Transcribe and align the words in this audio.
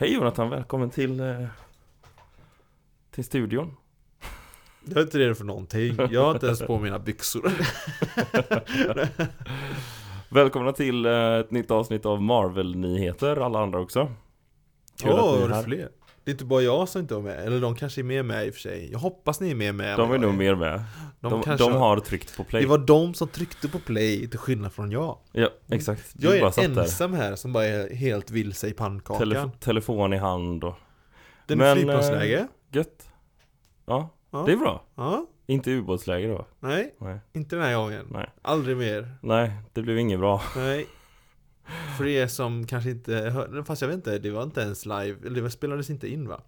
Hej 0.00 0.14
Jonathan, 0.14 0.50
välkommen 0.50 0.90
till, 0.90 1.20
eh, 1.20 1.46
till 3.10 3.24
studion. 3.24 3.76
Jag 4.84 4.96
är 4.96 5.02
inte 5.02 5.18
redo 5.18 5.34
för 5.34 5.44
någonting. 5.44 5.96
Jag 6.10 6.24
har 6.24 6.34
inte 6.34 6.46
ens 6.46 6.62
på 6.62 6.78
mina 6.78 6.98
byxor. 6.98 7.52
Välkomna 10.34 10.72
till 10.72 11.06
eh, 11.06 11.34
ett 11.34 11.50
nytt 11.50 11.70
avsnitt 11.70 12.06
av 12.06 12.22
Marvel-nyheter, 12.22 13.36
alla 13.36 13.62
andra 13.62 13.80
också. 13.80 14.12
Kul 15.02 15.10
Åh, 15.12 15.18
att 15.18 15.38
ni 15.38 15.42
är 15.42 15.44
är 15.44 15.48
här. 15.48 15.56
det 15.56 15.64
fler? 15.64 15.88
Det 16.30 16.32
är 16.32 16.34
inte 16.34 16.44
bara 16.44 16.62
jag 16.62 16.88
som 16.88 17.00
inte 17.00 17.14
var 17.14 17.22
med. 17.22 17.38
Eller 17.46 17.60
de 17.60 17.74
kanske 17.74 18.00
är 18.00 18.02
med 18.02 18.24
med 18.24 18.46
i 18.46 18.50
och 18.50 18.54
för 18.54 18.60
sig. 18.60 18.88
Jag 18.92 18.98
hoppas 18.98 19.40
ni 19.40 19.50
är 19.50 19.54
med 19.54 19.74
med. 19.74 19.98
De 19.98 20.12
är 20.12 20.18
nog 20.18 20.34
mer 20.34 20.54
med. 20.54 20.82
De, 21.20 21.42
De, 21.46 21.56
de 21.56 21.72
har 21.72 22.00
tryckt 22.00 22.36
på 22.36 22.44
play. 22.44 22.62
Det 22.62 22.68
var 22.68 22.78
de 22.78 23.14
som 23.14 23.28
tryckte 23.28 23.68
på 23.68 23.78
play 23.78 24.28
till 24.28 24.38
skillnad 24.38 24.72
från 24.72 24.90
jag. 24.90 25.18
Ja, 25.32 25.48
exakt. 25.70 26.12
Du 26.14 26.26
Jag 26.26 26.36
är 26.36 26.50
satt 26.50 26.74
där. 26.74 26.82
ensam 26.82 27.14
här 27.14 27.36
som 27.36 27.52
bara 27.52 27.64
är 27.64 27.94
helt 27.94 28.30
vilse 28.30 28.68
i 28.68 28.72
pannkakan. 28.72 29.28
Telef- 29.32 29.58
telefon 29.60 30.12
i 30.12 30.16
hand 30.16 30.64
och 30.64 30.74
Den 31.46 31.58
Men, 31.58 31.76
flygplansläge. 31.76 32.48
gött. 32.72 33.08
Ja, 33.86 34.08
Ja. 34.30 34.42
det 34.46 34.52
är 34.52 34.56
bra. 34.56 34.84
Ja. 34.94 35.26
Inte 35.46 35.70
ubåtsläge 35.70 36.28
då. 36.28 36.46
Nej, 36.60 36.94
Nej, 36.98 37.18
inte 37.32 37.56
den 37.56 37.64
här 37.64 37.74
gången. 37.76 38.06
nej. 38.10 38.30
Aldrig 38.42 38.76
mer. 38.76 39.14
Nej, 39.22 39.52
det 39.72 39.82
blev 39.82 39.98
inget 39.98 40.18
bra. 40.18 40.42
Nej. 40.56 40.86
För 41.98 42.06
er 42.06 42.26
som 42.26 42.66
kanske 42.66 42.90
inte 42.90 43.14
hörde, 43.14 43.64
fast 43.64 43.82
jag 43.82 43.88
vet 43.88 43.96
inte, 43.96 44.18
det 44.18 44.30
var 44.30 44.42
inte 44.42 44.60
ens 44.60 44.86
live, 44.86 45.16
eller 45.26 45.42
det 45.42 45.50
spelades 45.50 45.90
inte 45.90 46.08
in 46.08 46.28
va? 46.28 46.40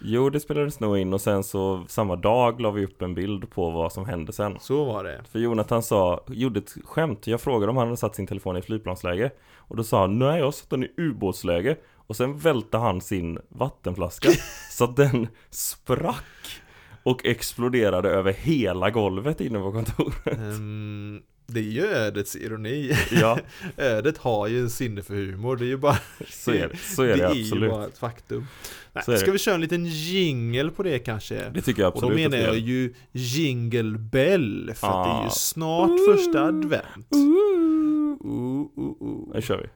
Jo, 0.00 0.30
det 0.30 0.40
spelades 0.40 0.80
nog 0.80 0.98
in 0.98 1.12
och 1.12 1.20
sen 1.20 1.44
så 1.44 1.84
samma 1.88 2.16
dag 2.16 2.60
la 2.60 2.70
vi 2.70 2.84
upp 2.84 3.02
en 3.02 3.14
bild 3.14 3.50
på 3.50 3.70
vad 3.70 3.92
som 3.92 4.04
hände 4.06 4.32
sen. 4.32 4.56
Så 4.60 4.84
var 4.84 5.04
det. 5.04 5.20
För 5.32 5.38
Jonathan 5.38 5.82
sa, 5.82 6.24
gjorde 6.28 6.58
ett 6.58 6.76
skämt, 6.84 7.26
jag 7.26 7.40
frågade 7.40 7.70
om 7.70 7.76
han 7.76 7.86
hade 7.86 7.96
satt 7.96 8.16
sin 8.16 8.26
telefon 8.26 8.56
i 8.56 8.62
flygplansläge 8.62 9.30
Och 9.56 9.76
då 9.76 9.84
sa 9.84 10.00
han, 10.00 10.18
nej 10.18 10.38
jag 10.38 10.44
har 10.44 10.52
satt 10.52 10.70
den 10.70 10.84
i 10.84 10.90
ubåtsläge 10.96 11.76
Och 12.06 12.16
sen 12.16 12.38
välte 12.38 12.78
han 12.78 13.00
sin 13.00 13.38
vattenflaska 13.48 14.28
Så 14.70 14.84
att 14.84 14.96
den 14.96 15.28
sprack 15.50 16.60
Och 17.02 17.24
exploderade 17.26 18.10
över 18.10 18.32
hela 18.32 18.90
golvet 18.90 19.40
inne 19.40 19.58
på 19.58 19.72
kontoret 19.72 20.38
Ehm, 20.38 21.22
det 21.52 21.60
är 21.60 21.64
ju 21.64 21.86
ödets 21.86 22.36
ironi. 22.36 22.92
Ja, 23.10 23.38
Ödet 23.76 24.18
har 24.18 24.46
ju 24.46 24.60
en 24.60 24.70
sinne 24.70 25.02
för 25.02 25.14
humor, 25.14 25.56
det 25.56 25.64
är 25.64 25.68
ju 25.68 25.76
bara 25.76 25.98
så 26.28 26.50
är 26.50 26.68
det, 26.68 26.76
så 26.76 27.02
är 27.02 27.08
det, 27.08 27.16
ju 27.16 27.24
absolut 27.44 27.70
bara 27.70 27.86
ett 27.86 27.98
faktum. 27.98 28.46
Nej, 28.92 29.04
Så 29.04 29.10
är 29.10 29.14
det. 29.14 29.20
ska 29.20 29.32
vi 29.32 29.38
köra 29.38 29.54
en 29.54 29.60
liten 29.60 29.86
jingle 29.86 30.70
på 30.70 30.82
det 30.82 30.98
kanske? 30.98 31.50
Det 31.50 31.60
tycker 31.62 31.82
jag 31.82 31.94
Och 31.94 32.00
då 32.00 32.06
absolut 32.06 32.30
menar 32.30 32.44
jag 32.44 32.58
ju 32.58 32.94
jingle 33.12 33.98
bell, 33.98 34.72
för 34.76 34.86
att 34.86 35.04
det 35.04 35.10
är 35.10 35.20
Ah. 35.20 35.24
ju 35.24 35.30
snart 35.30 35.90
första 36.08 36.42
advent. 36.44 37.14
Uh, 37.14 38.30
uh, 38.30 38.66
uh. 39.02 39.34
Nu 39.34 39.42
kör 39.42 39.58
vi 39.58 39.68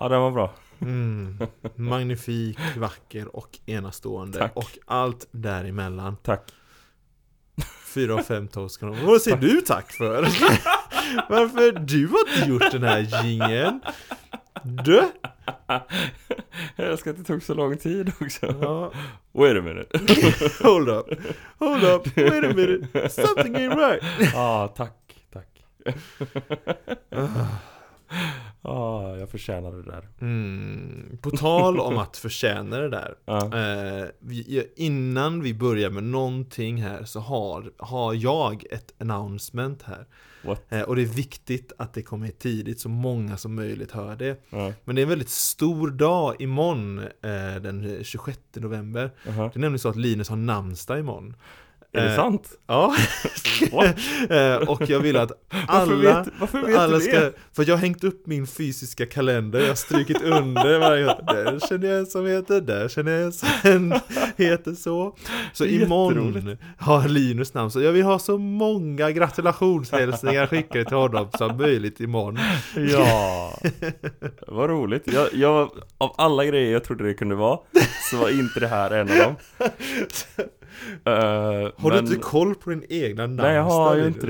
Ja, 0.00 0.08
den 0.08 0.20
var 0.20 0.30
bra 0.30 0.54
Mm. 0.82 1.38
Magnifik, 1.74 2.58
vacker 2.76 3.36
och 3.36 3.58
enastående. 3.66 4.38
Tack. 4.38 4.52
Och 4.56 4.78
allt 4.86 5.26
däremellan. 5.30 6.16
Tack 6.22 6.50
Fyra 7.94 8.14
av 8.14 8.18
fem 8.22 8.48
toast 8.48 8.80
kan 8.80 8.92
de- 8.92 9.06
Vad 9.06 9.22
säger 9.22 9.36
du 9.36 9.60
tack 9.60 9.92
för? 9.92 10.22
Varför 11.28 11.72
du 11.72 12.06
har 12.08 12.18
inte 12.36 12.48
gjort 12.50 12.72
den 12.72 12.82
här 12.82 13.24
jingeln? 13.24 13.80
Du? 14.62 15.08
Jag 16.76 16.86
älskar 16.90 17.10
att 17.10 17.16
det 17.16 17.24
tog 17.24 17.42
så 17.42 17.54
lång 17.54 17.76
tid 17.76 18.12
också 18.20 18.46
Ja, 18.60 18.92
Wait 19.32 19.56
a 19.58 19.62
minute 19.62 19.98
hold 20.62 20.88
up. 20.88 21.06
Hold 21.58 21.84
up. 21.84 22.16
Wait 22.16 22.44
a 22.44 22.52
minute. 22.56 23.08
Something 23.08 23.56
ain't 23.56 23.76
right. 23.90 24.32
Ja, 24.34 24.72
tack, 24.76 25.14
tack 25.32 25.46
Ja, 28.62 29.16
jag 29.16 29.30
förtjänar 29.30 29.72
det 29.72 29.82
där 29.82 30.08
Mm. 30.20 31.18
På 31.22 31.30
tal 31.30 31.80
om 31.80 31.98
att 31.98 32.16
förtjäna 32.16 32.78
det 32.78 32.88
där. 32.88 33.14
ja. 33.24 33.58
Eh, 33.58 34.06
vi, 34.18 34.66
innan 34.76 35.42
vi 35.42 35.54
börjar 35.54 35.90
med 35.90 36.04
någonting 36.04 36.82
här 36.82 37.04
så 37.04 37.20
har, 37.20 37.72
har 37.78 38.14
jag 38.14 38.64
ett 38.70 38.94
announcement 38.98 39.82
här. 39.82 40.06
Eh, 40.68 40.82
och 40.82 40.96
det 40.96 41.02
är 41.02 41.06
viktigt 41.06 41.72
att 41.78 41.94
det 41.94 42.02
kommer 42.02 42.28
tidigt 42.28 42.80
så 42.80 42.88
många 42.88 43.36
som 43.36 43.54
möjligt 43.54 43.92
hör 43.92 44.16
det. 44.16 44.40
Ja, 44.50 44.72
Men 44.84 44.96
det 44.96 45.00
är 45.00 45.02
en 45.02 45.08
väldigt 45.08 45.30
stor 45.30 45.90
dag 45.90 46.36
imorgon, 46.38 46.98
eh, 46.98 47.62
den 47.62 48.04
26 48.04 48.38
november. 48.54 49.10
aha. 49.28 49.42
Det 49.42 49.58
är 49.58 49.60
nämligen 49.60 49.78
så 49.78 49.88
att 49.88 49.96
Linus 49.96 50.28
har 50.28 50.36
namnsdag 50.36 50.98
imorgon. 50.98 51.36
Är 51.92 52.02
det 52.02 52.10
Eh, 52.10 52.16
sant? 52.16 52.50
Ja. 52.66 52.94
Eh, 54.30 54.56
och 54.56 54.90
jag 54.90 55.00
vill 55.00 55.16
att 55.16 55.32
Varför 55.68 55.92
alla, 55.92 56.22
vet, 56.22 56.32
varför 56.40 56.62
vet 56.62 56.78
alla 56.78 56.96
du 56.96 57.00
ska, 57.00 57.20
det? 57.20 57.32
för 57.52 57.68
jag 57.68 57.74
har 57.74 57.80
hängt 57.80 58.04
upp 58.04 58.26
min 58.26 58.46
fysiska 58.46 59.06
kalender, 59.06 59.60
jag 59.60 59.68
har 59.68 59.74
strukit 59.74 60.22
under 60.22 60.78
varje, 60.78 61.04
där 61.04 61.68
känner 61.68 61.88
jag 61.88 61.98
en 61.98 62.06
som 62.06 62.26
heter, 62.26 62.60
där 62.60 62.88
känner 62.88 63.12
jag 63.12 63.22
en 63.22 63.32
som 63.32 64.00
heter 64.36 64.72
så. 64.72 65.16
Så 65.52 65.64
imorgon 65.64 66.56
har 66.78 67.08
Linus 67.08 67.54
namn, 67.54 67.70
så 67.70 67.80
jag 67.80 67.92
vill 67.92 68.02
ha 68.02 68.18
så 68.18 68.38
många 68.38 69.10
gratulationshälsningar 69.10 70.46
skickade 70.46 70.84
till 70.84 70.96
honom 70.96 71.28
som 71.38 71.56
möjligt 71.56 72.00
imorgon. 72.00 72.38
Ja, 72.90 73.58
vad 74.46 74.70
roligt. 74.70 75.12
Jag, 75.12 75.28
jag, 75.34 75.70
av 75.98 76.14
alla 76.18 76.44
grejer 76.44 76.72
jag 76.72 76.84
trodde 76.84 77.04
det 77.04 77.14
kunde 77.14 77.34
vara, 77.34 77.58
så 78.10 78.16
var 78.16 78.28
inte 78.30 78.60
det 78.60 78.68
här 78.68 78.90
en 78.90 79.10
av 79.10 79.16
dem. 79.16 79.36
Eh, 81.04 81.12
Har 81.12 81.72
men, 81.90 81.90
du 81.92 81.98
inte 81.98 82.16
koll 82.16 82.54
på 82.54 82.70
din 82.70 82.84
egna 82.88 83.22
namnsdag? 83.26 83.44
Nej, 83.46 83.54
jag 83.54 83.62
har 83.62 83.96
ju 83.96 84.06
inte 84.06 84.26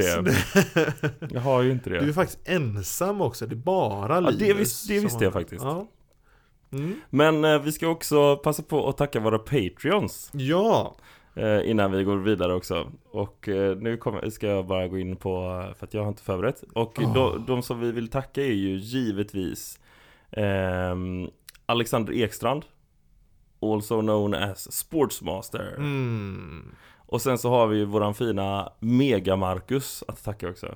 Jag 1.34 1.40
har 1.40 1.62
ju 1.62 1.70
inte 1.72 1.90
det. 1.90 2.00
Du 2.00 2.08
är 2.08 2.12
faktiskt 2.12 2.40
ensam 2.48 3.20
också, 3.20 3.46
det 3.46 3.54
är 3.54 3.56
bara 3.56 4.14
Ja, 4.14 4.20
Linus 4.20 4.38
det 4.38 4.52
vis- 4.54 4.86
det 4.88 5.00
visste 5.00 5.24
jag 5.24 5.32
faktiskt. 5.32 5.64
Ja. 5.64 5.86
Mm. 6.72 6.94
Men 7.10 7.44
eh, 7.44 7.58
vi 7.62 7.72
ska 7.72 7.88
också 7.88 8.36
passa 8.36 8.62
på 8.62 8.88
att 8.88 8.96
tacka 8.96 9.20
våra 9.20 9.38
Patreons 9.38 10.30
ja, 10.32 10.96
eh, 11.34 11.70
innan 11.70 11.92
vi 11.92 12.04
går 12.04 12.16
vidare 12.16 12.54
också. 12.54 12.92
Och 13.10 13.48
eh, 13.48 13.76
nu 13.76 13.96
kommer, 13.96 14.30
ska 14.30 14.46
jag 14.46 14.66
bara 14.66 14.88
gå 14.88 14.98
in 14.98 15.16
på, 15.16 15.64
eh, 15.68 15.74
för 15.76 15.86
att 15.86 15.94
jag 15.94 16.02
har 16.02 16.08
inte 16.08 16.22
förberett. 16.22 16.64
Och 16.74 16.98
Ah. 17.02 17.12
de, 17.14 17.44
de 17.46 17.62
som 17.62 17.80
vi 17.80 17.92
vill 17.92 18.08
tacka 18.08 18.42
är 18.42 18.52
ju 18.52 18.76
givetvis 18.76 19.78
ehm, 20.30 21.28
Alexander 21.66 22.12
Ekstrand, 22.12 22.64
also 23.62 24.00
known 24.00 24.34
as 24.34 24.72
Sportsmaster. 24.72 25.74
mm. 25.76 26.74
Och 27.12 27.22
sen 27.22 27.38
så 27.38 27.50
har 27.50 27.66
vi 27.66 27.78
ju 27.78 27.84
våran 27.84 28.14
fina 28.14 28.72
Mega-Marcus 28.80 30.02
att 30.08 30.24
tacka 30.24 30.48
också. 30.48 30.74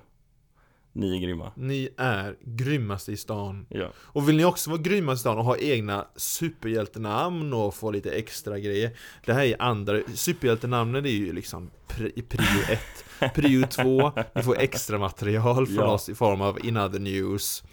Ni 0.92 1.16
är 1.16 1.20
grymma. 1.20 1.52
Ni 1.56 1.88
är 1.96 2.36
grymmaste 2.40 3.12
i 3.12 3.16
stan. 3.16 3.66
Ja. 3.68 3.88
Och 3.96 4.28
vill 4.28 4.36
ni 4.36 4.44
också 4.44 4.70
vara 4.70 4.80
grymma 4.80 5.12
i 5.12 5.16
stan 5.16 5.38
och 5.38 5.44
ha 5.44 5.56
egna 5.58 6.06
superhjältenamn 6.16 7.52
och 7.52 7.74
få 7.74 7.90
lite 7.90 8.10
extra 8.10 8.58
grejer 8.58 8.90
Det 9.26 9.32
här 9.32 9.44
är 9.44 9.62
andra, 9.62 10.00
superhjältenamnen 10.14 11.06
är 11.06 11.10
ju 11.10 11.32
liksom 11.32 11.70
pri, 11.88 12.10
prio 12.22 12.62
1 12.68 12.80
Prio 13.34 13.66
2, 13.66 14.12
ni 14.34 14.42
får 14.42 14.58
extra 14.58 14.98
material 14.98 15.66
från 15.66 15.76
Ja. 15.76 15.92
oss 15.92 16.08
i 16.08 16.14
form 16.14 16.40
av 16.40 16.66
In 16.66 16.76
Other 16.76 16.98
News 16.98 17.64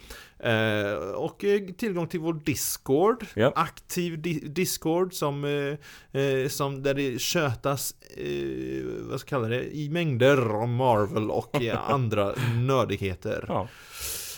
eh, 0.43 0.93
Och 1.15 1.43
eh, 1.43 1.61
tillgång 1.77 2.07
till 2.07 2.19
vår 2.19 2.33
Discord 2.33 3.25
Ja. 3.33 3.53
Aktiv 3.55 4.21
di 4.21 4.33
Discord 4.39 5.13
som, 5.13 5.43
eh, 5.43 6.21
eh, 6.21 6.47
som 6.47 6.83
där 6.83 6.93
det 6.93 7.21
tjötas, 7.21 7.95
eh, 8.17 8.83
vad 9.09 9.19
ska 9.19 9.35
jag 9.35 9.41
kalla 9.41 9.55
det, 9.55 9.75
i 9.75 9.89
mängder 9.89 10.55
om 10.55 10.75
Marvel 10.75 11.31
och 11.31 11.61
eh, 11.61 11.89
andra 11.91 12.33
nördigheter 12.55 13.45
ja. 13.47 13.67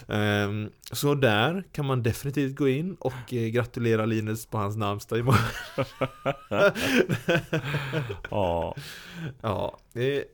Ehm, 0.08 0.70
Så 0.92 1.16
där 1.16 1.64
kan 1.72 1.86
man 1.86 2.04
definitivt 2.04 2.56
gå 2.56 2.68
in 2.70 2.96
och 2.96 3.34
eh, 3.34 3.48
gratulera 3.48 4.06
Linus 4.06 4.46
på 4.46 4.58
hans 4.58 4.76
namnsdag 4.78 5.20
imorgon. 5.20 5.40
Ja. 8.30 8.76
Ja, 9.42 9.80
det 9.94 10.18
är 10.18 10.26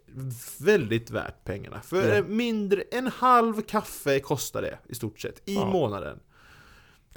väldigt 0.63 1.11
värt 1.11 1.43
pengarna. 1.43 1.81
För 1.81 2.15
Ja. 2.15 2.23
mindre, 2.27 2.81
en 2.91 3.07
halv 3.07 3.61
kaffe 3.61 4.19
kostar 4.19 4.61
det 4.61 4.77
i 4.89 4.95
stort 4.95 5.19
sett 5.19 5.41
i 5.49 5.55
Ja. 5.55 5.65
månaden. 5.65 6.19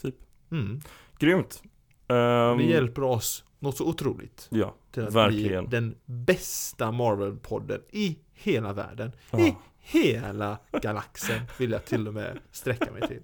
Typ. 0.02 0.14
Mm. 0.50 0.80
Grymt. 1.18 1.62
Ehm, 2.08 2.58
Det 2.58 2.64
hjälper 2.64 3.02
oss 3.02 3.44
något 3.62 3.76
så 3.76 3.84
otroligt 3.86 4.46
Ja, 4.50 4.74
till 4.92 5.02
att 5.06 5.12
verkligen. 5.14 5.66
bli 5.66 5.78
den 5.78 5.94
bästa 6.04 6.90
Marvel-podden 6.90 7.80
i 7.90 8.18
hela 8.34 8.72
världen. 8.72 9.12
Ja. 9.30 9.38
I 9.38 9.56
hela 9.80 10.58
galaxen 10.82 11.40
vill 11.58 11.70
jag 11.70 11.84
till 11.84 12.08
och 12.08 12.14
med 12.14 12.38
sträcka 12.52 12.92
mig 12.92 13.08
till. 13.08 13.20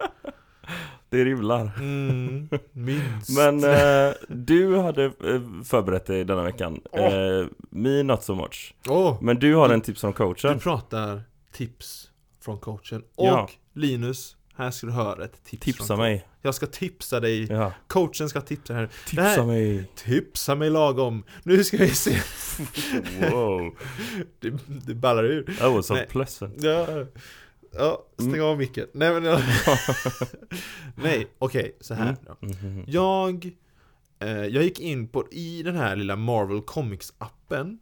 Det 1.10 1.24
rimlar. 1.24 1.70
Mm, 1.78 2.48
minst. 2.72 3.36
Men 3.36 3.64
eh, 3.64 4.14
du 4.28 4.76
hade 4.78 5.04
eh, 5.04 5.40
förberett 5.64 6.06
dig 6.06 6.24
denna 6.24 6.42
veckan. 6.42 6.80
Åh. 6.92 7.00
Eh, 7.14 7.46
me 7.70 8.02
not 8.02 8.22
so 8.22 8.34
much. 8.34 8.74
Åh, 8.88 9.18
Men 9.22 9.38
du 9.38 9.54
har 9.54 9.68
en 9.68 9.80
tips 9.80 10.00
från 10.00 10.10
du 10.10 10.16
coachen. 10.16 10.58
pratar 10.58 11.22
tips 11.52 12.10
från 12.40 12.58
coachen. 12.58 13.02
Och 13.14 13.26
Ja. 13.26 13.48
Linus, 13.72 14.36
här 14.58 14.70
ska 14.70 14.86
du 14.86 14.92
höra 14.92 15.24
ett 15.24 15.44
tips 15.44 15.64
Tipsa 15.64 15.96
mig. 15.96 16.28
Jag 16.42 16.54
ska 16.54 16.66
tipsa 16.66 17.20
dig. 17.20 17.46
Ja. 17.52 17.72
Coachen 17.86 18.28
ska 18.28 18.40
tipsa 18.40 18.74
här. 18.74 18.88
Tipsa 19.06 19.22
här- 19.22 19.44
mig. 19.44 19.90
Tipsa 19.94 20.54
mig 20.54 20.70
lagom. 20.70 21.24
Nu 21.42 21.64
ska 21.64 21.76
vi 21.76 21.90
se. 21.90 22.10
Wow. 23.30 23.74
Det, 24.40 24.50
det 24.86 24.94
ballar 24.94 25.24
ur. 25.24 25.42
That 25.58 25.72
was 25.72 25.86
so 25.86 25.94
Nej. 25.94 26.06
pleasant. 26.10 26.62
Ja, 26.62 26.86
ja 27.72 28.04
stäng 28.14 28.28
Mm. 28.34 28.44
av 28.44 28.58
micken. 28.58 28.86
Nej 28.92 29.20
men. 29.20 29.40
Nej, 30.94 31.26
okej, 31.38 31.76
så 31.80 31.94
här 31.94 32.16
då. 32.26 32.46
Mhm. 32.46 32.84
Jag, 32.86 33.50
eh, 34.18 34.28
jag 34.30 34.62
gick 34.62 34.80
in 34.80 35.08
på, 35.08 35.28
i 35.32 35.62
den 35.62 35.76
här 35.76 35.96
lilla 35.96 36.16
Marvel 36.16 36.60
Comics-appen 36.60 37.78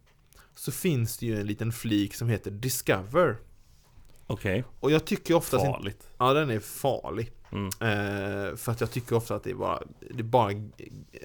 Så 0.55 0.73
finns 0.73 1.19
det 1.19 1.27
ju 1.27 1.41
en 1.41 1.47
liten 1.47 1.73
flik 1.73 2.15
som 2.15 2.29
heter 2.29 2.51
Discover 2.51 3.37
Okej, 4.27 4.65
Och 4.81 4.91
jag 4.91 5.05
tycker 5.05 5.35
inte, 5.35 5.59
farligt. 5.59 6.09
ja 6.19 6.33
den 6.33 6.51
är 6.51 6.61
farlig 6.61 7.33
Mm. 7.53 7.67
eh, 7.67 8.57
För 8.57 8.73
att 8.73 8.81
jag 8.81 8.91
tycker 8.91 9.17
ofta 9.17 9.35
att 9.35 9.45
det 9.45 9.51
är 9.51 9.55
bara, 9.55 9.83
det 10.11 10.19
är 10.19 10.23
bara, 10.25 10.53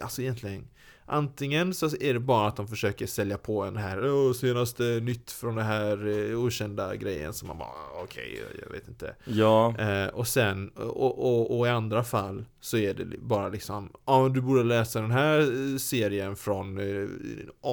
alltså 0.01 0.21
egentligen 0.21 0.67
Antingen 1.05 1.73
så 1.73 1.85
är 1.99 2.13
det 2.13 2.19
bara 2.19 2.47
att 2.47 2.55
de 2.55 2.67
försöker 2.67 3.07
sälja 3.07 3.37
på 3.37 3.63
en 3.63 3.77
här 3.77 4.33
senaste 4.33 4.83
nytt 4.83 5.31
från 5.31 5.55
det 5.55 5.63
här 5.63 6.07
eh, 6.31 6.39
okända 6.39 6.95
grejen 6.95 7.33
som 7.33 7.47
man 7.47 7.57
bara 7.57 8.01
okej, 8.03 8.41
jag- 8.41 8.63
jag 8.65 8.71
vet 8.71 8.87
inte 8.87 9.15
Ja, 9.25 9.75
Eh, 9.79 10.07
och 10.07 10.27
sen, 10.27 10.69
och, 10.69 11.19
och, 11.19 11.59
och 11.59 11.67
i 11.67 11.69
andra 11.69 12.03
fall 12.03 12.45
så 12.59 12.77
är 12.77 12.93
det 12.93 13.05
bara 13.21 13.49
liksom 13.49 13.89
Ja 14.05 14.23
men 14.23 14.33
du 14.33 14.41
borde 14.41 14.63
läsa 14.63 15.01
den 15.01 15.11
här 15.11 15.39
eh, 15.39 15.77
serien 15.77 16.35
från 16.35 16.77
eh, 16.77 17.07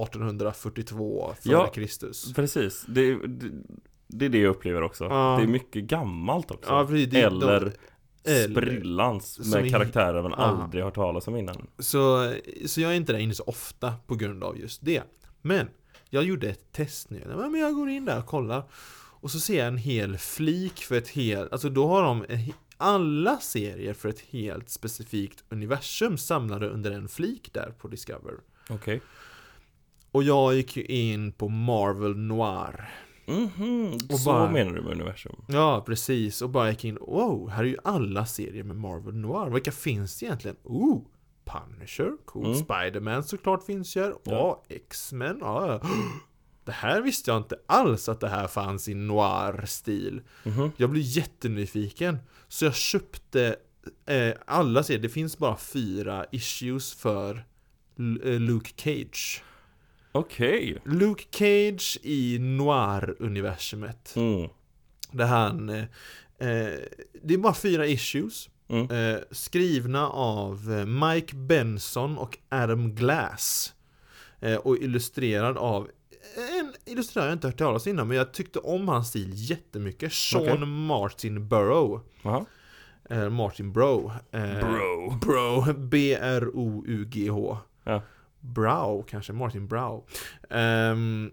1842 0.04 1.34
före 1.42 1.52
Ja. 1.52 1.66
Kristus 1.66 2.32
precis. 2.34 2.84
Det, 2.88 3.26
det, 3.26 3.50
det 4.08 4.24
är 4.24 4.28
det 4.28 4.38
jag 4.38 4.50
upplever 4.50 4.82
också. 4.82 5.04
Ja. 5.04 5.36
Det 5.38 5.42
är 5.44 5.46
mycket 5.46 5.84
gammalt 5.84 6.50
också. 6.50 6.70
Ja 6.70 6.86
precis, 6.86 7.10
det, 7.10 7.20
Eller 7.20 7.72
de, 8.24 8.54
sprillans 8.54 9.38
med 9.54 9.64
är- 9.66 9.70
karaktärer 9.70 10.22
man 10.22 10.30
Ja. 10.38 10.44
aldrig 10.44 10.84
hört 10.84 10.94
talas 10.94 11.28
om 11.28 11.36
innan. 11.36 11.66
så, 11.78 12.34
så 12.66 12.80
jag 12.80 12.92
är 12.92 12.96
inte 12.96 13.12
där 13.12 13.18
inne 13.20 13.34
så 13.34 13.42
ofta 13.46 13.94
på 14.06 14.14
grund 14.14 14.44
av 14.44 14.58
just 14.58 14.84
det 14.84 15.02
Men 15.42 15.68
jag 16.10 16.24
gjorde 16.24 16.48
ett 16.48 16.72
test 16.72 17.10
nu, 17.10 17.22
men 17.50 17.60
jag 17.60 17.74
går 17.74 17.88
in 17.88 18.04
där 18.04 18.18
och 18.18 18.26
kollar 18.26 18.62
Och 19.20 19.30
så 19.30 19.40
ser 19.40 19.58
jag 19.58 19.66
en 19.68 19.76
hel 19.78 20.18
flik 20.18 20.78
för 20.78 20.94
ett 20.98 21.08
helt, 21.08 21.52
alltså 21.52 21.68
då 21.68 21.88
har 21.88 22.02
de 22.02 22.24
en, 22.28 22.36
he- 22.38 22.54
alla 22.76 23.36
serier 23.36 23.94
för 23.94 24.08
ett 24.08 24.20
helt 24.20 24.70
specifikt 24.70 25.44
universum 25.48 26.18
samlade 26.18 26.68
under 26.68 26.90
en 26.90 27.08
flik 27.08 27.50
där 27.52 27.74
på 27.78 27.88
Discover 27.88 28.32
Okej. 28.70 29.00
Och 30.10 30.22
jag 30.22 30.54
gick 30.54 30.76
ju 30.76 30.84
in 30.84 31.32
på 31.32 31.48
Marvel 31.48 32.16
Noir 32.16 32.88
Mhm, 33.28 33.98
så 34.00 34.24
bara- 34.30 34.50
menar 34.50 34.72
du 34.72 34.82
med 34.82 34.92
universum? 34.92 35.36
Ja, 35.48 35.82
precis. 35.86 36.42
Och 36.42 36.50
bara 36.50 36.70
gick 36.70 36.84
in, 36.84 36.94
wow, 37.00 37.50
här 37.50 37.62
är 37.64 37.68
ju 37.68 37.76
alla 37.84 38.26
serier 38.26 38.64
med 38.64 38.76
Marvel 38.76 39.14
Noir. 39.14 39.50
Vilka 39.50 39.72
finns 39.72 40.18
det 40.18 40.26
egentligen? 40.26 40.56
Oh, 40.64 41.02
Punisher, 41.44 42.12
cool. 42.24 42.44
Mm. 42.46 42.56
Spiderman 42.58 43.24
såklart 43.24 43.64
finns 43.64 43.96
ju. 43.96 44.00
Ja. 44.00 44.14
Ja, 44.24 44.62
X-Men, 44.68 45.38
ja. 45.40 45.80
Det 46.64 46.72
här 46.72 47.00
visste 47.00 47.30
jag 47.30 47.38
inte 47.38 47.56
alls 47.66 48.08
att 48.08 48.20
det 48.20 48.28
här 48.28 48.46
fanns 48.46 48.88
i 48.88 48.94
noir-stil. 48.94 50.20
Mhm. 50.44 50.70
Jag 50.76 50.90
blev 50.90 51.02
jättenyfiken. 51.06 52.18
Så 52.48 52.64
jag 52.64 52.74
köpte 52.74 53.56
eh, 54.06 54.34
alla 54.46 54.82
serier. 54.82 55.02
Det 55.02 55.08
finns 55.08 55.38
bara 55.38 55.56
fyra 55.56 56.26
issues 56.32 56.94
för 56.94 57.34
eh, 58.24 58.40
Luke 58.40 58.70
Cage. 58.76 59.42
Okej. 60.12 60.82
Luke 60.84 61.24
Cage 61.30 61.98
i 62.02 62.38
noir-universumet. 62.38 64.16
Mm. 64.16 64.48
Där 65.12 65.26
han... 65.26 65.68
Eh, 65.68 65.82
eh, 66.38 66.78
det 67.22 67.34
är 67.34 67.38
bara 67.38 67.54
fyra 67.54 67.86
issues. 67.86 68.48
Mm. 68.68 68.90
Eh, 68.90 69.20
skrivna 69.30 70.08
av 70.08 70.72
eh, 70.78 70.86
Mike 70.86 71.36
Benson 71.36 72.18
och 72.18 72.38
Adam 72.48 72.94
Glass. 72.94 73.74
Eh, 74.40 74.56
och 74.56 74.76
illustrerad 74.76 75.56
av 75.56 75.88
en 76.60 76.72
illustrerare 76.84 77.28
jag 77.28 77.36
inte 77.36 77.46
hört 77.46 77.58
talas 77.58 77.86
innan 77.86 78.08
men 78.08 78.16
jag 78.16 78.32
tyckte 78.32 78.58
om 78.58 78.88
hans 78.88 79.08
stil 79.08 79.30
jättemycket. 79.34 80.12
Sean 80.12 80.42
Okej. 80.42 80.66
Martin 80.66 81.48
Burrow. 81.48 82.00
Aha. 82.24 82.46
Eh, 83.10 83.30
Martin 83.30 83.72
Bro. 83.72 84.12
Eh, 84.30 84.58
Bro. 84.60 85.18
Bro. 85.20 85.72
B-R-O-U-G-H. 85.78 87.58
Ja. 87.84 88.02
Brow 88.40 89.02
kanske, 89.08 89.32
Martin 89.32 89.68
Brow. 89.68 90.04
Um, 90.50 91.30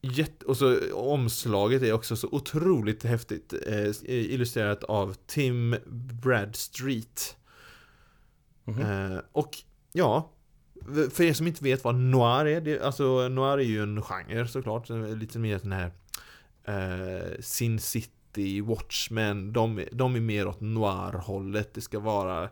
jätte, 0.00 0.46
och 0.46 0.56
så 0.56 0.94
omslaget 0.94 1.82
är 1.82 1.92
också 1.92 2.16
så 2.16 2.28
otroligt 2.32 3.02
häftigt. 3.02 3.52
Eh, 3.66 3.90
illustrerat 4.06 4.84
av 4.84 5.14
Tim 5.26 5.76
Bradstreet. 6.22 7.36
Mhm. 8.64 8.80
Eh, 8.80 9.18
och 9.32 9.50
ja, 9.92 10.30
för 11.10 11.22
er 11.22 11.32
som 11.32 11.46
inte 11.46 11.64
vet 11.64 11.84
vad 11.84 11.94
noir 11.94 12.46
är, 12.46 12.60
det, 12.60 12.80
alltså 12.80 13.28
noir 13.28 13.58
är 13.58 13.62
ju 13.62 13.82
en 13.82 14.02
genre 14.02 14.46
såklart, 14.48 14.88
lite 15.16 15.38
mer 15.38 15.60
den 15.62 15.72
här 15.72 15.90
eh, 16.64 17.40
Sin 17.40 17.78
City, 17.78 18.60
Watchmen, 18.60 19.52
de, 19.52 19.78
är- 19.78 19.88
de 19.92 20.16
är 20.16 20.20
mer 20.20 20.46
åt 20.46 20.60
noir-hållet, 20.60 21.74
det 21.74 21.80
ska 21.80 21.98
vara 21.98 22.48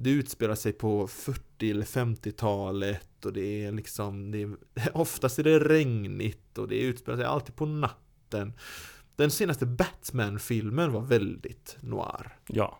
det 0.00 0.10
utspelar 0.10 0.54
sig 0.54 0.72
på 0.72 1.08
40 1.08 1.70
eller 1.70 1.86
50-talet 1.86 3.24
och 3.24 3.32
det 3.32 3.64
är 3.64 3.72
liksom, 3.72 4.30
det 4.30 4.42
är, 4.42 4.56
oftast 4.96 5.38
är 5.38 5.44
det 5.44 5.58
regnigt 5.58 6.58
och 6.58 6.68
det 6.68 6.80
utspelar 6.80 7.16
sig 7.16 7.26
alltid 7.26 7.56
på 7.56 7.66
natten. 7.66 8.52
Den 9.16 9.30
senaste 9.30 9.66
Batman-filmen 9.66 10.92
var 10.92 11.00
väldigt 11.00 11.76
noir. 11.80 12.36
Ja. 12.46 12.78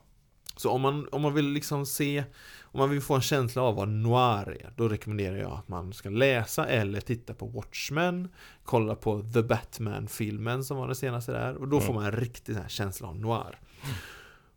Så 0.56 0.70
om 0.70 0.80
man, 0.80 1.08
om 1.12 1.22
man 1.22 1.34
vill 1.34 1.48
liksom 1.48 1.86
se, 1.86 2.24
om 2.62 2.80
man 2.80 2.90
vill 2.90 3.00
få 3.00 3.14
en 3.14 3.20
känsla 3.20 3.62
av 3.62 3.74
vad 3.74 3.88
noir 3.88 4.50
är, 4.50 4.72
då 4.76 4.88
rekommenderar 4.88 5.36
jag 5.36 5.52
att 5.52 5.68
man 5.68 5.92
ska 5.92 6.10
läsa 6.10 6.66
eller 6.66 7.00
titta 7.00 7.34
på 7.34 7.46
Watchmen, 7.46 8.28
kolla 8.64 8.94
på 8.94 9.22
The 9.22 9.42
Batman-filmen 9.42 10.64
som 10.64 10.76
var 10.76 10.86
den 10.86 10.96
senaste 10.96 11.32
där, 11.32 11.54
och 11.54 11.68
då 11.68 11.80
får 11.80 11.94
man 11.94 12.04
en 12.04 12.12
riktig 12.12 12.56
känsla 12.68 13.08
av 13.08 13.16
noir. 13.16 13.58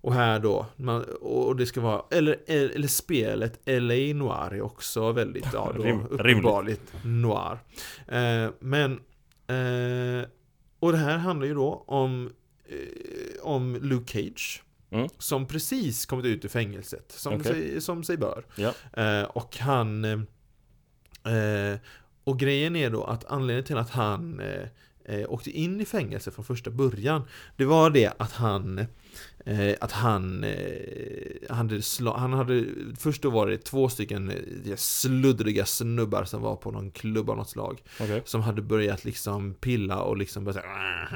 Och 0.02 0.14
här 0.14 0.40
då, 0.40 0.66
man, 0.76 1.04
och 1.22 1.56
det 1.56 1.66
ska 1.66 1.82
vara, 1.82 2.02
eller, 2.12 2.38
eller, 2.48 2.88
spelet 2.88 3.60
LA 3.66 4.14
Noir 4.14 4.54
är 4.54 4.62
också 4.62 5.12
väldigt, 5.12 5.46
ja 5.54 5.74
då, 5.76 5.84
Rim- 5.84 6.08
uppenbarligt 6.10 6.94
noir. 7.04 7.60
Eh, 8.08 8.50
men, 8.60 8.92
eh, 9.48 10.28
och 10.80 10.92
det 10.92 10.98
här 10.98 11.18
handlar 11.18 11.48
ju 11.48 11.54
då 11.54 11.84
om, 11.88 12.30
eh, 12.68 12.78
om 13.42 13.76
Luke 13.82 14.12
Cage. 14.12 14.64
Mm. 14.90 15.08
Som 15.18 15.46
precis 15.46 16.06
kommit 16.06 16.26
ut 16.26 16.46
ur 16.46 16.50
fängelset, 16.50 17.12
som, 17.12 17.34
Okej. 17.34 17.54
sig, 17.54 17.82
som 17.82 18.04
sig 18.04 18.18
bör. 18.18 18.44
Ja. 18.56 18.74
Eh, 18.94 19.24
och 19.24 19.58
han... 19.58 20.06
Eh, 20.06 21.34
eh, 21.34 21.80
och 22.24 22.40
grejen 22.40 22.76
är 22.76 22.90
då 22.90 23.04
att 23.04 23.26
anledningen 23.26 23.66
till 23.66 23.78
att 23.78 23.90
han 23.90 24.42
åkte 25.28 25.52
in 25.52 25.82
i 25.82 25.86
fängelse 25.86 26.32
från 26.32 26.46
första 26.46 26.72
början 26.72 27.24
Det 27.58 27.66
var 27.66 27.90
det 27.90 28.14
att 28.18 28.32
han 28.32 28.86
Att 29.80 29.92
han 29.92 30.44
eh, 30.44 30.52
han 31.50 31.58
hade, 31.58 31.82
han 32.20 32.34
hade 32.34 32.66
Först 33.00 33.22
då 33.22 33.30
var 33.30 33.48
det 33.48 33.58
två 33.58 33.90
stycken 33.90 34.30
eh, 34.30 34.76
sluddriga 34.76 35.66
snubbar 35.66 36.24
som 36.24 36.42
var 36.42 36.56
på 36.56 36.72
någon 36.72 36.92
klubb 36.92 37.30
av 37.30 37.38
något 37.38 37.50
slag 37.50 37.84
Okej. 38.00 38.22
Som 38.26 38.42
hade 38.42 38.62
börjat 38.62 39.06
liksom 39.06 39.54
pilla 39.54 40.02
och 40.02 40.18
liksom 40.18 40.44
börjat 40.44 40.66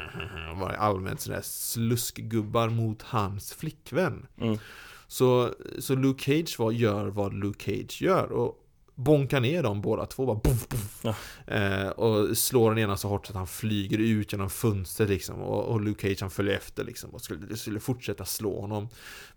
Var 0.60 0.70
allmänt 0.70 1.20
sådär 1.20 1.40
sluskgubbar 1.42 2.68
mot 2.68 3.02
hans 3.02 3.52
flickvän 3.52 4.26
Mm. 4.40 4.58
så, 5.06 5.50
så 5.78 5.94
Luke 5.94 6.24
Cage 6.24 6.58
var, 6.58 6.70
gör 6.72 7.06
vad 7.06 7.34
Luke 7.34 7.64
Cage 7.64 8.02
gör 8.02 8.32
och 8.32 8.62
bonkar 8.98 9.40
ner 9.40 9.62
dem 9.62 9.80
båda 9.80 10.06
två 10.06 10.26
bara 10.26 10.40
puff, 10.40 10.68
puff, 10.68 11.00
Ja. 11.04 11.14
eh, 11.54 11.88
Och 11.88 12.38
slår 12.38 12.70
den 12.70 12.78
ena 12.78 12.96
så 12.96 13.08
hårt 13.08 13.26
så 13.26 13.32
att 13.32 13.36
han 13.36 13.46
flyger 13.46 13.98
ut 13.98 14.32
genom 14.32 14.50
fönstret 14.50 15.08
liksom 15.08 15.40
och, 15.40 15.64
och 15.64 15.80
Luke 15.80 16.08
Cage 16.08 16.20
han 16.20 16.30
följer 16.30 16.54
efter 16.56 16.84
liksom 16.84 17.10
och 17.10 17.20
skulle, 17.20 17.56
skulle 17.56 17.80
fortsätta 17.80 18.24
slå 18.24 18.60
honom 18.60 18.88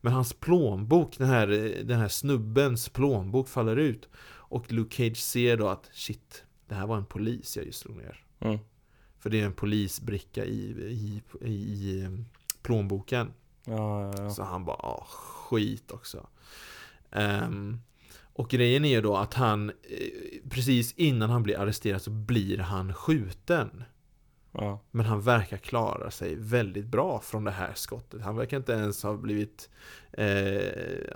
Men 0.01 0.13
hans 0.13 0.33
plånbok, 0.33 1.17
den 1.17 1.27
här, 1.27 1.47
den 1.83 1.99
här 1.99 2.07
snubbens 2.07 2.89
plånbok 2.89 3.47
faller 3.49 3.75
ut 3.75 4.09
Och 4.27 4.71
Luke 4.71 4.95
Cage 4.95 5.17
ser 5.17 5.57
då 5.57 5.67
att 5.67 5.89
shit, 5.93 6.43
det 6.67 6.75
här 6.75 6.87
var 6.87 6.97
en 6.97 7.05
polis 7.05 7.57
jag 7.57 7.65
just 7.65 7.79
slog 7.79 7.97
ner 7.97 8.23
Mm. 8.41 8.57
För 9.19 9.29
det 9.29 9.41
är 9.41 9.45
en 9.45 9.53
polisbricka 9.53 10.45
i, 10.45 10.59
i, 10.69 11.21
i, 11.41 11.51
i 11.53 12.01
eh, 12.03 12.09
plånboken 12.61 13.31
Ja, 13.65 14.13
ja, 14.17 14.29
så 14.29 14.43
han 14.43 14.65
bara, 14.65 14.75
ah, 14.77 15.07
skit 15.09 15.91
också. 15.91 16.27
Ehm, 17.11 17.79
och 18.39 18.49
grejen 18.49 18.85
är 18.85 18.89
ju 18.89 19.01
då 19.01 19.17
att 19.17 19.33
han, 19.33 19.69
eh, 19.69 19.75
precis 20.49 20.93
innan 20.93 21.29
han 21.29 21.43
blir 21.43 21.59
arresterad 21.59 22.01
så 22.01 22.09
blir 22.11 22.57
han 22.57 22.93
skjuten. 22.93 23.83
Ja. 24.51 24.79
Men 24.91 25.05
han 25.05 25.21
verkar 25.21 25.57
klara 25.57 26.11
sig 26.11 26.35
väldigt 26.35 26.85
bra 26.85 27.19
från 27.19 27.43
det 27.43 27.51
här 27.51 27.73
skottet. 27.75 28.21
Han 28.21 28.35
verkar 28.35 28.57
inte 28.57 28.71
ens 28.71 29.03
ha 29.03 29.17
blivit 29.17 29.69
eh, 30.11 30.61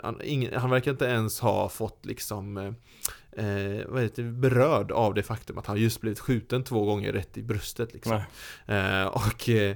han, 0.03 0.21
ingen, 0.23 0.53
han 0.53 0.69
verkar 0.69 0.91
inte 0.91 1.05
ens 1.05 1.39
ha 1.39 1.69
fått 1.69 2.05
liksom 2.05 2.57
eh, 2.57 3.45
eh, 3.45 3.85
vad 3.87 4.01
heter 4.01 4.23
det, 4.23 4.31
berörd 4.31 4.91
av 4.91 5.13
det 5.13 5.23
faktum 5.23 5.57
att 5.57 5.65
han 5.65 5.77
just 5.77 6.01
blivit 6.01 6.19
skjuten 6.19 6.63
två 6.63 6.85
gånger 6.85 7.13
rätt 7.13 7.37
i 7.37 7.43
bröstet 7.43 7.93
liksom. 7.93 8.21
Eh, 8.65 9.05
och 9.05 9.49
eh, 9.49 9.75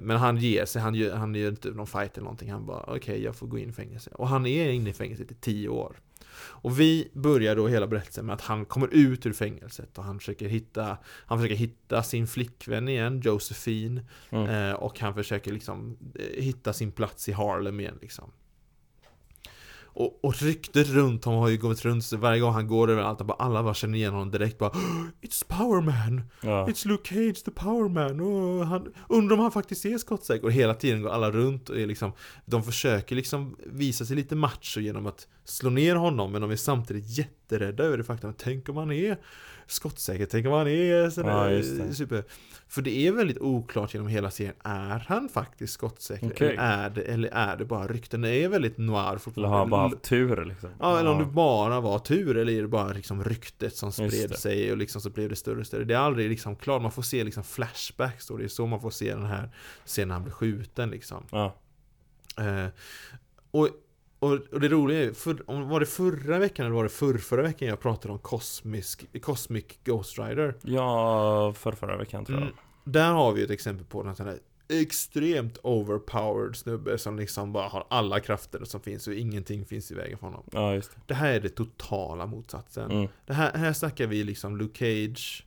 men 0.00 0.16
han 0.16 0.36
ger 0.36 0.64
sig, 0.64 0.82
han 0.82 0.94
gör, 0.94 1.16
han 1.16 1.34
gör 1.34 1.48
inte 1.48 1.70
någon 1.70 1.86
fight 1.86 2.16
eller 2.16 2.24
någonting. 2.24 2.52
Han 2.52 2.66
bara 2.66 2.82
okej, 2.82 2.96
okay, 2.96 3.22
jag 3.22 3.36
får 3.36 3.46
gå 3.46 3.58
in 3.58 3.68
i 3.68 3.72
fängelse. 3.72 4.10
Och 4.10 4.28
han 4.28 4.46
är 4.46 4.70
inne 4.70 4.90
i 4.90 4.92
fängelse 4.92 5.22
i 5.22 5.34
tio 5.34 5.68
år. 5.68 5.96
Och 6.62 6.80
vi 6.80 7.08
börjar 7.12 7.56
då 7.56 7.68
hela 7.68 7.86
berättelsen 7.86 8.26
med 8.26 8.34
att 8.34 8.40
han 8.40 8.64
kommer 8.64 8.88
ut 8.94 9.26
ur 9.26 9.32
fängelset 9.32 9.98
och 9.98 10.04
han 10.04 10.18
försöker 10.18 10.48
hitta 10.48 10.98
Han 11.26 11.38
försöker 11.38 11.54
hitta 11.56 12.02
sin 12.02 12.26
flickvän 12.26 12.88
igen, 12.88 13.20
Josephine 13.24 14.00
Mm. 14.30 14.70
eh, 14.70 14.74
Och 14.74 15.00
han 15.00 15.14
försöker 15.14 15.52
liksom 15.52 15.96
eh, 16.14 16.42
hitta 16.44 16.72
sin 16.72 16.92
plats 16.92 17.28
i 17.28 17.32
Harlem 17.32 17.80
igen 17.80 17.98
liksom 18.02 18.30
och, 19.96 20.24
och 20.24 20.42
ryktet 20.42 20.88
runt 20.88 21.24
honom 21.24 21.40
har 21.40 21.48
ju 21.48 21.56
gått 21.56 21.84
runt 21.84 22.04
så 22.04 22.16
varje 22.16 22.40
gång 22.40 22.52
han 22.52 22.66
går 22.66 22.90
överallt 22.90 23.20
och 23.20 23.26
bara, 23.26 23.36
alla 23.38 23.62
bara 23.62 23.74
känner 23.74 23.98
igen 23.98 24.12
honom 24.12 24.30
direkt 24.30 24.58
bara 24.58 24.70
It's 25.22 25.44
Powerman! 25.48 26.22
Ja. 26.40 26.66
It's 26.66 26.88
Luke 26.88 27.14
Cage, 27.14 27.44
the 27.44 27.50
Powerman! 27.50 28.20
Och 28.20 28.66
han, 28.66 28.92
undrar 29.08 29.36
om 29.36 29.42
han 29.42 29.52
faktiskt 29.52 29.86
är 29.86 29.98
skottsäker? 29.98 30.44
Och 30.44 30.52
hela 30.52 30.74
tiden 30.74 31.02
går 31.02 31.10
alla 31.10 31.30
runt 31.30 31.68
och 31.68 31.78
är 31.78 31.86
liksom 31.86 32.12
De 32.44 32.62
försöker 32.62 33.16
liksom 33.16 33.56
visa 33.66 34.04
sig 34.04 34.16
lite 34.16 34.34
macho 34.34 34.80
genom 34.80 35.06
att 35.06 35.28
slå 35.44 35.70
ner 35.70 35.94
honom 35.94 36.32
Men 36.32 36.40
de 36.40 36.50
är 36.50 36.56
samtidigt 36.56 37.18
jätterädda 37.18 37.84
över 37.84 37.98
det 37.98 38.04
faktum 38.04 38.30
att 38.30 38.38
tänk 38.38 38.68
om 38.68 38.76
han 38.76 38.92
är 38.92 39.16
skottsäker, 39.66 40.26
tänk 40.26 40.46
om 40.46 40.52
han 40.52 40.68
är 40.68 41.10
sådär 41.10 41.50
Ja, 41.52 41.92
super 41.94 42.24
För 42.68 42.82
det 42.82 43.06
är 43.06 43.12
väldigt 43.12 43.38
oklart 43.38 43.94
genom 43.94 44.08
hela 44.08 44.30
serien, 44.30 44.54
är 44.64 45.04
han 45.08 45.28
faktiskt 45.28 45.72
skottsäker? 45.72 46.26
Okej. 46.26 46.48
Eller, 46.48 46.62
är 46.62 46.90
det, 46.90 47.02
eller 47.02 47.28
är 47.28 47.56
det 47.56 47.64
bara 47.64 47.86
rykten? 47.86 48.20
Det 48.20 48.30
är 48.30 48.48
väldigt 48.48 48.78
noir 48.78 49.08
Eller 49.08 49.18
fortfarande 49.18 49.48
har 49.48 49.58
han 49.58 49.70
bara 49.70 49.82
haft 49.82 50.02
tur 50.02 50.44
liksom? 50.44 50.70
Ja, 50.80 51.00
eller 51.00 51.10
om 51.10 51.18
det 51.18 51.24
bara 51.24 51.80
var 51.80 51.98
tur 51.98 52.36
eller 52.36 52.52
är 52.52 52.62
det 52.62 52.68
bara 52.68 52.92
liksom 52.92 53.24
ryktet 53.24 53.76
som 53.76 53.92
spred 53.92 54.36
sig 54.36 54.72
och 54.72 54.78
liksom 54.78 55.00
så 55.00 55.10
blev 55.10 55.28
det 55.28 55.36
större 55.36 55.60
och 55.60 55.66
större. 55.66 55.84
Det 55.84 55.94
är 55.94 55.98
aldrig 55.98 56.30
liksom 56.30 56.56
klart, 56.56 56.82
man 56.82 56.92
får 56.92 57.02
se 57.02 57.24
liksom 57.24 57.44
flashbacks 57.44 58.26
då, 58.26 58.36
det 58.36 58.44
är 58.44 58.48
så 58.48 58.66
man 58.66 58.80
får 58.80 58.90
se 58.90 59.14
den 59.14 59.26
här 59.26 59.50
scenen 59.84 60.08
när 60.08 60.14
han 60.14 60.22
blir 60.24 60.32
skjuten 60.32 60.90
liksom. 60.90 61.24
Ja. 61.30 61.56
Eh, 62.38 62.66
och, 63.50 63.68
och, 64.18 64.32
och 64.32 64.60
det 64.60 64.68
roliga 64.68 65.04
är, 65.04 65.12
för, 65.12 65.50
om 65.50 65.68
var 65.68 65.80
det 65.80 65.86
förra 65.86 66.38
veckan 66.38 66.66
eller 66.66 66.76
var 66.76 66.82
det 66.82 66.88
förr, 66.88 67.18
förra 67.18 67.42
veckan 67.42 67.68
jag 67.68 67.80
pratade 67.80 68.12
om 68.12 68.18
Cosmic, 68.18 68.98
Cosmic 69.22 69.64
Ghost 69.84 70.18
Rider? 70.18 70.54
Ja, 70.62 71.52
för 71.52 71.72
förra 71.72 71.96
veckan 71.96 72.24
tror 72.24 72.38
jag. 72.38 72.46
Mm. 72.48 72.56
Där 72.84 73.12
har 73.12 73.32
vi 73.32 73.42
ett 73.42 73.50
exempel 73.50 73.86
på 73.86 74.02
en 74.02 74.16
sån 74.16 74.26
här 74.26 74.38
extremt 74.68 75.58
overpowered 75.62 76.56
snubbe 76.56 76.98
som 76.98 77.18
liksom 77.18 77.52
bara 77.52 77.68
har 77.68 77.86
alla 77.90 78.20
krafter 78.20 78.64
som 78.64 78.80
finns 78.80 79.06
och 79.08 79.14
ingenting 79.14 79.66
finns 79.66 79.90
i 79.90 79.94
vägen 79.94 80.18
för 80.18 80.26
honom. 80.26 80.44
Ja, 80.52 80.74
just 80.74 80.90
det. 80.90 81.00
Det 81.06 81.14
här 81.14 81.32
är 81.32 81.40
det 81.40 81.48
totala 81.48 82.26
motsatsen. 82.26 82.90
Mm. 82.90 83.08
Det 83.26 83.32
här, 83.32 83.52
här 83.52 83.72
snackar 83.72 84.06
vi 84.06 84.24
liksom 84.24 84.56
Luke 84.56 84.78
Cage 84.78 85.46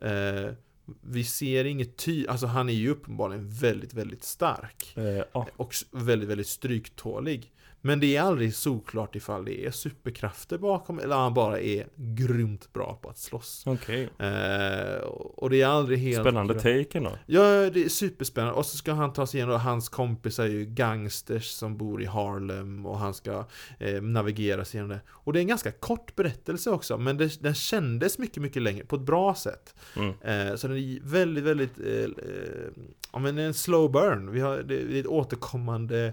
eh, 0.00 0.52
Vi 1.00 1.24
ser 1.24 1.64
inget 1.64 1.96
ty... 1.96 2.26
Alltså 2.26 2.46
han 2.46 2.68
är 2.68 2.72
ju 2.72 2.90
uppenbarligen 2.90 3.50
väldigt, 3.50 3.94
väldigt 3.94 4.24
stark 4.24 4.92
Eh, 4.96 5.22
ja. 5.32 5.48
Och 5.56 5.74
väldigt, 5.90 6.28
väldigt 6.28 6.46
stryktålig 6.46 7.52
Men 7.86 8.00
det 8.00 8.16
är 8.16 8.22
aldrig 8.22 8.54
såklart 8.54 9.16
ifall 9.16 9.44
det 9.44 9.66
är 9.66 9.70
superkrafter 9.70 10.58
bakom 10.58 10.98
Eller 10.98 11.16
han 11.16 11.34
bara 11.34 11.60
är 11.60 11.86
grymt 11.96 12.72
bra 12.72 12.98
på 13.02 13.08
att 13.08 13.18
slåss 13.18 13.62
Okej. 13.66 14.02
eh, 14.18 14.96
Och 15.36 15.50
det 15.50 15.62
är 15.62 15.66
aldrig 15.66 15.98
helt 15.98 16.20
Spännande 16.20 16.54
take 16.54 16.98
ändå. 16.98 17.10
Ja, 17.26 17.70
det 17.70 17.84
är 17.84 17.88
superspännande. 17.88 18.54
Och 18.58 18.66
så 18.66 18.76
ska 18.76 18.92
han 18.92 19.12
ta 19.12 19.26
sig 19.26 19.38
igenom, 19.38 19.60
hans 19.60 19.88
kompisar 19.88 20.44
är 20.44 20.48
ju 20.48 20.64
gangsters 20.64 21.50
som 21.50 21.76
bor 21.76 22.02
i 22.02 22.06
Harlem 22.06 22.86
och 22.86 22.98
han 22.98 23.14
ska 23.14 23.44
eh, 23.78 24.02
navigera 24.02 24.64
sig 24.64 24.78
igenom 24.78 24.88
det. 24.96 25.00
Och 25.08 25.32
det 25.32 25.38
är 25.38 25.40
en 25.40 25.46
ganska 25.48 25.72
kort 25.72 26.16
berättelse 26.16 26.70
också, 26.70 26.98
men 26.98 27.16
det, 27.16 27.42
den 27.42 27.54
kändes 27.54 28.18
mycket, 28.18 28.42
mycket 28.42 28.62
längre, 28.62 28.84
på 28.84 28.96
ett 28.96 29.02
bra 29.02 29.34
sätt. 29.34 29.74
Mm. 29.96 30.08
Eh, 30.20 30.56
så 30.56 30.68
den 30.68 30.76
är 30.76 31.00
väldigt, 31.02 31.44
väldigt, 31.44 31.78
eh, 31.80 31.86
eh, 32.04 32.70
ja 33.12 33.18
men 33.18 33.38
en 33.38 33.54
slow 33.54 33.92
burn. 33.92 34.30
Vi 34.30 34.40
har, 34.40 34.58
det 34.62 34.74
är 34.82 35.00
ett 35.00 35.06
återkommande 35.06 36.12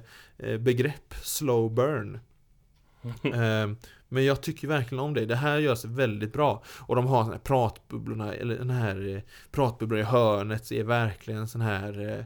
begrepp, 0.60 1.13
slow 1.21 1.74
burn. 1.74 2.19
Eh, 3.24 3.71
men 4.10 4.25
jag 4.25 4.41
tycker 4.41 4.67
verkligen 4.67 5.03
om 5.03 5.13
det. 5.13 5.25
Det 5.25 5.36
här 5.36 5.57
görs 5.57 5.86
väldigt 5.86 6.33
bra. 6.33 6.63
Och 6.79 6.95
de 6.95 7.07
har 7.07 7.24
såna 7.24 7.36
här 7.36 7.41
pratbubblorna, 7.41 8.33
eller 8.33 8.57
den 8.57 8.69
här 8.69 9.15
eh, 9.15 9.21
pratbubblor 9.51 10.00
i 10.00 10.03
hörnet 10.03 10.71
är 10.71 10.83
verkligen 10.83 11.48
sån 11.48 11.62
här 11.62 12.25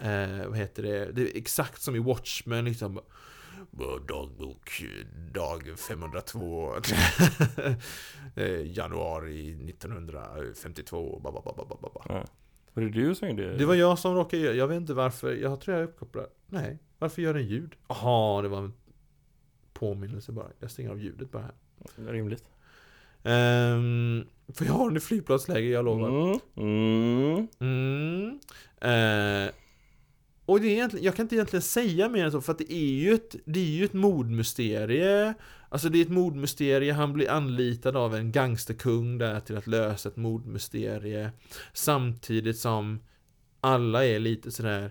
eh, 0.00 0.10
eh, 0.10 0.46
vad 0.46 0.58
heter 0.58 0.82
det? 0.82 1.12
Det 1.12 1.22
är 1.22 1.38
exakt 1.38 1.82
som 1.82 1.96
i 1.96 1.98
Watchmen 1.98 2.64
liksom 2.64 3.00
Dagbok 4.08 4.82
dag 5.32 5.78
502 5.78 6.74
eh, 8.34 8.76
Januari 8.76 9.68
1952 9.70 11.20
ba, 11.24 11.32
ba, 11.32 11.42
ba, 11.44 11.64
ba, 11.68 11.76
ba, 11.80 11.90
ba. 11.94 12.04
Ja. 12.08 12.24
Var 12.74 12.82
det 12.82 12.88
du 12.90 13.14
som 13.14 13.28
gjorde 13.28 13.56
Det 13.56 13.64
var 13.64 13.74
jag 13.74 13.98
som 13.98 14.14
råkade 14.14 14.42
göra, 14.42 14.54
jag 14.54 14.68
vet 14.68 14.76
inte 14.76 14.94
varför, 14.94 15.34
jag 15.34 15.60
tror 15.60 15.76
jag 15.76 15.82
är 15.82 15.88
uppkopplad 15.88 16.26
Nej, 16.46 16.78
varför 16.98 17.22
gör 17.22 17.34
den 17.34 17.46
ljud? 17.46 17.74
Jaha, 17.88 18.42
det 18.42 18.48
var 18.48 18.58
en 18.58 18.72
påminnelse 19.72 20.32
bara 20.32 20.46
Jag 20.58 20.70
stänger 20.70 20.90
av 20.90 21.00
ljudet 21.00 21.30
bara 21.30 21.42
här 21.42 22.12
Rimligt. 22.12 22.44
Ehm, 23.22 24.24
För 24.54 24.64
jag 24.64 24.72
har 24.72 24.88
den 24.88 24.96
i 24.96 25.00
flygplatsläge, 25.00 25.68
jag 25.68 25.84
lovar 25.84 26.08
Mm. 26.08 26.38
Mm. 26.56 27.48
Mm. 27.60 28.40
Eh, 28.80 29.52
och 30.52 30.60
det 30.60 30.66
är 30.66 30.72
egentligen, 30.72 31.04
jag 31.04 31.16
kan 31.16 31.24
inte 31.24 31.34
egentligen 31.34 31.62
säga 31.62 32.08
mer 32.08 32.24
än 32.24 32.32
så, 32.32 32.40
för 32.40 32.52
att 32.52 32.58
det 32.58 32.72
är 32.72 32.92
ju 32.92 33.14
ett, 33.14 33.36
det 33.44 33.60
är 33.60 33.64
ju 33.64 33.84
ett 33.84 33.92
mordmysterie. 33.92 35.34
Alltså 35.68 35.88
det 35.88 35.98
är 35.98 36.02
ett 36.02 36.08
mordmysterie, 36.08 36.92
han 36.92 37.12
blir 37.12 37.30
anlitad 37.30 37.96
av 37.96 38.14
en 38.14 38.32
gangsterkung 38.32 39.18
där 39.18 39.40
till 39.40 39.56
att 39.56 39.66
lösa 39.66 40.08
ett 40.08 40.16
mordmysterie. 40.16 41.30
Samtidigt 41.72 42.58
som 42.58 43.00
alla 43.60 44.04
är 44.06 44.18
lite 44.18 44.50
sådär 44.50 44.90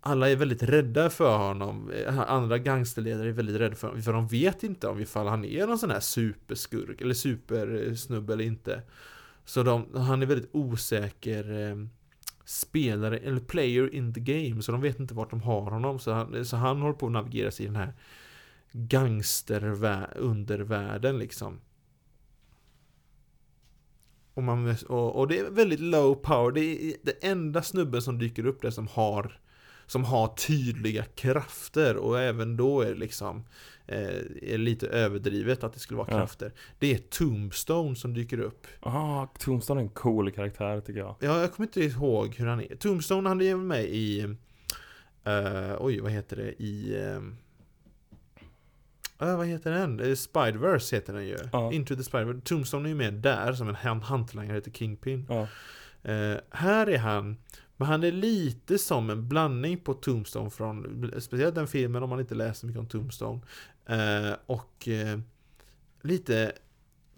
alla 0.00 0.30
är 0.30 0.36
väldigt 0.36 0.62
rädda 0.62 1.10
för 1.10 1.36
honom, 1.36 1.90
eh, 1.90 2.18
andra 2.30 2.58
gangsterledare 2.58 3.28
är 3.28 3.32
väldigt 3.32 3.56
rädda 3.56 3.76
för 3.76 3.88
honom, 3.88 4.02
för 4.02 4.12
de 4.12 4.28
vet 4.28 4.62
inte 4.62 4.88
om 4.88 5.00
ifall 5.00 5.26
han 5.26 5.44
är 5.44 5.66
någon 5.66 5.78
sån 5.78 5.90
här 5.90 6.00
superskurk 6.00 7.00
eller 7.00 7.14
supersnubbe 7.14 8.32
eller 8.32 8.44
inte. 8.44 8.82
Så 9.44 9.62
de, 9.62 9.86
han 9.94 10.22
är 10.22 10.26
väldigt 10.26 10.50
osäker 10.52 11.70
eh, 11.70 11.76
spelare, 12.46 13.18
eller 13.18 13.40
player 13.40 13.94
in 13.94 14.14
the 14.14 14.20
game, 14.20 14.62
så 14.62 14.72
de 14.72 14.80
vet 14.80 15.00
inte 15.00 15.14
vart 15.14 15.30
de 15.30 15.40
har 15.40 15.70
honom. 15.70 15.98
Så 15.98 16.12
han, 16.12 16.44
så 16.44 16.56
han 16.56 16.80
håller 16.80 16.94
på 16.94 17.06
att 17.06 17.12
navigera 17.12 17.50
sig 17.50 17.64
i 17.64 17.68
den 17.68 17.76
här 17.76 17.92
gangster-undervärlden 18.72 21.18
liksom. 21.18 21.60
Och, 24.34 24.42
man, 24.42 24.76
och, 24.88 25.16
och 25.16 25.28
det 25.28 25.38
är 25.38 25.50
väldigt 25.50 25.80
low 25.80 26.14
power, 26.14 26.52
det 26.52 26.60
är 26.60 26.96
det 27.02 27.26
enda 27.26 27.62
snubben 27.62 28.02
som 28.02 28.18
dyker 28.18 28.46
upp 28.46 28.62
där 28.62 28.70
som 28.70 28.88
har 28.88 29.40
som 29.86 30.04
har 30.04 30.28
tydliga 30.28 31.04
krafter 31.04 31.96
och 31.96 32.20
även 32.20 32.56
då 32.56 32.80
är 32.80 32.88
det 32.88 32.94
liksom 32.98 33.44
eh, 33.86 33.98
är 34.42 34.58
lite 34.58 34.86
överdrivet 34.88 35.64
att 35.64 35.72
det 35.72 35.78
skulle 35.80 35.98
vara 35.98 36.08
Ja. 36.10 36.18
krafter. 36.18 36.52
Det 36.78 36.94
är 36.94 36.98
Tombstone 36.98 37.96
som 37.96 38.14
dyker 38.14 38.38
upp. 38.40 38.66
Ah, 38.80 39.26
Tombstone 39.38 39.80
är 39.80 39.82
en 39.82 39.88
cool 39.88 40.30
karaktär 40.30 40.80
tycker 40.80 41.00
jag. 41.00 41.16
Ja, 41.20 41.40
jag 41.40 41.52
kommer 41.52 41.66
inte 41.66 41.80
ihåg 41.80 42.34
hur 42.34 42.46
han 42.46 42.60
är. 42.60 42.76
Tombstone, 42.76 43.28
han 43.28 43.40
är 43.40 43.54
väl 43.54 43.64
med 43.64 43.84
i... 43.84 44.20
eh, 45.24 45.76
oj, 45.78 46.00
vad 46.00 46.12
heter 46.12 46.36
det? 46.36 46.62
I... 46.62 46.96
Uh, 49.18 49.36
vad 49.36 49.46
heter 49.46 49.70
den? 49.70 50.16
Spiderverse 50.16 50.96
heter 50.96 51.12
den 51.12 51.26
ju. 51.26 51.36
Ja. 51.52 51.72
Into 51.72 51.96
the 51.96 52.02
Spiderverse. 52.02 52.40
Tombstone 52.40 52.88
är 52.88 52.90
ju 52.90 52.94
med 52.94 53.14
där 53.14 53.52
som 53.52 53.68
en 53.68 53.74
hantlangare 54.02 54.54
heter 54.56 54.70
Kingpin. 54.70 55.26
Ja. 55.28 55.48
Eh, 56.12 56.36
här 56.50 56.86
är 56.88 56.98
han, 56.98 57.36
men 57.76 57.88
han 57.88 58.04
är 58.04 58.12
lite 58.12 58.78
som 58.78 59.10
en 59.10 59.28
blandning 59.28 59.78
på 59.78 59.94
Tombstone 59.94 60.50
från, 60.50 61.10
speciellt 61.20 61.54
den 61.54 61.68
filmen 61.68 62.02
om 62.02 62.10
man 62.10 62.20
inte 62.20 62.34
läser 62.34 62.66
mycket 62.66 62.80
om 62.80 62.86
Tombstone. 62.86 63.40
Eh, 63.86 64.36
och 64.46 64.88
eh, 64.88 65.18
lite 66.02 66.52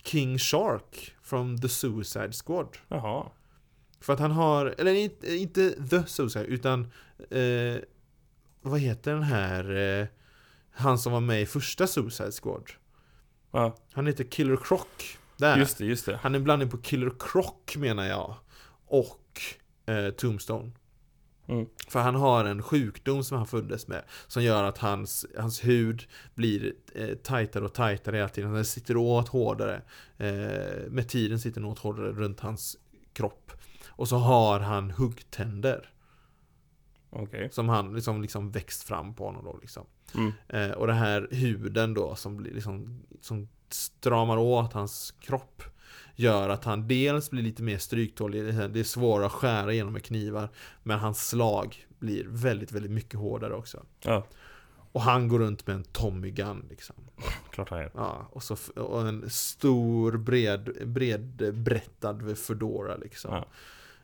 King 0.03 0.39
Shark 0.39 1.17
från 1.23 1.61
The 1.61 1.69
Suicide 1.69 2.33
Squad. 2.33 2.77
Jaha. 2.89 3.27
För 4.01 4.13
att 4.13 4.21
han 4.21 4.31
har, 4.31 4.75
eller 4.79 4.95
inte, 4.95 5.37
inte 5.37 5.89
The 5.91 6.07
Suicide, 6.07 6.45
utan 6.45 6.81
eh, 7.31 7.77
vad 8.61 8.81
heter 8.81 9.15
den 9.15 9.23
här, 9.23 9.77
eh, 10.01 10.07
han 10.71 10.99
som 10.99 11.13
var 11.13 11.21
med 11.21 11.43
i 11.43 11.47
första 11.47 11.87
Suicide 11.87 12.33
Squad? 12.33 12.71
Ja, 13.51 13.77
Han 13.93 14.07
heter 14.07 14.25
Killer 14.25 14.57
Croc. 14.57 14.87
Där. 15.37 15.57
just 15.57 15.79
det, 15.79 15.85
just 15.85 16.07
det. 16.07 16.17
Han 16.17 16.35
är 16.35 16.39
en 16.39 16.45
blandning 16.45 16.71
på 16.71 16.79
Killer 16.79 17.13
Croc 17.19 17.77
menar 17.77 18.05
jag. 18.07 18.35
Och 18.87 19.41
eh, 19.89 20.11
Tombstone. 20.11 20.71
Mm. 21.49 21.67
För 21.89 22.01
han 22.01 22.15
har 22.15 22.45
en 22.45 22.63
sjukdom 22.63 23.25
som 23.25 23.37
han 23.37 23.47
föddes 23.47 23.89
med. 23.89 24.05
Som 24.27 24.43
gör 24.43 24.65
att 24.65 24.79
hans, 24.79 25.27
hans 25.39 25.65
hud 25.65 26.07
blir 26.35 26.75
eh, 26.95 27.15
tajtare 27.15 27.65
och 27.65 27.75
tajtare 27.75 28.17
hela 28.17 28.29
tiden. 28.29 28.53
Den 28.53 28.65
sitter 28.65 28.97
åt 28.97 29.29
hårdare. 29.29 29.83
Eh, 30.17 30.91
med 30.91 31.09
tiden 31.09 31.41
sitter 31.41 31.61
den 31.61 31.71
åt 31.71 31.79
hårdare 31.79 32.13
runt 32.13 32.41
hans 32.41 32.77
kropp. 33.13 33.53
Och 33.89 34.09
så 34.09 34.17
har 34.17 34.61
han 34.61 34.91
huggtänder. 34.91 35.91
Okej. 37.11 37.49
Som 37.53 37.69
han 37.69 37.95
liksom, 37.95 38.23
liksom 38.23 38.51
växt 38.51 38.83
fram 38.83 39.15
på 39.15 39.25
honom 39.25 39.45
då 39.45 39.59
liksom. 39.61 39.87
Mm. 40.15 40.33
Eh, 40.49 40.71
och 40.71 40.87
den 40.87 40.97
här 40.97 41.29
huden 41.31 41.95
då 41.95 42.15
som 42.15 42.37
blir 42.37 42.55
liksom 42.55 43.03
Som 43.21 43.49
stramar 43.71 44.37
åt 44.37 44.73
hans 44.73 45.15
kropp 45.21 45.63
Gör 46.21 46.49
att 46.49 46.65
han 46.65 46.89
dels 46.89 47.31
blir 47.31 47.43
lite 47.43 47.63
mer 47.63 47.79
stryktålig 47.79 48.45
Det 48.45 48.81
är 48.81 48.85
svårare 48.85 49.27
att 49.27 49.33
skära 49.33 49.73
igenom 49.73 49.93
med 49.93 50.05
knivar 50.05 50.49
Men 50.83 50.99
hans 50.99 51.29
slag 51.29 51.87
blir 51.99 52.25
väldigt, 52.29 52.73
väldigt 52.73 52.91
mycket 52.93 53.21
hårdare 53.21 53.55
också 53.55 53.83
Ja, 54.01 54.27
Och 54.93 55.01
han 55.01 55.29
går 55.29 55.39
runt 55.39 55.67
med 55.67 55.77
en 55.77 55.85
Tommy 55.85 56.31
Gun 56.31 56.67
liksom 56.71 56.95
klart 57.51 57.71
han 57.71 57.79
gör. 57.79 57.91
Ja, 57.95 58.29
och, 58.31 58.43
så, 58.43 58.57
och 58.77 59.09
en 59.09 59.31
stor 59.31 60.17
bred, 60.17 60.89
bredbrättad 60.89 62.39
Fedora 62.39 62.97
liksom 62.97 63.35
Ja. 63.35 63.47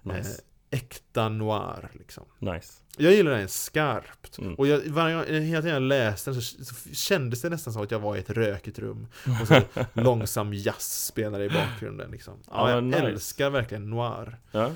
Nice. 0.03 0.43
Eh, 0.75 0.79
Äkta 0.79 1.29
noir 1.29 1.89
liksom 1.93 2.25
Nice. 2.39 2.73
jag 2.97 3.13
gillar 3.13 3.31
den 3.31 3.49
skarpt. 3.49 4.39
Mm. 4.39 4.55
Och 4.55 4.67
jag, 4.67 4.81
varje 4.87 5.15
gång 5.15 5.25
hela 5.25 5.63
tiden 5.63 5.75
jag 5.75 5.83
läste 5.83 6.31
den 6.31 6.43
så, 6.43 6.65
så 6.65 6.95
kändes 6.95 7.43
det 7.43 7.49
nästan 7.51 7.73
som 7.73 7.83
att 7.83 7.91
jag 7.91 7.99
var 8.01 8.17
i 8.17 8.19
ett 8.19 8.31
rökigt 8.31 8.79
rum. 8.79 9.07
Och 9.41 9.49
så 9.49 9.61
långsam 10.01 10.55
jazz 10.55 11.07
spelade 11.07 11.45
i 11.45 11.49
bakgrunden 11.49 12.11
liksom. 12.11 12.35
Ja, 12.47 12.71
Ja, 12.71 12.75
jag 12.75 12.85
nice. 12.85 12.99
älskar 12.99 13.51
verkligen 13.51 13.91
noir. 13.91 14.39
Ja. 14.53 14.73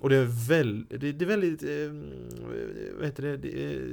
Och 0.00 0.10
det 0.10 0.16
är, 0.16 0.48
väl, 0.48 0.86
det, 0.90 1.12
det 1.12 1.24
är 1.24 1.26
väldigt, 1.28 1.62
eh, 1.62 2.96
vad 2.96 3.06
heter 3.06 3.22
det, 3.22 3.36
det 3.36 3.64
är, 3.64 3.88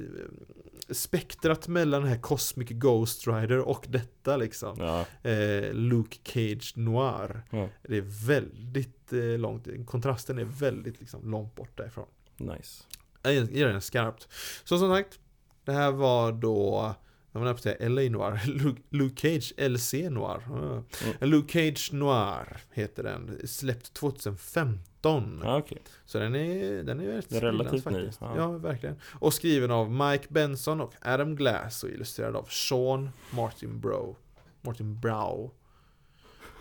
spektrat 0.92 1.68
mellan 1.68 2.02
den 2.02 2.10
här 2.12 2.20
Cosmic 2.20 2.70
Ghost 2.70 3.28
Rider 3.28 3.60
och 3.60 3.86
detta 3.90 4.38
liksom. 4.38 4.76
Ja. 4.80 5.30
Eh, 5.30 5.74
Luke 5.74 6.18
Cage 6.24 6.74
Noir. 6.76 7.42
ja. 7.52 7.70
Det 7.84 7.98
är 7.98 8.26
väldigt 8.28 9.14
eh, 9.14 9.20
långt, 9.40 9.68
kontrasten 9.86 10.40
är 10.40 10.44
väldigt 10.44 11.00
liksom 11.00 11.32
långt 11.32 11.56
bort 11.56 11.78
därifrån. 11.78 12.08
Nice. 12.38 12.84
Jag 13.24 13.34
gillar 13.34 13.72
den 13.72 13.82
skarpt. 13.82 14.28
Så 14.64 14.78
som 14.78 14.96
sagt, 14.96 15.20
det 15.66 15.72
här 15.72 15.92
var 15.92 16.32
då 16.32 16.96
jag 17.34 17.40
var 17.42 17.48
på 17.48 17.56
att 17.56 17.62
säga 17.64 17.90
LA 17.90 18.02
Noir, 18.02 18.42
Luke- 18.46 18.82
Luke 18.90 19.22
Cage 19.22 19.54
LC 19.70 19.94
Noir. 20.10 20.42
Ah. 20.52 20.84
Mm. 21.06 21.30
Luke 21.30 21.54
Cage 21.54 21.90
Noir 21.94 22.58
heter 22.72 23.04
den, 23.04 23.48
släppt 23.48 23.94
2015. 23.94 24.80
2017. 25.02 25.42
Ah, 25.44 25.58
okay. 25.58 25.78
Så 26.06 26.20
den 26.20 26.36
är, 26.36 26.84
den 26.84 27.00
är 27.00 27.08
rätt 27.08 27.32
relativt 27.32 27.86
ny, 27.86 28.10
ja. 28.20 28.34
Ja. 28.36 28.52
verkligen. 28.52 28.96
Och 29.20 29.34
skriven 29.34 29.72
av 29.72 29.92
Mike 29.92 30.26
Benson 30.30 30.82
och 30.82 30.94
Adam 31.02 31.36
Glass 31.36 31.84
och 31.84 31.90
illustrerad 31.90 32.36
av 32.36 32.44
Sean 32.44 33.10
Martin 33.32 33.80
Bro. 33.80 34.16
Martin 34.62 35.00
Brow. 35.00 35.52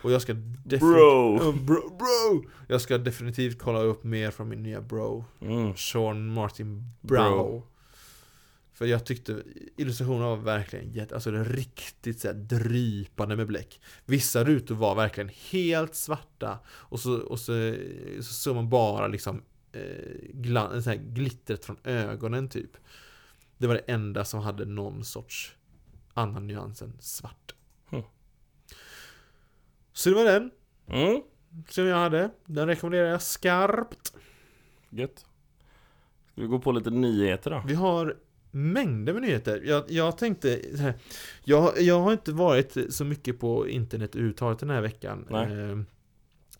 Och 0.01 0.11
jag 0.11 0.21
ska 0.21 0.33
definitivt... 0.33 0.79
Bro! 0.79 1.51
bro! 1.51 1.97
Bro! 1.97 2.49
Jag 2.67 2.81
ska 2.81 2.97
definitivt 2.97 3.59
kolla 3.59 3.79
upp 3.79 4.03
mer 4.03 4.31
från 4.31 4.49
min 4.49 4.63
nya 4.63 4.81
bro. 4.81 5.25
Mm. 5.41 5.75
Sean 5.75 6.33
Martin 6.33 6.83
Brow. 7.01 7.31
Bro. 7.31 7.63
För 8.81 8.85
jag 8.87 9.05
tyckte 9.05 9.43
illustrationen 9.77 10.21
var 10.21 10.37
verkligen 10.37 10.91
jätte, 10.91 11.15
alltså 11.15 11.31
det 11.31 11.43
riktigt 11.43 12.19
så 12.19 12.27
här 12.27 12.35
drypande 12.35 13.35
med 13.35 13.47
bläck. 13.47 13.81
Vissa 14.05 14.43
rutor 14.43 14.75
var 14.75 14.95
verkligen 14.95 15.29
helt 15.51 15.95
svarta 15.95 16.59
och 16.67 16.99
så, 16.99 17.19
och 17.19 17.39
så, 17.39 17.75
så 18.17 18.33
såg 18.33 18.55
man 18.55 18.69
bara 18.69 19.07
liksom 19.07 19.43
eh, 19.71 19.81
glan, 20.33 20.83
så 20.83 20.93
glittret 20.97 21.65
från 21.65 21.77
ögonen 21.83 22.49
typ. 22.49 22.71
Det 23.57 23.67
var 23.67 23.73
det 23.73 23.79
enda 23.91 24.25
som 24.25 24.39
hade 24.41 24.65
någon 24.65 25.05
sorts 25.05 25.55
annan 26.13 26.47
nyans 26.47 26.81
än 26.81 26.93
svart. 26.99 27.55
Hmm. 27.89 28.03
Så 29.93 30.09
det 30.09 30.15
var 30.15 30.25
den 30.25 30.51
Mm. 30.87 31.21
som 31.69 31.85
jag 31.85 31.97
hade. 31.97 32.31
Den 32.45 32.67
rekommenderar 32.67 33.07
jag 33.09 33.21
skarpt. 33.21 34.13
Gött. 34.89 35.25
Ska 36.31 36.41
vi 36.41 36.47
gå 36.47 36.59
på 36.59 36.71
lite 36.71 36.89
nyheter 36.89 37.51
då? 37.51 37.63
Vi 37.67 37.73
har 37.73 38.17
mängder 38.51 39.13
med 39.13 39.21
nyheter. 39.21 39.61
Jag, 39.65 39.83
jag 39.87 40.17
tänkte 40.17 40.59
jag, 41.43 41.81
jag 41.81 41.99
har 41.99 42.11
inte 42.11 42.31
varit 42.31 42.77
så 42.89 43.05
mycket 43.05 43.39
på 43.39 43.67
internet 43.67 44.15
överhuvudtaget 44.15 44.59
den 44.59 44.69
här 44.69 44.81
veckan. 44.81 45.25
Nej. 45.29 45.43
Eh, 45.71 45.77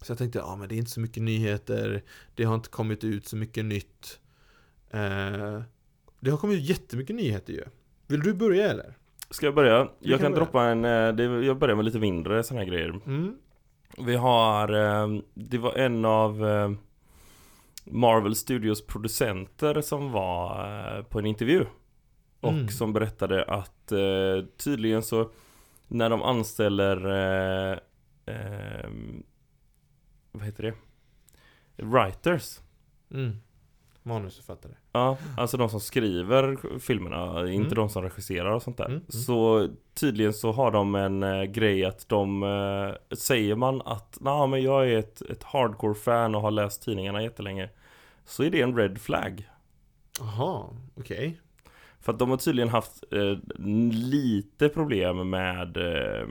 Så 0.01 0.11
jag 0.11 0.17
tänkte, 0.17 0.39
ja 0.39 0.55
men 0.55 0.69
det 0.69 0.75
är 0.75 0.77
inte 0.77 0.91
så 0.91 0.99
mycket 0.99 1.23
nyheter. 1.23 2.01
Det 2.35 2.43
har 2.43 2.55
inte 2.55 2.69
kommit 2.69 3.03
ut 3.03 3.27
så 3.27 3.35
mycket 3.35 3.65
nytt. 3.65 4.19
Eh, 4.91 5.61
Det 6.19 6.29
har 6.31 6.37
kommit 6.37 6.57
ut 6.57 6.69
jättemycket 6.69 7.15
nyheter 7.15 7.53
ju. 7.53 7.63
Vill 8.07 8.19
du 8.19 8.33
börja 8.33 8.69
eller? 8.71 8.93
Ska 9.29 9.45
jag 9.45 9.55
börja? 9.55 9.83
Du 9.99 10.09
Jag 10.11 10.19
kan 10.19 10.31
börja. 10.31 10.45
droppa 10.45 10.63
en, 10.65 10.85
eh, 10.85 11.45
jag 11.45 11.57
börjar 11.57 11.75
med 11.75 11.85
lite 11.85 11.99
mindre 11.99 12.43
såna 12.43 12.59
här 12.59 12.67
grejer. 12.67 12.99
Mm. 13.05 13.35
Vi 13.97 14.15
har, 14.15 14.73
eh, 14.73 15.21
det 15.33 15.57
var 15.57 15.73
en 15.75 16.05
av 16.05 16.45
Marvel 17.85 18.35
Studios 18.35 18.85
producenter 18.87 19.81
som 19.81 20.11
var 20.11 20.65
eh, 20.97 21.03
på 21.03 21.19
en 21.19 21.25
intervju. 21.25 21.65
Och 22.41 22.51
Mm. 22.51 22.67
som 22.67 22.93
berättade 22.93 23.43
att 23.45 23.91
eh, 23.91 24.45
tydligen 24.57 25.03
så 25.03 25.29
när 25.87 26.09
de 26.09 26.21
anställer 26.23 27.05
eh, 27.05 27.77
eh, 28.25 28.89
Vad 30.31 30.43
heter 30.45 30.63
det? 30.63 30.73
Writers 31.85 32.59
Mm. 33.13 33.37
Manusförfattare. 34.03 34.73
Ja, 34.91 35.17
alltså 35.37 35.57
de 35.57 35.69
som 35.69 35.79
skriver 35.79 36.57
filmerna, 36.79 37.39
inte 37.51 37.65
Mm. 37.65 37.73
de 37.75 37.89
som 37.89 38.03
regisserar 38.03 38.51
och 38.51 38.63
sånt 38.63 38.77
där. 38.77 38.85
Mm, 38.85 38.97
mm. 38.97 39.11
Så 39.11 39.69
tydligen 39.93 40.33
så 40.33 40.51
har 40.51 40.71
de 40.71 40.95
en 40.95 41.23
eh, 41.23 41.43
grej 41.43 41.85
att 41.85 42.09
de 42.09 42.43
eh, 42.43 43.15
Säger 43.17 43.55
man 43.55 43.81
att 43.81 44.17
nah, 44.21 44.47
men 44.47 44.61
jag 44.63 44.89
är 44.91 44.97
ett, 44.99 45.21
ett 45.21 45.43
hardcore-fan 45.43 46.35
och 46.35 46.41
har 46.41 46.51
läst 46.51 46.81
tidningarna 46.83 47.23
jättelänge 47.23 47.69
Så 48.25 48.43
är 48.43 48.49
det 48.51 48.61
en 48.61 48.77
red 48.77 49.01
flag 49.01 49.49
Jaha, 50.19 50.65
okej. 50.95 51.41
För 52.01 52.13
att 52.13 52.19
de 52.19 52.29
har 52.29 52.37
tydligen 52.37 52.69
haft 52.69 53.03
eh, 53.11 53.37
lite 53.91 54.69
problem 54.69 55.29
med 55.29 55.77
eh, 55.77 56.27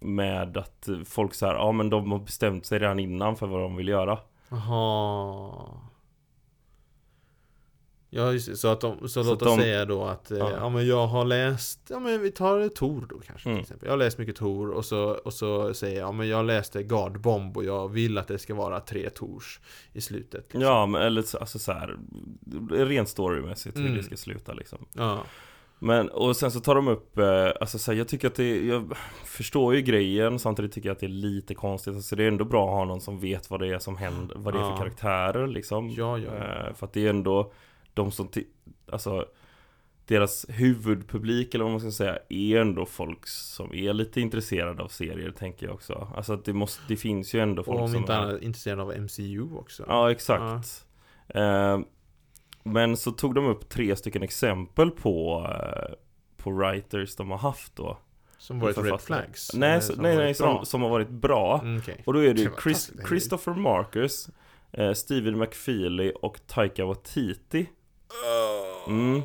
Med 0.00 0.56
att 0.56 0.88
folk 1.04 1.34
så 1.34 1.46
här, 1.46 1.54
ja 1.54 1.72
men 1.72 1.90
de 1.90 2.12
har 2.12 2.18
bestämt 2.18 2.66
sig 2.66 2.78
redan 2.78 2.98
innan 2.98 3.36
för 3.36 3.46
vad 3.46 3.60
de 3.60 3.76
vill 3.76 3.88
göra 3.88 4.18
Jaha. 4.48 5.50
Ja, 8.14 8.32
just 8.32 8.48
det. 8.48 8.56
Så 8.56 8.68
att 8.68 8.80
de, 8.80 8.98
så, 9.00 9.08
Så 9.08 9.22
låt 9.22 9.42
oss 9.42 9.48
de- 9.56 9.62
säga 9.62 9.84
då 9.84 10.04
att 10.04 10.26
ja. 10.30 10.36
Ja. 10.38 10.50
ja 10.56 10.68
men 10.68 10.86
jag 10.86 11.06
har 11.06 11.24
läst, 11.24 11.80
ja 11.90 11.98
men 12.00 12.22
vi 12.22 12.30
tar 12.30 12.68
Tor 12.68 13.06
då 13.10 13.18
kanske 13.26 13.48
Mm. 13.48 13.56
till 13.58 13.62
exempel. 13.62 13.86
Jag 13.86 13.92
har 13.92 13.98
läst 13.98 14.18
mycket 14.18 14.36
Tor 14.36 14.70
och 14.70 14.84
så, 14.84 15.04
och 15.24 15.32
så 15.32 15.74
säger 15.74 16.00
jag, 16.00 16.08
ja 16.08 16.12
men 16.12 16.28
jag 16.28 16.44
läste 16.44 16.82
God 16.82 17.20
Bomb 17.20 17.56
och 17.56 17.64
jag 17.64 17.88
vill 17.88 18.18
att 18.18 18.28
det 18.28 18.38
ska 18.38 18.54
vara 18.54 18.80
tre 18.80 19.10
Tors 19.10 19.60
i 19.92 20.00
slutet. 20.00 20.44
liksom. 20.44 20.60
Ja 20.60 20.86
men 20.86 21.02
eller 21.02 21.22
så- 21.22 21.38
alltså 21.38 21.58
så 21.58 21.72
här 21.72 21.96
Rent 22.70 23.08
storymässigt 23.08 23.76
hur 23.76 23.82
Mm. 23.86 23.96
det 23.96 24.02
ska 24.02 24.16
sluta 24.16 24.52
liksom 24.52 24.78
Ja. 24.92 25.18
Men, 25.78 26.08
och 26.08 26.36
sen 26.36 26.50
så 26.50 26.60
tar 26.60 26.74
de 26.74 26.88
upp, 26.88 27.18
eh, 27.18 27.48
alltså 27.60 27.78
så 27.78 27.90
här, 27.92 27.98
jag 27.98 28.08
tycker 28.08 28.26
att 28.28 28.34
det, 28.34 28.64
jag 28.66 28.92
förstår 29.24 29.74
ju 29.74 29.82
grejen 29.82 30.38
Samtidigt 30.38 30.72
tycker 30.72 30.88
jag 30.88 30.94
att 30.94 31.00
det 31.00 31.06
är 31.06 31.08
lite 31.08 31.54
konstigt 31.54 31.94
Alltså 31.94 32.16
det 32.16 32.24
är 32.24 32.28
ändå 32.28 32.44
bra 32.44 32.64
att 32.68 32.74
ha 32.74 32.84
någon 32.84 33.00
som 33.00 33.18
vet 33.18 33.50
vad 33.50 33.60
det 33.60 33.68
är 33.68 33.78
som 33.78 33.96
händer 33.96 34.36
Vad 34.38 34.54
det 34.54 34.58
är 34.58 34.62
för 34.64 34.70
Ja. 34.70 34.76
karaktärer 34.76 35.46
liksom 35.46 35.90
Ja, 35.90 36.18
ja, 36.18 36.24
ja. 36.38 36.44
Eh, 36.68 36.74
För 36.74 36.86
att 36.86 36.92
det 36.92 37.06
är 37.06 37.10
ändå 37.10 37.52
de 37.94 38.10
som, 38.10 38.28
alltså 38.92 39.26
Deras 40.06 40.46
huvudpublik 40.48 41.54
eller 41.54 41.64
vad 41.64 41.72
man 41.72 41.80
ska 41.80 41.90
säga 41.90 42.18
Är 42.28 42.60
ändå 42.60 42.86
folk 42.86 43.26
som 43.26 43.74
är 43.74 43.92
lite 43.92 44.20
intresserade 44.20 44.82
av 44.82 44.88
serier 44.88 45.30
tänker 45.30 45.66
jag 45.66 45.74
också 45.74 46.08
Alltså 46.16 46.32
att 46.32 46.44
det 46.44 46.52
måste, 46.52 46.82
det 46.88 46.96
finns 46.96 47.34
ju 47.34 47.40
ändå 47.40 47.62
folk 47.62 47.78
Och 47.78 47.84
om 47.84 47.90
som 47.90 48.00
inte 48.00 48.12
är- 48.12 48.18
annat 48.18 48.42
intresserad 48.42 48.80
av 48.80 48.92
MCU 48.92 49.48
också. 49.54 49.84
Ja, 49.88 50.10
exakt. 50.10 50.86
Eh, 51.28 51.78
men 52.62 52.96
så 52.96 53.10
tog 53.10 53.34
de 53.34 53.46
upp 53.46 53.68
tre 53.68 53.96
stycken 53.96 54.22
exempel 54.22 54.90
på, 54.90 55.46
eh, 55.50 55.94
på 56.36 56.50
writers 56.50 57.16
de 57.16 57.30
har 57.30 57.38
haft 57.38 57.76
då. 57.76 57.98
Som 58.38 58.60
varit 58.60 58.78
red 58.78 59.00
flags. 59.00 59.50
Nej, 59.54 59.82
så, 59.82 59.92
som 59.92 60.02
nej, 60.02 60.16
nej 60.16 60.34
som, 60.34 60.64
som 60.66 60.82
har 60.82 60.88
varit 60.88 61.08
bra. 61.08 61.60
Mm. 61.62 61.82
Och 62.04 62.12
då 62.12 62.24
är 62.24 62.34
det 62.34 62.40
ju 62.40 62.50
Chris. 62.62 62.92
Christopher 63.08 63.54
Marcus, 63.54 64.28
eh, 64.72 64.92
Steven 64.92 65.38
McFeely 65.38 66.12
och 66.22 66.46
Taika 66.46 66.84
Waititi. 66.84 67.66
Mm. 68.88 69.22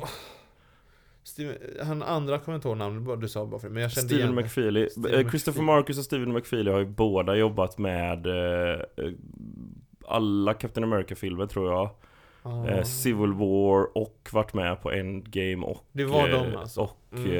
Steven, 1.24 1.56
han 1.86 2.02
andra 2.02 2.38
bara- 3.04 3.16
du 3.16 3.28
sa 3.28 3.46
bara 3.46 3.60
för 3.60 3.68
men 3.68 3.82
jag 3.82 3.92
kände 3.92 4.08
Steven 4.08 4.22
igen 4.24 4.36
det. 4.36 4.42
McFeely. 4.42 4.88
Steven 4.90 5.14
Eh, 5.24 5.30
Christopher 5.30 5.60
McFeely. 5.62 5.66
Marcus 5.66 5.98
och 5.98 6.04
Steven 6.04 6.32
McFeely 6.32 6.70
har 6.70 6.78
ju 6.78 6.86
båda 6.86 7.36
jobbat 7.36 7.78
med 7.78 8.26
eh, 8.26 8.80
eh, 8.96 9.12
alla 10.06 10.54
Captain 10.54 10.84
America-filmer 10.84 11.46
tror 11.46 11.72
jag. 11.72 11.90
Ah. 12.42 12.66
Eh, 12.66 12.84
Civil 12.84 13.32
War 13.32 13.96
och 13.98 14.28
varit 14.32 14.54
med 14.54 14.82
på 14.82 14.90
Endgame 14.92 15.56
och 15.66 15.84
Det 15.92 16.04
var 16.04 16.28
eh, 16.28 16.34
de 16.42 16.56
alltså? 16.56 16.80
Och 16.80 16.94
Mm. 17.12 17.30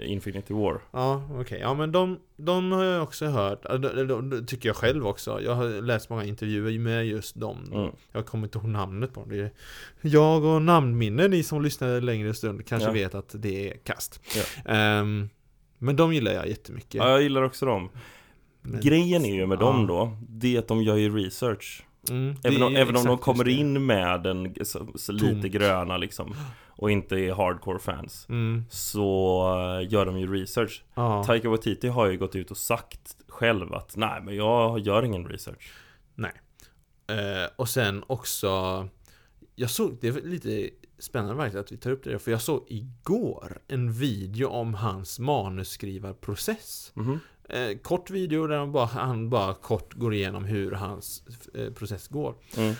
eh, 0.00 0.10
Infinity 0.12 0.54
War 0.54 0.80
Ja, 0.92 1.22
okej. 1.40 1.58
Ja, 1.60 1.74
men 1.74 1.92
de, 1.92 2.18
de 2.36 2.72
har 2.72 2.84
jag 2.84 3.02
också 3.02 3.26
hört. 3.26 3.62
De, 3.62 4.06
de, 4.06 4.30
de 4.30 4.46
tycker 4.46 4.68
jag 4.68 4.76
själv 4.76 5.06
också. 5.06 5.40
Jag 5.42 5.54
har 5.54 5.82
läst 5.82 6.10
många 6.10 6.24
intervjuer 6.24 6.78
med 6.78 7.06
just 7.06 7.40
dem. 7.40 7.70
mm. 7.74 7.90
Jag 8.12 8.26
kommer 8.26 8.46
inte 8.46 8.58
ihåg 8.58 8.68
namnet 8.68 9.12
på 9.14 9.20
dem. 9.24 9.48
Jag 10.00 10.44
och 10.44 10.62
namnminne, 10.62 11.28
ni 11.28 11.42
som 11.42 11.62
lyssnar 11.62 12.00
längre 12.00 12.34
stund, 12.34 12.66
kanske 12.66 12.88
Ja. 12.88 12.92
vet 12.92 13.14
att 13.14 13.34
det 13.38 13.70
är 13.70 13.76
kast. 13.76 14.20
Ja. 14.64 14.72
Ehm, 14.72 15.28
men 15.78 15.96
de 15.96 16.12
gillar 16.14 16.32
jag 16.32 16.48
jättemycket. 16.48 16.94
Ja, 16.94 17.08
jag 17.10 17.22
gillar 17.22 17.42
också 17.42 17.66
dem 17.66 17.88
Men- 18.62 18.80
Grejen 18.80 19.24
är 19.24 19.34
ju 19.34 19.46
med 19.46 19.56
Ja. 19.56 19.60
dem 19.60 19.86
då 19.86 20.16
Det 20.28 20.54
är 20.54 20.58
att 20.58 20.68
de 20.68 20.82
gör 20.82 20.96
ju 20.96 21.16
research 21.24 21.86
Mm, 22.08 22.36
Även 22.44 22.62
om, 22.62 22.76
även 22.76 22.96
om 22.96 23.04
de 23.04 23.18
kommer 23.18 23.48
in 23.48 23.86
med 23.86 24.26
en 24.26 24.54
så, 24.64 24.86
så 24.94 25.12
lite 25.12 25.48
gröna 25.48 25.96
liksom 25.96 26.34
Och 26.68 26.90
inte 26.90 27.16
är 27.16 27.34
hardcore 27.34 27.78
fans 27.78 28.26
Mm, 28.28 28.64
Så 28.70 29.42
eh, 29.80 29.92
gör 29.92 30.06
de 30.06 30.18
ju 30.18 30.32
research. 30.40 30.84
Ja. 30.94 31.24
Taika 31.24 31.48
Waititi 31.48 31.88
har 31.88 32.06
ju 32.06 32.18
gått 32.18 32.36
ut 32.36 32.50
och 32.50 32.56
sagt 32.56 33.16
själv 33.28 33.74
att 33.74 33.96
Nej 33.96 34.22
men 34.22 34.36
jag 34.36 34.78
gör 34.78 35.02
ingen 35.04 35.26
research. 35.28 35.72
Eh, 37.10 37.50
och 37.56 37.68
sen 37.68 38.04
också 38.06 38.88
Jag 39.54 39.70
såg, 39.70 39.98
det 40.00 40.08
är 40.08 40.12
lite 40.12 40.70
spännande 40.98 41.34
verkligen 41.34 41.64
att 41.64 41.72
vi 41.72 41.76
tar 41.76 41.90
upp 41.90 42.04
det 42.04 42.18
för 42.18 42.30
jag 42.30 42.42
såg 42.42 42.64
igår 42.68 43.58
en 43.68 43.92
video 43.92 44.48
om 44.48 44.74
hans 44.74 45.18
manusskrivarprocess. 45.18 46.92
Mhm. 46.94 47.20
Eh, 47.52 47.78
Kort 47.78 48.10
video 48.10 48.46
där 48.46 48.58
han 48.58 48.72
bara, 48.72 48.86
han 48.86 49.30
bara 49.30 49.54
kort 49.54 49.94
går 49.94 50.14
igenom 50.14 50.44
hur 50.44 50.72
hans 50.72 51.22
eh, 51.54 51.72
process 51.72 52.08
går 52.08 52.34
mm. 52.56 52.74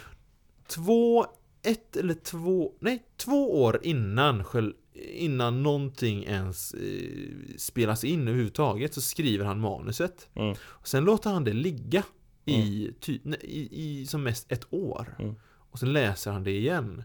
Två, 0.67 1.27
ett 1.63 1.97
eller 1.97 2.15
två, 2.15 2.73
nej 2.81 3.05
två 3.17 3.63
år 3.63 3.81
innan 3.83 4.45
själv 4.45 4.73
Innan 4.95 5.63
någonting 5.63 6.25
ens 6.25 6.75
eh, 6.75 6.81
spelas 7.59 8.05
in 8.05 8.29
överhuvudtaget 8.29 8.95
så 8.95 9.01
skriver 9.01 9.45
han 9.45 9.61
manuset 9.61 10.29
Mm. 10.35 10.57
och 10.63 10.89
Sen 10.89 11.05
låter 11.05 11.31
han 11.31 11.45
det 11.45 11.53
ligga 11.53 12.03
i, 12.45 12.91
ty, 13.01 13.19
nej, 13.23 13.39
i, 13.43 13.83
i 13.83 14.07
som 14.07 14.23
mest 14.23 14.53
ett 14.53 14.67
år. 14.71 15.17
Mm. 15.19 15.35
Och 15.71 15.79
sen 15.79 15.93
läser 15.93 16.31
han 16.31 16.45
det 16.45 16.51
igen. 16.51 17.05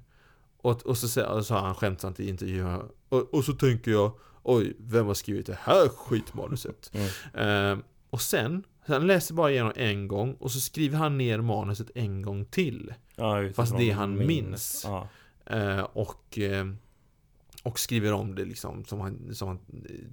Och, 0.57 0.85
och 0.85 0.97
så 0.97 1.07
sa 1.07 1.43
sa 1.43 1.59
han 1.59 1.75
skämtsamt 1.75 2.19
i 2.19 2.29
intervjun 2.29 2.81
och, 3.09 3.33
och 3.33 3.43
så 3.45 3.53
tänker 3.53 3.91
jag 3.91 4.11
Oj, 4.47 4.73
vem 4.79 5.05
har 5.05 5.13
skrivit 5.13 5.45
det 5.45 5.57
här 5.61 5.87
skitmanuset? 5.89 6.91
Mm. 7.33 7.79
Eh, 7.79 7.85
och 8.09 8.21
sen, 8.21 8.63
han 8.87 9.07
läser 9.07 9.33
bara 9.33 9.51
igenom 9.51 9.71
en 9.75 10.07
gång 10.07 10.33
och 10.33 10.51
så 10.51 10.59
skriver 10.59 10.97
han 10.97 11.17
ner 11.17 11.41
manuset 11.41 11.91
en 11.95 12.21
gång 12.21 12.45
till. 12.45 12.93
Ja, 13.15 13.49
Fast 13.55 13.77
det 13.77 13.89
han 13.91 14.17
min- 14.17 14.27
minns. 14.27 14.81
Ja. 14.87 15.07
Eh, 15.45 15.79
och, 15.79 16.39
eh, 16.39 16.65
och 17.63 17.79
skriver 17.79 18.13
om 18.13 18.35
det 18.35 18.45
liksom 18.45 18.85
som 18.85 18.99
han, 18.99 19.35
som 19.35 19.47
han 19.47 19.59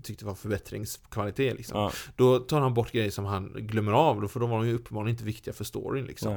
tyckte 0.02 0.24
var 0.24 0.34
förbättringskvalitet 0.34 1.56
liksom. 1.56 1.80
Ja. 1.80 1.92
Då 2.16 2.38
tar 2.38 2.60
han 2.60 2.74
bort 2.74 2.92
grejer 2.92 3.10
som 3.10 3.24
han 3.24 3.52
glömmer 3.56 3.92
av 3.92 4.20
då, 4.20 4.28
för 4.28 4.40
de 4.40 4.50
var 4.50 4.64
ju 4.64 4.74
uppenbarligen 4.74 5.14
inte 5.14 5.24
viktiga 5.24 5.54
för 5.54 5.64
storyn 5.64 6.04
liksom. 6.04 6.36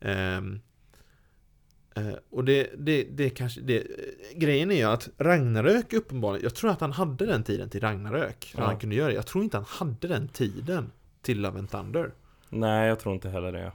Ehm, 0.00 0.52
eh, 0.54 0.60
och 2.30 2.44
det, 2.44 2.70
det, 2.78 3.02
det 3.04 3.30
kanske, 3.30 3.60
det, 3.60 3.78
eh, 3.78 3.84
grejen 4.36 4.70
är 4.70 4.76
ju 4.76 4.82
att 4.84 5.08
Ragnarök 5.18 5.92
uppenbarligen, 5.92 6.44
jag 6.44 6.54
tror 6.54 6.70
att 6.70 6.80
han 6.80 6.92
hade 6.92 7.26
den 7.26 7.44
tiden 7.44 7.70
till 7.70 7.80
Ragnarök, 7.80 8.54
Ja. 8.56 8.64
han 8.64 8.78
kunde 8.78 8.96
göra 8.96 9.08
det. 9.08 9.14
Jag 9.14 9.26
tror 9.26 9.44
inte 9.44 9.56
han 9.56 9.66
hade 9.68 10.08
den 10.08 10.28
tiden 10.28 10.92
till 11.22 11.40
Love 11.40 11.58
and 11.58 11.70
Thunder. 11.70 12.10
Nej, 12.48 12.88
jag 12.88 12.98
tror 13.00 13.14
inte 13.14 13.28
heller 13.28 13.52
det 13.52 13.72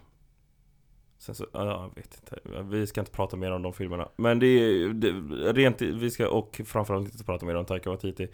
Sen 1.19 1.35
så, 1.35 1.45
ja, 1.53 1.65
jag 1.65 1.95
vet 1.95 2.19
inte 2.21 2.63
Vi 2.63 2.87
ska 2.87 3.01
inte 3.01 3.11
prata 3.11 3.37
mer 3.37 3.51
om 3.51 3.61
de 3.61 3.73
filmerna 3.73 4.09
Men 4.15 4.39
det 4.39 4.47
är 4.47 4.89
det, 4.89 5.11
rent, 5.53 5.81
vi 5.81 6.11
ska, 6.11 6.29
och 6.29 6.61
framförallt 6.65 7.11
inte 7.11 7.23
prata 7.23 7.45
mer 7.45 7.55
om 7.55 7.65
Taika 7.65 7.89
Waititi 7.89 8.23
Eh, 8.23 8.29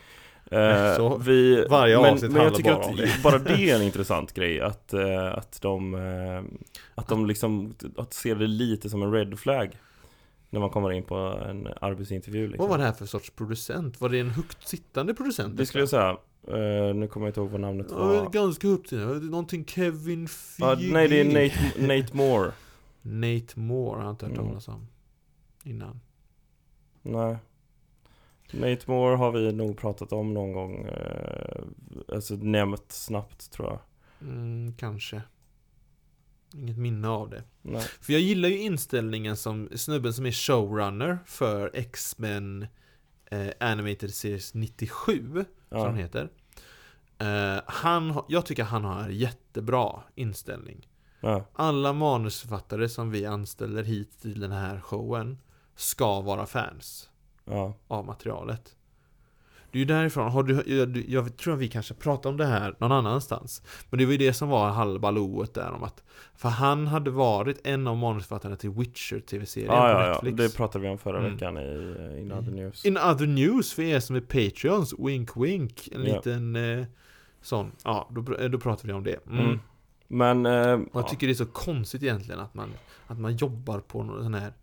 Så 0.98 1.18
vi, 1.18 1.66
varje 1.70 2.02
men, 2.02 2.14
avsnitt 2.14 2.32
men 2.32 2.42
jag 2.44 2.56
tycker 2.56 2.74
bara 2.76 2.86
att 2.86 2.98
det. 2.98 3.24
bara 3.24 3.38
det 3.40 3.70
är 3.70 3.76
en 3.76 3.82
intressant 3.92 4.34
grej 4.34 4.62
att, 4.62 4.94
eh, 4.94 5.34
att 5.38 5.62
de 5.62 5.94
eh, 5.94 6.44
Att 6.96 7.08
de 7.08 7.26
liksom 7.26 7.74
att 7.98 8.14
ser 8.14 8.36
det 8.36 8.48
lite 8.48 8.90
som 8.90 9.04
en 9.04 9.12
red 9.12 9.40
flag 9.40 9.78
När 10.50 10.60
man 10.60 10.70
kommer 10.70 10.92
in 10.92 11.04
på 11.04 11.16
en 11.16 11.68
arbetsintervju 11.82 12.48
liksom. 12.48 12.62
Vad 12.64 12.70
var 12.70 12.78
det 12.78 12.84
här 12.84 12.94
för 12.94 13.06
sorts 13.06 13.30
producent? 13.30 14.02
Var 14.02 14.10
det 14.10 14.20
en 14.20 14.30
högt 14.30 14.68
sittande 14.68 15.14
producent? 15.14 15.58
Det 15.58 15.66
skulle 15.66 15.82
jag 15.82 15.90
säga 15.90 16.10
eh, 16.48 16.94
Nu 16.96 17.08
kommer 17.08 17.26
jag 17.28 17.30
inte 17.30 17.40
ihåg 17.40 17.50
vad 17.50 17.62
namnet 17.62 17.88
Ja, 17.90 17.98
var 17.98 18.30
ganska 18.30 18.68
högt 18.68 18.90
sittande. 18.90 19.14
Någonting 19.26 19.66
Kevin 19.66 20.22
ja, 20.60 20.76
Feige. 20.76 20.94
Nej 20.94 21.08
det 21.08 21.20
är 21.22 21.26
Nate, 21.26 21.88
Nate 21.98 22.18
Moore 22.18 22.52
Nate 23.02 23.60
Moore 23.60 23.98
har 23.98 24.04
jag 24.04 24.14
inte 24.14 24.26
hört 24.26 24.34
Mm. 24.38 24.48
talas 24.48 24.68
om. 24.68 24.88
Innan. 25.64 26.00
Nej 27.02 27.38
Nate 28.54 28.82
Moore 28.92 29.16
har 29.16 29.32
vi 29.32 29.52
nog 29.54 29.78
pratat 29.78 30.14
om 30.14 30.34
någon 30.34 30.54
gång 30.54 30.86
eh, 30.86 31.64
Alltså 32.14 32.34
nämnt 32.36 32.92
snabbt 32.92 33.52
tror 33.52 33.68
jag 33.70 33.80
Mm, 34.30 34.74
kanske. 34.78 35.22
Inget 36.56 36.78
minne 36.78 37.08
av 37.10 37.30
det. 37.30 37.44
Nej. 37.62 37.82
För 38.02 38.14
jag 38.14 38.22
gillar 38.22 38.50
ju 38.50 38.58
inställningen 38.58 39.38
som 39.38 39.70
snubben 39.76 40.14
som 40.14 40.26
är 40.26 40.32
showrunner 40.32 41.20
för 41.26 41.72
X-Men 41.74 42.68
eh, 43.32 43.48
Animated 43.60 44.14
Series 44.14 44.54
97, 44.54 45.46
som 45.70 45.78
Ja. 45.78 45.86
den 45.86 45.96
heter. 45.98 46.30
Eh, 47.18 47.62
han, 47.66 48.22
jag 48.28 48.46
tycker 48.46 48.64
han 48.64 48.84
har 48.84 49.02
en 49.04 49.16
jättebra 49.16 50.04
inställning. 50.16 50.88
Ja. 51.20 51.46
Alla 51.54 51.94
manusförfattare 51.94 52.90
som 52.90 53.12
vi 53.12 53.26
anställer 53.26 53.84
hit 53.84 54.22
till 54.22 54.40
den 54.40 54.52
här 54.52 54.80
showen 54.82 55.38
ska 55.76 56.22
vara 56.22 56.46
fans 56.46 57.10
Ja. 57.46 57.74
av 57.88 58.06
materialet. 58.06 58.76
Det 59.72 59.78
är 59.78 59.80
ju 59.80 59.86
därifrån, 59.86 60.32
har 60.32 60.44
du, 60.44 60.64
jag, 60.78 60.98
jag 61.10 61.38
tror 61.38 61.54
att 61.54 61.60
vi 61.60 61.68
kanske 61.68 61.94
pratade 61.94 62.30
om 62.30 62.38
det 62.38 62.46
här 62.46 62.76
någon 62.80 62.92
annanstans. 62.92 63.62
Men 63.90 64.00
det 64.00 64.06
var 64.06 64.12
ju 64.12 64.18
det 64.18 64.34
som 64.34 64.50
var 64.50 64.70
halva 64.70 65.12
loet 65.12 65.54
där 65.54 65.72
om 65.72 65.84
att 65.84 66.04
För 66.36 66.50
han 66.50 66.88
hade 66.88 67.12
varit 67.12 67.68
en 67.68 67.88
av 67.88 67.98
manusförfattarna 67.98 68.56
till 68.56 68.70
Witcher 68.70 69.20
TV-serien 69.20 69.72
Ja, 69.74 69.82
på 69.82 69.88
ja, 69.88 70.06
ja, 70.08 70.12
Netflix. 70.24 70.38
det 70.38 70.58
pratade 70.58 70.84
vi 70.84 70.90
om 70.90 70.98
förra 70.98 71.20
Mm. 71.20 71.32
veckan 71.34 71.58
i 71.58 71.96
eh, 72.00 72.22
In 72.22 72.32
Other 72.32 72.52
News 72.52 72.86
In 72.86 72.98
other 72.98 73.28
news, 73.28 73.74
för 73.74 73.82
er 73.84 74.00
som 74.00 74.16
är 74.16 74.22
Patreons, 74.22 74.94
wink 75.00 75.38
wink, 75.38 75.90
en 75.92 76.04
Ja. 76.06 76.16
liten 76.16 76.56
eh, 76.56 76.86
sån, 77.42 77.72
ja, 77.84 78.08
då, 78.12 78.22
pr- 78.22 78.48
då 78.48 78.60
pratar 78.60 78.88
vi 78.88 78.94
om 78.94 79.04
det. 79.04 79.26
Mm. 79.28 79.40
mm. 79.46 79.60
Men, 80.08 80.46
eh, 80.46 80.80
jag 80.94 81.08
tycker 81.08 81.28
det 81.28 81.34
är 81.34 81.36
så 81.36 81.46
konstigt 81.46 82.04
egentligen 82.04 82.40
att 82.40 82.54
man, 82.54 82.70
att 83.08 83.20
man 83.20 83.36
jobbar 83.36 83.80
på 83.80 84.04
någon 84.04 84.24
sån 84.24 84.34
här 84.34 84.54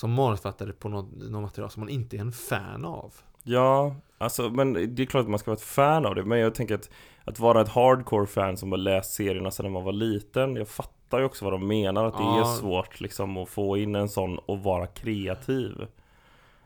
som 0.00 0.12
manusförfattare 0.12 0.72
på 0.72 0.88
något, 0.88 1.06
något 1.16 1.42
material 1.42 1.70
som 1.70 1.80
man 1.80 1.88
inte 1.88 2.16
är 2.16 2.20
en 2.20 2.32
fan 2.32 2.84
av. 2.84 3.14
Ja, 3.42 3.94
alltså 4.18 4.50
men 4.50 4.94
det 4.94 5.02
är 5.02 5.06
klart 5.06 5.22
att 5.22 5.30
man 5.30 5.38
ska 5.38 5.50
vara 5.50 5.56
ett 5.56 5.62
fan 5.64 6.06
av 6.06 6.14
det 6.14 6.24
Men 6.24 6.38
jag 6.38 6.54
tänker 6.54 6.74
att 6.74 6.90
Att 7.24 7.38
vara 7.38 7.60
ett 7.60 7.68
hardcore 7.68 8.26
fan 8.26 8.56
som 8.56 8.70
har 8.70 8.78
läst 8.78 9.12
serierna 9.12 9.50
sedan 9.50 9.72
man 9.72 9.84
var 9.84 9.92
liten 9.92 10.56
Jag 10.56 10.68
fattar 10.68 11.18
ju 11.18 11.24
också 11.24 11.44
vad 11.44 11.54
de 11.54 11.66
menar 11.66 12.04
Att 12.04 12.16
det 12.16 12.22
Ja. 12.22 12.40
är 12.40 12.44
svårt 12.44 13.00
liksom 13.00 13.36
att 13.36 13.48
få 13.48 13.76
in 13.76 13.94
en 13.94 14.08
sån 14.08 14.38
och 14.38 14.58
vara 14.62 14.86
kreativ 14.86 15.86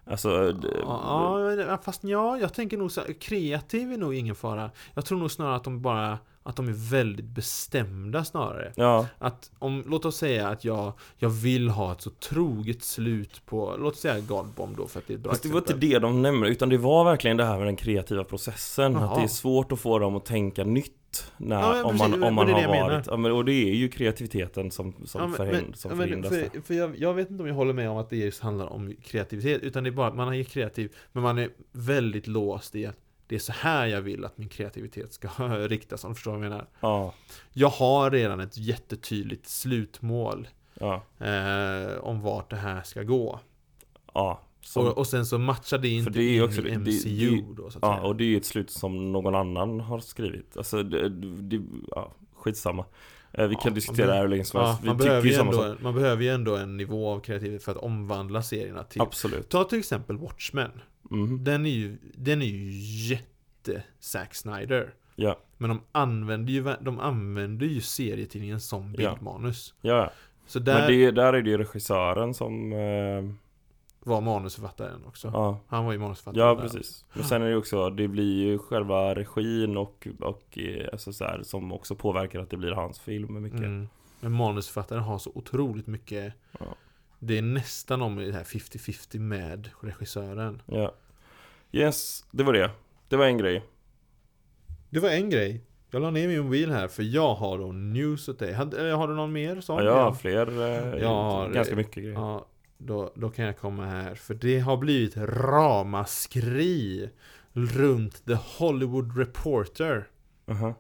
Alltså 0.06 0.54
ja, 0.86 1.78
fast 1.84 2.04
ja, 2.04 2.38
jag 2.38 2.54
tänker 2.54 2.76
nog 2.76 2.90
så 2.92 3.00
här, 3.00 3.12
kreativ 3.20 3.92
är 3.92 3.96
nog 3.96 4.14
ingen 4.14 4.34
fara. 4.34 4.70
Jag 4.94 5.04
tror 5.04 5.18
nog 5.18 5.30
snarare 5.30 5.56
att 5.56 5.64
de 5.64 5.82
bara, 5.82 6.18
att 6.46 6.56
de 6.56 6.68
är 6.68 6.90
väldigt 6.90 7.24
bestämda 7.24 8.24
snarare. 8.24 8.72
Ja, 8.76 9.06
Att 9.18 9.50
om, 9.58 9.84
låt 9.86 10.04
oss 10.04 10.16
säga 10.16 10.48
att 10.48 10.64
jag, 10.64 10.92
jag 11.18 11.28
vill 11.28 11.68
ha 11.68 11.92
ett 11.92 12.00
så 12.00 12.10
troget 12.10 12.82
slut 12.82 13.42
på, 13.46 13.76
låt 13.78 13.92
oss 13.94 14.00
säga 14.00 14.20
Godbomb 14.20 14.76
då 14.76 14.86
för 14.86 14.98
att 15.00 15.06
det 15.06 15.12
är 15.12 15.16
ett 15.16 15.22
bra 15.22 15.32
fast 15.32 15.42
det 15.42 15.48
var 15.48 15.58
inte 15.58 15.74
det 15.74 15.98
de 15.98 16.22
nämnde 16.22 16.48
Utan 16.48 16.68
det 16.68 16.76
var 16.78 17.04
verkligen 17.04 17.36
det 17.36 17.44
här 17.44 17.58
med 17.58 17.66
den 17.66 17.76
kreativa 17.76 18.24
processen. 18.24 18.96
Att 18.96 19.02
Jaha. 19.02 19.16
det 19.18 19.22
är 19.24 19.28
svårt 19.28 19.72
att 19.72 19.80
få 19.80 19.98
dem 19.98 20.16
att 20.16 20.24
tänka 20.24 20.64
nytt 20.64 20.92
när, 21.36 21.60
Ja, 21.60 21.84
om 21.84 21.90
precis, 21.98 22.08
man, 22.08 22.24
om 22.24 22.34
man 22.34 22.48
har 22.48 22.68
varit 22.68 23.06
ja, 23.06 23.16
men, 23.16 23.32
Och 23.32 23.44
det 23.44 23.52
är 23.52 23.74
ju 23.74 23.88
kreativiteten 23.88 24.70
som, 24.70 24.92
som, 25.04 25.20
Ja, 25.20 25.26
men- 25.26 25.36
förhind, 25.36 25.66
men- 25.66 25.74
som 25.76 25.90
ja, 25.90 25.96
förhindras 25.96 26.32
för, 26.32 26.60
för 26.60 26.74
jag, 26.74 26.98
jag 26.98 27.14
vet 27.14 27.30
inte 27.30 27.42
om 27.42 27.48
jag 27.48 27.54
håller 27.54 27.72
med 27.72 27.90
om 27.90 27.96
att 27.96 28.10
det 28.10 28.16
just 28.16 28.40
handlar 28.40 28.66
om 28.66 28.94
kreativitet 29.02 29.62
Utan 29.62 29.84
det 29.84 29.90
är 29.90 29.92
bara 29.92 30.06
att 30.08 30.16
man 30.16 30.34
är 30.34 30.44
kreativ 30.44 30.92
Men 31.12 31.22
man 31.22 31.38
är 31.38 31.48
väldigt 31.72 32.26
låst 32.26 32.74
i 32.74 32.86
att 32.86 32.96
Det 33.26 33.34
är 33.34 33.38
så 33.38 33.52
här 33.52 33.86
jag 33.86 34.00
vill 34.00 34.24
att 34.24 34.38
min 34.38 34.48
kreativitet 34.48 35.12
ska 35.12 35.28
riktas 35.68 36.04
om 36.04 36.10
du 36.10 36.14
förstår 36.14 36.30
vad 36.32 36.44
jag 36.44 36.50
menar. 36.50 36.66
Ja, 36.80 37.14
Jag 37.52 37.68
har 37.68 38.10
redan 38.10 38.40
ett 38.40 38.58
jättetydligt 38.58 39.46
slutmål 39.48 40.48
ja, 40.74 41.02
eh, 41.18 41.98
Om 42.00 42.20
vart 42.20 42.50
det 42.50 42.56
här 42.56 42.82
ska 42.82 43.02
gå. 43.02 43.40
Ja 44.14 44.40
som, 44.60 44.86
och, 44.86 44.98
och 44.98 45.06
sen 45.06 45.26
så 45.26 45.38
matchar 45.38 45.78
det 45.78 45.88
inte 45.88 46.10
det 46.10 46.20
är 46.22 46.30
ju 46.30 46.36
in 46.36 46.42
också 46.44 46.60
i 46.60 46.62
det- 46.64 46.70
det- 46.70 46.76
MCU 46.76 47.30
det- 47.30 47.54
då 47.62 47.70
så 47.70 47.78
att 47.78 47.82
Ja, 47.82 47.94
säga. 47.96 48.06
och 48.06 48.16
det 48.16 48.24
är 48.24 48.28
ju 48.28 48.36
ett 48.36 48.44
slut 48.46 48.70
som 48.70 49.12
någon 49.12 49.34
annan 49.34 49.80
har 49.80 50.00
skrivit. 50.00 50.56
Alltså, 50.56 50.82
det, 50.82 51.08
det, 51.08 51.62
ja, 51.90 52.12
skitsamma. 52.36 52.84
Eh, 53.32 53.46
Vi 53.46 53.54
Ja, 53.54 53.60
kan 53.60 53.74
diskutera 53.74 54.06
det 54.06 54.12
här 54.12 54.20
hur 54.22 54.28
länge 54.28 54.44
som 54.44 54.60
helst. 54.60 54.82
Man, 54.82 54.96
behöver 54.96 55.28
ju 55.28 55.34
ändå, 55.34 55.76
man 55.80 55.94
behöver 55.94 56.22
ju 56.22 56.28
ändå 56.30 56.56
en 56.56 56.76
nivå 56.76 57.08
av 57.10 57.20
kreativitet 57.20 57.64
för 57.64 57.72
att 57.72 57.78
omvandla 57.78 58.42
serierna 58.42 58.82
till 58.84 59.00
Absolut. 59.02 59.48
Ta 59.48 59.64
till 59.64 59.78
exempel 59.78 60.16
Watchmen 60.18 60.70
mm. 61.14 61.44
Den 61.44 61.66
är 61.66 61.70
ju, 61.70 61.98
den 62.14 62.42
är 62.42 62.46
ju 62.46 62.70
jätte 63.08 63.82
Zack 63.98 64.34
Snyder. 64.34 64.94
Ja, 65.16 65.38
Men 65.58 65.70
de 65.70 65.80
använder 65.92 66.52
ju, 66.52 66.74
de 66.80 67.00
använder 67.00 67.66
ju 67.66 67.80
serietidningen 67.80 68.60
som 68.60 68.92
bildmanus. 68.92 69.74
Ja, 69.80 69.96
ja. 69.96 70.10
Så 70.46 70.58
där 70.58 70.78
Men 70.78 70.88
det, 70.88 71.10
där 71.10 71.32
är 71.32 71.42
det 71.42 71.50
ju 71.50 71.58
regissören 71.58 72.34
som 72.34 72.72
eh, 72.72 73.34
var 74.00 74.20
manusförfattaren 74.20 75.04
också. 75.06 75.30
Ja, 75.32 75.58
Han 75.66 75.84
var 75.84 75.92
ju 75.92 75.98
manusförfattare 75.98 76.42
ja 76.42 76.56
precis. 76.56 77.04
Men 77.12 77.24
sen 77.24 77.42
är 77.42 77.46
det 77.46 77.50
ju 77.50 77.56
också, 77.56 77.90
det 77.90 78.08
blir 78.08 78.44
ju 78.44 78.58
själva 78.58 79.14
regin 79.14 79.76
och, 79.76 80.08
och 80.20 80.58
eh, 80.58 80.88
alltså 80.92 81.12
så 81.12 81.24
här, 81.24 81.42
som 81.42 81.72
också 81.72 81.94
påverkar 81.94 82.40
att 82.40 82.50
det 82.50 82.56
blir 82.56 82.72
hans 82.72 83.00
film 83.00 83.42
mycket. 83.42 83.60
Mm. 83.60 83.88
Men 84.20 84.32
manusförfattaren 84.32 85.02
har 85.02 85.18
så 85.18 85.32
otroligt 85.34 85.86
mycket 85.86 86.34
Ja. 86.58 86.66
Det 87.18 87.38
är 87.38 87.42
nästan 87.42 88.02
om 88.02 88.16
det 88.16 88.32
här 88.32 88.44
50-50 88.44 89.18
med 89.18 89.70
regissören. 89.80 90.62
Ja 90.66 90.92
Yes, 91.76 92.24
det 92.30 92.42
var 92.42 92.52
det 92.52 92.70
Det 93.08 93.16
var 93.16 93.24
en 93.26 93.38
grej 93.38 93.62
Det 94.90 95.00
var 95.00 95.08
en 95.08 95.30
grej 95.30 95.60
Jag 95.90 96.02
la 96.02 96.10
ner 96.10 96.28
min 96.28 96.40
mobil 96.44 96.70
här 96.70 96.88
för 96.88 97.02
jag 97.02 97.34
har 97.34 97.58
då 97.58 97.72
news 97.72 98.28
åt 98.28 98.38
dig. 98.38 98.52
Har, 98.52 98.66
eller 98.74 98.92
har 98.94 99.08
du 99.08 99.14
någon 99.14 99.32
mer 99.32 99.60
sån? 99.60 99.76
Ja, 99.78 99.84
jag 99.84 100.04
har 100.04 100.12
fler, 100.14 100.60
eh, 100.60 101.00
Jag 101.02 101.08
har- 101.08 101.48
ganska 101.50 101.76
mycket 101.76 101.94
grejer. 101.94 102.12
Ja, 102.12 102.46
då, 102.78 103.12
då 103.14 103.30
kan 103.30 103.44
jag 103.44 103.58
komma 103.58 103.86
här. 103.86 104.14
För 104.14 104.34
det 104.34 104.58
har 104.58 104.76
blivit 104.76 105.16
ramaskri 105.16 107.10
runt 107.52 108.24
The 108.26 108.34
Hollywood 108.34 109.18
Reporter. 109.18 110.08
Aha. 110.50 110.74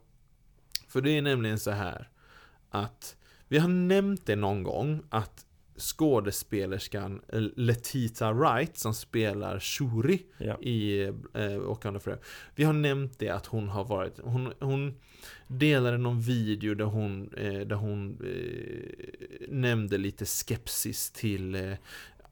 För 0.88 1.00
det 1.00 1.10
är 1.18 1.22
nämligen 1.22 1.58
så 1.58 1.70
här 1.70 2.08
att 2.70 3.16
vi 3.48 3.58
har 3.58 3.68
nämnt 3.68 4.26
det 4.26 4.36
någon 4.36 4.62
gång 4.62 5.02
att 5.10 5.46
skådespelerskan 5.76 7.20
eh, 7.28 7.40
Letita 7.56 8.32
Wright 8.32 8.78
som 8.78 8.94
spelar 8.94 9.58
Shuri 9.60 10.22
Ja. 10.38 10.60
i 10.60 11.02
eh, 11.34 11.58
Wakanda 11.58 12.00
Forever. 12.00 12.22
Vi 12.54 12.64
har 12.64 12.72
nämnt 12.72 13.18
det 13.18 13.28
att 13.28 13.46
hon 13.46 13.68
har 13.68 13.84
varit, 13.84 14.18
hon, 14.22 14.52
hon 14.60 14.94
delade 15.46 15.98
någon 15.98 16.20
video 16.20 16.74
där 16.74 16.84
hon, 16.84 17.34
eh, 17.36 17.60
där 17.60 17.76
hon 17.76 18.18
eh, 18.24 19.48
nämnde 19.48 19.98
lite 19.98 20.24
skepsis 20.26 21.10
till 21.10 21.54
eh, 21.54 21.72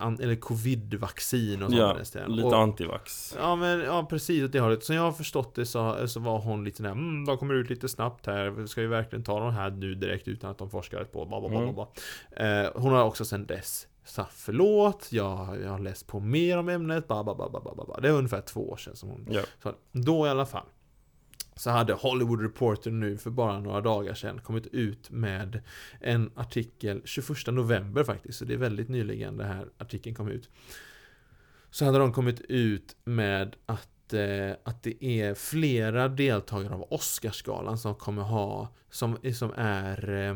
an, 0.02 0.18
eller 0.20 0.34
covid-vaccin 0.36 1.62
och 1.62 1.70
sånt 1.72 2.14
Ja, 2.14 2.26
lite 2.26 2.46
och, 2.46 2.56
antivax. 2.62 3.34
Ja 3.38 3.56
men 3.56 3.80
ja, 3.80 4.06
precis 4.10 4.44
åt 4.44 4.52
det 4.52 4.60
hållet. 4.60 4.84
Som 4.84 4.96
jag 4.96 5.02
har 5.02 5.12
förstått 5.12 5.54
det 5.54 5.66
så, 5.66 6.08
så 6.08 6.20
var 6.20 6.38
hon 6.38 6.64
lite 6.64 6.76
sådär, 6.76 6.90
mm, 6.90 7.24
de 7.24 7.38
kommer 7.38 7.54
ut 7.54 7.70
lite 7.70 7.88
snabbt 7.88 8.26
här, 8.26 8.66
ska 8.66 8.80
vi 8.80 8.86
verkligen 8.86 9.24
ta 9.24 9.40
de 9.40 9.52
här 9.52 9.70
nu 9.70 9.94
direkt 9.94 10.28
utan 10.28 10.50
att 10.50 10.58
de 10.58 10.70
forskar 10.70 11.04
på, 11.04 11.26
bla, 11.26 11.40
bla, 11.40 11.48
bla, 11.48 11.58
Mm. 11.62 11.74
bla. 11.74 11.86
Eh, 12.36 12.70
Hon 12.74 12.92
har 12.92 13.04
också 13.04 13.24
sedan 13.24 13.46
dess 13.46 13.86
sagt 14.04 14.32
förlåt, 14.34 15.08
jag, 15.10 15.60
jag 15.64 15.70
har 15.70 15.78
läst 15.78 16.06
på 16.06 16.20
mer 16.20 16.58
om 16.58 16.68
ämnet, 16.68 17.08
bla, 17.08 17.24
bla, 17.24 17.34
bla, 17.34 17.48
bla, 17.50 17.60
bla, 17.74 17.84
bla. 17.84 18.00
Det 18.00 18.08
är 18.08 18.12
ungefär 18.12 18.40
två 18.40 18.70
år 18.70 18.76
sedan 18.76 18.96
som 18.96 19.08
hon 19.08 19.26
Ja. 19.30 19.40
så 19.62 19.72
då 19.92 20.26
i 20.26 20.30
alla 20.30 20.46
fall 20.46 20.66
så 21.62 21.70
hade 21.70 21.92
Hollywood 21.92 22.42
Reporter 22.42 22.90
nu 22.90 23.18
för 23.18 23.30
bara 23.30 23.60
några 23.60 23.80
dagar 23.80 24.14
sedan 24.14 24.40
kommit 24.40 24.66
ut 24.66 25.10
med 25.10 25.60
en 26.00 26.30
artikel 26.34 27.02
21 27.04 27.46
november 27.46 28.04
faktiskt, 28.04 28.38
så 28.38 28.44
det 28.44 28.54
är 28.54 28.58
väldigt 28.58 28.88
nyligen 28.88 29.36
den 29.36 29.46
här 29.46 29.68
artikeln 29.78 30.14
kom 30.14 30.28
ut. 30.28 30.50
Så 31.70 31.84
hade 31.84 31.98
de 31.98 32.12
kommit 32.12 32.40
ut 32.40 32.96
med 33.04 33.56
att, 33.66 34.12
eh, 34.12 34.52
att 34.64 34.82
det 34.82 35.04
är 35.04 35.34
flera 35.34 36.08
deltagare 36.08 36.74
av 36.74 36.86
Oscarsgalan 36.90 37.78
som 37.78 37.94
kommer 37.94 38.22
ha, 38.22 38.74
som, 38.90 39.18
som 39.34 39.52
är 39.56 40.10
eh, 40.10 40.30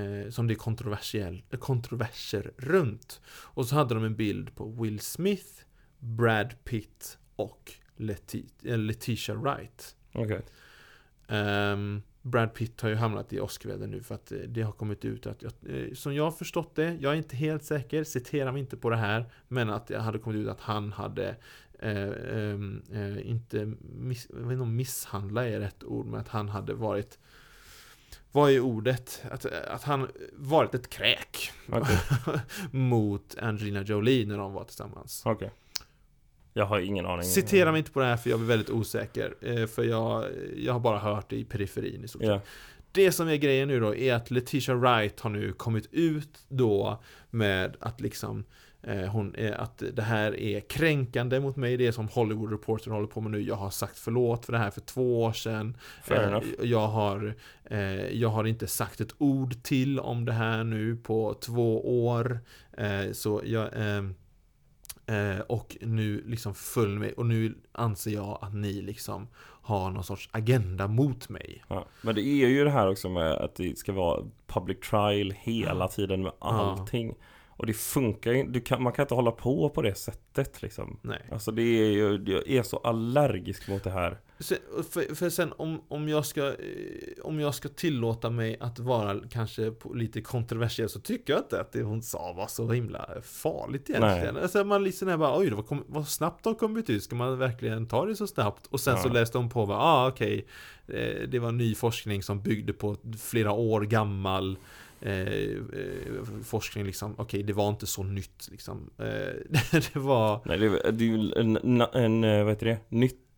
eh 0.00 0.30
som 0.30 0.46
det 0.46 0.54
är 0.54 0.58
kontroversiell, 0.58 1.42
kontroverser 1.58 2.52
runt. 2.56 3.20
Och 3.26 3.66
så 3.66 3.74
hade 3.74 3.94
de 3.94 4.04
en 4.04 4.16
bild 4.16 4.54
på 4.54 4.70
Will 4.70 5.00
Smith, 5.00 5.50
Brad 5.98 6.54
Pitt 6.64 7.18
och 7.36 7.72
Leti- 7.96 8.50
eh, 8.64 8.78
Letitia 8.78 9.34
Wright. 9.34 9.96
Okej. 10.12 10.40
Ehm, 11.28 12.02
Brad 12.22 12.54
Pitt 12.54 12.80
har 12.80 12.88
ju 12.88 12.94
hamnat 12.94 13.32
i 13.32 13.40
Oscarväder 13.40 13.86
nu 13.86 14.02
för 14.02 14.14
att 14.14 14.32
eh, 14.32 14.38
det 14.38 14.62
har 14.62 14.72
kommit 14.72 15.04
ut 15.04 15.26
att, 15.26 15.42
jag, 15.42 15.52
eh, 15.68 15.94
som 15.94 16.14
jag 16.14 16.24
har 16.24 16.30
förstått 16.30 16.74
det, 16.74 16.98
jag 17.00 17.12
är 17.12 17.16
inte 17.16 17.36
helt 17.36 17.64
säker, 17.64 18.04
citera 18.04 18.52
mig 18.52 18.60
inte 18.60 18.76
på 18.76 18.90
det 18.90 18.96
här, 18.96 19.32
men 19.48 19.70
att 19.70 19.86
det 19.86 19.98
hade 19.98 20.18
kommit 20.18 20.38
ut 20.38 20.48
att 20.48 20.60
han 20.60 20.92
hade 20.92 21.36
eh, 21.78 22.12
ehm, 22.36 22.82
eh, 22.92 23.30
inte, 23.30 23.74
miss, 23.82 24.26
jag 24.30 24.36
vet 24.36 24.52
inte 24.52 24.62
om 24.62 24.76
misshandla 24.76 25.48
är 25.48 25.60
rätt 25.60 25.84
ord, 25.84 26.06
men 26.06 26.20
att 26.20 26.28
han 26.28 26.48
hade 26.48 26.74
varit 26.74 27.18
vad 28.32 28.50
är 28.50 28.60
ordet? 28.60 29.22
Att, 29.30 29.46
att 29.46 29.82
han 29.82 30.08
varit 30.32 30.74
ett 30.74 30.90
kräk 30.90 31.52
Okej. 31.68 31.98
mot 32.70 33.38
Angelina 33.38 33.82
Jolie 33.82 34.26
när 34.26 34.38
de 34.38 34.52
var 34.52 34.64
tillsammans. 34.64 35.22
Okej. 35.26 35.50
Jag 36.52 36.66
har 36.66 36.80
ingen 36.80 37.06
aning. 37.06 37.24
Citera 37.24 37.70
mig 37.72 37.78
inte 37.78 37.90
på 37.90 38.00
det 38.00 38.06
här 38.06 38.16
för 38.16 38.30
jag 38.30 38.38
blir 38.38 38.48
väldigt 38.48 38.70
osäker. 38.70 39.34
eh, 39.40 39.66
För 39.66 39.84
jag, 39.84 40.24
jag 40.56 40.72
har 40.72 40.80
bara 40.80 40.98
hört 40.98 41.30
det 41.30 41.36
i 41.36 41.44
periferin 41.44 42.04
i 42.04 42.08
stort 42.08 42.22
sett. 42.22 42.30
Ja. 42.30 42.40
Det 42.92 43.12
som 43.12 43.28
är 43.28 43.36
grejen 43.36 43.68
nu 43.68 43.80
då 43.80 43.94
är 43.94 44.14
att 44.14 44.30
Letitia 44.30 44.74
Wright 44.74 45.20
har 45.20 45.30
nu 45.30 45.52
kommit 45.52 45.88
ut 45.92 46.38
då 46.48 47.02
med 47.30 47.76
att 47.80 48.00
liksom 48.00 48.44
eh, 48.82 48.96
hon, 48.96 49.34
är 49.34 49.52
att 49.52 49.82
det 49.92 50.02
här 50.02 50.40
är 50.40 50.60
kränkande 50.60 51.40
mot 51.40 51.56
mig, 51.56 51.76
det 51.76 51.86
är 51.86 51.92
som 51.92 52.08
Hollywood 52.08 52.50
Reporter 52.52 52.90
håller 52.90 53.06
på 53.06 53.20
med 53.20 53.30
nu. 53.30 53.40
Jag 53.40 53.54
har 53.54 53.70
sagt 53.70 53.98
förlåt 53.98 54.44
för 54.46 54.52
det 54.52 54.58
här 54.58 54.70
för 54.70 54.80
två 54.80 55.22
år 55.22 55.32
sedan. 55.32 55.76
Eh. 56.08 56.40
Jag 56.62 56.88
har, 56.88 57.34
eh, 57.64 58.06
jag 58.20 58.28
har 58.28 58.44
inte 58.44 58.66
sagt 58.66 59.00
ett 59.00 59.14
ord 59.18 59.62
till 59.62 60.00
om 60.00 60.24
det 60.24 60.32
här 60.32 60.64
nu 60.64 60.96
på 60.96 61.34
två 61.40 62.04
år. 62.08 62.40
Så 63.12 63.42
jag, 63.44 63.68
eh, 65.06 65.38
och 65.38 65.76
nu 65.80 66.22
liksom 66.26 66.54
följ 66.54 66.98
mig 66.98 67.12
och 67.12 67.26
nu 67.26 67.54
anser 67.72 68.10
jag 68.10 68.38
att 68.40 68.54
ni 68.54 68.72
liksom 68.72 69.28
har 69.62 69.90
någon 69.90 70.04
sorts 70.04 70.28
agenda 70.32 70.88
mot 70.88 71.28
mig. 71.28 71.64
Ja. 71.68 71.86
Men 72.02 72.14
det 72.14 72.22
är 72.22 72.48
ju 72.48 72.64
det 72.64 72.70
här 72.70 72.90
också 72.90 73.08
med 73.08 73.32
att 73.32 73.54
det 73.54 73.78
ska 73.78 73.92
vara 73.92 74.24
public 74.46 74.80
trial 74.90 75.34
hela 75.38 75.88
tiden 75.88 76.22
med 76.22 76.32
allting. 76.38 77.14
Och 77.48 77.66
det 77.66 77.72
funkar 77.72 78.32
ju 78.32 78.60
kan, 78.60 78.82
Man 78.82 78.92
kan 78.92 79.02
inte 79.02 79.14
hålla 79.14 79.30
på 79.30 79.68
på 79.68 79.82
det 79.82 79.94
sättet 79.94 80.62
liksom. 80.62 80.98
Nej. 81.02 81.22
Alltså 81.32 81.50
det 81.50 81.62
är 81.62 81.90
ju, 81.90 82.24
jag 82.26 82.50
är 82.50 82.62
så 82.62 82.76
allergisk 82.76 83.68
mot 83.68 83.84
det 83.84 83.90
här. 83.90 84.18
För, 84.90 85.14
för 85.14 85.30
sen 85.30 85.52
om, 85.56 85.80
om, 85.88 86.08
jag 86.08 86.26
ska, 86.26 86.48
eh, 86.48 86.54
om 87.22 87.40
jag 87.40 87.54
ska 87.54 87.68
tillåta 87.68 88.30
mig 88.30 88.56
att 88.60 88.78
vara 88.78 89.20
kanske 89.30 89.72
lite 89.94 90.20
kontroversiell 90.20 90.88
så 90.88 91.00
tycker 91.00 91.32
jag 91.32 91.42
inte 91.42 91.60
att 91.60 91.72
det 91.72 91.82
hon 91.82 92.02
sa 92.02 92.32
var 92.32 92.46
så 92.46 92.70
himla 92.72 93.08
farligt 93.22 93.90
egentligen. 93.90 94.36
Alltså 94.36 94.64
man 94.64 94.84
liksom 94.84 95.08
är 95.08 95.16
bara 95.16 95.38
oj, 95.38 95.50
det 95.50 95.56
var, 95.56 95.62
kom, 95.62 95.84
vad 95.86 96.08
snabbt 96.08 96.44
de 96.44 96.54
kommit 96.54 96.90
ut, 96.90 97.02
ska 97.02 97.16
man 97.16 97.38
verkligen 97.38 97.86
ta 97.88 98.06
det 98.06 98.16
så 98.16 98.26
snabbt? 98.26 98.66
Och 98.66 98.80
sen 98.80 98.98
så 98.98 99.08
Ja. 99.08 99.12
läste 99.12 99.38
de 99.38 99.50
på, 99.50 99.60
ja 99.68 99.74
ah, 99.76 100.08
okej, 100.08 100.46
eh, 100.88 101.28
det 101.28 101.38
var 101.38 101.52
ny 101.52 101.74
forskning 101.74 102.22
som 102.22 102.42
byggde 102.42 102.72
på 102.72 102.96
flera 103.20 103.52
år 103.52 103.80
gammal 103.80 104.56
eh, 105.00 105.22
eh, 105.22 105.56
forskning 106.44 106.84
liksom, 106.84 107.14
okej 107.18 107.42
det 107.42 107.52
var 107.52 107.68
inte 107.68 107.86
så 107.86 108.02
nytt 108.02 108.48
liksom. 108.50 108.90
Eh, 108.98 109.04
det 109.92 109.96
var 109.96 110.40
Nej, 110.44 110.58
det, 110.58 110.66
är- 110.66 110.92
det 110.92 111.04
är 111.04 111.08
ju 111.08 111.32
en, 111.32 111.80
en, 111.94 112.20
vad 112.44 112.48
heter 112.48 112.66
det, 112.66 112.78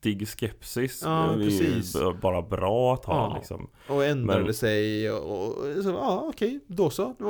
nyttig 0.04 0.28
skepsis. 0.28 1.02
Ja, 1.04 1.34
det 1.38 1.44
är 1.44 1.48
ju 1.50 1.58
precis. 1.58 1.92
b- 1.94 2.00
bara 2.22 2.42
bra 2.42 2.94
att 2.94 3.04
ha 3.04 3.14
Ja. 3.30 3.36
liksom. 3.38 3.70
Och 3.88 4.04
ändrade 4.04 4.44
Men- 4.44 4.54
sig 4.54 5.10
och, 5.10 5.48
och 5.58 5.82
så, 5.84 5.88
ja 5.90 6.24
okej, 6.28 6.60
då 6.66 6.90
så. 6.90 7.14
Då, 7.18 7.26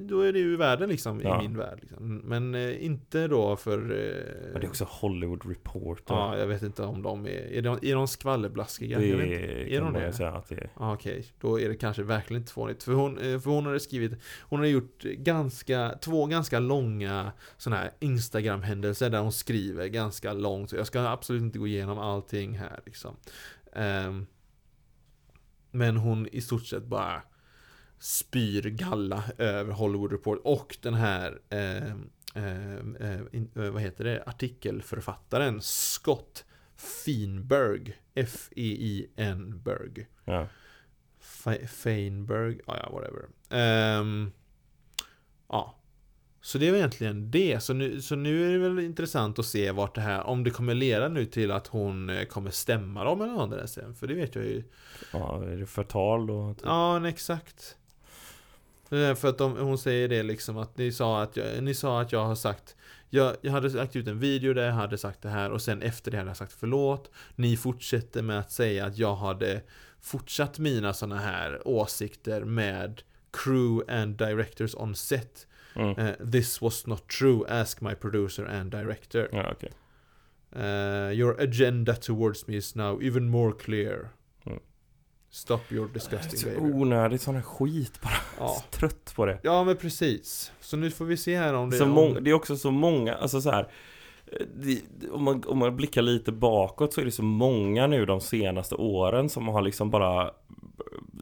då 0.00 0.20
är 0.20 0.32
det 0.32 0.38
ju 0.38 0.56
världen 0.56 0.88
liksom 0.88 1.20
Ja. 1.24 1.38
i 1.38 1.48
min 1.48 1.56
värld. 1.58 1.78
Liksom. 1.80 2.16
Men 2.24 2.54
eh, 2.54 2.84
inte 2.84 3.28
då 3.28 3.56
för... 3.56 3.78
Men 3.78 3.92
Eh, 3.92 4.60
det 4.60 4.66
är 4.66 4.68
också 4.68 4.86
Hollywood 4.90 5.46
Reporter. 5.48 6.14
ja, 6.14 6.38
jag 6.38 6.46
vet 6.46 6.62
inte 6.62 6.82
om 6.82 7.02
de 7.02 7.26
är... 7.26 7.30
Är 7.30 7.62
de, 7.62 7.78
är 7.82 7.94
de 7.94 8.08
skvallerblaskiga? 8.08 8.98
Det 8.98 9.06
Är 9.06 9.78
kan 9.80 9.92
de 9.92 10.00
det? 10.00 10.06
ju 10.06 10.12
säga 10.12 10.30
att 10.32 10.48
det 10.48 10.54
är. 10.54 10.70
Ja, 10.78 10.94
Okej, 10.94 11.24
då 11.40 11.60
är 11.60 11.68
det 11.68 11.74
kanske 11.74 12.02
verkligen 12.02 12.42
inte 12.42 12.52
fånigt. 12.52 12.82
För 12.82 12.92
hon, 12.92 13.18
eh, 13.18 13.38
för 13.40 13.50
hon 13.50 13.66
hade 13.66 13.80
skrivit, 13.80 14.12
hon 14.40 14.60
har 14.60 14.66
gjort 14.66 15.02
ganska, 15.02 15.94
två 16.00 16.26
ganska 16.26 16.58
långa 16.58 17.32
sådana 17.58 17.82
här 17.82 17.90
Instagram-händelser 18.00 19.10
där 19.10 19.20
hon 19.20 19.32
skriver 19.32 19.86
ganska 19.86 20.32
långt. 20.32 20.70
Så 20.70 20.76
jag 20.76 20.86
ska 20.86 21.00
absolut 21.00 21.42
inte 21.42 21.58
gå 21.58 21.66
igenom 21.66 21.98
allting 22.02 22.58
här 22.58 22.80
liksom. 22.86 23.16
Ehm, 23.72 24.26
men 25.70 25.96
hon 25.96 26.26
i 26.28 26.40
stort 26.40 26.66
sett 26.66 26.84
bara 26.84 27.22
spyr 27.98 28.62
galla 28.62 29.24
över 29.38 29.72
Hollywood 29.72 30.12
Report 30.12 30.38
och 30.44 30.76
den 30.82 30.94
här 30.94 31.40
ehm, 31.50 32.10
ehm, 32.34 32.96
eh, 32.96 33.20
in, 33.32 33.50
eh, 33.56 33.70
vad 33.70 33.82
heter 33.82 34.04
det, 34.04 34.22
artikelförfattaren 34.26 35.60
Scott 35.62 36.44
Feinberg 36.76 37.96
F-E-I-N 38.14 39.60
Berg 39.64 40.06
Ja. 40.24 40.46
Fe- 41.20 41.66
Feinberg, 41.66 42.60
ja, 42.66 42.76
ja 42.82 42.90
whatever. 42.92 43.28
Ehm, 43.50 44.32
ja. 45.48 45.81
Så 46.44 46.58
det 46.58 46.66
är 46.66 46.70
väl 46.70 46.78
egentligen 46.78 47.30
det. 47.30 47.60
Så 47.60 47.72
nu, 47.74 48.00
så 48.02 48.16
nu 48.16 48.48
är 48.48 48.52
det 48.52 48.58
väl 48.58 48.78
intressant 48.84 49.38
att 49.38 49.46
se 49.46 49.70
vart 49.70 49.94
det 49.94 50.00
här, 50.00 50.22
om 50.22 50.44
det 50.44 50.50
kommer 50.50 50.74
leda 50.74 51.08
nu 51.08 51.26
till 51.26 51.50
att 51.50 51.66
hon 51.66 52.10
eh, 52.10 52.24
kommer 52.24 52.50
stämma 52.50 53.04
dem 53.04 53.22
eller 53.22 53.32
något 53.32 53.50
där 53.50 53.66
sen. 53.66 53.94
För 53.94 54.06
det 54.06 54.14
vet 54.14 54.34
jag 54.34 54.44
ju. 54.44 54.64
ja, 55.12 55.44
är 55.44 55.56
det 55.56 55.66
förtal 55.66 56.26
då? 56.26 56.54
Typ? 56.54 56.62
Ja, 56.66 57.08
exakt. 57.08 57.76
Eh, 58.90 59.14
För 59.14 59.28
att 59.28 59.38
de, 59.38 59.56
hon 59.56 59.78
säger 59.78 60.08
det 60.08 60.22
liksom 60.22 60.58
att 60.58 60.78
ni 60.78 60.92
sa 60.92 61.22
att 61.22 61.36
jag, 61.36 61.62
ni 61.62 61.74
sa 61.74 62.00
att 62.00 62.12
jag 62.12 62.24
har 62.24 62.34
sagt 62.34 62.76
jag, 63.14 63.36
jag 63.40 63.52
hade 63.52 63.68
lagt 63.68 63.96
ut 63.96 64.06
en 64.08 64.18
video 64.18 64.54
där 64.54 64.66
jag 64.66 64.72
hade 64.72 64.98
sagt 64.98 65.22
det 65.22 65.28
här 65.28 65.50
och 65.50 65.62
sen 65.62 65.82
efter 65.82 66.10
det 66.10 66.16
hade 66.16 66.30
jag 66.30 66.36
sagt 66.36 66.52
förlåt. 66.58 67.10
Ni 67.36 67.56
fortsätter 67.56 68.22
med 68.22 68.38
att 68.38 68.50
säga 68.50 68.86
att 68.86 68.98
jag 68.98 69.16
hade 69.16 69.60
fortsatt 70.00 70.58
mina 70.58 70.92
sådana 70.92 71.20
här 71.20 71.68
åsikter 71.68 72.44
med 72.44 73.02
crew 73.30 74.00
and 74.02 74.16
directors 74.16 74.74
on 74.74 74.94
set. 74.94 75.46
Mm. 75.74 75.98
Eh, 75.98 76.30
this 76.32 76.62
was 76.62 76.86
not 76.86 77.08
true, 77.08 77.44
ask 77.48 77.80
my 77.80 77.94
producer 77.94 78.44
and 78.44 78.70
director. 78.70 79.28
Ja, 79.32 79.52
okej. 79.52 79.70
Eh, 80.56 81.12
your 81.18 81.40
agenda 81.40 81.94
towards 81.94 82.46
me 82.46 82.56
is 82.56 82.74
now 82.74 83.02
even 83.02 83.28
more 83.28 83.52
clear. 83.64 84.08
Mm. 84.46 84.58
Stop 85.30 85.60
your 85.70 85.86
Det 85.86 85.90
är 85.90 85.94
disgusting 85.94 86.52
behavior. 86.54 86.74
onödigt 86.82 87.22
sån 87.22 87.34
här 87.34 87.42
skit 87.42 88.00
bara. 88.02 88.12
Ja. 88.38 88.48
Så 88.48 88.62
trött 88.78 89.12
på 89.16 89.26
det. 89.26 89.38
Ja 89.42 89.64
men 89.64 89.76
precis. 89.76 90.52
Så 90.60 90.76
nu 90.76 90.90
får 90.90 91.04
vi 91.04 91.16
se 91.16 91.36
här 91.38 91.54
om 91.54 91.70
det 91.70 91.76
Så 91.76 91.84
om... 91.84 91.90
mång, 91.90 92.24
det 92.24 92.30
är 92.30 92.34
också 92.34 92.56
så 92.56 92.70
många, 92.70 93.14
alltså 93.14 93.40
så 93.40 93.50
här. 93.50 93.68
Det, 94.56 94.82
om, 95.10 95.22
man, 95.24 95.42
om 95.46 95.58
man 95.58 95.76
blickar 95.76 96.02
lite 96.02 96.32
bakåt 96.32 96.92
så 96.94 97.00
är 97.00 97.04
det 97.04 97.10
så 97.10 97.22
många 97.22 97.86
nu 97.86 98.06
de 98.06 98.20
senaste 98.20 98.74
åren 98.74 99.28
som 99.28 99.48
har 99.48 99.62
liksom 99.62 99.90
bara 99.90 100.30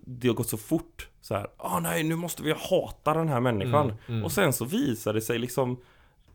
Det 0.05 0.29
har 0.29 0.35
gått 0.35 0.49
så 0.49 0.57
fort 0.57 1.09
så 1.21 1.35
här, 1.35 1.47
ah 1.57 1.81
nej 1.81 2.03
nu 2.03 2.17
måste 2.17 2.43
vi 2.43 2.55
hata 2.71 3.15
den 3.15 3.29
här 3.29 3.41
människan 3.41 3.85
Mm, 3.91 3.97
mm. 4.09 4.25
Och 4.25 4.33
sen 4.33 4.53
så 4.53 4.65
visar 4.65 5.13
det 5.15 5.21
sig 5.21 5.39
liksom 5.39 5.77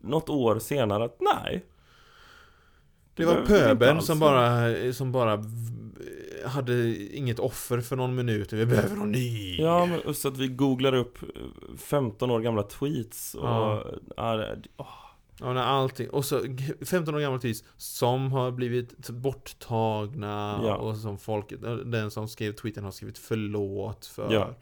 Något 0.02 0.30
år 0.30 0.60
senare 0.60 1.06
att 1.06 1.18
nej 1.22 1.66
Det 3.16 3.26
var 3.26 3.42
pöbeln 3.46 4.02
som 4.02 4.20
bara, 4.20 4.70
som 4.94 5.12
bara 5.12 5.44
hade 6.46 6.96
inget 7.16 7.40
offer 7.40 7.82
för 7.82 7.96
någon 7.96 8.16
minut, 8.16 8.54
vi 8.54 8.66
behöver 8.66 8.96
någon 8.96 9.12
ny. 9.12 9.58
Ja, 9.62 9.86
men 9.86 10.14
så 10.14 10.28
att 10.28 10.38
vi 10.38 10.48
googlar 10.48 10.94
upp 10.94 11.18
eh, 11.24 11.78
15 11.78 12.32
år 12.32 12.40
gamla 12.40 12.64
tweets 12.64 13.36
och 13.36 13.48
Ja. 13.48 13.84
det- 14.36 14.62
åh, 14.78 14.88
Ja, 15.40 15.54
när 15.54 15.62
allting, 15.62 16.10
och 16.10 16.26
så 16.26 16.42
15 16.86 17.16
år 17.16 17.20
gammalt 17.20 17.42
tis 17.42 17.64
som 17.78 18.32
har 18.32 18.52
blivit 18.52 19.10
borttagna 19.10 20.60
Ja. 20.64 20.76
och 20.76 20.98
som 20.98 21.18
folk, 21.18 21.54
den 21.86 22.12
som 22.12 22.28
skrev 22.28 22.52
tweeten 22.52 22.84
har 22.84 22.92
skrivit 22.92 23.18
förlåt 23.18 24.06
för. 24.06 24.34
Ja. 24.34 24.56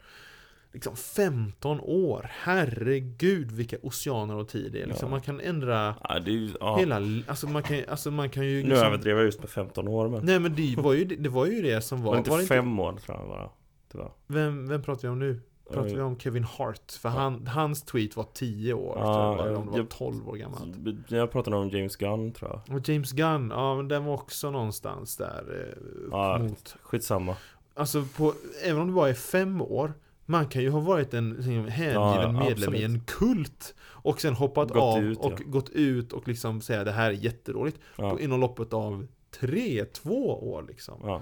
Liksom 0.72 0.96
15 0.96 1.80
år, 1.80 2.26
herregud 2.30 3.52
vilka 3.52 3.76
oceaner 3.82 4.36
och 4.36 4.48
tid 4.48 4.72
det 4.72 4.82
är. 4.82 4.86
Liksom, 4.86 5.06
Ja. 5.06 5.10
Man 5.10 5.20
kan 5.20 5.40
ändra 5.40 5.94
är 6.02 6.78
hela, 6.78 7.22
alltså 7.26 7.46
man 7.46 7.62
kan, 7.62 7.80
alltså 7.88 8.10
man 8.10 8.30
kan 8.30 8.46
ju 8.46 8.62
Nu 8.62 8.68
liksom, 8.68 8.86
överdrev 8.86 9.16
jag 9.16 9.24
just 9.24 9.40
med 9.40 9.50
15 9.50 9.88
år 9.88 10.08
men 10.08 10.24
Nej 10.24 10.38
men 10.40 10.54
det 10.54 10.74
var 10.76 10.92
ju 10.92 11.04
det, 11.04 11.28
var 11.28 11.46
ju 11.46 11.62
det 11.62 11.80
som 11.80 12.02
var, 12.02 12.10
Var 12.10 12.18
inte 12.18 12.30
var 12.30 12.42
fem 12.42 12.78
år 12.78 12.92
tror 12.92 13.18
jag 13.18 13.28
bara 13.28 13.50
Tyvärr 13.92 14.10
Vem, 14.26 14.68
vem 14.68 14.82
pratar 14.82 15.02
vi 15.02 15.08
om 15.08 15.18
nu? 15.18 15.40
Pratar 15.72 15.94
vi 15.94 16.00
om 16.00 16.18
Kevin 16.18 16.44
Hart? 16.44 16.92
För 16.92 17.08
han, 17.08 17.46
hans 17.46 17.82
tweet 17.82 18.16
var 18.16 18.26
10 18.34 18.74
år, 18.74 18.96
Ja, 18.98 19.04
tror 19.04 19.46
jag, 19.48 19.56
eller 19.56 19.70
var 19.70 19.78
jag- 19.78 19.88
12 19.90 20.28
år 20.28 20.36
gammalt. 20.36 20.76
Jag 21.08 21.30
pratade 21.30 21.56
om 21.56 21.68
James 21.68 21.96
Gunn 21.96 22.32
tror 22.32 22.60
jag 22.66 22.76
Och 22.76 22.88
James 22.88 23.12
Gunn, 23.12 23.50
ja 23.54 23.76
men 23.76 23.88
den 23.88 24.04
var 24.04 24.14
också 24.14 24.50
någonstans 24.50 25.16
där 25.16 25.44
eh, 25.50 26.04
upp 26.04 26.08
Ja. 26.12 26.38
mot 26.38 26.76
Skitsamma 26.82 27.36
Alltså 27.74 28.04
på, 28.16 28.32
även 28.64 28.80
om 28.82 28.86
det 28.88 28.92
bara 28.94 29.08
är 29.08 29.14
fem 29.14 29.62
år 29.62 29.92
Man 30.26 30.46
kan 30.48 30.62
ju 30.62 30.70
ha 30.70 30.80
varit 30.80 31.14
en 31.14 31.30
liksom, 31.30 31.64
hängiven 31.68 31.94
Ja, 32.02 32.32
medlem 32.32 32.52
absolut. 32.52 32.80
i 32.80 32.84
en 32.84 33.00
kult 33.00 33.74
Och 33.90 34.20
sen 34.20 34.34
hoppat 34.34 34.68
Gått 34.68 34.76
av 34.82 35.02
ut, 35.02 35.18
och 35.18 35.32
ja. 35.32 35.44
gått 35.46 35.68
ut 35.70 36.12
och 36.12 36.28
liksom 36.28 36.60
säga 36.60 36.84
det 36.84 36.92
här 36.92 37.06
är 37.10 37.14
jättedåligt 37.14 37.78
ja. 37.96 38.18
Inom 38.20 38.40
loppet 38.40 38.72
av 38.72 39.06
tre, 39.40 39.84
två 39.84 40.50
år 40.52 40.62
liksom 40.68 41.20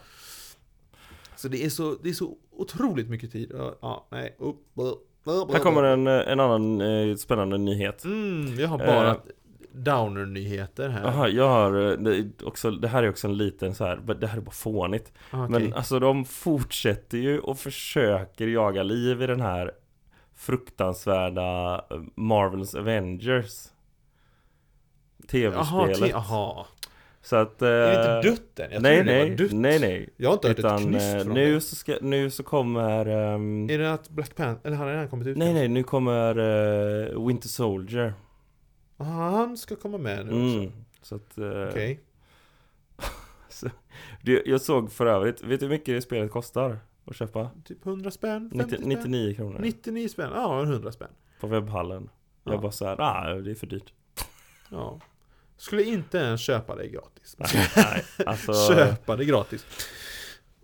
Ja. 1.42 1.48
Så 1.48 1.48
det 1.48 1.64
är 1.64 1.68
så, 1.68 1.96
det 2.02 2.08
är 2.08 2.12
så 2.12 2.36
otroligt 2.50 3.08
mycket 3.08 3.32
tid 3.32 3.52
Ja, 3.80 4.06
nej 4.10 4.36
Här 5.52 5.58
kommer 5.58 5.82
en, 5.82 6.06
en 6.06 6.40
annan 6.40 6.80
eh, 6.80 7.16
spännande 7.16 7.58
nyhet 7.58 8.04
Mm, 8.04 8.58
jag 8.60 8.68
har 8.68 8.78
bara 8.78 9.10
Eh. 9.10 9.16
downer-nyheter 9.74 10.88
här 10.88 11.02
Jaha, 11.04 11.28
jag 11.28 11.48
har 11.48 11.90
eh, 11.90 11.98
det, 11.98 12.42
också, 12.42 12.70
det 12.70 12.88
här 12.88 13.02
är 13.02 13.08
också 13.08 13.28
en 13.28 13.36
liten 13.36 13.74
så 13.74 13.84
här, 13.84 13.96
det 14.20 14.26
här 14.26 14.36
är 14.36 14.40
bara 14.40 14.50
fånigt 14.50 15.12
Ah, 15.30 15.44
okej. 15.44 15.60
Men 15.60 15.74
alltså 15.74 15.98
de 15.98 16.24
fortsätter 16.24 17.18
ju 17.18 17.38
och 17.38 17.58
försöker 17.58 18.46
jaga 18.46 18.82
liv 18.82 19.22
i 19.22 19.26
den 19.26 19.40
här 19.40 19.72
fruktansvärda 20.34 21.74
eh, 21.90 22.00
Marvels 22.14 22.74
Avengers 22.74 23.68
Tv-spelet 25.28 26.10
jaha 26.10 26.66
Så 27.22 27.36
att... 27.36 27.62
eh, 27.62 27.68
Är 27.68 27.72
det 27.92 28.16
inte 28.16 28.30
dött 28.30 28.58
än? 28.58 28.72
Jag 28.72 28.82
nej, 28.82 28.96
trodde 28.96 29.12
det 29.12 29.18
nej, 29.18 29.30
var 29.30 29.36
dött 29.36 29.52
nej, 29.52 29.78
nej 29.80 30.08
Jag 30.16 30.28
har 30.28 30.34
inte 30.34 30.48
hört 30.48 30.58
ett 30.58 30.64
Utan 30.64 30.78
knyst 30.78 31.14
eh, 31.14 31.22
från 31.22 31.34
nu 31.34 31.54
det 31.54 31.60
så, 31.60 31.76
ska, 31.76 31.96
nu 32.00 32.30
så 32.30 32.42
kommer 32.42 33.06
ehm, 33.06 33.70
Är 33.70 33.78
det 33.78 33.92
att 33.92 34.08
Black 34.10 34.34
Panther, 34.36 34.66
eller 34.68 34.76
har 34.76 34.86
den 34.86 34.94
redan 34.94 35.08
kommit 35.08 35.26
ut? 35.26 35.36
Nej 35.36 35.54
nej, 35.54 35.68
nu 35.68 35.82
kommer 35.82 36.38
eh, 37.12 37.26
Winter 37.26 37.48
Soldier 37.48 38.14
Aha, 38.96 39.30
han 39.30 39.56
ska 39.56 39.76
komma 39.76 39.98
med 39.98 40.26
nu 40.26 40.32
också 40.32 40.58
mm. 40.58 40.72
Så 41.02 41.14
att... 41.16 41.38
eh, 41.38 41.68
Okej 41.68 42.00
det, 44.22 44.42
Jag 44.46 44.60
såg 44.60 44.92
för 44.92 45.06
övrigt, 45.06 45.42
vet 45.42 45.60
du 45.60 45.66
hur 45.66 45.70
mycket 45.72 45.86
det 45.94 46.02
spelet 46.02 46.30
kostar? 46.30 46.78
Att 47.04 47.16
köpa? 47.16 47.50
Typ 47.64 47.86
100 47.86 48.10
spänn? 48.10 48.50
50 48.50 48.64
90, 48.64 48.76
spänn? 48.76 48.88
99 48.88 49.34
kronor 49.34 49.58
99 49.60 50.08
spänn? 50.08 50.30
Ja, 50.34 50.62
100 50.62 50.92
spänn 50.92 51.08
På 51.40 51.46
webbhallen 51.46 52.10
Ja. 52.44 52.52
Jag 52.52 52.60
bara 52.60 52.72
såhär, 52.72 52.96
ah, 53.00 53.34
det 53.34 53.50
är 53.50 53.54
för 53.54 53.66
dyrt 53.66 53.92
Ja 54.70 55.00
Skulle 55.56 55.82
inte 55.82 56.18
ens 56.18 56.40
köpa 56.40 56.76
det 56.76 56.88
gratis 56.88 57.36
Nej, 57.38 57.70
nej 57.76 58.04
alltså 58.26 58.52
Köpa 58.52 59.16
det 59.16 59.24
gratis 59.24 59.66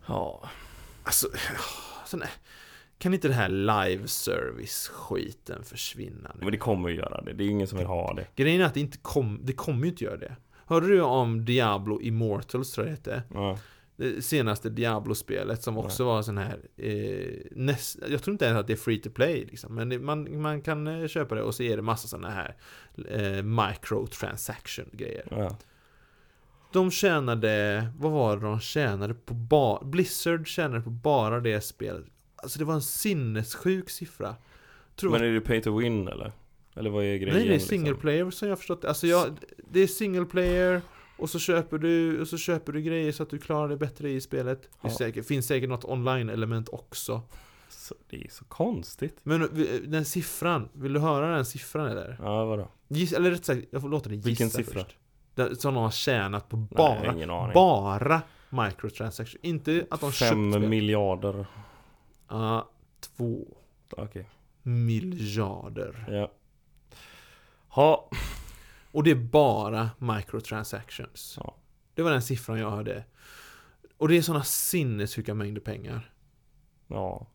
Ja 0.07 0.49
Alltså, 1.03 1.29
sån 2.07 2.23
här, 2.23 2.31
kan 2.99 3.15
inte 3.15 3.29
det 3.29 3.35
här 3.35 3.49
live 3.49 4.09
service 4.09 4.89
skiten 4.89 5.65
försvinna 5.65 6.31
nu? 6.35 6.41
Men 6.41 6.53
det 6.53 6.59
kommer 6.59 6.89
ju 6.89 6.97
göra 6.97 7.21
det, 7.21 7.33
det 7.33 7.43
är 7.43 7.45
ju 7.45 7.51
ingen 7.51 7.67
som 7.67 7.79
vill 7.79 7.87
ha 7.87 8.15
det 8.15 8.27
Grejen 8.37 8.61
är 8.61 8.65
att 8.65 8.75
det 8.75 8.81
inte 8.81 8.99
kom, 8.99 9.41
det 9.43 9.53
kommer 9.53 9.85
ju 9.85 9.91
inte 9.91 10.05
göra 10.05 10.17
det 10.17 10.37
Hörde 10.67 10.87
du 10.87 11.01
om 11.01 11.45
Diablo 11.45 12.01
Immortals 12.01 12.73
tror 12.73 12.87
jag 12.87 12.99
det 13.05 13.11
hette? 13.11 13.23
ja. 13.35 13.59
Det 13.99 14.25
senaste 14.25 14.71
Diablo-spelet 14.71 15.63
som 15.63 15.79
också 15.79 16.05
var 16.05 16.23
sån 16.23 16.39
här 16.39 16.59
eh, 16.77 17.35
näst, 17.51 17.99
Jag 18.09 18.23
tror 18.23 18.33
inte 18.33 18.45
ens 18.45 18.59
att 18.59 18.67
det 18.67 18.73
är 18.73 18.77
free 18.77 18.99
to 18.99 19.11
play 19.11 19.45
liksom, 19.51 19.75
Men 19.75 19.89
det, 19.89 19.99
man, 19.99 20.43
man 20.43 20.63
kan 20.63 20.87
eh, 20.87 21.09
köpa 21.09 21.35
det 21.35 21.43
och 21.43 21.55
så 21.55 21.63
är 21.63 21.77
det 21.77 21.83
massa 21.83 22.09
såna 22.09 22.31
här 22.31 22.57
eh, 23.09 23.43
Microtransaction 23.43 24.85
grejer 24.93 25.25
ja. 25.31 25.57
De 26.73 26.91
tjänade, 26.91 27.87
vad 27.99 28.13
var 28.13 28.37
det 28.37 28.43
de 28.43 28.61
tjänade 28.61 29.15
på 29.15 29.35
bara 29.35 29.85
Blizzard 29.85 30.49
tjänade 30.49 30.81
på 30.81 30.91
bara 30.91 31.41
det 31.41 31.61
spelet 31.61 32.05
Alltså 32.37 32.59
det 32.59 32.65
var 32.65 32.75
en 32.75 32.83
sinnessjuk 32.83 33.91
siffra 33.91 34.37
tror 34.97 35.11
Men 35.11 35.23
är 35.23 35.33
det 35.33 35.41
pay 35.41 35.63
to 35.63 35.79
win 35.79 36.09
eller? 36.09 36.33
Eller 36.77 36.91
vad 36.91 37.05
är 37.05 37.17
grejen 37.17 37.35
Nej 37.35 37.45
det 37.45 37.51
är 37.51 37.53
liksom? 37.53 37.69
single 37.69 37.95
player 37.95 38.31
som 38.31 38.49
jag 38.49 38.53
har 38.53 38.57
förstått 38.57 38.83
det. 38.83 38.89
Alltså 38.89 39.07
jag, 39.07 39.39
det 39.71 39.81
är 39.81 39.87
single 39.87 40.25
player 40.25 40.83
och 41.19 41.31
så 41.31 41.39
köper 41.39 41.79
du, 41.79 42.21
och 42.21 42.29
så 42.29 42.39
köper 42.39 42.73
du 42.73 42.83
grejer 42.83 43.13
så 43.13 43.23
att 43.23 43.31
du 43.31 43.39
klarar 43.39 43.69
det 43.69 43.77
bättre 43.77 44.11
i 44.11 44.21
spelet. 44.21 44.63
Det 44.63 44.69
Ja. 44.83 44.89
är 44.89 44.93
säkert, 44.93 45.27
finns 45.27 45.47
säkert 45.47 45.69
något 45.69 45.85
online-element 45.85 46.69
också. 46.69 47.23
Så, 47.69 47.95
det 48.11 48.17
är 48.25 48.31
så 48.31 48.45
konstigt 48.45 49.21
Men 49.23 49.43
eh, 49.43 49.49
den 49.87 50.05
siffran, 50.05 50.69
vill 50.73 50.93
du 50.93 51.01
höra 51.01 51.35
den 51.37 51.45
siffran 51.45 51.87
eller? 51.87 52.17
Ja 52.23 52.45
vadå? 52.45 52.69
Giss, 52.89 53.13
eller 53.13 53.31
rätt 53.31 53.45
sagt, 53.45 53.61
jag 53.71 53.83
får 53.83 53.89
låta 53.89 54.09
dig 54.09 54.17
gissa 54.19 54.29
Vilken 54.29 54.51
siffra? 54.51 54.85
först. 54.85 54.97
Den, 55.35 55.57
som 55.57 55.75
de 55.75 55.83
har 55.83 55.91
tjänat 55.91 56.49
på 56.49 56.57
Nej, 56.57 56.69
bara, 56.71 57.11
aning 57.11 57.53
bara 57.55 58.23
microtransaction. 58.51 59.41
Inte 59.43 59.87
att 59.91 60.01
de 60.01 60.13
köpt 60.13 60.29
Fem 60.31 60.53
spel. 60.53 60.69
miljarder 60.69 61.47
Ja, 62.29 62.69
två 63.01 63.57
Okej, 63.91 64.29
miljarder. 64.63 66.07
ja 66.11 66.33
Ha, 67.69 68.11
Och 68.91 69.05
det 69.05 69.11
är 69.11 69.15
bara 69.15 69.91
microtransactions. 69.99 71.35
Ja. 71.41 71.57
Det 71.95 72.03
var 72.03 72.11
den 72.11 72.23
siffran 72.23 72.59
jag 72.59 72.71
hörde. 72.71 73.05
Och 73.97 74.09
det 74.09 74.17
är 74.17 74.23
sådana 74.23 74.45
sinnessjuka 74.45 75.35
mängder 75.35 75.61
pengar. 75.61 76.13
ja 76.89 77.27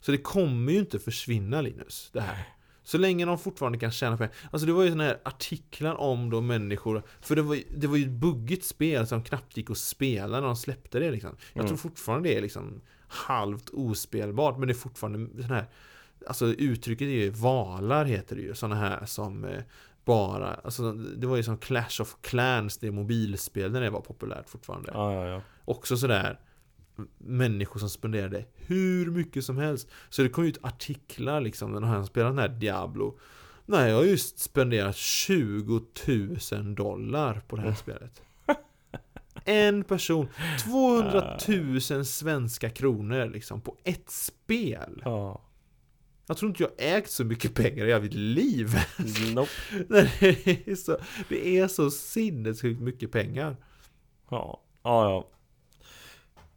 Så 0.00 0.12
det 0.12 0.18
kommer 0.18 0.72
ju 0.72 0.78
inte 0.78 0.98
försvinna 0.98 1.60
Linus, 1.60 2.10
det 2.12 2.20
här. 2.20 2.48
Så 2.82 2.98
länge 2.98 3.24
de 3.24 3.38
fortfarande 3.38 3.78
kan 3.78 3.90
tjäna 3.90 4.16
pengar. 4.16 4.34
Alltså 4.50 4.66
det 4.66 4.72
var 4.72 4.82
ju 4.82 4.88
sådana 4.88 5.04
här 5.04 5.20
artiklar 5.24 5.94
om 5.94 6.30
då 6.30 6.40
människor. 6.40 7.02
För 7.20 7.36
det 7.36 7.42
var, 7.42 7.58
det 7.76 7.86
var 7.86 7.96
ju 7.96 8.04
ett 8.04 8.10
buggigt 8.10 8.64
spel 8.64 9.06
som 9.06 9.22
knappt 9.24 9.56
gick 9.56 9.70
att 9.70 9.78
spela 9.78 10.40
när 10.40 10.46
de 10.46 10.56
släppte 10.56 10.98
det 10.98 11.10
liksom. 11.10 11.36
Jag 11.52 11.60
Mm. 11.60 11.66
tror 11.68 11.76
fortfarande 11.76 12.28
det 12.28 12.36
är 12.38 12.42
liksom 12.42 12.80
halvt 13.08 13.70
ospelbart. 13.70 14.58
Men 14.58 14.68
det 14.68 14.72
är 14.72 14.76
fortfarande 14.76 15.42
sån 15.42 15.50
här. 15.50 15.66
Alltså 16.26 16.46
uttrycket 16.46 17.04
är 17.06 17.10
ju 17.10 17.30
valar 17.30 18.04
heter 18.04 18.36
det 18.36 18.42
ju. 18.42 18.54
Sådana 18.54 18.74
här 18.76 19.06
som 19.06 19.44
eh, 19.44 19.62
bara, 20.06 20.54
alltså 20.54 20.92
det 20.92 21.26
var 21.26 21.36
ju 21.36 21.42
som 21.42 21.58
Clash 21.58 22.00
of 22.00 22.16
Clans, 22.20 22.78
det 22.78 22.90
mobilspel 22.90 23.72
när 23.72 23.80
det 23.80 23.90
var 23.90 24.00
populärt 24.00 24.48
fortfarande. 24.48 24.90
Ja 24.94 25.14
ja 25.14 25.26
ja. 25.26 25.42
Också 25.64 25.96
sådär 25.96 26.40
Människor 27.18 27.80
som 27.80 27.90
spenderade 27.90 28.44
hur 28.54 29.10
mycket 29.10 29.44
som 29.44 29.58
helst. 29.58 29.88
Så 30.08 30.22
det 30.22 30.28
kom 30.28 30.44
ut 30.44 30.58
artiklar 30.62 31.40
liksom 31.40 31.72
när 31.72 31.80
han 31.80 32.06
spelade 32.06 32.30
den 32.30 32.38
här 32.38 32.48
Diablo. 32.48 33.18
Nej, 33.66 33.90
jag 33.90 33.96
har 33.96 34.04
just 34.04 34.38
spenderat 34.38 34.96
20 34.96 35.80
000 36.52 36.74
dollar 36.74 37.42
på 37.48 37.56
det 37.56 37.62
här 37.62 37.74
spelet. 37.74 38.22
En 39.44 39.84
person. 39.84 40.28
200 40.64 41.38
000 41.90 42.04
svenska 42.04 42.70
kronor 42.70 43.26
liksom 43.26 43.60
på 43.60 43.76
ett 43.84 44.10
spel. 44.10 45.02
Ja 45.04 45.40
Jag 46.28 46.36
tror 46.36 46.48
inte 46.48 46.62
jag 46.62 46.72
ägt 46.78 47.10
så 47.10 47.24
mycket 47.24 47.54
pengar 47.54 47.84
i 47.84 47.88
hela 47.88 48.00
mitt 48.00 48.14
liv 48.14 48.68
Nope 49.34 49.50
det, 49.88 50.68
är 50.70 50.74
så, 50.74 50.98
det 51.28 51.58
är 51.58 51.68
så 51.68 51.90
sinnessjukt 51.90 52.80
mycket 52.80 53.12
pengar 53.12 53.56
Ja, 54.30 54.62
ja 54.82 55.04
ja 55.10 55.30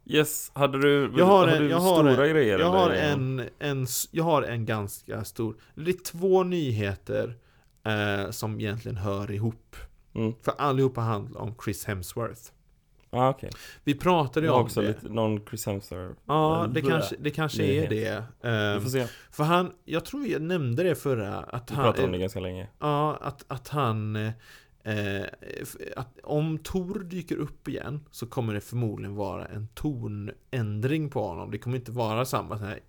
Yes, 0.06 0.52
hade 0.54 0.82
du, 0.82 1.14
Jag 1.18 1.26
har 1.26 1.40
hade 1.40 1.58
en- 1.58 1.64
du 1.64 1.70
jag 1.70 1.80
har 1.80 1.96
stora 1.96 2.26
en- 2.28 2.34
grejer? 2.34 2.60
Jag 2.60 2.70
har 2.70 2.90
en, 2.90 3.44
en, 3.60 3.88
jag 4.12 4.24
har 4.24 4.42
en 4.44 4.66
ganska 4.66 5.24
stor, 5.24 5.56
det 5.76 5.92
är 5.92 6.04
två 6.04 6.44
nyheter 6.44 7.36
eh, 7.86 8.32
som 8.32 8.60
egentligen 8.60 8.98
hör 8.98 9.32
ihop. 9.32 9.76
Mm. 10.16 10.34
För 10.42 10.54
allihopa 10.58 11.02
handlar 11.02 11.42
om 11.42 11.54
Chris 11.66 11.86
Hemsworth. 11.86 12.42
Ja 13.12 13.30
okej 13.30 13.50
Vi 13.84 13.96
pratade 13.96 14.46
ju 14.46 14.52
om 14.52 14.62
också 14.62 14.82
det. 14.82 14.88
lite, 14.88 15.10
någon 15.10 15.46
Chris 15.50 15.66
Hemsworth 15.66 16.20
Ja, 16.26 16.68
det 16.74 16.82
kanske, 16.82 17.16
det 17.20 17.30
kanske 17.30 17.64
är 17.64 17.90
det. 17.90 18.16
Eh, 18.50 18.82
får 18.82 18.90
se, 18.90 19.08
för 19.32 19.44
han, 19.44 19.72
jag 19.86 20.06
tror 20.06 20.28
jag 20.28 20.42
nämnde 20.42 20.84
det 20.84 20.96
förra, 20.96 21.38
att 21.38 21.72
vi 21.72 21.76
han, 21.76 21.84
pratade 21.84 22.06
om 22.06 22.12
det 22.12 22.18
ganska 22.18 22.40
länge 22.40 22.68
ja, 22.80 23.18
att, 23.22 23.46
att 23.48 23.68
han, 23.68 24.16
eh, 24.16 25.24
att 25.96 26.20
om 26.24 26.58
Tor 26.58 27.00
dyker 27.00 27.38
upp 27.38 27.68
igen 27.68 28.06
så 28.12 28.28
kommer 28.28 28.54
det 28.54 28.62
förmodligen 28.62 29.16
vara 29.16 29.46
en 29.46 29.68
tonändring 29.68 31.10
på 31.10 31.28
honom. 31.28 31.52
Det 31.52 31.58
kommer 31.58 31.78
inte 31.78 31.92
vara 31.92 32.26
samma 32.26 32.58
sån 32.58 32.68
här 32.68 32.80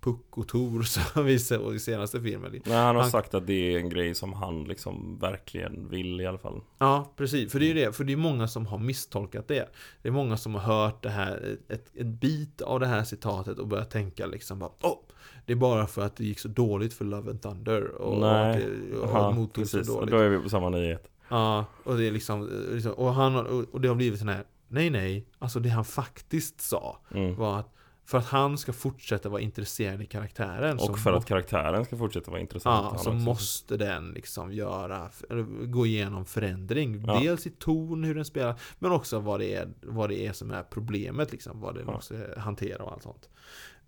Puck 0.00 0.38
och 0.38 0.48
Tor 0.48 0.82
som 0.82 1.24
vi 1.24 1.38
såg 1.38 1.74
i 1.74 1.78
senaste 1.78 2.20
filmen. 2.20 2.52
Nej, 2.52 2.76
han 2.76 2.94
har 2.96 3.02
Han- 3.02 3.10
sagt 3.10 3.34
att 3.34 3.46
det 3.46 3.74
är 3.74 3.78
en 3.78 3.88
grej 3.88 4.14
som 4.14 4.32
han 4.32 4.64
liksom 4.64 5.18
verkligen 5.18 5.88
vill 5.88 6.20
i 6.20 6.26
alla 6.26 6.38
fall. 6.38 6.60
Ja, 6.78 7.12
precis. 7.16 7.52
För 7.52 7.60
det 7.60 7.64
är 7.64 7.68
ju 7.68 7.74
det. 7.74 7.92
För 7.96 8.04
det 8.04 8.12
är 8.12 8.16
många 8.16 8.48
som 8.48 8.66
har 8.66 8.78
misstolkat 8.78 9.48
det. 9.48 9.68
Det 10.02 10.08
är 10.08 10.12
många 10.12 10.36
som 10.36 10.54
har 10.54 10.60
hört 10.60 11.02
det 11.02 11.10
här, 11.10 11.56
ett, 11.68 11.90
en 11.94 12.16
bit 12.16 12.62
av 12.62 12.80
det 12.80 12.86
här 12.86 13.04
citatet 13.04 13.58
och 13.58 13.66
börjat 13.68 13.90
tänka 13.90 14.26
liksom 14.26 14.58
bara 14.58 14.70
Åh! 14.82 14.98
Det 15.46 15.52
är 15.52 15.56
bara 15.56 15.86
för 15.86 16.02
att 16.02 16.16
det 16.16 16.24
gick 16.24 16.38
så 16.38 16.48
dåligt 16.48 16.94
för 16.94 17.04
Love 17.04 17.30
and 17.30 17.42
Thunder 17.42 17.88
och, 17.88 18.20
Nej. 18.20 18.66
och, 18.92 18.98
och 19.02 19.10
Ja, 19.18 19.30
mottog 19.30 19.66
så 19.66 19.76
dåligt. 19.82 20.10
då 20.10 20.16
är 20.18 20.28
vi 20.28 20.38
på 20.38 20.48
samma 20.48 20.68
nyhet. 20.70 21.10
Ja, 21.28 21.64
och 21.84 21.96
det 21.96 22.06
är 22.06 22.10
liksom, 22.12 22.50
liksom 22.72 22.92
och, 22.92 23.14
han, 23.14 23.36
och, 23.72 23.80
det 23.80 23.88
har 23.88 23.94
blivit 23.94 24.18
sån 24.18 24.28
här 24.28 24.44
Nej, 24.68 24.90
nej. 24.90 25.26
Alltså 25.38 25.60
det 25.60 25.68
han 25.68 25.84
faktiskt 25.84 26.60
sa 26.60 26.98
Mm. 27.14 27.34
var 27.36 27.58
att 27.58 27.74
för 28.10 28.18
att 28.18 28.24
han 28.26 28.58
ska 28.58 28.72
fortsätta 28.72 29.28
vara 29.28 29.40
intresserad 29.40 30.02
i 30.02 30.06
karaktären 30.06 30.78
Och 30.78 30.98
för 30.98 31.12
att 31.12 31.26
karaktären 31.26 31.84
ska 31.84 31.96
fortsätta 31.96 32.30
vara 32.30 32.40
intressant. 32.40 32.88
Ja, 32.92 32.98
så 32.98 33.10
också. 33.10 33.12
måste 33.12 33.76
den 33.76 34.10
liksom 34.10 34.52
göra, 34.52 35.10
gå 35.64 35.86
igenom 35.86 36.24
förändring. 36.24 37.04
Ja. 37.06 37.20
Dels 37.20 37.46
i 37.46 37.50
ton, 37.50 38.04
hur 38.04 38.14
den 38.14 38.24
spelar, 38.24 38.60
men 38.78 38.92
också 38.92 39.18
vad 39.18 39.40
det 39.40 39.54
är, 39.54 39.68
vad 39.82 40.08
det 40.08 40.26
är 40.26 40.32
som 40.32 40.50
är 40.50 40.62
problemet, 40.62 41.32
liksom, 41.32 41.60
vad 41.60 41.74
den 41.74 41.84
Ja. 41.86 41.92
måste 41.92 42.34
hantera 42.36 42.84
och 42.84 42.92
allt 42.92 43.02
sånt. 43.02 43.28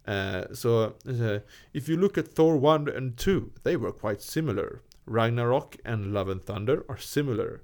Eh, 0.04 0.52
så, 0.52 0.84
eh, 0.84 1.40
if 1.72 1.88
you 1.88 2.00
look 2.00 2.18
at 2.18 2.34
Thor 2.34 2.76
1 2.88 2.96
and 2.96 3.18
2, 3.18 3.40
they 3.62 3.76
were 3.76 3.92
quite 4.00 4.22
similar. 4.22 4.68
Ragnarok 5.06 5.76
and 5.84 6.12
Love 6.12 6.32
and 6.32 6.46
Thunder 6.46 6.82
are 6.88 6.98
similar. 6.98 7.60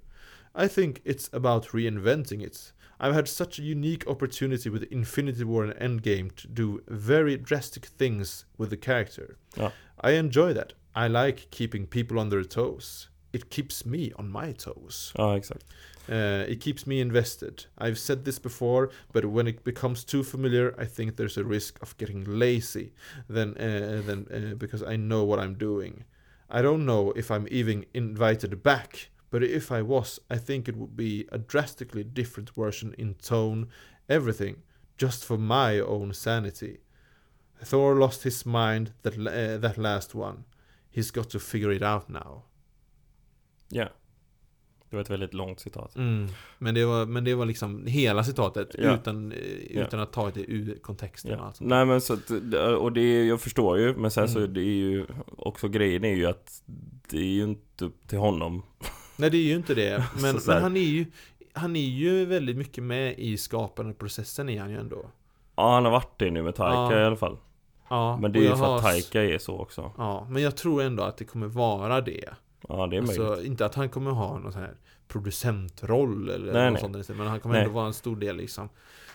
I 0.65 0.69
think 0.69 0.99
it's 1.05 1.37
about 1.37 1.67
reinventing 1.75 2.45
it. 2.47 2.75
I've 3.01 3.15
had 3.15 3.29
such 3.29 3.59
a 3.59 3.63
unique 3.63 4.07
opportunity 4.07 4.71
with 4.71 4.83
Infinity 4.91 5.45
War 5.45 5.65
and 5.65 5.75
Endgame 5.75 6.35
to 6.37 6.49
do 6.49 6.83
very 6.89 7.37
drastic 7.37 7.87
things 7.87 8.45
with 8.57 8.71
the 8.71 8.77
character. 8.77 9.37
Ja. 9.57 9.71
I 10.01 10.13
enjoy 10.13 10.53
that. 10.55 10.75
I 10.95 11.09
like 11.09 11.51
keeping 11.51 11.87
people 11.87 12.19
on 12.19 12.29
their 12.29 12.45
toes. 12.45 13.09
It 13.33 13.51
keeps 13.51 13.85
me 13.85 14.13
on 14.17 14.31
my 14.31 14.53
toes. 14.53 15.13
Ja, 15.19 15.35
exakt. 15.35 15.65
Uh, 16.09 16.45
it 16.49 16.61
keeps 16.61 16.87
me 16.87 17.01
invested. 17.01 17.67
I've 17.77 17.99
said 17.99 18.25
this 18.25 18.39
before, 18.39 18.91
but 19.13 19.27
when 19.27 19.47
it 19.47 19.63
becomes 19.63 20.05
too 20.05 20.23
familiar, 20.23 20.75
I 20.79 20.87
think 20.87 21.17
there's 21.17 21.37
a 21.37 21.45
risk 21.45 21.79
of 21.83 21.97
getting 21.99 22.25
lazy. 22.25 22.93
Then, 23.29 23.51
uh, 23.59 24.03
then 24.07 24.27
uh, 24.33 24.55
because 24.55 24.83
I 24.83 24.97
know 24.97 25.25
what 25.25 25.39
I'm 25.39 25.55
doing. 25.55 26.05
I 26.51 26.63
don't 26.63 26.87
know 26.87 27.13
if 27.15 27.31
I'm 27.31 27.47
even 27.51 27.85
invited 27.93 28.63
back, 28.63 29.11
but 29.31 29.43
if 29.43 29.71
I 29.71 29.83
was, 29.83 30.21
I 30.31 30.39
think 30.39 30.69
it 30.69 30.77
would 30.77 30.97
be 30.97 31.25
a 31.33 31.39
drastically 31.39 32.05
different 32.05 32.51
version 32.55 32.95
in 32.99 33.15
tone, 33.15 33.67
everything, 34.09 34.57
just 35.01 35.25
for 35.25 35.39
my 35.39 35.81
own 35.81 36.15
sanity. 36.15 36.77
Thor 37.65 37.95
lost 37.95 38.25
his 38.25 38.45
mind 38.47 38.93
that 39.03 39.17
uh, 39.19 39.61
that 39.61 39.77
last 39.79 40.15
one. 40.15 40.45
He's 40.95 41.11
got 41.15 41.31
to 41.31 41.39
figure 41.39 41.73
it 41.77 41.83
out 41.83 42.09
now. 42.09 42.43
Ja. 43.69 43.89
Det 44.91 44.97
var 44.97 45.01
ett 45.03 45.11
väldigt 45.11 45.35
långt 45.35 45.61
citat. 45.61 45.97
Men, 46.59 46.75
det 46.75 46.85
var, 46.85 47.07
men 47.07 47.25
det 47.25 47.35
var 47.35 47.47
liksom 47.47 47.87
hela 47.87 48.25
citatet 48.25 48.75
Ja. 48.79 48.95
utan, 48.95 49.33
eh, 49.33 49.39
utan 49.83 50.01
att 50.01 50.13
ta 50.13 50.31
det 50.31 50.41
ur 50.51 50.79
kontexten 50.83 51.39
och 51.41 51.47
allt 51.47 51.57
sånt. 51.57 51.71
Nej 51.71 51.85
men 51.87 52.01
så 52.01 52.13
att, 52.15 52.31
och 52.79 52.93
det 52.93 53.01
är, 53.01 53.25
jag 53.25 53.41
förstår 53.41 53.79
ju, 53.79 53.95
men 53.97 54.11
sen 54.11 54.29
så 54.29 54.39
Mm. 54.39 54.55
det 54.55 54.61
är 54.61 54.65
ju 54.65 55.07
också 55.37 55.69
grejen 55.69 56.05
är 56.05 56.15
ju 56.15 56.27
att 56.27 56.63
det 57.09 57.19
är 57.19 57.23
ju 57.33 57.43
inte 57.43 57.85
upp 57.85 58.09
till 58.09 58.19
honom. 58.19 58.63
Nej 59.19 59.31
det 59.31 59.37
är 59.37 59.43
ju 59.43 59.55
inte 59.57 59.75
det. 59.75 60.05
Men, 60.23 60.39
men 60.47 60.63
han 60.63 60.77
är 60.77 60.81
ju 60.81 61.07
Han 61.53 61.77
är 61.77 61.89
ju 61.89 62.25
väldigt 62.25 62.57
mycket 62.57 62.85
med 62.85 63.19
i 63.19 63.37
skapandeprocessen 63.37 64.49
är 64.49 64.61
han 64.61 64.71
ju 64.71 64.77
ändå. 64.79 65.11
Ja 65.57 65.75
han 65.75 65.85
har 65.85 65.93
varit 65.93 66.19
det 66.19 66.31
nu 66.31 66.43
med 66.43 66.55
Taika 66.55 66.97
Ja. 66.97 67.01
i 67.01 67.05
alla 67.05 67.17
fall. 67.17 67.37
Ja, 67.91 68.17
Men 68.23 68.33
det 68.33 68.39
är 68.39 68.43
ju 68.43 68.49
för 68.49 68.55
att 68.55 68.61
har- 68.61 68.81
Taika 68.81 69.25
är 69.25 69.39
så 69.39 69.59
också. 69.59 69.93
Ja, 69.99 70.27
men 70.31 70.43
jag 70.43 70.57
tror 70.57 70.83
ändå 70.83 71.03
att 71.03 71.17
det 71.17 71.25
kommer 71.25 71.47
vara 71.47 72.01
det. 72.01 72.25
Ja 72.69 72.87
det 72.87 72.97
är 72.97 73.01
möjligt. 73.03 73.21
Alltså, 73.21 73.45
inte 73.45 73.67
att 73.67 73.75
han 73.75 73.89
kommer 73.89 74.11
ha 74.11 74.39
någon 74.39 74.53
sån 74.53 74.63
här 74.63 74.75
producentroll 75.09 76.29
eller 76.29 76.53
Nej, 76.53 76.65
något 76.71 76.91
nej. 76.93 77.05
sånt. 77.05 77.19
Men 77.19 77.27
han 77.27 77.41
kommer 77.41 77.55
Nej. 77.55 77.63
ändå 77.65 77.75
vara 77.75 77.87
en 77.87 77.95
stor 77.95 78.17
del 78.17 78.37
liksom. 78.37 78.69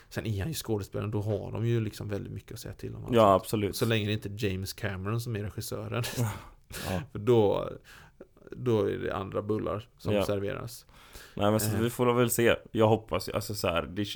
Sen 0.09 0.25
är 0.25 0.39
han 0.39 0.47
ju 0.47 0.53
skådespelare, 0.53 1.09
då 1.11 1.21
har 1.21 1.51
de 1.51 1.65
ju 1.67 1.81
liksom 1.81 2.09
väldigt 2.09 2.33
mycket 2.33 2.51
att 2.53 2.59
säga 2.59 2.73
till 2.73 2.95
om. 2.95 3.05
Ja 3.11 3.33
absolut. 3.33 3.75
Så 3.75 3.85
länge 3.85 4.07
det 4.07 4.13
inte 4.13 4.29
är 4.29 4.45
James 4.49 4.73
Cameron 4.73 5.21
som 5.21 5.35
är 5.35 5.43
regissören. 5.43 6.03
Ja. 6.17 6.29
För 7.11 7.19
då, 7.19 7.69
då 8.57 8.85
är 8.85 8.97
det 8.97 9.15
andra 9.15 9.41
bullar 9.41 9.87
som 9.97 10.13
Ja. 10.13 10.25
serveras. 10.25 10.85
Nej 11.35 11.51
men 11.51 11.59
så 11.59 11.75
Eh. 11.75 11.81
vi 11.81 11.89
får 11.89 12.13
väl 12.13 12.29
se. 12.29 12.55
Jag 12.71 12.87
hoppas 12.87 13.29
alltså 13.29 13.55
så 13.55 13.67
här, 13.67 13.81
det, 13.83 14.07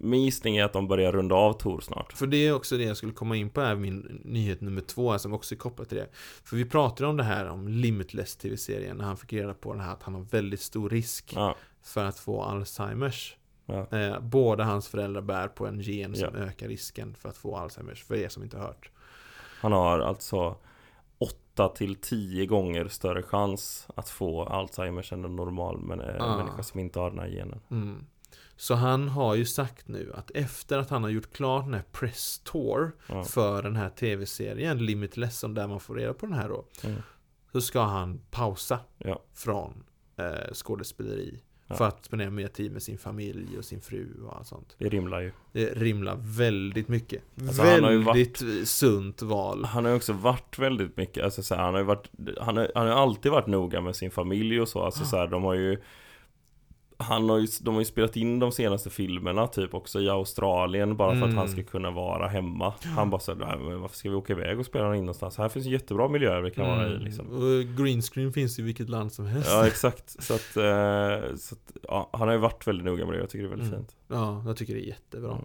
Min 0.00 0.24
gissning 0.24 0.56
är 0.56 0.64
att 0.64 0.72
de 0.72 0.88
börjar 0.88 1.12
runda 1.12 1.34
av 1.34 1.52
Tor 1.52 1.80
snart. 1.80 2.12
För 2.12 2.26
det 2.26 2.36
är 2.46 2.52
också 2.52 2.76
det 2.76 2.82
jag 2.84 2.96
skulle 2.96 3.12
komma 3.12 3.36
in 3.36 3.50
på 3.50 3.60
här, 3.60 3.74
min 3.76 4.20
nyhet 4.24 4.60
nummer 4.60 4.80
två 4.80 5.10
här, 5.10 5.18
som 5.18 5.32
också 5.34 5.54
är 5.54 5.56
kopplat 5.56 5.88
till 5.88 5.98
det. 5.98 6.08
För 6.44 6.56
vi 6.56 6.64
pratade 6.64 7.08
om 7.10 7.16
det 7.16 7.22
här 7.22 7.48
om 7.48 7.68
Limitless 7.68 8.36
TV-serien, 8.36 8.96
när 8.96 9.04
han 9.04 9.16
fick 9.16 9.32
reda 9.32 9.54
på 9.54 9.74
det 9.74 9.80
här 9.82 9.92
att 9.92 10.02
han 10.02 10.14
har 10.14 10.22
väldigt 10.22 10.60
stor 10.60 10.90
risk 10.90 11.32
Ja, 11.36 11.56
för 11.82 12.04
att 12.04 12.18
få 12.18 12.42
Alzheimers. 12.42 13.36
ja, 13.66 13.86
Eh, 13.98 14.20
båda 14.20 14.64
hans 14.64 14.88
föräldrar 14.88 15.22
bär 15.22 15.48
på 15.48 15.66
en 15.66 15.80
gen 15.80 16.16
som 16.16 16.28
Ja. 16.34 16.40
ökar 16.40 16.68
risken 16.68 17.14
för 17.14 17.28
att 17.28 17.36
få 17.36 17.56
Alzheimers, 17.56 18.04
för 18.04 18.14
er 18.14 18.28
som 18.28 18.42
inte 18.42 18.56
har 18.58 18.64
hört. 18.66 18.90
Han 19.60 19.72
har 19.72 19.98
alltså 20.00 20.56
8 21.58 21.68
till 21.68 21.94
10 21.96 22.46
gånger 22.46 22.88
större 22.88 23.22
chans 23.22 23.88
att 23.96 24.08
få 24.08 24.44
Alzheimers 24.44 25.12
än 25.12 25.24
en 25.24 25.36
normal 25.36 25.78
men, 25.78 26.00
eh, 26.00 26.16
Ah. 26.24 26.36
människa 26.36 26.62
som 26.62 26.80
inte 26.80 26.98
har 27.00 27.10
den 27.10 27.18
här 27.18 27.28
genen. 27.28 27.60
Mm. 27.70 28.04
Så 28.56 28.74
han 28.74 29.08
har 29.08 29.34
ju 29.34 29.44
sagt 29.44 29.88
nu 29.88 30.12
att 30.14 30.30
efter 30.30 30.78
att 30.78 30.90
han 30.90 31.02
har 31.02 31.10
gjort 31.10 31.32
klart 31.32 31.64
den 31.64 31.74
här 31.74 31.84
press 31.92 32.38
tour 32.44 32.92
Ja. 33.08 33.24
för 33.24 33.62
den 33.62 33.76
här 33.76 33.90
tv-serien 33.90 34.86
Limitless, 34.86 35.38
som 35.38 35.54
där 35.54 35.66
man 35.66 35.80
får 35.80 35.94
reda 35.94 36.14
på 36.14 36.26
den 36.26 36.34
här 36.34 36.48
då, 36.48 36.64
Mm. 36.84 37.02
så 37.52 37.60
ska 37.60 37.82
han 37.82 38.20
pausa 38.30 38.78
Ja. 38.98 39.22
från 39.34 39.84
eh, 40.16 40.52
skådespeleri. 40.54 41.40
Ja. 41.70 41.74
För 41.74 41.84
att 41.84 42.04
spendera 42.04 42.30
mer 42.30 42.48
tid 42.48 42.72
med 42.72 42.82
sin 42.82 42.98
familj 42.98 43.58
och 43.58 43.64
sin 43.64 43.80
fru 43.80 44.06
och 44.26 44.36
allt 44.36 44.46
sånt. 44.46 44.74
Det 44.78 44.88
rimlar 44.88 45.20
ju. 45.20 45.32
Det 45.52 45.66
rimlar 45.66 46.16
väldigt 46.20 46.88
mycket. 46.88 47.22
Alltså, 47.40 47.62
han 47.62 47.84
har 47.84 47.90
ju 47.90 48.02
väldigt 48.02 48.68
sunt 48.68 49.22
val. 49.22 49.64
Han 49.64 49.84
har 49.84 49.90
ju 49.90 49.96
också 49.96 50.12
varit 50.12 50.58
väldigt 50.58 50.96
mycket, 50.96 51.24
alltså 51.24 51.42
så 51.42 51.54
här, 51.54 51.62
han 51.62 51.74
har 51.74 51.80
ju 51.80 51.86
varit, 51.86 52.10
han 52.40 52.56
har, 52.56 52.72
han 52.74 52.86
har 52.86 52.94
alltid 52.94 53.32
varit 53.32 53.46
noga 53.46 53.80
med 53.80 53.96
sin 53.96 54.10
familj 54.10 54.60
och 54.60 54.68
så, 54.68 54.82
alltså 54.82 55.04
så 55.04 55.16
här, 55.16 55.26
de 55.26 55.44
har 55.44 55.54
ju 55.54 55.78
han 57.00 57.28
har 57.30 57.38
ju, 57.38 57.46
de 57.60 57.74
har 57.74 57.80
ju 57.80 57.84
spelat 57.84 58.16
in 58.16 58.38
de 58.38 58.52
senaste 58.52 58.90
filmerna 58.90 59.46
typ 59.46 59.74
också 59.74 60.00
i 60.00 60.08
Australien 60.08 60.96
bara 60.96 61.10
för 61.12 61.18
att 61.18 61.24
Mm. 61.24 61.36
han 61.38 61.48
ska 61.48 61.62
kunna 61.62 61.90
vara 61.90 62.28
hemma 62.28 62.74
Han 62.84 63.10
bara 63.10 63.20
såhär, 63.20 63.38
"Nej, 63.38 63.58
men 63.58 63.80
varför 63.80 63.96
ska 63.96 64.10
vi 64.10 64.14
åka 64.16 64.32
iväg 64.32 64.58
och 64.60 64.66
spela 64.66 64.94
in 64.96 65.00
någonstans? 65.02 65.38
Här 65.38 65.48
finns 65.48 65.66
jättebra 65.66 66.08
miljöer 66.08 66.40
vi 66.40 66.50
kan 66.50 66.66
vara 66.66 66.86
i 66.88 66.90
Mm. 66.90 67.02
liksom 67.04 67.26
Och 67.28 67.76
green 67.84 68.02
screen 68.02 68.32
finns 68.32 68.58
i 68.58 68.62
vilket 68.62 68.88
land 68.88 69.12
som 69.12 69.26
helst. 69.26 69.48
Ja 69.50 69.66
exakt, 69.66 70.22
så 70.22 70.34
att, 70.34 70.56
eh, 70.56 71.36
så 71.36 71.54
att 71.54 71.76
ja, 71.82 72.10
han 72.12 72.28
har 72.28 72.32
ju 72.34 72.38
varit 72.40 72.66
väldigt 72.66 72.86
noga 72.86 73.04
med 73.06 73.14
det, 73.14 73.20
jag 73.20 73.30
tycker 73.30 73.42
det 73.42 73.48
är 73.48 73.56
väldigt 73.56 73.68
Mm. 73.68 73.80
fint 73.80 73.96
Ja, 74.08 74.42
jag 74.46 74.56
tycker 74.56 74.74
det 74.74 74.80
är 74.80 74.88
jättebra. 74.88 75.38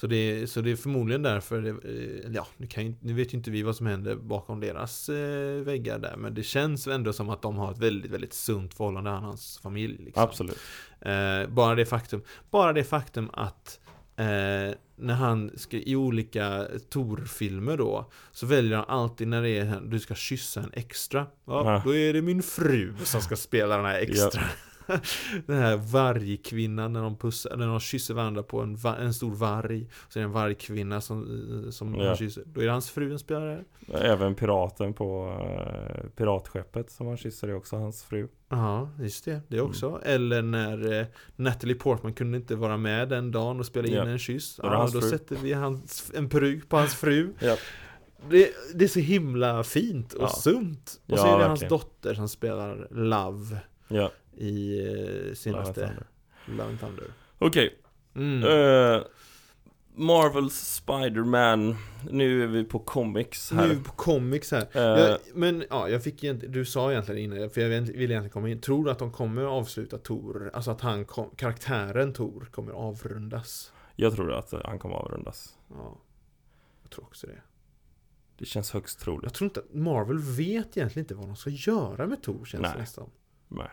Så, 0.00 0.06
det 0.06 0.16
är, 0.16 0.46
så 0.46 0.60
det 0.60 0.70
är 0.70 0.76
förmodligen 0.76 1.22
därför, 1.22 1.60
det, 1.60 1.70
eh, 1.70 2.32
ja, 2.32 2.46
nu, 2.56 2.66
kan 2.66 2.86
ju, 2.86 2.94
nu 3.00 3.12
vet 3.12 3.34
ju 3.34 3.36
inte 3.36 3.50
vi 3.50 3.62
vad 3.62 3.76
som 3.76 3.86
händer 3.86 4.16
bakom 4.16 4.60
deras 4.60 5.08
eh, 5.08 5.62
väggar 5.62 5.98
där, 5.98 6.16
men 6.16 6.34
det 6.34 6.42
känns 6.42 6.86
ändå 6.86 7.12
som 7.12 7.30
att 7.30 7.42
de 7.42 7.56
har 7.56 7.72
ett 7.72 7.78
väldigt, 7.78 8.10
väldigt 8.10 8.32
sunt 8.32 8.74
förhållande, 8.74 9.10
han 9.10 9.22
och 9.22 9.28
hans 9.28 9.58
familj. 9.58 9.96
Liksom. 10.04 10.22
Absolut 10.22 10.58
Eh, 11.00 11.48
bara 11.48 11.74
det 11.74 11.86
faktum, 11.86 12.22
bara 12.50 12.72
det 12.72 12.84
faktum 12.84 13.30
att 13.32 13.80
eh, 14.16 14.24
när 14.96 15.14
han 15.14 15.50
ska 15.56 15.76
i 15.76 15.96
olika 15.96 16.66
Tor-filmer 16.90 17.76
då 17.76 18.10
Så 18.32 18.46
väljer 18.46 18.76
han 18.76 18.86
alltid 18.88 19.28
när 19.28 19.42
det 19.42 19.58
är 19.58 19.80
du 19.80 20.00
ska 20.00 20.14
kyssa 20.14 20.60
en 20.60 20.70
extra 20.72 21.26
Ja. 21.44 21.82
då 21.84 21.94
är 21.94 22.12
det 22.12 22.22
min 22.22 22.42
fru 22.42 22.94
som 23.04 23.20
ska 23.20 23.36
spela 23.36 23.76
den 23.76 23.86
här 23.86 23.98
extra 24.00 24.42
Den 25.46 25.56
här 25.58 25.76
vargkvinnan 25.76 26.92
när 26.92 27.02
de 27.02 27.16
pussar, 27.16 27.56
när 27.56 27.66
de 27.66 27.80
kysser 27.80 28.14
varandra 28.14 28.42
på 28.42 28.60
en, 28.60 28.78
en 29.00 29.14
stor 29.14 29.34
varg 29.34 29.88
Så 30.08 30.18
är 30.18 30.20
det 30.20 30.24
en 30.24 30.32
vargkvinna 30.32 31.00
som, 31.00 31.22
eh, 31.64 31.70
som 31.70 31.94
Ja. 31.94 32.06
han 32.06 32.16
kysser 32.16 32.42
Då 32.46 32.60
är 32.60 32.64
det 32.66 32.72
hans 32.72 32.90
fru 32.90 33.08
som 33.10 33.18
spelar 33.18 33.64
Även 33.94 34.34
piraten 34.34 34.94
på 34.94 35.36
eh, 35.40 36.08
piratskeppet 36.16 36.90
som 36.90 37.06
han 37.06 37.16
kysser 37.16 37.48
är 37.48 37.54
också 37.54 37.76
hans 37.76 38.02
fru 38.04 38.28
Ja, 38.52 38.88
just 39.00 39.24
det. 39.24 39.40
Det 39.48 39.60
också. 39.60 39.88
Mm. 39.88 40.00
Eller 40.04 40.42
när 40.42 41.00
eh, 41.00 41.06
Natalie 41.36 41.74
Portman 41.74 42.12
kunde 42.12 42.36
inte 42.38 42.56
vara 42.56 42.76
med 42.76 43.08
den 43.08 43.30
dagen 43.30 43.60
och 43.60 43.66
spela 43.66 43.88
in 43.88 43.94
Ja. 43.94 44.04
en 44.06 44.18
kyss. 44.18 44.60
Ja, 44.62 44.68
hans 44.76 44.92
då 44.92 45.00
fru. 45.00 45.08
sätter 45.10 45.36
vi 45.36 45.52
hans, 45.52 46.12
en 46.14 46.28
peruk 46.28 46.68
på 46.68 46.76
hans 46.76 46.94
fru. 46.94 47.32
Ja. 47.38 47.56
Det, 48.30 48.50
det 48.74 48.84
är 48.84 48.88
så 48.88 49.00
himla 49.00 49.64
fint 49.64 50.12
och 50.12 50.22
Ja. 50.22 50.28
sunt. 50.28 51.00
Och 51.06 51.12
Ja, 51.12 51.16
så 51.16 51.26
är 51.34 51.38
det 51.38 51.44
hans 51.44 51.62
verkligen. 51.62 51.68
dotter 51.80 52.14
som 52.14 52.28
spelar 52.28 52.88
Love 52.90 53.56
Ja, 53.88 54.10
i 54.36 54.80
eh, 55.28 55.34
senaste. 55.34 55.96
Love 56.46 56.62
and 56.70 56.80
Thunder. 56.80 57.04
Okej, 57.38 57.76
Mm. 58.14 58.42
eh, 58.44 59.02
Marvels 59.94 60.54
Spider-Man. 60.54 61.76
Nu 62.10 62.42
är 62.42 62.46
vi 62.46 62.64
på 62.64 62.78
comics 62.78 63.50
här. 63.52 63.68
Nu 63.68 63.80
på 63.80 63.92
comics 63.92 64.50
här. 64.52 64.68
Eh, 64.72 64.82
Jag, 64.82 65.18
men 65.34 65.64
ja, 65.70 65.88
jag 65.88 66.04
fick 66.04 66.24
egent- 66.24 66.44
du 66.48 66.64
sa 66.64 66.90
egentligen 66.90 67.32
innan, 67.32 67.50
för 67.50 67.60
jag 67.60 67.68
vill 67.68 67.80
vill 67.82 68.10
egentligen 68.10 68.30
komma 68.30 68.48
in. 68.48 68.60
Tror 68.60 68.84
du 68.84 68.90
att 68.90 68.98
de 68.98 69.12
kommer 69.12 69.42
avsluta 69.42 69.98
Tor? 69.98 70.50
Alltså 70.54 70.70
att 70.70 70.80
han, 70.80 71.04
kom, 71.04 71.30
karaktären 71.36 72.12
Tor 72.12 72.48
kommer 72.50 72.72
avrundas? 72.72 73.72
Jag 73.96 74.14
tror 74.16 74.32
att 74.32 74.52
han 74.64 74.78
kommer 74.78 74.94
avrundas. 74.96 75.58
Ja, 75.70 75.98
jag 76.82 76.90
tror 76.90 77.04
också 77.04 77.26
det. 77.26 77.42
Det 78.38 78.44
känns 78.44 78.70
högst 78.72 79.00
troligt. 79.00 79.22
Jag 79.24 79.34
tror 79.34 79.46
inte 79.50 79.62
Marvel 79.72 80.18
vet 80.18 80.76
egentligen 80.76 81.04
inte 81.04 81.14
vad 81.14 81.26
de 81.26 81.36
ska 81.36 81.50
göra 81.50 82.06
med 82.06 82.22
Tor 82.22 82.44
känns 82.44 82.62
Nej. 82.62 82.70
det 82.74 82.78
nästan. 82.80 83.10
Nej. 83.48 83.70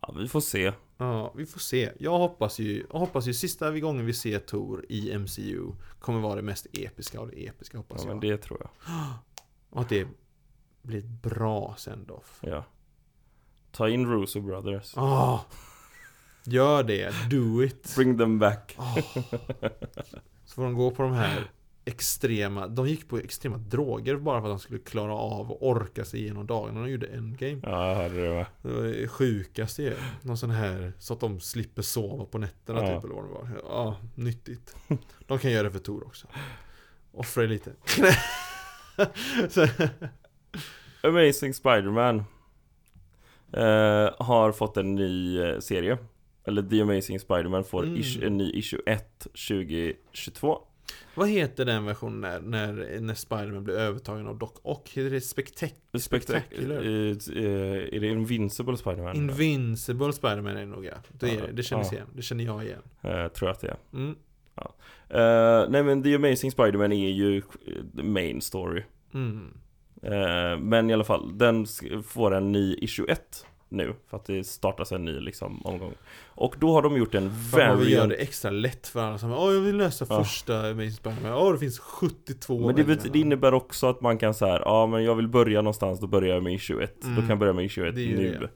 Ja, 0.00 0.14
vi 0.18 0.28
får 0.28 0.40
se. 0.40 0.72
Ja, 0.98 1.32
vi 1.36 1.46
får 1.46 1.60
se. 1.60 1.92
Jag 1.98 2.18
hoppas 2.18 2.58
ju, 2.58 2.86
jag 2.92 2.98
hoppas 2.98 3.26
ju 3.26 3.34
sista 3.34 3.78
gången 3.78 4.06
vi 4.06 4.14
ser 4.14 4.38
Tor 4.38 4.84
i 4.88 5.18
MCU 5.18 5.72
kommer 6.00 6.20
vara 6.20 6.34
det 6.36 6.42
mest 6.42 6.66
episka 6.72 7.20
av 7.20 7.28
det 7.30 7.46
episka 7.46 7.76
hoppas 7.78 8.00
Ja, 8.02 8.08
jag. 8.08 8.16
men 8.16 8.30
det 8.30 8.36
tror 8.36 8.60
jag. 8.60 8.70
Och 9.70 9.80
att 9.80 9.88
det 9.88 10.08
blir 10.82 10.98
ett 10.98 11.22
bra 11.22 11.74
send-off. 11.78 12.38
Ja. 12.42 12.64
Ta 13.72 13.88
in 13.88 14.06
Russo 14.06 14.40
Brothers. 14.40 14.92
Ah, 14.96 15.40
gör 16.44 16.82
det, 16.82 17.14
do 17.30 17.62
it. 17.62 17.92
Bring 17.96 18.18
them 18.18 18.38
back. 18.38 18.74
Ah. 18.78 18.96
Så 20.44 20.54
får 20.54 20.62
de 20.62 20.74
gå 20.74 20.90
på 20.90 21.02
de 21.02 21.12
här 21.12 21.50
extrema, 21.84 22.66
de 22.68 22.88
gick 22.88 23.08
på 23.08 23.18
extrema 23.18 23.56
droger 23.58 24.16
bara 24.16 24.40
för 24.40 24.48
att 24.48 24.52
de 24.52 24.58
skulle 24.58 24.78
klara 24.80 25.14
av 25.14 25.50
och 25.50 25.68
orka 25.68 26.04
sig 26.04 26.20
igenom 26.20 26.46
dagen 26.46 26.74
när 26.74 26.82
de 26.82 26.90
gjorde 26.90 27.06
Endgame. 27.06 27.60
Ja, 27.62 27.94
var 28.62 28.82
det 28.82 29.08
sjukaste 29.08 29.82
ju. 29.82 29.94
Någon 30.22 30.38
sån 30.38 30.50
här, 30.50 30.92
så 30.98 31.12
att 31.14 31.20
de 31.20 31.40
slipper 31.40 31.82
sova 31.82 32.24
på 32.24 32.38
nätterna 32.38 32.80
Ja. 32.80 32.94
typ 32.94 33.04
eller 33.04 33.14
vad 33.14 33.24
det 33.24 33.30
var. 33.32 33.48
Ja, 33.68 33.96
nyttigt. 34.14 34.76
De 35.26 35.38
kan 35.38 35.50
göra 35.50 35.62
det 35.62 35.70
för 35.70 35.78
Tor 35.78 36.06
också. 36.06 36.26
Offra 37.12 37.42
lite. 37.42 37.72
Amazing 41.02 41.54
Spider-Man 41.54 42.16
eh, 43.52 44.10
har 44.18 44.52
fått 44.52 44.76
en 44.76 44.94
ny 44.94 45.40
eh, 45.42 45.58
serie. 45.58 45.98
Eller 46.44 46.62
The 46.62 46.80
Amazing 46.82 47.20
Spider-Man 47.20 47.64
får 47.64 47.82
Mm. 47.84 48.02
en 48.22 48.36
ny 48.36 48.50
issue 48.50 48.80
1 48.86 49.18
2022. 49.32 50.58
Vad 51.14 51.28
heter 51.28 51.64
den 51.64 51.84
versionen 51.84 52.20
när, 52.20 52.40
när, 52.40 53.00
när 53.00 53.14
Spiderman 53.14 53.64
blir 53.64 53.74
övertagen 53.74 54.26
av 54.26 54.38
Doc 54.38 54.52
Ock? 54.62 54.88
Heter 54.88 55.10
det 55.10 55.20
Spectac 55.20 55.70
Spectacular. 55.98 56.76
Är 56.76 58.00
det 58.00 58.06
Invincible 58.06 58.76
Spider-Man? 58.76 59.16
Invincible 59.16 60.12
Spiderman 60.12 60.56
är 60.56 60.60
det 60.60 60.66
nog 60.66 60.84
ja. 60.84 60.94
Det, 61.08 61.30
är, 61.30 61.34
Ja, 61.34 61.44
det, 61.52 61.62
känns 61.62 61.92
ja. 61.92 61.96
igen. 61.96 62.08
Det 62.14 62.22
känner 62.22 62.44
jag 62.44 62.64
igen. 62.64 62.82
Eh, 63.00 63.28
tror 63.28 63.48
jag 63.48 63.50
att 63.50 63.60
det 63.60 63.68
är. 63.68 63.76
Mm. 63.92 64.16
Eh, 65.08 65.70
nej 65.70 65.82
men 65.82 66.02
The 66.02 66.14
Amazing 66.14 66.50
Spider-Man 66.50 66.92
är 66.92 67.10
ju 67.10 67.42
main 67.92 68.40
story. 68.40 68.82
Mm. 69.14 69.54
Eh, 70.02 70.58
men 70.58 70.90
i 70.90 70.92
alla 70.92 71.04
fall, 71.04 71.38
den 71.38 71.66
får 72.06 72.34
en 72.34 72.52
ny 72.52 72.74
issue 72.74 73.12
1 73.12 73.46
nu. 73.68 73.94
För 74.06 74.16
att 74.16 74.24
det 74.24 74.44
startas 74.44 74.92
en 74.92 75.04
ny 75.04 75.20
liksom 75.20 75.66
omgång. 75.66 75.94
Och 76.40 76.54
då 76.58 76.72
har 76.72 76.82
de 76.82 76.96
gjort 76.96 77.14
en 77.14 77.30
För 77.50 77.68
man 77.68 77.78
vill 77.78 77.92
göra 77.92 78.00
variant. 78.02 78.18
det 78.18 78.24
extra 78.24 78.50
lätt 78.50 78.86
för 78.88 79.00
alla 79.00 79.18
som 79.18 79.32
Åh 79.32 79.52
jag 79.54 79.60
vill 79.60 79.76
läsa 79.76 80.06
Ja. 80.08 80.24
första 80.24 80.60
Amazing 80.60 80.90
Spiderman. 80.92 81.32
Åh 81.32 81.52
det 81.52 81.58
finns 81.58 81.78
72 81.78 82.66
Men 82.66 82.76
det, 82.76 82.84
bet- 82.84 83.12
det 83.12 83.18
innebär 83.18 83.54
också 83.54 83.86
att 83.86 84.00
man 84.00 84.18
kan 84.18 84.34
säga 84.34 84.62
ja 84.64 84.86
men 84.86 85.04
jag 85.04 85.14
vill 85.14 85.28
börja 85.28 85.62
någonstans, 85.62 86.00
då 86.00 86.06
börjar 86.06 86.34
jag 86.34 86.42
med 86.42 86.54
issue 86.54 86.84
1. 86.84 86.94
Då 87.02 87.08
Mm. 87.08 87.20
kan 87.20 87.28
jag 87.28 87.38
börja 87.38 87.52
med 87.52 87.64
issue 87.64 87.88
1 87.88 87.94
Det 87.94 88.00
är 88.00 88.04
ju 88.06 88.16
nu. 88.16 88.48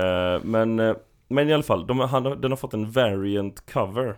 Eh, 0.00 0.40
men, 0.44 0.80
eh, 0.80 0.94
men 1.28 1.48
i 1.48 1.52
alla 1.54 1.62
fall, 1.62 1.86
de, 1.86 2.00
han, 2.00 2.22
den 2.40 2.50
har 2.52 2.56
fått 2.56 2.74
en 2.74 2.90
variant 2.90 3.72
cover. 3.72 4.16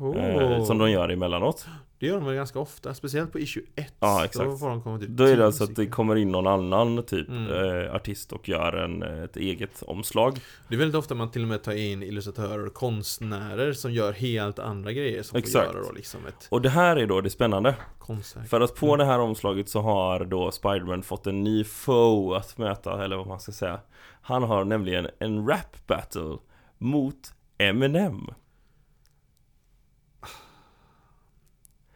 Eh, 0.00 0.64
som 0.64 0.78
de 0.78 0.90
gör 0.90 1.08
emellanåt. 1.08 1.66
Det 1.98 2.06
gör 2.06 2.14
de 2.14 2.24
väl 2.24 2.34
ganska 2.34 2.58
ofta, 2.58 2.94
speciellt 2.94 3.32
på 3.32 3.38
issue 3.38 3.62
1 3.76 3.94
Ja, 4.00 4.24
exakt. 4.24 4.44
Då 4.50 4.56
får 4.56 4.68
de 4.68 4.82
komma 4.82 4.96
ut 4.98 5.08
Då 5.08 5.24
är 5.24 5.36
det 5.36 5.46
alltså 5.46 5.64
att 5.64 5.76
det 5.76 5.86
kommer 5.86 6.16
in 6.16 6.32
någon 6.32 6.46
annan 6.46 7.02
typ 7.02 7.28
Mm. 7.28 7.84
eh, 7.86 7.94
artist 7.94 8.32
och 8.32 8.48
gör 8.48 8.72
en, 8.72 9.02
eh, 9.02 9.22
ett 9.22 9.36
eget 9.36 9.82
omslag. 9.82 10.38
Det 10.68 10.74
är 10.74 10.78
väldigt 10.78 10.98
ofta 10.98 11.14
man 11.14 11.30
till 11.30 11.42
och 11.42 11.48
med 11.48 11.62
tar 11.62 11.72
in 11.72 12.02
illustratörer 12.02 12.66
och 12.66 12.74
konstnärer 12.74 13.72
som 13.72 13.92
gör 13.92 14.12
helt 14.12 14.58
andra 14.58 14.92
grejer 14.92 15.22
som 15.22 15.38
Exakt. 15.38 15.66
får 15.66 15.74
göra 15.74 15.86
då 15.88 15.92
liksom 15.92 16.26
ett 16.26 16.48
Och 16.50 16.62
det 16.62 16.68
här 16.68 16.96
är 16.96 17.06
då 17.06 17.20
det 17.20 17.30
spännande. 17.30 17.74
konstverk 17.98 18.48
För 18.48 18.60
att 18.60 18.74
på 18.74 18.86
Mm. 18.86 18.98
det 18.98 19.04
här 19.04 19.18
omslaget 19.18 19.68
så 19.68 19.80
har 19.80 20.24
då 20.24 20.50
Spiderman 20.50 21.02
fått 21.02 21.26
en 21.26 21.44
ny 21.44 21.64
foe 21.64 22.36
att 22.36 22.58
möta, 22.58 23.04
eller 23.04 23.16
vad 23.16 23.26
man 23.26 23.40
ska 23.40 23.52
säga. 23.52 23.80
Han 24.22 24.42
har 24.42 24.64
nämligen 24.64 25.08
en 25.18 25.48
rap 25.48 25.86
battle 25.86 26.36
mot 26.78 27.32
Eminem. 27.58 28.26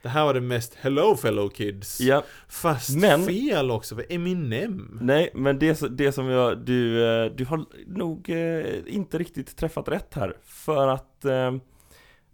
Det 0.02 0.08
här 0.08 0.24
var 0.24 0.34
det 0.34 0.40
mest 0.40 0.74
Hello 0.74 1.16
fellow 1.16 1.48
kids 1.48 2.00
Ja, 2.00 2.24
Fast 2.48 2.96
Men- 2.96 3.24
fel 3.26 3.70
också 3.70 3.94
för 3.94 4.06
Eminem 4.08 4.98
nej, 5.02 5.30
men 5.34 5.58
det, 5.58 5.96
det 5.98 6.12
som 6.12 6.26
jag, 6.26 6.58
du, 6.58 7.04
eh, 7.24 7.32
du 7.32 7.44
har 7.44 7.64
nog 7.86 8.30
eh, 8.30 8.66
inte 8.86 9.18
riktigt 9.18 9.56
träffat 9.56 9.88
rätt 9.88 10.14
här. 10.14 10.36
För 10.44 10.88
att 10.88 11.24
eh, 11.24 11.54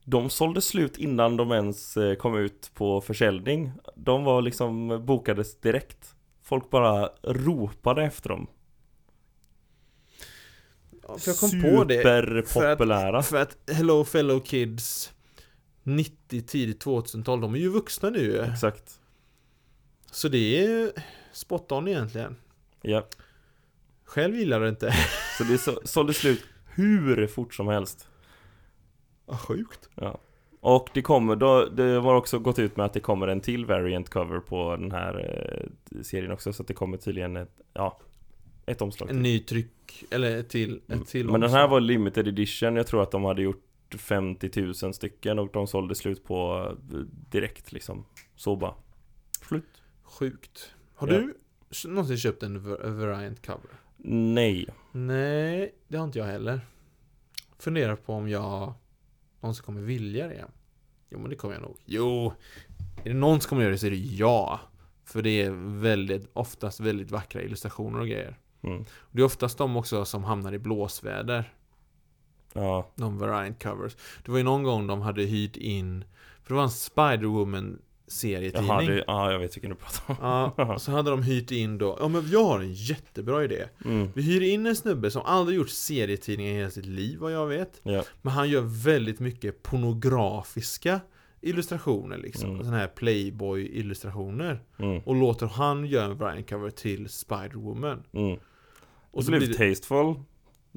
de 0.05 0.31
sålde 0.31 0.61
slut 0.61 0.97
innan 0.99 1.37
de 1.37 1.53
ens 1.53 1.99
kom 2.19 2.37
ut 2.39 2.71
på 2.75 3.01
försäljning. 3.01 3.73
De 3.97 4.25
var 4.25 4.43
liksom 4.43 5.03
bokades 5.07 5.61
direkt. 5.61 6.15
Folk 6.43 6.71
bara 6.71 7.11
ropade 7.23 8.03
efter 8.05 8.29
dem. 8.29 8.47
ja, 11.09 11.19
För 11.19 11.31
jag 11.31 11.39
kom 11.39 11.51
på 11.63 11.85
det 11.85 11.95
Superpopulära. 12.03 13.23
För 13.23 13.37
att 13.37 13.57
Hello 13.73 14.05
fellow 14.05 14.41
kids 14.41 15.13
90, 15.87 16.41
tidigt 16.41 16.85
2000-tal, 16.85 17.41
de 17.41 17.55
är 17.55 17.59
ju 17.59 17.69
vuxna 17.69 18.11
nu 18.11 18.41
Exakt. 18.41 19.01
Så 20.11 20.29
det 20.29 20.67
är 20.67 20.93
spot 21.33 21.73
on 21.73 21.89
egentligen 21.89 22.37
Ja. 22.83 23.07
Själv 24.05 24.37
gillar 24.37 24.61
det 24.61 24.69
inte 24.69 24.95
Så 25.39 25.45
det 25.45 25.59
så, 25.59 25.81
sålde 25.85 26.15
slut 26.15 26.45
hur 26.75 27.27
fort 27.27 27.55
som 27.55 27.69
helst. 27.69 28.09
Vad 29.27 29.41
sjukt 29.41 29.89
Ja. 29.95 30.19
Och 30.61 30.89
det 30.95 31.03
kommer, 31.03 31.37
då, 31.37 31.65
det 31.65 32.01
var 32.01 32.15
också 32.15 32.39
gått 32.39 32.59
ut 32.59 32.77
med 32.77 32.87
att 32.87 32.93
det 32.93 33.01
kommer 33.01 33.29
en 33.29 33.41
till 33.41 33.67
variant 33.67 34.09
cover 34.09 34.41
på 34.41 34.77
den 34.77 34.93
här 34.93 35.15
eh, 35.19 36.03
serien 36.03 36.33
också. 36.33 36.53
Så 36.53 36.63
att 36.63 36.69
det 36.69 36.75
kommer 36.75 36.97
tydligen 36.97 37.37
ett, 37.37 37.61
ja, 37.73 37.99
ett 38.67 38.83
omslag 38.83 39.11
En 39.11 39.15
till. 39.15 39.23
ny 39.23 39.39
tryck, 39.39 40.05
eller 40.11 40.37
ett 40.37 40.49
till, 40.49 40.81
ett 40.89 41.07
till 41.07 41.31
Men 41.31 41.41
den 41.41 41.51
här 41.51 41.69
var 41.69 41.81
limited 41.81 42.29
edition. 42.29 42.77
Jag 42.77 42.87
tror 42.87 43.03
att 43.03 43.11
de 43.11 43.25
hade 43.25 43.43
gjort 43.43 43.66
50 43.99 44.51
000 44.83 44.95
stycken 44.95 45.39
och 45.39 45.49
de 45.53 45.67
sålde 45.67 45.95
slut 45.95 46.25
på 46.25 46.67
eh, 46.93 46.99
direkt 47.31 47.73
liksom. 47.73 48.05
Så 48.37 48.57
bara. 48.57 48.75
Slut. 49.49 49.83
Sjukt 50.03 50.75
Har 50.95 51.09
Ja. 51.09 51.19
du 51.19 51.35
någonsin 51.89 52.17
köpt 52.19 52.43
en 52.43 52.69
var- 52.69 52.89
variant 52.91 53.47
cover? 53.47 53.71
Nej. 54.09 54.67
Nej, 54.93 55.75
det 55.89 55.97
har 55.97 56.05
inte 56.05 56.19
jag 56.19 56.27
heller 56.27 56.61
Funderar 57.59 57.97
på 57.97 58.13
om 58.15 58.29
jag 58.29 58.75
någonsin 59.41 59.65
kommer 59.65 59.81
vilja 59.81 60.29
det 60.29 60.45
Jo 61.11 61.19
men 61.19 61.31
det 61.31 61.37
kommer 61.37 61.55
jag 61.55 61.63
nog 61.63 61.77
Jo 61.85 62.33
Är 63.05 63.09
det 63.09 63.15
någon 63.15 63.41
som 63.41 63.49
kommer 63.49 63.63
göra 63.63 63.73
det 63.73 63.79
så 63.79 63.87
är 63.87 63.91
det 63.91 63.97
jag 63.97 64.59
För 65.05 65.23
det 65.23 65.43
är 65.43 65.51
väldigt, 65.81 66.31
oftast 66.33 66.81
väldigt 66.81 67.11
vackra 67.11 67.43
illustrationer 67.43 68.01
och 68.01 68.07
grejer 68.07 68.39
Mm. 68.63 68.85
Det 69.13 69.21
är 69.21 69.25
oftast 69.25 69.59
de 69.59 69.77
också 69.77 70.05
som 70.05 70.25
hamnar 70.25 70.53
i 70.53 70.59
blåsväder 70.59 71.53
Ja. 72.57 72.91
De 72.95 73.19
variant 73.19 73.63
covers 73.63 73.97
Det 74.25 74.31
var 74.31 74.39
ju 74.39 74.45
någon 74.45 74.63
gång 74.63 74.87
de 74.87 75.01
hade 75.01 75.23
hyrt 75.23 75.57
in 75.57 76.05
För 76.43 76.49
det 76.49 76.55
var 76.55 76.63
en 76.63 76.69
Spider-Woman 76.69 77.79
serietidning 78.09 78.69
Jaha, 78.71 78.83
det, 78.83 79.05
ja, 79.07 79.33
jag 79.33 79.39
vet 79.39 79.57
vilken 79.57 79.71
du 79.71 79.77
pratar 79.77 80.11
om. 80.11 80.17
Ja, 80.57 80.75
och 80.75 80.83
så 80.83 80.91
hade 80.93 81.11
de 81.11 81.23
hyrt 81.23 81.51
in 81.51 81.79
då 81.79 81.97
Ja 82.01 82.09
men 82.09 82.31
jag 82.31 82.45
har 82.45 82.61
en 82.61 82.73
jättebra 82.73 83.45
idé 83.45 83.65
Mm. 83.85 84.09
Vi 84.15 84.23
hyr 84.23 84.41
in 84.43 84.67
en 84.67 84.77
snubbe 84.77 85.11
som 85.11 85.23
aldrig 85.25 85.57
gjort 85.59 85.69
serietidningar 85.69 86.53
i 86.53 86.57
hela 86.57 86.71
sitt 86.71 86.87
liv 86.87 87.19
vad 87.19 87.33
jag 87.33 87.47
vet 87.47 87.81
Ja. 87.83 88.05
Men 88.23 88.33
han 88.33 88.49
gör 88.49 88.63
väldigt 88.85 89.21
mycket 89.21 89.63
pornografiska 89.63 91.01
illustrationer 91.41 92.19
liksom 92.19 92.51
Mm. 92.51 92.59
Sådana 92.65 92.79
här 92.79 92.87
Playboy-illustrationer 92.89 94.61
Mm. 94.79 94.99
Och 95.05 95.15
låter 95.15 95.47
han 95.47 95.87
göra 95.87 96.05
en 96.05 96.19
variant 96.19 96.49
cover 96.51 96.71
till 96.71 97.07
Spider-Woman 97.07 98.03
Mm. 98.13 98.33
Och 98.33 98.39
Och 99.11 99.25
så 99.25 99.31
blev 99.31 99.41
blir 99.41 99.49
det 99.59 99.75
tasteful. 99.75 100.15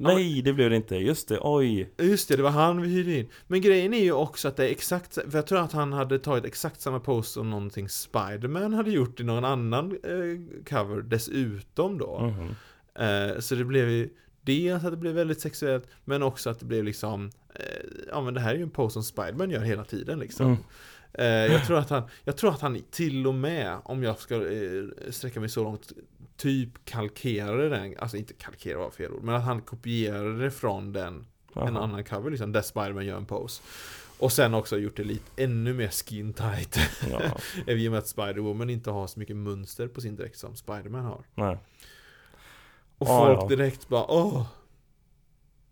Nej, 0.02 0.42
det 0.42 0.54
blev 0.54 0.70
det 0.70 0.76
inte. 0.76 0.96
Just 0.96 1.28
det, 1.28 1.38
oj. 1.42 1.90
Just 1.98 2.30
det, 2.30 2.36
det 2.36 2.44
var 2.44 2.50
han 2.50 2.82
vi 2.82 2.88
hyrde 2.90 3.14
in 3.18 3.28
Men 3.48 3.62
grejen 3.62 3.94
är 3.94 4.04
ju 4.04 4.12
också 4.12 4.48
att 4.48 4.56
det 4.58 4.68
är 4.68 4.72
exakt 4.72 5.14
För 5.14 5.36
jag 5.38 5.48
tror 5.48 5.60
att 5.60 5.72
han 5.72 5.94
hade 5.94 6.20
tagit 6.20 6.46
exakt 6.46 6.82
samma 6.82 7.00
post 7.00 7.32
som 7.34 7.50
någonting 7.50 7.90
Spider-Man 7.90 8.74
hade 8.74 8.92
gjort 8.92 9.20
i 9.20 9.24
någon 9.24 9.46
annan 9.46 9.92
eh, 9.92 10.64
cover 10.70 11.02
dessutom 11.02 11.98
då 11.98 12.20
Mhm. 12.20 12.56
Eh, 12.96 13.40
så 13.40 13.56
det 13.56 13.64
blev 13.66 13.90
ju 13.90 14.10
dels 14.42 14.84
att 14.84 14.92
det 14.92 14.98
blev 14.98 15.14
väldigt 15.14 15.42
sexuellt 15.42 15.88
Men 16.06 16.24
också 16.24 16.50
att 16.50 16.60
det 16.60 16.66
blev 16.66 16.84
liksom 16.84 17.32
eh, 17.56 17.64
Ja 18.12 18.22
men 18.22 18.34
det 18.34 18.40
här 18.40 18.52
är 18.52 18.56
ju 18.58 18.64
en 18.64 18.70
pose 18.70 18.94
som 18.94 19.04
Spiderman 19.04 19.50
gör 19.52 19.62
hela 19.62 19.84
tiden 19.84 20.20
liksom 20.20 20.46
Mm. 20.46 21.48
eh, 21.48 21.54
jag, 21.54 21.66
tror 21.66 21.78
att 21.78 21.90
han, 21.90 22.04
jag 22.24 22.38
tror 22.38 22.50
att 22.52 22.62
han 22.62 22.82
till 22.92 23.28
och 23.28 23.36
med 23.36 23.78
Om 23.84 24.04
jag 24.04 24.18
ska 24.20 24.36
eh, 24.36 24.84
sträcka 25.10 25.40
mig 25.40 25.50
så 25.50 25.64
långt 25.64 25.92
Typ 26.40 26.86
kalkerade 26.86 27.70
den 27.70 27.96
Alltså 28.00 28.18
inte 28.18 28.34
kalkera 28.34 28.78
var 28.78 28.90
fel 28.92 29.14
ord 29.14 29.24
Men 29.24 29.36
att 29.36 29.44
han 29.44 29.62
kopierade 29.62 30.40
det 30.44 30.52
från 30.52 30.94
den 30.94 31.14
En 31.14 31.26
Jaha. 31.54 31.80
annan 31.84 32.04
cover 32.04 32.32
liksom 32.32 32.52
Där 32.52 32.62
Spiderman 32.62 33.06
gör 33.06 33.18
en 33.18 33.26
pose 33.26 33.62
Och 34.20 34.32
sen 34.32 34.54
också 34.54 34.78
gjort 34.78 34.98
det 34.98 35.04
lite 35.04 35.44
ännu 35.44 35.74
mer 35.74 35.88
skin 35.90 36.34
tight 36.34 36.80
Ja, 37.12 37.22
I 37.74 37.88
och 37.88 37.92
med 37.92 38.00
att 38.00 38.06
Spider-Woman 38.16 38.70
inte 38.72 38.92
har 38.92 39.08
så 39.08 39.20
mycket 39.20 39.36
mönster 39.36 39.88
på 39.88 40.02
sin 40.02 40.16
dräkt 40.16 40.38
som 40.38 40.56
Spider-Man 40.56 41.06
har 41.06 41.24
nej. 41.36 41.58
Och 42.98 43.08
Ja, 43.08 43.26
folk 43.26 43.40
ja. 43.44 43.48
direkt 43.58 43.90
bara 43.90 44.06
åh 44.12 44.46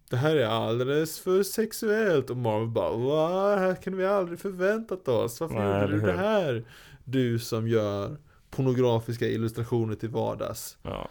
Det 0.10 0.18
här 0.18 0.36
är 0.36 0.46
alldeles 0.46 1.20
för 1.20 1.44
sexuellt 1.44 2.30
och 2.30 2.38
Marvel 2.38 2.68
bara 2.68 2.98
va? 2.98 3.50
Det 3.56 3.60
här 3.62 3.76
kan 3.76 3.98
vi 3.98 4.06
aldrig 4.06 4.40
förväntat 4.40 5.08
oss 5.08 5.40
Varför 5.40 5.56
Nej, 5.56 5.82
gjorde 5.82 5.94
du 6.00 6.06
det 6.06 6.18
här? 6.18 6.66
Du 7.04 7.40
som 7.40 7.68
gör 7.68 8.18
pornografiska 8.58 9.28
illustrationer 9.28 9.96
till 9.96 10.10
vardags 10.10 10.78
Ja. 10.84 11.10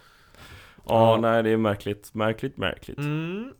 Ja. 0.87 1.17
nej 1.21 1.43
det 1.43 1.49
är 1.49 1.57
märkligt, 1.57 2.13
märkligt, 2.13 2.57
märkligt. 2.57 2.97
mm. 2.97 3.53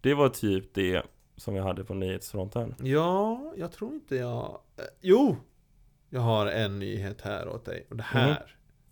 Det 0.00 0.14
var 0.14 0.28
typ 0.28 0.74
det 0.74 1.02
som 1.36 1.54
jag 1.56 1.64
hade 1.64 1.84
på 1.84 1.94
nyhetsfronten. 1.94 2.74
Ja, 2.82 3.52
jag 3.56 3.72
tror 3.72 3.94
inte 3.94 4.16
jag 4.16 4.60
eh, 4.76 4.84
Jo! 5.00 5.36
Jag 6.10 6.20
har 6.20 6.46
en 6.46 6.78
nyhet 6.78 7.20
här 7.20 7.48
åt 7.48 7.64
dig 7.64 7.86
och 7.90 7.96
det 7.96 8.02
här 8.02 8.26
Mhm. 8.28 8.36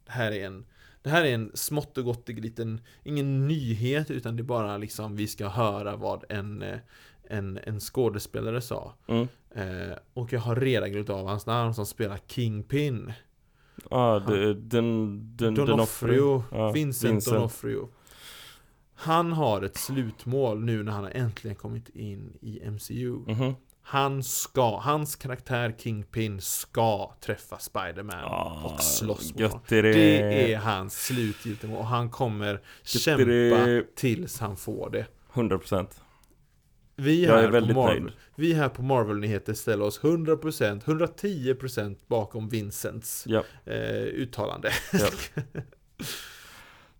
Det 0.06 0.12
här 0.12 0.32
är 0.32 0.46
en 0.46 0.66
Det 1.02 1.10
här 1.10 1.24
är 1.24 1.34
en 1.34 1.50
smått 1.54 1.98
och 1.98 2.04
gottig 2.04 2.40
liten 2.44 2.80
Ingen 3.02 3.48
nyhet 3.48 4.10
utan 4.10 4.36
det 4.36 4.40
är 4.40 4.44
bara 4.44 4.76
liksom 4.76 5.16
Vi 5.16 5.26
ska 5.26 5.48
höra 5.48 5.96
vad 5.96 6.24
en 6.28 6.62
eh, 6.62 6.78
En, 7.28 7.58
en 7.64 7.80
skådespelare 7.80 8.60
sa 8.60 8.94
Mm. 9.06 9.28
eh, 9.54 9.96
Och 10.14 10.32
jag 10.32 10.40
har 10.40 10.56
redan 10.56 10.92
glömt 10.92 11.10
av 11.10 11.26
hans 11.26 11.46
namn 11.46 11.74
som 11.74 11.86
spelar 11.86 12.18
Kingpin 12.26 13.12
Ja, 13.90 14.22
det- 14.28 14.54
den, 14.54 15.20
den, 15.36 15.54
Donofrio 15.54 16.44
Ja, 16.50 16.70
Vincent, 16.70 17.12
Vincent. 17.12 17.34
Donofrio 17.36 17.88
Han 18.94 19.32
har 19.32 19.62
ett 19.62 19.76
slutmål 19.76 20.60
nu 20.64 20.82
när 20.82 20.92
han 20.92 21.04
har 21.04 21.10
äntligen 21.10 21.56
kommit 21.56 21.88
in 21.88 22.38
i 22.40 22.60
MCU 22.70 23.18
Mhm. 23.26 23.54
Han 23.82 24.22
ska, 24.22 24.78
hans 24.80 25.16
karaktär 25.16 25.74
Kingpin 25.78 26.40
ska 26.40 27.14
träffa 27.20 27.58
Spider-Man 27.58 28.16
Ja, 28.22 28.60
och 28.74 28.80
slåss 28.82 29.34
mot 29.34 29.42
honom. 29.42 29.60
det. 29.68 29.82
Det 29.82 30.52
är 30.52 30.58
hans 30.58 31.04
slutgiltiga 31.06 31.70
mål 31.70 31.78
och 31.78 31.86
han 31.86 32.10
kommer 32.10 32.60
kämpa 32.82 33.24
det. 33.24 33.96
tills 33.96 34.40
han 34.40 34.56
får 34.56 34.90
det 34.90 35.06
100% 35.32 35.99
Vi 36.96 37.24
Jag 37.24 37.44
är 37.44 37.50
väldigt 37.50 37.76
Marvel, 37.76 38.02
nöjd. 38.02 38.12
vi 38.34 38.52
här 38.52 38.68
på 38.68 38.82
Marvel-nyheter 38.82 39.54
ställer 39.54 39.84
oss 39.84 40.00
100% 40.00 40.84
110% 40.84 41.96
bakom 42.06 42.48
Vincents 42.48 43.24
Ja, 43.26 43.44
eh, 43.66 43.74
uttalande 44.02 44.70
ja. 44.92 45.08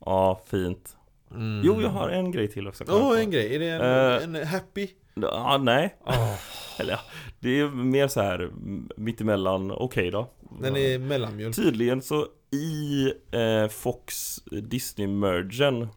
ja, 0.06 0.40
fint 0.46 0.96
mm. 1.30 1.60
Jo, 1.64 1.82
jag 1.82 1.88
har 1.88 2.08
en 2.08 2.30
grej 2.32 2.48
till 2.48 2.68
också 2.68 2.84
Åh, 2.88 3.08
på. 3.08 3.16
en 3.16 3.30
grej, 3.30 3.54
är 3.54 3.58
det 3.58 3.68
en, 3.68 4.34
Eh. 4.34 4.40
en 4.42 4.46
happy? 4.46 4.88
Ja, 5.14 5.58
nej 5.62 5.96
Oh, 6.06 6.34
Eller 6.80 7.00
det 7.40 7.60
är 7.60 7.68
mer 7.68 8.08
så 8.08 8.20
här 8.20 8.50
mittemellan, 8.96 9.70
okej 9.70 10.10
då 10.10 10.30
den 10.60 10.76
är 10.76 10.98
mellanmjölk 10.98 11.56
Tydligen 11.56 12.02
så 12.02 12.26
i 12.52 13.04
eh, 13.30 13.68
Fox 13.68 14.36
Disney-mergen 14.50 15.88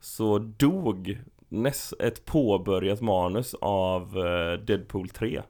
så 0.00 0.38
dog 0.38 1.18
näst, 1.50 1.92
ett 2.00 2.24
påbörjat 2.24 3.00
manus 3.00 3.54
av 3.60 4.18
eh, 4.18 4.52
Deadpool 4.64 5.08
3 5.08 5.42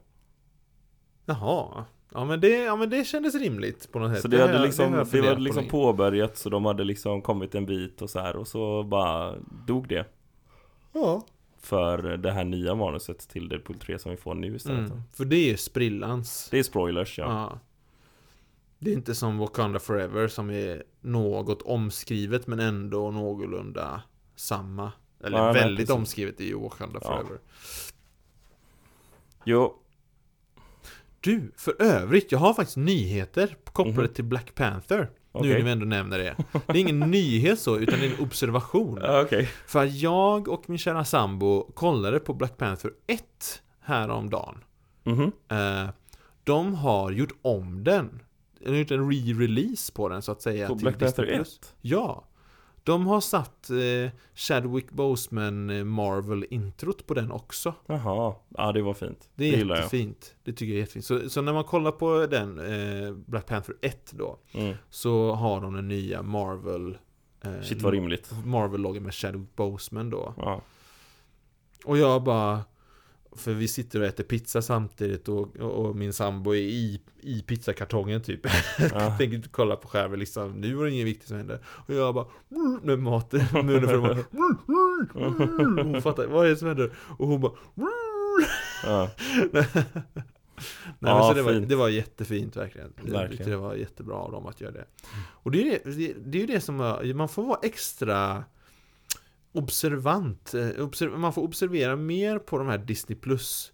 Jaha. 1.25 1.85
Ja 2.13 2.25
men, 2.25 2.41
det, 2.41 2.63
ja 2.63 2.75
men 2.75 2.89
det 2.89 3.03
kändes 3.03 3.35
rimligt 3.35 3.91
på 3.91 3.99
något 3.99 4.13
sätt. 4.13 4.21
Så 4.21 4.27
det, 4.27 4.37
har 4.37 4.47
hade 4.47 4.57
jag- 4.57 4.65
liksom, 4.65 4.91
det, 4.91 5.05
funderat 5.05 5.35
var 5.35 5.41
liksom 5.41 5.67
påbörjat 5.67 6.37
så 6.37 6.49
de 6.49 6.65
hade 6.65 6.83
liksom 6.83 7.21
kommit 7.21 7.55
en 7.55 7.65
bit 7.65 8.01
och 8.01 8.09
så 8.09 8.19
här 8.19 8.35
och 8.35 8.47
så 8.47 8.83
bara 8.83 9.35
dog 9.67 9.87
det. 9.87 10.05
Ja. 10.93 11.25
För 11.59 12.17
det 12.17 12.31
här 12.31 12.43
nya 12.43 12.75
manuset 12.75 13.29
till 13.29 13.49
Deadpool 13.49 13.77
3 13.77 13.99
som 13.99 14.11
vi 14.11 14.17
får 14.17 14.33
nu 14.35 14.55
istället 14.55 14.91
mm, 14.91 15.01
För 15.13 15.25
det 15.25 15.51
är 15.51 15.55
sprillans. 15.55 16.47
Det 16.51 16.59
är 16.59 16.63
spoilers 16.63 17.17
ja, 17.17 17.25
Ja. 17.25 17.59
Det 18.79 18.91
är 18.91 18.93
inte 18.93 19.15
som 19.15 19.37
Wakanda 19.37 19.79
Forever 19.79 20.27
som 20.27 20.49
är 20.49 20.83
något 21.01 21.61
omskrivet 21.61 22.47
men 22.47 22.59
ändå 22.59 23.11
någorlunda 23.11 24.01
samma. 24.35 24.91
Eller 25.23 25.37
Ja, 25.37 25.43
nej, 25.51 25.53
väldigt 25.53 25.77
precis. 25.87 25.95
omskrivet 25.95 26.41
i 26.41 26.53
Wakanda 26.53 26.99
Ja. 27.03 27.07
Forever. 27.07 27.39
Jo, 29.45 29.77
Du, 31.23 31.51
för 31.57 31.81
övrigt, 31.81 32.31
jag 32.31 32.39
har 32.39 32.53
faktiskt 32.53 32.77
nyheter 32.77 33.55
kopplade 33.65 34.01
Mhm. 34.01 34.13
till 34.13 34.23
Black 34.23 34.55
Panther. 34.55 35.09
okej 35.31 35.49
Nu 35.49 35.57
när 35.57 35.63
vi 35.65 35.71
ändå 35.71 35.85
nämner 35.85 36.17
det. 36.19 36.35
Det 36.67 36.71
är 36.73 36.77
ingen 36.81 36.99
nyhet 37.11 37.59
så, 37.59 37.77
utan 37.77 37.99
det 37.99 38.05
är 38.05 38.13
en 38.15 38.19
observation. 38.25 38.99
Okej 39.03 39.49
För 39.67 39.85
jag 40.03 40.47
och 40.47 40.69
min 40.69 40.77
kära 40.77 41.05
sambo 41.05 41.71
kollade 41.71 42.19
på 42.19 42.33
Black 42.33 42.57
Panther 42.57 42.91
1 43.07 43.61
häromdagen. 43.79 44.63
Mhm. 45.03 45.31
Eh, 45.49 45.89
de 46.43 46.75
har 46.75 47.11
gjort 47.11 47.33
om 47.41 47.83
den. 47.83 48.19
De 48.59 48.69
har 48.69 48.75
gjort 48.77 48.91
en 48.91 49.11
re-release 49.11 49.93
på 49.93 50.09
den 50.09 50.21
så 50.21 50.31
att 50.31 50.41
säga. 50.41 50.67
På 50.67 50.73
till 50.75 50.83
Black 50.83 50.99
Panther 50.99 51.23
Disney+. 51.25 51.41
1? 51.41 51.73
Ja. 51.81 52.27
De 52.83 53.07
har 53.07 53.21
satt 53.21 53.69
eh, 53.69 54.11
Chadwick 54.33 54.91
Boseman 54.91 55.69
eh, 55.69 55.83
Marvel-introt 55.83 57.07
på 57.07 57.13
den 57.13 57.31
också. 57.31 57.73
Jaha, 57.85 58.35
ja 58.49 58.71
det 58.71 58.81
var 58.81 58.93
fint 58.93 59.29
Det 59.35 59.53
är 59.53 59.57
jag 59.57 59.77
jättefint. 59.77 60.35
Det 60.43 60.53
tycker 60.53 60.65
jag 60.65 60.75
är 60.75 60.79
jättefint. 60.79 61.05
Så, 61.05 61.29
så 61.29 61.41
när 61.41 61.53
man 61.53 61.63
kollar 61.63 61.91
på 61.91 62.25
den, 62.25 62.59
eh, 62.59 63.13
Black 63.13 63.45
Panther 63.45 63.75
1 63.81 64.11
då, 64.11 64.39
mm. 64.51 64.75
så 64.89 65.33
har 65.33 65.61
de 65.61 65.73
den 65.73 65.87
nya 65.87 66.23
Marvel 66.23 66.97
eh, 67.41 67.61
Shit 67.61 67.81
vad 67.81 67.93
rimligt 67.93 68.31
Marvel-loggen 68.45 69.03
med 69.03 69.13
Chadwick 69.13 69.55
Boseman 69.55 70.09
då. 70.09 70.33
Ja, 70.37 70.61
Och 71.85 71.97
jag 71.97 72.23
bara 72.23 72.63
För 73.35 73.53
vi 73.53 73.67
sitter 73.67 73.99
och 73.99 74.05
äter 74.05 74.23
pizza 74.23 74.61
samtidigt 74.61 75.27
och, 75.29 75.57
och, 75.57 75.71
och 75.85 75.95
min 75.95 76.13
sambo 76.13 76.51
är 76.51 76.59
i, 76.59 77.01
i 77.21 77.41
pizzakartongen 77.41 78.21
typ 78.21 78.39
ja. 78.45 78.87
Jag 78.93 79.17
tänker 79.17 79.35
inte 79.35 79.49
kolla 79.49 79.75
på 79.75 79.87
skärmen 79.87 80.19
liksom 80.19 80.51
Nu 80.61 80.73
var 80.73 80.85
det 80.85 80.91
inget 80.91 81.05
viktigt 81.05 81.27
som 81.27 81.37
hände 81.37 81.59
Och 81.65 81.93
jag 81.93 82.13
bara 82.15 82.25
"Mm", 82.51 82.79
Med 82.83 82.99
mat 82.99 83.33
i 83.33 83.37
munnen 83.53 83.81
för 83.87 84.11
att 84.11 84.25
Hon 85.85 86.01
fattar, 86.01 86.27
vad 86.27 86.45
är 86.45 86.49
det 86.49 86.55
som 86.57 86.67
händer? 86.67 86.91
Och 87.17 87.27
hon 87.27 87.41
bara 87.41 87.51
"Mm." 87.77 87.89
ja. 88.83 89.09
Nej 90.99 91.11
Ja, 91.11 91.27
så 91.29 91.33
det 91.33 91.41
var, 91.41 91.53
fint. 91.53 91.69
det 91.69 91.75
var 91.75 91.89
jättefint 91.89 92.55
verkligen 92.57 92.93
Jag 92.97 93.11
Verkligen. 93.11 93.31
tyckte 93.37 93.49
det 93.49 93.57
var 93.57 93.75
jättebra 93.75 94.15
av 94.15 94.31
dem 94.31 94.45
att 94.45 94.61
göra 94.61 94.71
det 94.71 94.85
Och 95.21 95.51
det 95.51 95.61
är 95.61 95.79
det, 95.85 95.91
det, 95.91 96.13
det 96.25 96.37
är 96.37 96.39
ju 96.41 96.47
det 96.47 96.61
som 96.61 96.75
Man 97.15 97.29
får 97.29 97.43
vara 97.43 97.59
extra 97.63 98.43
Observant 99.53 100.53
eh, 100.53 100.69
observ, 100.83 101.19
Man 101.19 101.33
får 101.33 101.41
observera 101.41 101.95
mer 101.95 102.39
på 102.39 102.57
de 102.57 102.67
här 102.67 102.77
Disney 102.77 103.17
Plus 103.19 103.73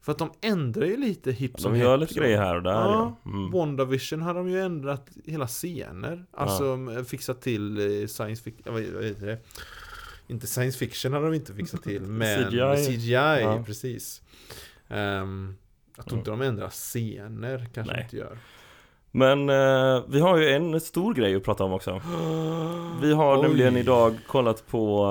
För 0.00 0.12
att 0.12 0.18
de 0.18 0.32
ändrar 0.40 0.86
ju 0.86 0.96
lite 0.96 1.32
hipp 1.32 1.60
som 1.60 1.72
De 1.72 1.78
gör 1.78 1.96
lite 1.96 2.14
så. 2.14 2.20
grejer 2.20 2.38
här 2.38 2.56
och 2.56 2.62
där 2.62 2.70
Ja, 2.70 3.16
ja. 3.24 3.30
Mm. 3.30 3.50
WandaVision 3.50 4.22
har 4.22 4.34
de 4.34 4.48
ju 4.50 4.60
ändrat 4.60 5.10
hela 5.24 5.46
scener 5.46 6.26
Alltså 6.30 6.78
eh, 6.96 7.04
fixat 7.04 7.40
till 7.42 7.78
eh, 8.02 8.06
science 8.06 8.42
fiction, 8.42 8.74
vad 8.74 8.82
heter 9.04 9.26
det? 9.26 9.38
Inte 10.26 10.46
science 10.46 10.78
fiction 10.78 11.12
har 11.12 11.22
de 11.22 11.34
inte 11.34 11.54
fixat 11.54 11.82
till 11.82 12.02
men 12.06 12.50
CGI. 12.50 12.86
CGI, 12.96 13.12
Ja. 13.12 13.62
precis 13.66 14.22
Ehm, 14.88 15.54
Jag 15.96 16.06
tror 16.06 16.18
inte 16.18 16.30
de 16.30 16.40
ändrar 16.42 16.68
scener, 16.70 17.68
kanske 17.74 17.94
Nej. 17.94 18.02
inte 18.02 18.16
gör 18.16 18.38
Men 19.14 19.48
eh, 19.48 20.02
vi 20.08 20.20
har 20.20 20.38
ju 20.38 20.48
en 20.48 20.80
stor 20.80 21.14
grej 21.14 21.34
att 21.36 21.42
prata 21.42 21.64
om 21.64 21.72
också 21.72 22.00
Vi 23.02 23.12
har 23.12 23.36
Oj. 23.38 23.42
nämligen 23.42 23.76
idag 23.76 24.18
kollat 24.26 24.66
på 24.66 25.04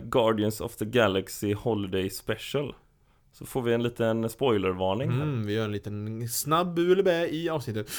eh, 0.00 0.04
Guardians 0.04 0.60
of 0.60 0.76
the 0.76 0.84
Galaxy 0.84 1.54
Holiday 1.54 2.10
Special 2.10 2.74
Så 3.32 3.46
får 3.46 3.62
vi 3.62 3.72
en 3.74 3.82
liten 3.82 4.28
spoilervarning 4.28 5.10
här. 5.10 5.22
mm, 5.22 5.46
Vi 5.46 5.52
gör 5.54 5.64
en 5.64 5.72
liten 5.72 6.28
snabb 6.28 6.74
bu 6.74 6.92
eller 6.92 7.02
bä 7.02 7.26
i 7.28 7.48
avsnittet 7.48 7.90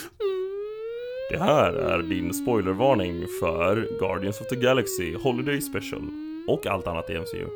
Det 1.31 1.37
här 1.39 1.73
är 1.73 2.01
din 2.01 2.33
spoilervarning 2.33 3.25
för 3.39 3.87
Guardians 3.99 4.41
of 4.41 4.47
the 4.47 4.55
Galaxy 4.55 5.15
Holiday 5.15 5.61
Special 5.61 6.01
Och 6.47 6.67
allt 6.67 6.87
annat 6.87 7.09
i 7.09 7.13
MCU 7.19 7.47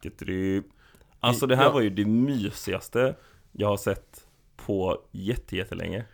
Tittri. 0.00 0.62
Alltså 1.20 1.46
det 1.46 1.56
här 1.56 1.64
Ja. 1.64 1.70
var 1.72 1.80
ju 1.80 1.90
det 1.90 2.04
mysigaste 2.04 3.14
jag 3.52 3.68
har 3.68 3.76
sett 3.76 4.21
på 4.66 4.98
jätte, 5.10 5.56
jättelänge. 5.56 6.04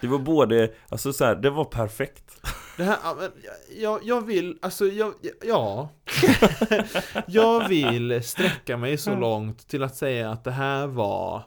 Det 0.00 0.06
var 0.08 0.18
både, 0.18 0.72
alltså 0.88 1.12
så 1.12 1.24
här, 1.24 1.34
det 1.34 1.50
var 1.50 1.64
perfekt. 1.64 2.40
Det 2.76 2.84
här, 2.84 2.98
jag, 3.76 4.00
jag 4.02 4.26
vill, 4.26 4.58
alltså 4.62 4.86
jag, 4.86 5.14
ja. 5.46 5.88
Jag 7.26 7.68
vill 7.68 8.22
sträcka 8.22 8.76
mig 8.76 8.96
så 8.98 9.14
långt 9.16 9.68
till 9.68 9.82
att 9.82 9.96
säga 9.96 10.30
att 10.30 10.44
det 10.44 10.50
här 10.50 10.86
var 10.86 11.42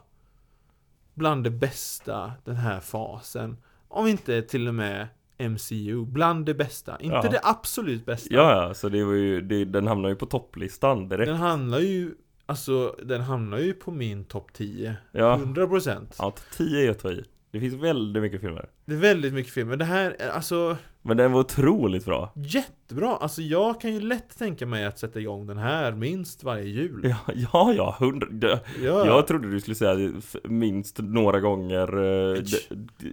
Bland 1.14 1.44
det 1.44 1.50
bästa 1.50 2.32
den 2.44 2.56
här 2.56 2.80
fasen. 2.80 3.56
Om 3.88 4.06
inte 4.06 4.42
till 4.42 4.68
och 4.68 4.74
med 4.74 5.08
MCU, 5.38 6.04
bland 6.04 6.46
det 6.46 6.54
bästa. 6.54 6.96
Inte 7.00 7.16
Ja. 7.16 7.28
det 7.30 7.40
absolut 7.42 8.06
bästa. 8.06 8.34
Ja, 8.34 8.66
ja, 8.66 8.74
så 8.74 8.88
det 8.88 9.04
var 9.04 9.12
ju, 9.12 9.40
det, 9.40 9.64
den 9.64 9.86
hamnar 9.86 10.08
ju 10.08 10.16
på 10.16 10.26
topplistan 10.26 11.08
direkt. 11.08 11.26
Den 11.26 11.36
handlar 11.36 11.78
ju, 11.78 12.14
alltså 12.46 12.96
den 13.04 13.20
hamnar 13.20 13.58
ju 13.58 13.72
på 13.72 13.90
min 13.90 14.24
topp 14.24 14.52
10 14.52 14.96
Ja, 15.12 15.36
100% 15.44 16.06
ja 16.18 16.34
10 16.56 16.86
är 16.86 16.90
att 16.90 16.98
ta 16.98 17.10
i 17.10 17.24
Det 17.50 17.60
finns 17.60 17.74
väldigt 17.74 18.22
mycket 18.22 18.40
filmer 18.40 18.68
Det 18.84 18.92
är 18.92 18.98
väldigt 18.98 19.32
mycket 19.34 19.52
filmer. 19.52 19.76
Det 19.76 19.84
här, 19.84 20.16
är- 20.18 20.28
alltså 20.28 20.76
Men 21.02 21.16
den 21.16 21.32
var 21.32 21.40
otroligt 21.40 22.04
bra 22.04 22.32
Jättebra! 22.36 23.16
Alltså 23.16 23.42
jag 23.42 23.80
kan 23.80 23.94
ju 23.94 24.00
lätt 24.00 24.38
tänka 24.38 24.66
mig 24.66 24.84
att 24.84 24.98
sätta 24.98 25.20
igång 25.20 25.46
den 25.46 25.58
här 25.58 25.92
minst 25.92 26.44
varje 26.44 26.64
jul. 26.64 27.00
Ja, 27.04 27.16
ja, 27.52 27.72
ja 27.76 27.96
hundra 28.00 28.48
Ja. 28.82 29.06
Jag 29.06 29.26
trodde 29.26 29.50
du 29.50 29.60
skulle 29.60 29.74
säga 29.74 30.12
minst 30.44 30.98
några 30.98 31.40
gånger 31.40 31.96
eh, 32.34 32.42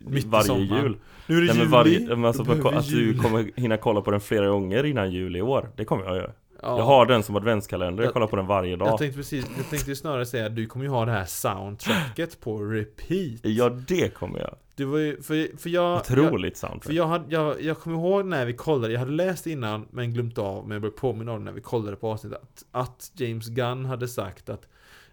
mitt 0.05 0.25
varje 0.25 0.43
sommaren. 0.45 0.83
jul 0.83 0.97
Nu 1.27 1.37
är 1.37 1.41
det 1.41 1.47
Nej, 1.47 1.55
men 1.55 1.57
juli, 1.57 1.71
varje, 1.71 2.15
men 2.15 2.25
alltså, 2.25 2.67
att 2.77 2.85
jul. 2.91 3.13
du 3.17 3.23
kommer 3.23 3.51
hinna 3.55 3.77
kolla 3.77 4.01
på 4.01 4.11
den 4.11 4.21
flera 4.21 4.47
gånger 4.47 4.83
innan 4.83 5.11
jul 5.11 5.35
i 5.35 5.41
år 5.41 5.69
Det 5.75 5.85
kommer 5.85 6.05
jag 6.05 6.15
göra 6.15 6.31
Ja. 6.63 6.77
Jag 6.77 6.85
har 6.85 7.05
den 7.05 7.23
som 7.23 7.35
adventskalender, 7.35 8.03
jag 8.03 8.07
Jag- 8.07 8.13
kollar 8.13 8.27
på 8.27 8.35
den 8.35 8.47
varje 8.47 8.75
dag 8.75 8.87
Jag 8.87 8.97
tänkte 8.97 9.17
precis, 9.17 9.45
jag 9.57 9.69
tänkte 9.69 9.89
ju 9.89 9.95
snarare 9.95 10.25
säga 10.25 10.45
att 10.45 10.55
du 10.55 10.65
kommer 10.65 10.85
ju 10.85 10.91
ha 10.91 11.05
det 11.05 11.11
här 11.11 11.25
soundtracket 11.25 12.39
på 12.39 12.59
repeat. 12.59 13.39
Ja, 13.43 13.69
det 13.69 14.13
kommer 14.13 14.39
jag 14.39 14.55
Det 14.75 14.85
var 14.85 14.97
ju, 14.97 15.21
för, 15.21 15.57
för 15.57 15.69
jag... 15.69 15.91
jag 15.91 15.99
Otroligt 15.99 16.59
för 16.59 16.67
soundtrack 16.67 16.93
jag, 16.93 17.07
hade, 17.07 17.25
jag, 17.33 17.61
jag 17.61 17.79
kommer 17.79 17.97
ihåg 17.97 18.25
när 18.25 18.45
vi 18.45 18.53
kollade, 18.53 18.93
jag 18.93 18.99
hade 18.99 19.11
läst 19.11 19.47
innan 19.47 19.87
men 19.91 20.13
glömt 20.13 20.37
av, 20.37 20.63
men 20.67 20.71
jag 20.75 20.81
blev 20.81 20.91
påminn 20.91 21.29
om 21.29 21.39
det 21.39 21.45
när 21.45 21.51
vi 21.51 21.61
kollade 21.61 21.95
på 21.97 22.11
avsnittet 22.11 22.39
att, 22.41 22.65
att 22.71 23.11
James 23.15 23.47
Gunn 23.47 23.85
hade 23.85 24.07
sagt 24.07 24.49
att 24.49 24.67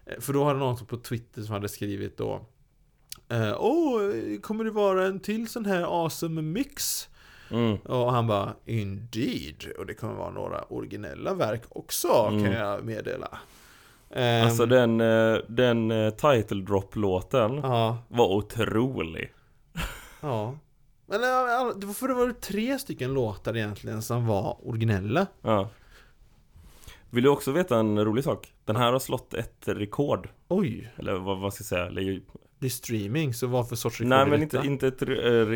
eh, 0.05 0.19
För 0.19 0.33
då 0.33 0.43
hade 0.43 0.59
någon 0.59 0.85
på 0.85 0.97
Twitter 0.97 1.41
som 1.41 1.53
hade 1.53 1.69
skrivit 1.69 2.17
då 2.17 2.45
eh, 3.29 3.55
Åh, 3.59 4.01
kommer 4.41 4.63
det 4.63 4.71
vara 4.71 5.05
en 5.05 5.19
till 5.19 5.47
sån 5.47 5.65
här 5.65 6.03
awesome 6.03 6.41
mix? 6.41 7.07
Mm. 7.51 7.77
Och 7.77 8.11
han 8.11 8.27
bara 8.27 8.53
Indeed, 8.65 9.65
och 9.77 9.85
det 9.85 9.93
kommer 9.93 10.13
vara 10.13 10.29
några 10.29 10.61
originella 10.61 11.33
verk 11.33 11.61
också 11.69 12.27
Mm. 12.29 12.43
kan 12.43 12.53
jag 12.53 12.83
meddela. 12.85 13.37
Ehm, 14.13 14.45
Alltså 14.45 14.65
den, 14.65 15.01
eh, 15.01 15.37
den 15.47 15.91
eh, 15.91 16.09
title 16.09 16.61
drop-låten 16.61 17.55
Ja, 17.55 17.97
var 18.07 18.27
otrolig. 18.27 19.33
Ja. 20.21 20.55
Men 21.05 21.23
eh, 21.23 21.91
för 21.93 22.07
det 22.07 22.13
var 22.13 22.31
tre 22.31 22.79
stycken 22.79 23.13
låtar 23.13 23.57
egentligen 23.57 24.01
som 24.01 24.27
var 24.27 24.57
originella. 24.67 25.27
Ja. 25.41 25.69
Vill 27.09 27.23
du 27.23 27.29
också 27.29 27.51
veta 27.51 27.79
en 27.79 28.05
rolig 28.05 28.23
sak? 28.23 28.53
Den 28.65 28.75
här 28.75 28.91
har 28.91 28.99
slått 28.99 29.33
ett 29.33 29.67
rekord. 29.67 30.29
Oj, 30.47 30.91
Eller 30.97 31.13
vad, 31.13 31.39
vad 31.39 31.53
ska 31.53 31.61
jag 31.61 31.65
säga? 31.67 31.89
Det 32.61 32.67
är 32.67 32.69
streaming, 32.69 33.33
så 33.33 33.47
vad 33.47 33.69
för 33.69 33.75
sorts 33.75 33.99
rekord 33.99 34.09
Nej 34.09 34.25
men 34.27 34.41
inte, 34.41 34.61
inte 34.65 34.87
ett, 34.87 35.01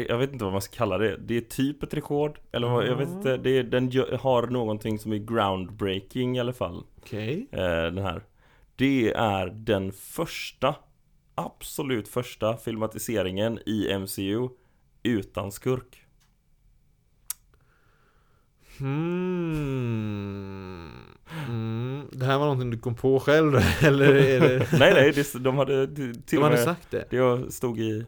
jag 0.09 0.17
vet 0.17 0.31
inte 0.33 0.43
vad 0.43 0.51
man 0.53 0.61
ska 0.61 0.75
kalla 0.75 0.97
det. 0.97 1.17
Det 1.17 1.37
är 1.37 1.41
typ 1.41 1.83
ett 1.83 1.93
rekord 1.93 2.39
Eller 2.51 2.67
vad, 2.67 2.87
jag 2.87 2.95
vet 2.95 3.07
Ah. 3.09 3.11
inte 3.11 3.37
det 3.37 3.49
är, 3.49 3.63
Den 3.63 3.91
har 4.19 4.47
någonting 4.47 4.99
som 4.99 5.13
är 5.13 5.17
groundbreaking 5.17 6.37
i 6.37 6.39
alla 6.39 6.53
fall. 6.53 6.83
Okej. 6.97 7.47
Eh, 7.51 7.59
Den 7.61 7.97
här. 7.97 8.21
Det 8.75 9.13
är 9.13 9.47
den 9.47 9.91
första 9.91 10.75
Absolut 11.35 12.07
första 12.07 12.57
filmatiseringen 12.57 13.59
i 13.65 13.97
MCU 13.99 14.49
Utan 15.03 15.51
skurk 15.51 16.01
Hmm. 18.77 20.65
Mm. 21.47 22.07
Det 22.11 22.25
här 22.25 22.37
var 22.37 22.45
någonting 22.45 22.69
du 22.71 22.77
kom 22.77 22.95
på 22.95 23.19
själv 23.19 23.55
eller 23.81 24.13
det... 24.13 24.67
Nej 24.79 24.93
nej, 24.93 25.11
det, 25.11 25.43
de 25.43 25.57
hade 25.57 25.87
till 25.95 26.23
De 26.29 26.37
hade 26.37 26.55
med 26.55 26.63
sagt 26.63 26.91
det? 26.91 27.05
Det 27.09 27.51
stod 27.51 27.79
i 27.79 28.05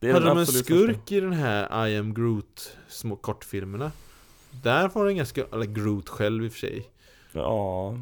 det 0.00 0.12
Hade 0.12 0.26
de 0.26 0.38
en 0.38 0.46
skurk 0.46 0.96
första. 0.96 1.14
i 1.14 1.20
den 1.20 1.32
här 1.32 1.88
I 1.88 1.96
am 1.98 2.14
Groot 2.14 2.76
små 2.88 3.16
kortfilmerna? 3.16 3.92
Där 4.62 4.88
var 4.88 5.06
det 5.06 5.26
skurk, 5.26 5.52
eller 5.52 5.66
Groot 5.66 6.08
själv 6.08 6.44
i 6.44 6.48
och 6.48 6.52
för 6.52 6.58
sig 6.58 6.90
Ja 7.32 7.96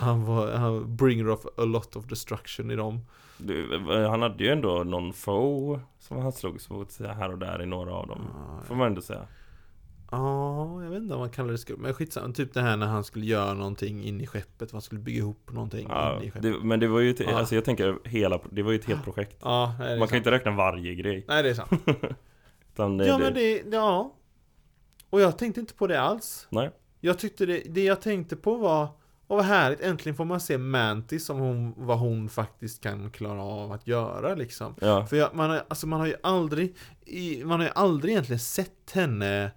Han 0.00 0.24
var, 0.24 0.52
han 0.52 0.96
bringer 0.96 1.28
off 1.28 1.46
a 1.56 1.64
lot 1.64 1.96
of 1.96 2.04
destruction 2.04 2.70
i 2.70 2.76
dem 2.76 3.00
du, 3.38 3.78
Han 4.08 4.22
hade 4.22 4.44
ju 4.44 4.50
ändå 4.50 4.84
någon 4.84 5.12
foe 5.12 5.80
Som 5.98 6.18
han 6.18 6.32
slogs 6.32 6.70
mot 6.70 6.98
här 6.98 7.32
och 7.32 7.38
där 7.38 7.62
i 7.62 7.66
några 7.66 7.92
av 7.92 8.06
dem 8.06 8.20
Ja, 8.34 8.60
Får 8.64 8.74
man 8.74 8.86
ändå 8.86 9.00
säga 9.02 9.26
Ja, 10.10 10.82
jag 10.82 10.90
vet 10.90 11.02
inte 11.02 11.14
om 11.14 11.20
man 11.20 11.30
kallar 11.30 11.50
det 11.52 11.58
skurk 11.58 11.78
Men 11.78 11.94
skitsamma, 11.94 12.34
typ 12.34 12.54
det 12.54 12.60
här 12.60 12.76
när 12.76 12.86
han 12.86 13.04
skulle 13.04 13.26
göra 13.26 13.54
någonting 13.54 14.04
in 14.04 14.20
i 14.20 14.26
skeppet 14.26 14.72
Man 14.72 14.82
skulle 14.82 15.00
bygga 15.00 15.18
ihop 15.18 15.52
någonting 15.52 15.86
ja, 15.90 16.16
in 16.16 16.22
i 16.22 16.30
skeppet. 16.30 16.42
det, 16.42 16.64
Men 16.64 16.80
det 16.80 16.88
var 16.88 17.00
ju 17.00 17.10
ett, 17.10 17.20
Ja. 17.20 17.38
alltså 17.38 17.54
jag 17.54 17.64
tänker 17.64 17.98
hela 18.04 18.40
Det 18.50 18.62
var 18.62 18.72
ju 18.72 18.78
ett 18.78 18.84
helt 18.84 19.04
projekt. 19.04 19.36
Ja, 19.42 19.74
det 19.78 19.84
Man 19.84 19.88
kan 19.88 19.98
ju 19.98 20.06
sant. 20.06 20.12
inte 20.14 20.30
räkna 20.30 20.50
varje 20.50 20.94
grej. 20.94 21.24
Nej, 21.28 21.42
det 21.42 21.50
är 21.50 21.54
sant. 21.54 21.70
Det, 22.76 23.06
Ja 23.06 23.18
men 23.18 23.34
det, 23.34 23.62
ja. 23.72 24.14
Och 25.10 25.20
jag 25.20 25.38
tänkte 25.38 25.60
inte 25.60 25.74
på 25.74 25.86
det 25.86 26.00
alls. 26.00 26.46
Nej. 26.50 26.70
Jag 27.00 27.18
tyckte 27.18 27.46
det, 27.46 27.62
det 27.68 27.84
jag 27.84 28.00
tänkte 28.00 28.36
på 28.36 28.56
var 28.56 28.88
Åh 29.28 29.36
vad 29.36 29.44
härligt, 29.46 29.80
äntligen 29.80 30.16
får 30.16 30.24
man 30.24 30.40
se 30.40 30.58
Mantis 30.58 31.26
som 31.26 31.38
hon, 31.38 31.74
vad 31.76 31.98
hon 31.98 32.28
faktiskt 32.28 32.82
kan 32.82 33.10
klara 33.10 33.42
av 33.42 33.72
att 33.72 33.86
göra 33.86 34.34
liksom. 34.34 34.74
Ja, 34.80 35.06
För 35.06 35.16
jag, 35.16 35.34
man, 35.34 35.50
har, 35.50 35.62
alltså 35.68 35.86
man 35.86 36.00
har 36.00 36.06
ju 36.06 36.14
aldrig 36.22 36.76
Man 37.44 37.60
har 37.60 37.66
ju 37.66 37.72
aldrig 37.74 38.12
egentligen 38.12 38.40
sett 38.40 38.90
henne 38.92 39.50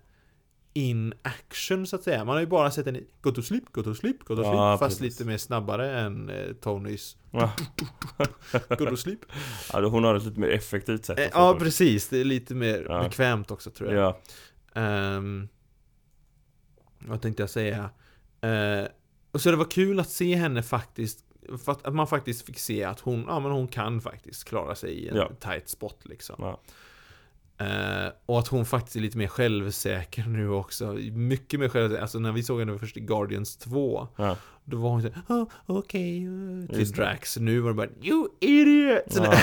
in 0.74 1.14
action 1.22 1.88
så 1.88 1.96
att 1.96 2.04
säga 2.04 2.26
Man 2.26 2.34
har 2.36 2.40
ju 2.42 2.48
bara 2.48 2.72
sett 2.72 2.86
henne 2.86 3.00
Go 3.22 3.32
to 3.32 3.42
sleep, 3.42 3.64
go 3.72 3.84
to 3.84 3.96
sleep, 3.96 4.20
go 4.24 4.36
to 4.36 4.42
sleep 4.42 4.54
Ja, 4.54 4.78
Fast 4.80 5.00
precis. 5.00 5.20
lite 5.20 5.30
mer 5.30 5.38
snabbare 5.38 6.00
än 6.00 6.30
eh, 6.30 6.54
Tonys 6.54 7.18
Ja. 7.32 7.52
Go 8.78 8.86
to 8.86 8.98
sleep 8.98 9.20
ja, 9.74 9.86
hon 9.88 10.04
har 10.04 10.16
ett 10.16 10.24
lite 10.24 10.40
mer 10.40 10.50
effektivt 10.50 11.06
sätt 11.06 11.20
eh, 11.20 11.28
Ja 11.34 11.56
precis, 11.60 12.08
det 12.10 12.18
är 12.18 12.24
lite 12.26 12.56
mer 12.56 12.86
Ja. 12.90 13.04
bekvämt 13.04 13.52
också 13.52 13.70
tror 13.72 13.94
jag 13.94 14.04
Ja, 14.04 14.20
Ehm, 14.82 15.48
vad 17.00 17.22
tänkte 17.22 17.44
jag 17.44 17.50
säga? 17.50 17.90
Eh, 18.42 18.88
och 19.32 19.42
så 19.42 19.52
det 19.52 19.58
var 19.58 19.72
kul 19.72 20.00
att 20.00 20.10
se 20.10 20.36
henne 20.36 20.64
faktiskt 20.64 21.26
att 21.84 21.94
man 21.94 22.08
faktiskt 22.08 22.46
fick 22.46 22.60
se 22.60 22.84
att 22.84 23.00
hon, 23.00 23.26
ja 23.28 23.40
men 23.40 23.52
hon 23.52 23.68
kan 23.68 24.02
faktiskt 24.02 24.44
klara 24.44 24.76
sig 24.76 24.92
i 24.94 25.08
en 25.10 25.16
Ja. 25.16 25.32
tight 25.40 25.70
spot 25.70 26.00
liksom. 26.04 26.56
Eh, 27.64 28.12
och 28.26 28.40
att 28.40 28.48
hon 28.48 28.66
faktiskt 28.66 28.96
är 28.96 29.00
lite 29.00 29.18
mer 29.18 29.28
självsäker 29.28 30.26
nu 30.28 30.50
också. 30.50 30.94
Mycket 31.12 31.60
mer 31.60 31.70
självsäker. 31.70 32.02
Alltså 32.02 32.20
när 32.20 32.32
vi 32.32 32.44
såg 32.44 32.60
henne 32.60 32.78
först 32.80 32.98
i 32.98 33.00
Guardians 33.00 33.58
2. 33.58 34.08
ja, 34.16 34.38
Då 34.66 34.78
var 34.78 34.90
hon 34.90 35.02
såhär, 35.02 35.22
oh, 35.28 35.48
okej, 35.66 36.26
eh," 36.26 36.70
till 36.70 36.80
Just 36.80 36.96
det. 36.96 37.02
Drax. 37.02 37.38
Nu 37.38 37.60
var 37.60 37.70
det 37.70 37.76
bara, 37.76 37.90
you 38.02 38.28
idiot! 38.40 39.16
ja. 39.16 39.34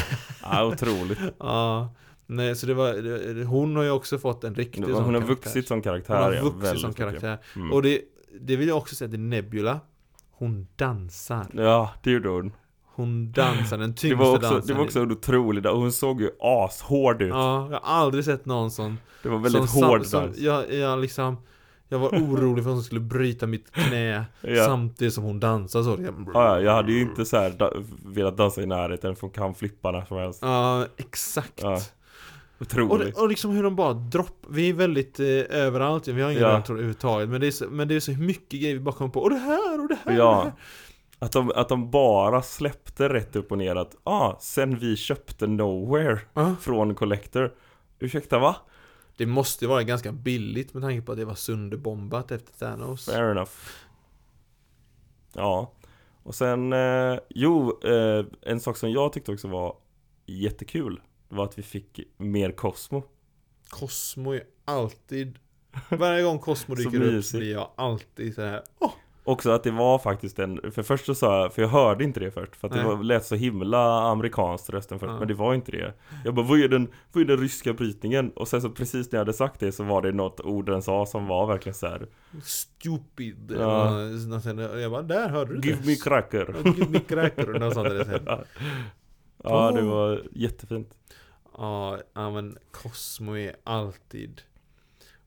ja 0.43 0.65
otroligt 0.65 1.19
Ja. 1.39 1.95
Nej, 2.27 2.57
så 2.57 2.67
det 2.67 2.75
var, 2.75 2.93
det, 2.95 3.45
hon 3.45 3.77
har 3.77 3.83
ju 3.83 3.91
också 3.91 4.19
fått 4.19 4.45
en 4.45 4.55
riktig 4.55 4.85
sån 4.85 4.93
Hon 4.93 5.05
har 5.05 5.13
karaktär. 5.13 5.29
vuxit 5.29 5.69
som 5.69 5.83
karaktär 5.83 6.15
Hon 6.15 6.23
har 6.23 6.33
ja, 6.33 6.43
vuxit 6.43 6.81
som 6.81 6.95
karaktär. 6.95 7.39
Mm. 7.57 7.73
Och 7.73 7.83
det, 7.83 8.01
det 8.41 8.57
vill 8.57 8.69
jag 8.69 8.77
också 8.77 8.95
säga 8.95 9.11
till 9.11 9.21
Nebula. 9.21 9.81
Hon 10.31 10.67
dansar. 10.77 11.47
Ja, 11.53 11.91
det 12.03 12.11
gjorde 12.11 12.29
hon 12.29 12.53
Hon 13.01 13.33
dansar 13.33 13.79
den 13.79 13.91
Det 13.91 13.97
tyngsta 13.97 14.25
var 14.25 14.37
också, 14.37 14.51
dansen. 14.51 14.67
det 14.67 14.75
var 14.75 14.85
också 14.85 15.01
en 15.01 15.13
otrolig 15.13 15.63
dans, 15.63 15.77
hon 15.77 15.93
såg 15.93 16.21
ju 16.21 16.31
ashård 16.41 17.23
ut 17.23 17.29
Ja, 17.29 17.69
jag 17.71 17.81
har 17.81 17.95
aldrig 18.05 18.25
sett 18.25 18.47
någon 18.47 18.71
som... 18.71 18.99
Det 19.23 19.29
var 19.29 19.39
väldigt 19.39 19.71
som, 19.71 19.83
hård 19.85 20.07
som, 20.07 20.21
dans 20.23 20.39
jag, 20.39 20.73
jag 20.75 20.99
liksom... 21.01 21.37
Jag 21.93 21.99
var 21.99 22.09
orolig 22.09 22.65
för 22.65 22.71
att 22.71 22.77
hon 22.77 22.83
skulle 22.85 23.01
bryta 23.01 23.47
mitt 23.47 23.71
knä 23.73 24.25
ja. 24.41 24.65
samtidigt 24.65 25.15
som 25.15 25.25
hon 25.25 25.41
dansar 25.41 25.83
så. 25.83 25.91
Jag, 25.91 26.15
Ja, 26.35 26.57
ja, 26.57 26.61
jag 26.61 26.73
hade 26.73 26.93
ju 26.93 27.01
inte 27.01 27.25
så 27.25 27.37
här 27.37 27.51
da- 27.51 27.73
velat 28.07 28.37
dansa 28.37 28.63
i 28.63 28.67
närheten 28.67 29.15
för 29.17 29.21
hon 29.21 29.31
kan 29.31 29.55
flippa 29.55 29.91
när 29.91 30.05
som 30.05 30.17
helst 30.17 30.39
Ja, 30.43 30.87
exakt. 30.97 31.61
Ja, 31.63 31.75
Och, 32.59 32.63
Otroligt 32.63 33.15
det, 33.15 33.21
och 33.23 33.29
liksom 33.29 33.51
hur 33.51 33.63
de 33.63 33.77
bara 33.77 33.93
dropp 33.93 34.47
Vi 34.49 34.69
är 34.69 34.75
väldigt 34.75 35.21
eh, 35.21 35.27
överallt, 35.51 36.09
vi 36.09 36.23
har 36.23 36.31
ingen 36.31 36.43
Ja. 36.43 36.49
ja. 36.67 36.73
överhuvudtaget 36.73 37.29
men 37.29 37.41
det, 37.41 37.47
är 37.47 37.51
så, 37.51 37.65
men 37.71 37.89
det 37.89 37.95
är 37.97 38.01
så 38.01 38.11
mycket 38.13 38.61
grejer 38.61 38.75
vi 38.75 38.81
bara 38.81 38.95
kommer 38.95 39.11
på 39.11 39.21
Och 39.21 39.31
det 39.31 39.37
här 39.37 39.81
och 39.81 39.89
det 39.89 39.95
här 39.95 40.07
och 40.07 40.13
det 40.13 40.19
Ja, 40.19 40.43
här. 40.43 40.53
Att 41.23 41.33
de, 41.33 41.53
att 41.55 41.69
de 41.69 41.91
bara 41.91 42.43
släppte 42.43 43.09
rätt 43.09 43.37
upp 43.37 43.53
och 43.53 43.59
ner 43.59 43.77
att 43.77 43.97
ah, 44.05 44.37
sen 44.41 44.79
vi 44.79 44.97
köpte 44.97 45.47
Nowhere 45.47 46.21
Ja. 46.35 46.57
från 46.61 46.95
Collector 46.95 47.55
Ursäkta 47.99 48.39
va? 48.39 48.57
Det 49.17 49.27
måste 49.27 49.65
ju 49.65 49.69
vara 49.69 49.83
ganska 49.83 50.13
billigt 50.13 50.75
med 50.75 50.83
tanke 50.83 51.03
på 51.07 51.13
att 51.13 51.19
det 51.19 51.25
var 51.25 51.35
sönderbombat 51.35 52.31
efter 52.31 52.53
Thanos 52.59 53.07
Fair 53.07 53.31
enough 53.31 53.51
Ja 55.33 55.73
Och 56.23 56.35
sen, 56.35 56.73
eh, 56.73 57.19
jo, 57.29 57.81
eh, 57.85 58.25
en 58.43 58.61
sak 58.61 58.77
som 58.77 58.91
jag 58.91 59.13
tyckte 59.13 59.33
också 59.33 59.49
var 59.49 59.77
jättekul 60.27 61.01
var 61.29 61.45
att 61.45 61.59
vi 61.59 61.63
fick 61.63 62.01
mer 62.17 62.53
Cosmo 62.53 63.03
Cosmo 63.69 64.33
är 64.33 64.43
alltid 64.65 65.39
Varje 65.89 66.23
gång 66.23 66.39
Cosmo 66.39 66.75
dyker 66.79 67.01
upp 67.03 67.33
blir 67.33 67.53
jag 67.53 67.71
alltid 67.77 68.35
så 68.35 68.43
här. 68.43 68.63
Åh! 68.79 68.93
Också 69.31 69.51
att 69.51 69.63
det 69.63 69.71
var 69.71 69.99
faktiskt 69.99 70.39
en, 70.39 70.73
för 70.73 70.83
först 70.83 71.07
så 71.07 71.15
sa 71.15 71.43
jag, 71.43 71.55
för 71.55 71.63
jag 71.63 71.69
hörde 71.69 72.05
inte 72.05 72.21
det 72.21 72.31
först 72.31 72.57
För 72.57 72.69
att 72.69 72.75
det 72.75 72.83
var, 72.85 73.03
lät 73.05 73.25
så 73.25 73.35
himla 73.35 74.01
amerikanskt 74.11 74.71
rösten 74.71 74.99
först, 74.99 75.11
Ja. 75.11 75.19
men 75.19 75.29
det 75.29 75.35
var 75.35 75.55
inte 75.55 75.73
det 75.73 75.95
Jag 76.25 76.35
bara, 76.35 76.47
vad 76.47 76.61
är, 76.61 76.69
den, 76.69 76.89
vad 77.13 77.23
är 77.23 77.27
den 77.27 77.39
ryska 77.39 77.73
brytningen? 77.73 78.31
Och 78.31 78.49
sen 78.49 78.63
så 78.63 78.71
precis 78.71 79.13
när 79.13 79.19
jag 79.19 79.21
hade 79.25 79.33
sagt 79.33 79.61
det 79.61 79.73
så 79.73 79.85
var 79.85 80.03
det 80.03 80.13
något 80.13 80.41
ord 80.41 80.67
den 80.67 80.83
sa 80.83 81.07
som 81.07 81.27
var 81.27 81.47
verkligen 81.47 81.75
så 81.75 81.87
här. 81.87 82.07
Stupid 82.43 83.53
Ja. 83.59 84.01
ja. 84.47 84.69
Och 84.73 84.81
jag 84.81 84.91
bara, 84.91 85.03
där 85.03 85.29
hörde 85.29 85.61
du 85.61 85.69
Give 85.69 85.81
det 85.81 85.87
me 85.87 85.95
cracker 85.97 86.55
Give 86.77 86.91
me 86.91 86.99
cracker 87.01 87.47
något 87.47 87.75
sånt 87.75 87.89
där 87.89 88.05
sen. 88.05 88.29
Ja, 89.45 89.71
det 89.71 89.83
var 89.83 90.23
jättefint 90.33 90.95
Ja, 91.59 91.99
ja 92.15 92.31
men 92.31 92.59
Cosmo 92.71 93.37
är 93.37 93.57
alltid 93.65 94.43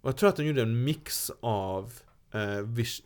Och 0.01 0.09
jag 0.09 0.17
tror 0.17 0.29
att 0.29 0.35
de 0.35 0.43
gjorde 0.43 0.61
en 0.61 0.83
mix 0.83 1.31
av 1.41 1.93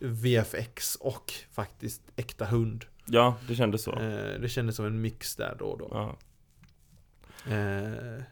VFX 0.00 0.94
och 0.96 1.32
faktiskt 1.52 2.02
äkta 2.16 2.44
hund 2.44 2.84
Ja, 3.06 3.36
det 3.48 3.54
kändes 3.54 3.82
så 3.82 3.92
eh, 3.92 4.40
Det 4.40 4.48
kändes 4.48 4.76
som 4.76 4.86
en 4.86 5.00
mix 5.00 5.36
där 5.36 5.56
då 5.58 5.64
och 5.64 5.78
då 5.78 5.88
ja. 5.90 6.16
eh, 7.54 8.22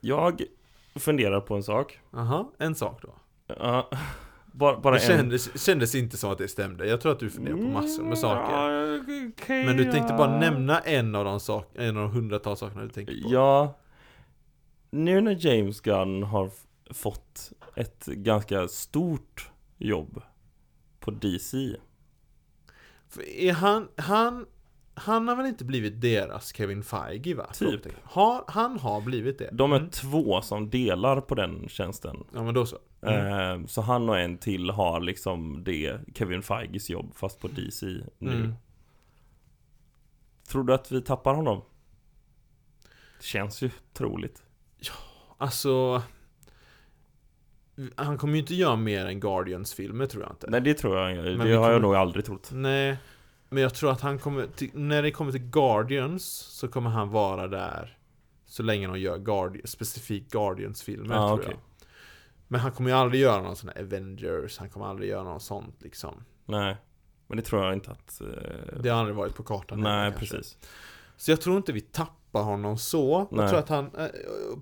Jag 0.00 0.42
funderar 0.94 1.40
på 1.40 1.54
en 1.56 1.62
sak. 1.62 2.00
Aha, 2.12 2.52
en 2.58 2.74
sak 2.74 3.02
då. 3.02 3.14
Ja, 3.46 3.90
bara, 4.46 4.80
bara 4.80 4.94
Det 4.94 5.00
en. 5.00 5.06
kändes, 5.18 5.64
kändes 5.64 5.94
inte 5.94 6.16
som 6.16 6.30
att 6.32 6.38
det 6.38 6.48
stämde. 6.48 6.86
Jag 6.86 7.00
tror 7.00 7.12
att 7.12 7.18
du 7.20 7.30
funderar 7.30 7.56
på 7.56 7.62
massor 7.62 8.02
med 8.04 8.18
saker. 8.18 8.52
Ja, 8.52 8.98
okej, 9.32 9.64
Men 9.66 9.76
du 9.76 9.92
tänkte 9.92 10.14
bara 10.14 10.30
ja. 10.32 10.38
nämna 10.38 10.80
en 10.80 11.14
av 11.14 11.24
de 11.24 11.40
sak, 11.40 11.70
en 11.74 11.96
av 11.96 12.02
de 12.02 12.12
hundratals 12.12 12.60
sakerna 12.60 12.82
du 12.82 12.88
tänkte 12.88 13.14
på. 13.22 13.28
Ja 13.32 13.78
Nu 14.90 15.20
när 15.20 15.46
James 15.46 15.80
Gunn 15.80 16.22
har 16.22 16.50
fått 16.90 17.52
ett 17.74 18.06
ganska 18.06 18.68
stort 18.68 19.50
jobb 19.78 20.22
på 21.00 21.10
DC 21.10 21.76
För 23.08 23.22
är 23.28 23.52
han, 23.52 23.88
han, 23.96 24.46
han 24.94 25.28
har 25.28 25.36
väl 25.36 25.46
inte 25.46 25.64
blivit 25.64 26.00
deras 26.00 26.54
Kevin 26.56 26.82
Feige 26.82 27.34
va? 27.34 27.46
Typ. 27.52 27.86
Har, 28.02 28.44
han 28.48 28.78
har 28.78 29.00
blivit 29.00 29.38
det. 29.38 29.50
De 29.52 29.72
är 29.72 29.76
Mm. 29.78 29.90
två 29.90 30.42
som 30.42 30.70
delar 30.70 31.20
på 31.20 31.34
den 31.34 31.68
tjänsten 31.68 32.16
Ja 32.34 32.42
men 32.42 32.54
då 32.54 32.66
så. 32.66 32.78
Mm. 33.02 33.60
Eh, 33.62 33.66
Så 33.66 33.80
han 33.82 34.08
och 34.08 34.18
en 34.18 34.38
till 34.38 34.70
har 34.70 35.00
liksom 35.00 35.64
det 35.64 36.00
Kevin 36.14 36.42
Feiges 36.42 36.90
jobb 36.90 37.14
fast 37.14 37.40
på 37.40 37.48
DC 37.48 37.86
nu 38.18 38.32
Mm. 38.34 38.54
Tror 40.48 40.64
du 40.64 40.74
att 40.74 40.92
vi 40.92 41.02
tappar 41.02 41.34
honom? 41.34 41.62
Det 43.18 43.24
känns 43.24 43.62
ju 43.62 43.70
troligt 43.92 44.42
Alltså... 45.38 46.02
Han 47.96 48.18
kommer 48.18 48.34
ju 48.34 48.40
inte 48.40 48.54
göra 48.54 48.76
mer 48.76 49.06
än 49.06 49.20
Guardians-filmer 49.20 50.06
tror 50.06 50.22
jag 50.22 50.32
inte. 50.32 50.50
Nej 50.50 50.60
det 50.60 50.74
tror 50.74 50.98
jag, 50.98 51.24
det 51.24 51.36
Men 51.36 51.56
har 51.56 51.72
jag 51.72 51.82
nog 51.82 51.94
aldrig 51.94 52.24
trott 52.24 52.48
Nej. 52.52 52.96
Men 53.48 53.62
jag 53.62 53.74
tror 53.74 53.90
att 53.90 54.00
han 54.00 54.18
kommer, 54.18 54.46
till, 54.46 54.70
när 54.74 55.02
det 55.02 55.10
kommer 55.10 55.32
till 55.32 55.40
Guardians 55.50 56.24
så 56.28 56.68
kommer 56.68 56.90
han 56.90 57.10
vara 57.10 57.48
där 57.48 57.98
Så 58.46 58.62
länge 58.62 58.86
de 58.86 58.98
gör 58.98 59.18
Guardi 59.18 59.60
specifikt 59.64 60.32
Guardians-filmer 60.32 61.14
Ja, 61.14 61.28
tror 61.28 61.40
okej. 61.40 61.50
jag 61.50 61.86
Men 62.48 62.60
han 62.60 62.72
kommer 62.72 62.90
ju 62.90 62.96
aldrig 62.96 63.22
göra 63.22 63.42
någon 63.42 63.56
sån 63.56 63.70
här 63.74 63.82
Avengers, 63.82 64.58
han 64.58 64.70
kommer 64.70 64.86
aldrig 64.86 65.10
göra 65.10 65.24
något 65.24 65.42
sånt 65.42 65.76
liksom 65.82 66.24
Nej 66.46 66.76
Men 67.26 67.36
det 67.36 67.42
tror 67.42 67.64
jag 67.64 67.74
inte 67.74 67.90
att 67.90 68.20
eh, 68.20 68.80
Det 68.80 68.88
har 68.88 68.98
aldrig 68.98 69.16
varit 69.16 69.34
på 69.34 69.42
kartan 69.42 69.82
heller, 69.82 70.10
Nej 70.10 70.12
kanske. 70.18 70.36
Så 71.20 71.30
jag 71.30 71.40
tror 71.40 71.56
inte 71.56 71.72
vi 71.72 71.80
tappar 71.80 72.42
honom 72.42 72.78
så 72.78 73.18
Nej. 73.18 73.40
Jag 73.40 73.48
tror 73.48 73.58
att 73.58 73.68
han, 73.68 73.84
eh, 73.98 74.06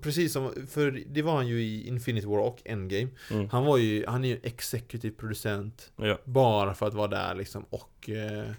precis 0.01 0.33
som, 0.33 0.51
för 0.69 1.03
det 1.07 1.21
var 1.21 1.35
han 1.35 1.47
ju 1.47 1.61
i 1.61 1.87
Infinity 1.87 2.27
War 2.27 2.39
och 2.39 2.61
Endgame 2.65 3.07
mm. 3.31 3.49
Han 3.49 3.65
var 3.65 3.77
ju, 3.77 4.05
han 4.07 4.23
är 4.25 4.29
ju 4.29 4.39
executive 4.43 5.15
producent 5.15 5.91
Ja, 5.95 6.17
Bara 6.23 6.73
för 6.73 6.87
att 6.87 6.93
vara 6.93 7.07
där 7.07 7.35
liksom 7.35 7.65
och 7.69 8.09
eh, 8.09 8.49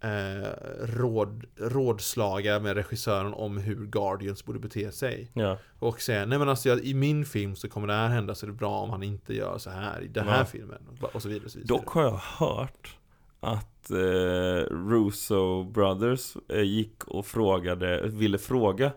eh, 0.00 0.48
råd, 0.82 1.44
rådslaga 1.56 2.60
med 2.60 2.74
regissören 2.76 3.34
om 3.34 3.56
hur 3.58 3.86
Guardians 3.86 4.44
borde 4.44 4.58
bete 4.58 4.92
sig. 4.92 5.30
ja, 5.34 5.58
Och 5.78 6.00
säga, 6.00 6.26
nej 6.26 6.38
men 6.38 6.48
alltså 6.48 6.68
jag, 6.68 6.80
i 6.80 6.94
min 6.94 7.24
film 7.24 7.56
så 7.56 7.68
kommer 7.68 7.86
det 7.86 7.94
här 7.94 8.08
hända 8.08 8.34
så 8.34 8.46
är 8.46 8.50
det 8.50 8.56
bra 8.56 8.78
om 8.80 8.90
han 8.90 9.02
inte 9.02 9.34
gör 9.34 9.58
så 9.58 9.70
här 9.70 10.00
i 10.02 10.08
den 10.08 10.28
här 10.28 10.38
Ja. 10.38 10.44
filmen. 10.44 10.78
Och, 11.00 11.14
och 11.14 11.22
så 11.22 11.28
vidare. 11.28 11.44
Och 11.44 11.50
så 11.50 11.58
vidare. 11.58 11.78
Dock 11.78 11.88
har 11.88 12.02
jag 12.02 12.20
hört 12.38 12.96
att 13.42 13.90
eh, 13.90 14.64
Russo 14.70 15.64
Brothers 15.64 16.36
eh, 16.48 16.62
gick 16.62 17.04
och 17.04 17.26
frågade, 17.26 18.08
ville 18.08 18.38
fråga 18.38 18.92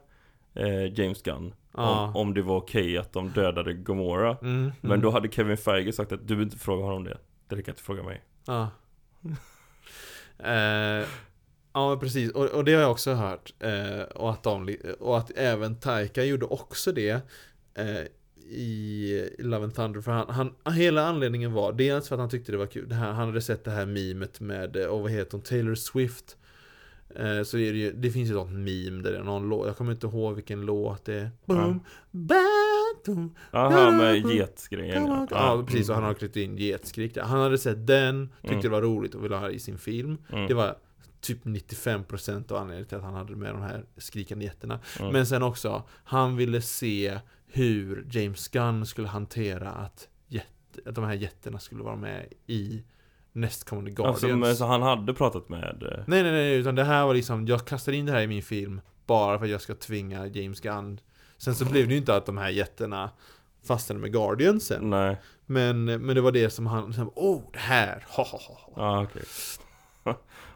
eh, 0.53 0.99
James 0.99 1.21
Gunn 1.21 1.53
Ja. 1.77 2.03
om, 2.07 2.15
om 2.15 2.33
det 2.33 2.41
var 2.41 2.57
okej 2.57 2.97
att 2.97 3.13
de 3.13 3.29
dödade 3.29 3.73
Gomorra 3.73 4.37
Mm, 4.41 4.71
Men 4.81 4.91
mm. 4.91 5.01
då 5.01 5.09
hade 5.09 5.31
Kevin 5.31 5.57
Feige 5.57 5.93
sagt 5.93 6.11
att 6.11 6.19
du 6.19 6.25
behöver 6.25 6.43
inte 6.43 6.57
fråga 6.57 6.83
honom 6.83 7.03
det 7.03 7.17
Det 7.47 7.55
räcker 7.55 7.71
att 7.71 7.77
du 7.77 7.83
frågar 7.83 8.03
mig 8.03 8.21
Ja. 8.45 8.69
eh, 10.39 11.07
ja, 11.73 11.97
precis. 12.01 12.31
Och, 12.31 12.45
och 12.45 12.63
det 12.63 12.73
har 12.73 12.81
jag 12.81 12.91
också 12.91 13.13
hört. 13.13 13.53
Eh, 13.59 14.01
och, 14.01 14.29
att 14.31 14.43
de, 14.43 14.75
och 14.99 15.17
att 15.17 15.31
även 15.35 15.79
Taika 15.79 16.23
gjorde 16.23 16.45
också 16.45 16.91
det. 16.91 17.21
Eh, 18.49 18.51
i 18.55 19.35
Love 19.39 19.63
and 19.63 19.75
Thunder 19.75 20.01
för 20.01 20.11
han, 20.11 20.51
han, 20.63 20.73
hela 20.75 21.07
anledningen 21.07 21.53
var 21.53 21.73
dels 21.73 22.07
för 22.07 22.15
att 22.15 22.19
han 22.19 22.29
tyckte 22.29 22.51
det 22.51 22.57
var 22.57 22.65
kul, 22.67 22.89
det 22.89 22.95
här, 22.95 23.11
han 23.11 23.27
hade 23.27 23.41
sett 23.41 23.63
det 23.63 23.71
här 23.71 23.85
memet 23.85 24.39
med, 24.39 24.75
eh, 24.75 24.85
och 24.85 25.01
vad 25.01 25.11
heter 25.11 25.31
hon, 25.31 25.41
Taylor 25.41 25.75
Swift. 25.75 26.37
Eh, 27.15 27.43
Så 27.43 27.57
är 27.57 27.73
det 27.73 27.79
ju, 27.79 27.91
det 27.91 28.11
finns 28.11 28.29
ju 28.29 28.33
något 28.33 28.51
meme 28.51 29.03
där 29.03 29.11
det 29.11 29.17
är 29.17 29.23
någon 29.23 29.49
låt, 29.49 29.67
jag 29.67 29.77
kommer 29.77 29.91
inte 29.91 30.07
ihåg 30.07 30.35
vilken 30.35 30.61
låt 30.61 31.05
det 31.05 31.13
är. 31.15 31.29
Boom, 33.05 33.33
Jaha, 33.51 33.91
med 33.91 34.25
getsgrejen 34.35 35.05
ja, 35.05 35.27
ja, 35.31 35.63
precis, 35.67 35.89
och 35.89 35.95
han 35.95 36.03
har 36.03 36.13
klippt 36.13 36.35
in 36.35 36.57
getskrik. 36.57 37.17
Han 37.17 37.39
hade 37.39 37.57
sett 37.57 37.87
den, 37.87 38.29
tyckte 38.41 38.49
Mm. 38.53 38.61
det 38.61 38.69
var 38.69 38.81
roligt 38.81 39.15
och 39.15 39.23
ville 39.23 39.35
ha 39.35 39.47
det 39.47 39.53
i 39.53 39.59
sin 39.59 39.77
film. 39.77 40.17
Mm. 40.31 40.47
Det 40.47 40.53
var 40.53 40.75
typ 41.21 41.43
95% 41.45 42.51
av 42.51 42.57
anledningen 42.57 42.87
till 42.87 42.97
att 42.97 43.03
han 43.03 43.13
hade 43.13 43.35
med 43.35 43.53
de 43.53 43.61
här 43.61 43.85
skrikande 43.97 44.45
getterna 44.45 44.79
Mm. 44.99 45.11
Men 45.13 45.25
sen 45.25 45.43
också, 45.43 45.83
han 46.03 46.35
ville 46.35 46.61
se 46.61 47.19
hur 47.47 48.07
James 48.11 48.47
Gunn 48.47 48.85
skulle 48.85 49.07
hantera 49.07 49.69
att, 49.69 50.07
jätte, 50.27 50.89
att 50.89 50.95
de 50.95 51.03
här 51.03 51.13
jätterna 51.13 51.59
skulle 51.59 51.83
vara 51.83 51.95
med 51.95 52.33
i 52.47 52.83
nästkommande 53.31 53.91
Guardians. 53.91 54.23
Alltså, 54.23 54.55
så 54.55 54.65
han 54.65 54.81
hade 54.81 55.13
pratat 55.13 55.49
med 55.49 55.83
eh, 55.83 56.03
Nej 56.07 56.23
nej 56.23 56.31
nej, 56.31 56.55
utan 56.55 56.75
det 56.75 56.83
här 56.83 57.05
var 57.05 57.13
liksom, 57.13 57.47
jag 57.47 57.65
kastar 57.65 57.91
in 57.91 58.05
det 58.05 58.11
här 58.11 58.21
i 58.21 58.27
min 58.27 58.43
film 58.43 58.81
Bara 59.05 59.37
för 59.37 59.45
att 59.45 59.51
jag 59.51 59.61
ska 59.61 59.75
tvinga 59.75 60.27
James 60.27 60.61
Gunn. 60.61 60.99
Sen 61.37 61.55
så 61.55 61.65
blev 61.65 61.87
det 61.87 61.93
ju 61.93 61.99
inte 61.99 62.15
att 62.15 62.25
de 62.25 62.37
här 62.37 62.49
jätterna 62.49 63.09
fastnade 63.67 64.01
med 64.01 64.13
Guardiansen 64.13 64.89
Nej, 64.89 65.17
Men, 65.45 65.85
men 65.85 66.15
det 66.15 66.21
var 66.21 66.31
det 66.31 66.49
som 66.49 66.65
han, 66.67 66.93
som, 66.93 67.11
oh 67.15 67.41
det 67.53 67.59
här, 67.59 68.05
ha 68.07 68.23
ha 68.23 68.39
ha. 68.39 68.73
Ja 68.75 69.03
okej. 69.03 69.23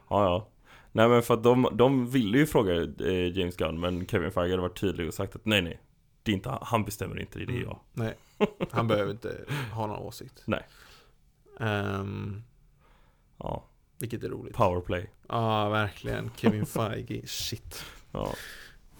Ja 0.09 0.23
ja. 0.23 0.47
Nej 0.91 1.09
men 1.09 1.23
för 1.23 1.33
att 1.33 1.43
de, 1.43 1.69
de 1.73 2.09
ville 2.09 2.37
ju 2.37 2.45
fråga 2.45 2.73
eh, 2.99 3.37
James 3.37 3.55
Gunn 3.55 3.79
Men 3.79 4.07
Kevin 4.07 4.31
Feige 4.31 4.51
hade 4.51 4.61
varit 4.61 4.79
tydlig 4.79 5.07
och 5.07 5.13
sagt 5.13 5.35
att 5.35 5.45
nej 5.45 5.61
nej 5.61 5.79
Det 6.29 6.33
är 6.33 6.35
inte, 6.35 6.57
han 6.61 6.85
bestämmer 6.85 7.19
inte, 7.19 7.39
det 7.39 7.43
är 7.45 7.49
Mm. 7.49 7.61
jag 7.61 7.79
Nej, 7.93 8.15
han 8.71 8.87
behöver 8.87 9.11
inte 9.11 9.45
ha 9.73 9.87
någon 9.87 9.99
åsikt 9.99 10.41
Nej. 10.45 10.67
Ehm, 11.59 12.43
Ja, 13.37 13.65
Vilket 13.99 14.23
är 14.23 14.29
roligt 14.29 14.53
powerplay 14.55 15.09
Ja, 15.29 15.69
verkligen. 15.69 16.31
Kevin 16.37 16.65
Feige, 16.65 17.21
shit. 17.27 17.83
Ja, 18.11 18.33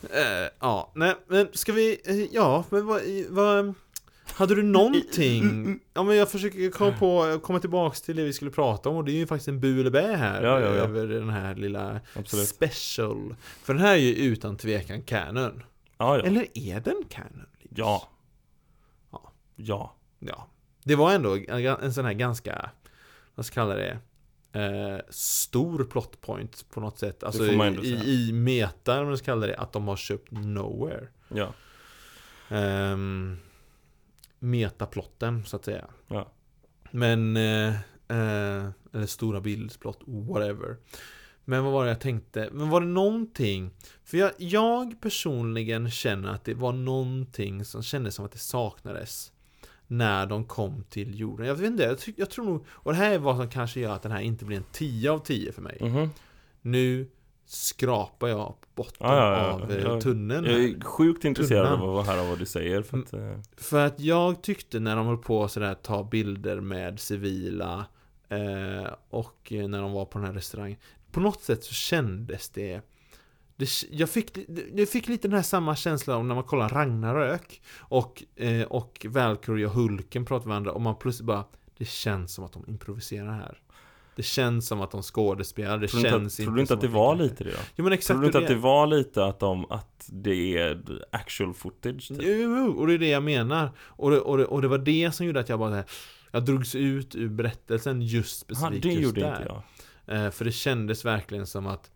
Eh, 0.03 0.49
ja, 0.59 0.91
nej, 0.95 1.15
men 1.27 1.47
ska 1.53 1.73
vi, 1.73 2.01
eh, 2.05 2.15
ja, 2.31 2.65
men 2.69 2.85
vad, 2.85 3.01
vad 3.29 3.73
hade 4.33 4.55
du 4.55 4.63
någonting? 4.63 5.79
Ja 5.93 6.03
men 6.03 6.15
jag 6.15 6.31
försöker 6.31 6.71
komma 6.71 6.91
på, 6.91 7.39
komma 7.43 7.59
tillbaks 7.59 8.01
till 8.01 8.15
det 8.15 8.23
vi 8.23 8.33
skulle 8.33 8.51
prata 8.51 8.89
om 8.89 8.95
och 8.95 9.05
det 9.05 9.11
är 9.11 9.15
ju 9.15 9.27
faktiskt 9.27 9.47
en 9.47 9.59
bu 9.59 9.79
eller 9.79 9.89
bä 9.91 10.15
här 10.15 10.43
Ja, 10.43 10.59
ja, 10.59 10.65
ja. 10.65 10.67
över 10.83 11.07
den 11.07 11.29
här 11.29 11.55
lilla 11.55 11.99
absolut 12.13 12.47
special. 12.47 13.35
För 13.63 13.73
den 13.73 13.81
här 13.83 13.93
är 13.93 13.97
ju 13.97 14.13
utan 14.15 14.57
tvekan 14.57 15.01
canon. 15.01 15.63
Ja 15.99 16.17
ja, 16.17 16.23
Eller 16.23 16.47
är 16.53 16.79
den 16.79 17.03
canon? 17.09 17.45
Linus? 17.59 17.77
ja 17.77 18.09
Ja. 19.11 19.31
Ja, 19.55 19.95
Ja. 20.19 20.47
Det 20.83 20.95
var 20.95 21.13
ändå 21.13 21.37
en, 21.81 21.93
sån 21.93 22.05
här 22.05 22.13
ganska, 22.13 22.71
vad 23.35 23.45
ska 23.45 23.59
jag 23.59 23.69
kalla 23.69 23.75
det? 23.75 23.99
Eh, 24.51 25.01
stor 25.09 25.83
plot 25.83 26.21
point 26.21 26.65
på 26.69 26.79
något 26.79 26.99
sätt. 26.99 27.23
Alltså 27.23 27.45
i, 27.45 27.57
säga. 27.57 28.03
i 28.03 28.31
meta, 28.33 29.01
om 29.01 29.07
man 29.07 29.17
ska 29.17 29.25
kalla 29.25 29.47
det, 29.47 29.55
att 29.57 29.73
de 29.73 29.87
har 29.87 29.95
köpt 29.95 30.31
Nowhere. 30.31 31.07
ja, 31.27 31.53
Um, 32.51 33.37
metaplotten, 34.39 35.45
så 35.45 35.55
att 35.55 35.65
säga. 35.65 35.87
ja 36.07 36.31
Men, 36.91 37.37
eh, 37.37 37.67
eh, 38.07 38.69
eller 38.93 39.05
stora 39.05 39.41
bildsplott, 39.41 40.01
whatever. 40.05 40.77
Men 41.49 41.63
vad 41.63 41.73
var 41.73 41.83
det 41.83 41.89
jag 41.89 41.99
tänkte? 42.01 42.49
Men 42.51 42.69
var 42.69 42.81
det 42.81 42.87
någonting? 42.87 43.71
För 44.03 44.17
jag, 44.17 44.31
jag 44.37 45.01
personligen 45.01 45.91
känner 45.91 46.29
att 46.29 46.43
det 46.43 46.53
var 46.53 46.71
någonting 46.73 47.65
som 47.65 47.83
kändes 47.83 48.15
som 48.15 48.25
att 48.25 48.31
det 48.31 48.37
saknades 48.37 49.31
när 49.87 50.25
de 50.25 50.45
kom 50.45 50.83
till 50.89 51.19
jorden. 51.19 51.47
Jag 51.47 51.55
vet 51.55 51.65
inte, 51.67 51.83
jag, 51.83 51.99
ty- 51.99 52.13
jag 52.17 52.29
tror 52.29 52.45
nog, 52.45 52.65
och 52.69 52.91
det 52.91 52.97
här 52.97 53.11
är 53.11 53.17
vad 53.19 53.37
som 53.37 53.49
kanske 53.49 53.79
gör 53.79 53.93
att 53.95 54.01
den 54.01 54.11
här 54.11 54.19
inte 54.21 54.45
blir 54.45 54.57
en 54.57 54.63
10 54.71 55.11
av 55.11 55.19
10 55.19 55.51
för 55.51 55.61
mig. 55.61 55.77
mhm 55.81 56.09
Nu 56.61 57.07
skrapar 57.45 58.27
jag 58.27 58.47
på 58.61 58.67
botten 58.75 58.97
Ja, 58.99 59.15
ja, 59.15 59.37
ja. 59.47 59.51
av 59.63 59.71
eh, 59.71 59.83
Jag- 59.83 60.01
tunneln. 60.01 60.45
Jag 60.45 60.63
är 60.63 60.81
sjukt 60.81 61.25
intresserad 61.25 61.65
Tunnan. 61.67 61.81
av 61.89 61.97
att 61.97 62.07
höra 62.07 62.23
vad 62.29 62.39
du 62.39 62.45
säger 62.45 62.81
för 62.81 62.97
att 62.97 63.13
eh, 63.13 63.39
För 63.57 63.85
att 63.85 63.99
jag 63.99 64.41
tyckte 64.43 64.79
när 64.79 64.95
de 64.95 65.07
höll 65.07 65.17
på 65.17 65.47
sådär 65.47 65.73
ta 65.73 66.03
bilder 66.03 66.61
med 66.61 66.99
civila 66.99 67.85
eh, 68.29 68.91
och 69.09 69.47
när 69.51 69.81
de 69.81 69.91
var 69.91 70.05
på 70.05 70.17
den 70.19 70.27
här 70.27 70.33
restaurangen. 70.33 70.77
På 71.11 71.19
något 71.19 71.41
sätt 71.41 71.63
så 71.63 71.73
kändes 71.73 72.49
det, 72.49 72.81
det 73.55 73.69
jag, 73.91 74.09
fick, 74.09 74.37
jag 74.75 74.89
fick 74.89 75.07
lite 75.07 75.27
den 75.27 75.35
här 75.35 75.43
samma 75.43 75.75
känsla 75.75 76.15
om 76.15 76.27
när 76.27 76.35
man 76.35 76.43
kollar 76.43 76.69
Ragnarök 76.69 77.61
och, 77.79 78.23
eh, 78.35 78.61
och 78.61 79.05
Valkyrie 79.09 79.65
och 79.65 79.71
Hulken 79.71 80.25
pratar 80.25 80.45
med 80.45 80.49
varandra 80.51 80.71
och 80.71 80.81
man 80.81 80.95
plötsligt 80.95 81.25
bara 81.27 81.43
Det 81.77 81.85
känns 81.87 82.33
som 82.33 82.43
att 82.45 82.53
de 82.53 82.65
improviserar 82.67 83.31
här. 83.33 83.57
Det 84.15 84.23
känns 84.23 84.67
som 84.67 84.81
att 84.81 84.91
de 84.91 85.01
skådespelar, 85.03 85.77
det 85.77 85.87
Tror 85.87 86.01
känns 86.01 86.39
inte, 86.39 86.41
att- 86.41 86.45
tror 86.47 86.55
du 86.55 86.61
inte 86.61 86.73
att 86.73 86.81
det 86.81 86.87
var 86.87 87.15
lite 87.15 87.43
det 87.43 87.49
då? 87.49 87.57
Jo 87.75 87.83
men 87.83 87.93
exakt 87.93 88.07
Tror 88.07 88.21
du 88.21 88.25
inte 88.27 88.39
det 88.39 88.45
att 88.45 88.49
det 88.49 88.55
var 88.55 88.87
lite 88.87 89.25
att 89.25 89.39
de, 89.39 89.65
att 89.71 90.05
det 90.11 90.57
är 90.57 90.81
actual 91.11 91.53
footage? 91.53 92.07
Typ? 92.07 92.17
Jo, 92.21 92.73
och 92.77 92.87
det 92.87 92.93
är 92.93 92.97
det 92.97 93.09
jag 93.09 93.23
menar. 93.23 93.71
Och 93.79 94.11
det, 94.11 94.19
och 94.19 94.37
det, 94.37 94.45
och 94.45 94.61
det 94.61 94.67
var 94.67 94.77
det 94.77 95.11
som 95.15 95.25
gjorde 95.25 95.39
att 95.39 95.49
jag 95.49 95.59
bara 95.59 95.75
här, 95.75 95.85
Jag 96.31 96.45
drogs 96.45 96.75
ut 96.75 97.15
ur 97.15 97.29
berättelsen 97.29 98.01
just 98.01 98.51
Aha, 98.51 98.55
specifikt 98.59 98.83
det 98.83 98.89
just 98.89 99.03
gjorde 99.03 99.21
där. 99.21 99.31
inte 99.31 99.43
jag 99.47 99.61
Eh, 100.09 100.29
för 100.29 100.45
det 100.45 100.51
kändes 100.51 101.05
verkligen 101.05 101.47
som 101.47 101.67
att 101.67 101.91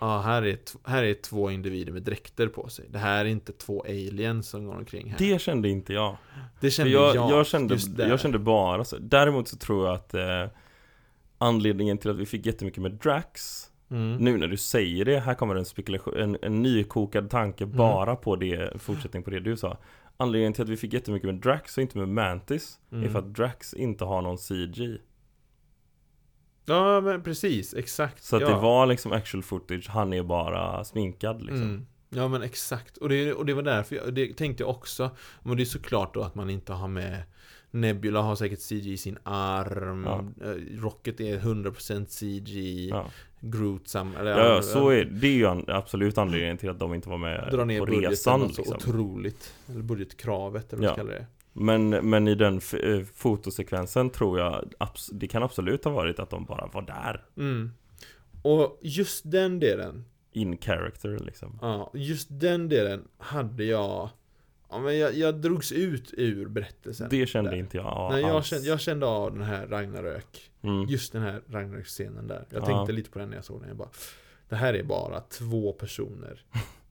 Ja, 0.00 0.20
här 0.20 0.42
är, 0.42 0.58
här 0.84 1.02
är 1.02 1.14
två 1.14 1.50
individer 1.50 1.92
med 1.92 2.02
dräkter 2.02 2.48
på 2.48 2.68
sig. 2.68 2.84
Det 2.90 2.98
här 2.98 3.24
är 3.24 3.28
inte 3.28 3.52
två 3.52 3.82
aliens 3.88 4.48
som 4.48 4.66
går 4.66 4.74
omkring 4.74 5.10
här. 5.10 5.18
Det 5.18 5.40
kände 5.40 5.68
inte 5.68 5.92
jag. 5.92 6.16
det 6.60 6.70
kände 6.70 6.92
jag, 6.92 7.16
jag, 7.16 7.30
jag, 7.30 7.46
kände, 7.46 7.78
jag 7.96 8.20
kände 8.20 8.38
bara 8.38 8.84
så. 8.84 8.96
Däremot 8.98 9.48
så 9.48 9.56
tror 9.56 9.86
jag 9.86 9.94
att 9.94 10.14
eh, 10.14 10.46
anledningen 11.38 11.98
till 11.98 12.10
att 12.10 12.16
vi 12.16 12.26
fick 12.26 12.46
jättemycket 12.46 12.82
med 12.82 12.92
Drax 12.92 13.62
Mm. 13.90 14.16
Nu 14.16 14.38
när 14.38 14.48
du 14.48 14.56
säger 14.56 15.04
det, 15.04 15.18
här 15.20 15.34
kommer 15.34 15.54
en 15.54 15.64
spekulation, 15.64 16.16
en, 16.16 16.36
en 16.42 16.62
nykokad 16.62 17.30
tanke 17.30 17.64
Mm. 17.64 17.76
bara 17.76 18.16
på 18.16 18.36
det, 18.36 18.82
fortsättning 18.82 19.22
på 19.22 19.30
det 19.30 19.40
du 19.40 19.56
sa 19.56 19.78
Anledningen 20.16 20.52
till 20.52 20.62
att 20.62 20.68
vi 20.68 20.76
fick 20.76 20.92
jättemycket 20.92 21.26
med 21.26 21.34
Drax 21.34 21.76
och 21.76 21.82
inte 21.82 21.98
med 21.98 22.08
Mantis 22.08 22.78
Är 22.90 22.96
Mm. 22.96 23.12
för 23.12 23.18
att 23.18 23.34
Drax 23.34 23.74
inte 23.74 24.04
har 24.04 24.22
någon 24.22 24.38
CG 24.38 24.98
Ja, 26.66 27.00
men 27.00 27.22
precis. 27.22 27.74
Exakt. 27.74 28.24
Så 28.24 28.36
att 28.36 28.42
ja. 28.42 28.48
det 28.48 28.54
var 28.54 28.86
liksom 28.86 29.12
actual 29.12 29.42
footage, 29.42 29.88
han 29.88 30.12
är 30.12 30.22
bara 30.22 30.84
sminkad 30.84 31.42
liksom 31.42 31.62
Mm. 31.62 31.86
Ja 32.10 32.28
men 32.28 32.42
exakt, 32.42 32.96
och 32.96 33.08
det, 33.08 33.32
och 33.32 33.46
det 33.46 33.54
var 33.54 33.62
därför 33.62 33.96
jag, 33.96 34.14
det 34.14 34.36
tänkte 34.36 34.62
jag 34.62 34.70
också 34.70 35.10
Men 35.42 35.56
det 35.56 35.62
är 35.62 35.64
såklart 35.64 36.14
då 36.14 36.22
att 36.22 36.34
man 36.34 36.50
inte 36.50 36.72
har 36.72 36.88
med 36.88 37.22
Nebula 37.70 38.20
har 38.20 38.36
säkert 38.36 38.60
CG 38.60 38.86
i 38.92 38.96
sin 38.96 39.18
arm 39.22 40.04
Ja. 40.40 40.46
eh, 40.46 40.80
Rocket 40.80 41.20
är 41.20 41.38
100% 41.38 42.06
CG 42.06 42.88
Ja, 42.90 43.06
Groot 43.40 43.88
sam, 43.88 44.16
eller, 44.16 44.30
ja, 44.30 44.54
ja 44.54 44.62
så 44.62 44.88
är 44.88 45.04
det 45.04 45.26
är 45.28 45.32
ju 45.32 45.46
an, 45.46 45.64
absolut 45.68 46.18
anledningen 46.18 46.56
till 46.58 46.70
att 46.70 46.78
de 46.78 46.94
inte 46.94 47.08
var 47.08 47.18
med 47.18 47.48
Dra 47.52 47.64
ner 47.64 47.78
på 47.80 47.86
budgeten 47.86 48.10
resan 48.10 48.46
liksom. 48.46 48.64
otroligt 48.76 49.54
Eller 49.70 49.82
budgetkravet 49.82 50.72
eller 50.72 50.82
vad 50.82 50.84
Ja. 50.84 50.88
man 50.88 51.06
ska 51.06 51.12
kalla 51.14 51.18
det 51.20 51.26
Men, 51.58 51.88
men 51.90 52.28
i 52.28 52.34
den 52.34 52.60
eh, 52.82 53.00
fotosekvensen 53.14 54.10
tror 54.10 54.38
jag 54.38 54.72
Det 55.12 55.28
kan 55.28 55.42
absolut 55.42 55.84
ha 55.84 55.90
varit 55.92 56.18
att 56.18 56.30
de 56.30 56.44
bara 56.44 56.66
var 56.66 56.82
där. 56.82 57.24
Mm. 57.36 57.72
Och 58.42 58.78
just 58.82 59.30
den 59.30 59.60
delen. 59.60 60.04
In 60.32 60.58
character 60.58 61.18
liksom. 61.18 61.58
Ja, 61.62 61.90
just 61.94 62.28
den 62.30 62.68
delen 62.68 63.08
hade 63.18 63.64
jag 63.64 64.08
Ja 64.70 64.78
men 64.78 64.98
jag, 64.98 65.14
jag 65.14 65.34
drogs 65.40 65.72
ut 65.72 66.14
ur 66.16 66.48
berättelsen 66.48 67.08
Det 67.10 67.26
kände 67.26 67.50
där. 67.50 67.56
inte 67.56 67.76
jag 67.76 68.08
Nej, 68.12 68.20
jag, 68.22 68.44
kände, 68.44 68.66
jag 68.68 68.80
kände 68.80 69.06
av 69.06 69.32
den 69.32 69.42
här 69.42 69.66
Ragnarök. 69.66 70.50
Mm. 70.62 70.88
Just 70.88 71.12
den 71.12 71.22
här 71.22 71.42
Ragnarök-scenen 71.48 72.26
där. 72.26 72.46
Jag 72.50 72.62
Ja. 72.62 72.66
tänkte 72.66 72.92
lite 72.92 73.10
på 73.10 73.18
den 73.18 73.28
när 73.28 73.36
jag 73.36 73.44
såg 73.44 73.60
den. 73.60 73.68
Jag 73.68 73.76
bara 73.76 73.88
Det 74.48 74.56
här 74.56 74.74
är 74.74 74.82
bara 74.82 75.20
två 75.20 75.72
personer 75.72 76.44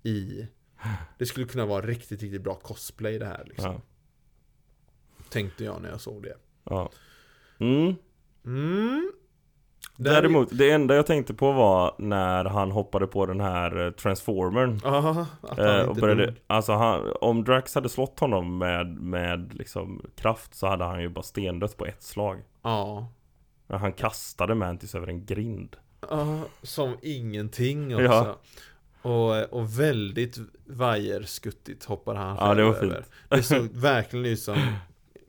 i 0.03 0.47
Det 1.17 1.25
skulle 1.25 1.45
kunna 1.45 1.65
vara 1.65 1.85
riktigt, 1.85 2.21
riktigt 2.21 2.41
bra 2.41 2.55
cosplay 2.55 3.19
det 3.19 3.25
här 3.25 3.43
liksom. 3.45 3.71
Ja, 3.73 3.81
Tänkte 5.35 5.63
jag 5.63 5.81
när 5.81 5.89
jag 5.89 6.01
såg 6.01 6.23
det 6.23 6.33
ja. 6.63 6.89
Mm. 7.59 7.95
mm. 8.45 9.11
Där- 9.97 10.11
Däremot, 10.13 10.49
det 10.51 10.71
enda 10.71 10.95
jag 10.95 11.05
tänkte 11.05 11.33
på 11.33 11.51
var 11.51 11.95
när 11.97 12.45
han 12.45 12.71
hoppade 12.71 13.07
på 13.07 13.25
den 13.25 13.41
här 13.41 13.85
eh, 13.85 13.91
transformern 13.91 14.79
Ja, 14.83 15.25
att 15.41 15.57
han 15.57 15.67
eh, 15.67 15.75
inte 15.79 15.87
och 15.89 15.95
började, 15.95 16.25
dog. 16.25 16.35
alltså 16.47 16.73
han, 16.73 17.13
om 17.21 17.43
Drax 17.43 17.75
hade 17.75 17.89
slått 17.89 18.19
honom 18.19 18.57
med, 18.57 18.87
med 18.87 19.53
liksom 19.53 20.05
kraft 20.15 20.55
så 20.55 20.67
hade 20.67 20.83
han 20.83 21.01
ju 21.01 21.09
bara 21.09 21.23
stendött 21.23 21.77
på 21.77 21.85
ett 21.85 22.03
slag 22.03 22.41
Ja 22.63 23.07
Men 23.67 23.79
han 23.79 23.93
kastade 23.93 24.55
Mantis 24.55 24.95
över 24.95 25.07
en 25.07 25.25
grind 25.25 25.75
Ja, 26.09 26.39
som 26.61 26.97
ingenting 27.01 27.95
också 27.95 28.03
Ja. 28.03 28.37
och, 29.01 29.53
och 29.59 29.79
väldigt 29.79 30.37
vajerskuttigt 30.65 31.85
hoppar 31.85 32.15
han 32.15 32.37
Ja, 32.39 32.53
det 32.53 32.63
var 32.63 32.73
fint. 32.73 32.83
över. 32.93 33.05
Det 33.29 33.43
såg 33.43 33.69
verkligen 33.73 34.25
ut 34.25 34.39
som 34.39 34.57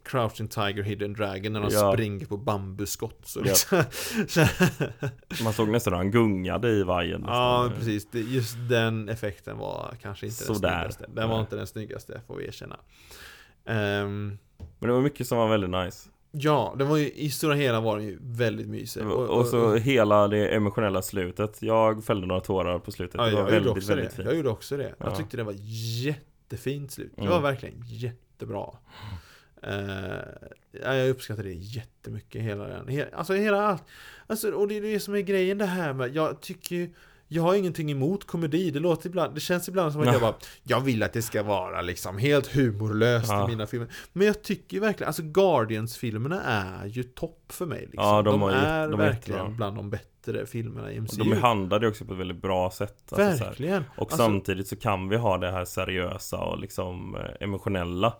Crouching 0.06 0.48
Tiger, 0.48 0.82
Hidden 0.82 1.12
Dragon 1.12 1.52
när 1.52 1.60
de 1.60 1.70
Ja. 1.72 1.92
springer 1.92 2.26
på 2.26 2.36
bambuskott 2.36 3.20
så 3.24 3.40
liksom. 3.40 3.78
Man 5.44 5.52
såg 5.52 5.68
nästan 5.68 5.92
hur 5.92 5.98
han 5.98 6.10
gungade 6.10 6.68
i 6.70 6.82
vajern 6.82 7.24
Ja, 7.26 7.70
precis. 7.78 8.08
Just 8.14 8.56
den 8.68 9.08
effekten 9.08 9.58
var 9.58 9.94
kanske 10.02 10.26
inte 10.26 10.44
den 10.46 10.54
Sådär. 10.54 10.70
snyggaste. 10.78 11.04
Den 11.14 11.28
var 11.28 11.36
Nej. 11.36 11.40
inte 11.44 11.56
den 11.56 11.66
snyggaste, 11.66 12.20
får 12.26 12.36
vi 12.36 12.46
erkänna. 12.46 12.76
Ehm, 13.66 14.38
Men 14.78 14.88
det 14.88 14.92
var 14.92 15.00
mycket 15.00 15.26
som 15.26 15.38
var 15.38 15.48
väldigt 15.48 15.70
nice 15.70 16.08
ja, 16.38 16.74
det 16.78 16.84
var 16.84 16.96
ju, 16.96 17.10
i 17.10 17.30
stora 17.30 17.54
hela 17.54 17.80
var 17.80 17.96
den 17.96 18.06
ju 18.06 18.18
väldigt 18.20 18.66
mysig. 18.68 19.06
Och, 19.06 19.38
och 19.40 19.46
så 19.46 19.74
hela 19.76 20.28
det 20.28 20.48
emotionella 20.48 21.02
slutet 21.02 21.62
Jag 21.62 22.04
fällde 22.04 22.26
några 22.26 22.40
tårar 22.40 22.78
på 22.78 22.92
slutet 22.92 23.14
ja, 23.18 23.24
Det 23.26 23.32
var 23.32 23.38
jag 23.40 23.50
väldigt, 23.50 23.72
också 23.72 23.88
väldigt 23.88 24.10
det. 24.10 24.16
fint 24.16 24.26
Jag 24.28 24.36
gjorde 24.36 24.48
också 24.48 24.76
det. 24.76 24.94
Jag 24.98 25.08
Ja. 25.12 25.16
tyckte 25.16 25.36
det 25.36 25.42
var 25.42 25.54
jättefint 26.04 26.92
slut. 26.92 27.12
Det 27.16 27.20
Mm. 27.22 27.32
var 27.32 27.40
verkligen 27.40 27.82
jättebra. 27.86 28.66
Ja, 30.82 30.94
jag 30.94 31.08
uppskattar 31.10 31.42
det 31.42 31.52
jättemycket, 31.52 32.42
hela 32.42 32.66
den. 32.66 32.88
He, 32.88 33.06
alltså 33.12 33.32
hela 33.34 33.62
allt. 33.66 33.84
Alltså, 34.26 34.50
och 34.50 34.68
det 34.68 34.76
är 34.76 34.82
det 34.82 35.00
som 35.00 35.14
är 35.14 35.20
grejen 35.20 35.58
det 35.58 35.66
här 35.66 35.92
med, 35.92 36.16
jag 36.16 36.40
tycker 36.40 36.76
ju 36.76 36.90
jag 37.28 37.42
har 37.42 37.54
ingenting 37.54 37.90
emot 37.90 38.24
komedi, 38.26 38.70
det 38.70 38.80
låter 38.80 39.08
ibland, 39.08 39.34
det 39.34 39.40
känns 39.40 39.68
ibland 39.68 39.92
som 39.92 40.00
att 40.00 40.06
Ja. 40.06 40.12
jag 40.12 40.20
bara 40.22 40.34
Jag 40.62 40.80
vill 40.80 41.02
att 41.02 41.12
det 41.12 41.22
ska 41.22 41.42
vara 41.42 41.82
liksom 41.82 42.18
helt 42.18 42.46
humorlöst 42.54 43.28
Ja. 43.30 43.44
i 43.44 43.48
mina 43.48 43.66
filmer 43.66 43.88
Men 44.12 44.26
jag 44.26 44.42
tycker 44.42 44.74
ju 44.74 44.80
verkligen, 44.80 45.06
alltså 45.08 45.22
Guardians-filmerna 45.22 46.42
är 46.42 46.86
ju 46.86 47.02
topp 47.02 47.44
för 47.48 47.66
mig 47.66 47.80
liksom. 47.80 48.04
Ja, 48.04 48.22
de 48.22 48.40
de, 48.40 48.48
är 48.48 48.88
de 48.88 48.92
är 49.00 49.04
verkligen 49.04 49.38
jättebra. 49.38 49.56
bland 49.56 49.76
de 49.76 49.90
bättre 49.90 50.46
filmerna 50.46 50.92
i 50.92 50.98
Och 50.98 51.02
MCU 51.02 51.16
de 51.18 51.30
behandlade 51.30 51.84
det 51.86 51.88
också 51.90 52.04
på 52.04 52.12
ett 52.12 52.18
väldigt 52.18 52.42
bra 52.42 52.70
sätt 52.70 53.12
alltså. 53.12 53.44
Verkligen! 53.44 53.84
Och 53.96 54.02
Alltså- 54.02 54.16
samtidigt 54.16 54.68
så 54.68 54.76
kan 54.76 55.08
vi 55.08 55.16
ha 55.16 55.38
det 55.38 55.50
här 55.50 55.64
seriösa 55.64 56.36
och 56.38 56.58
liksom 56.58 57.16
eh, 57.16 57.20
emotionella 57.40 58.14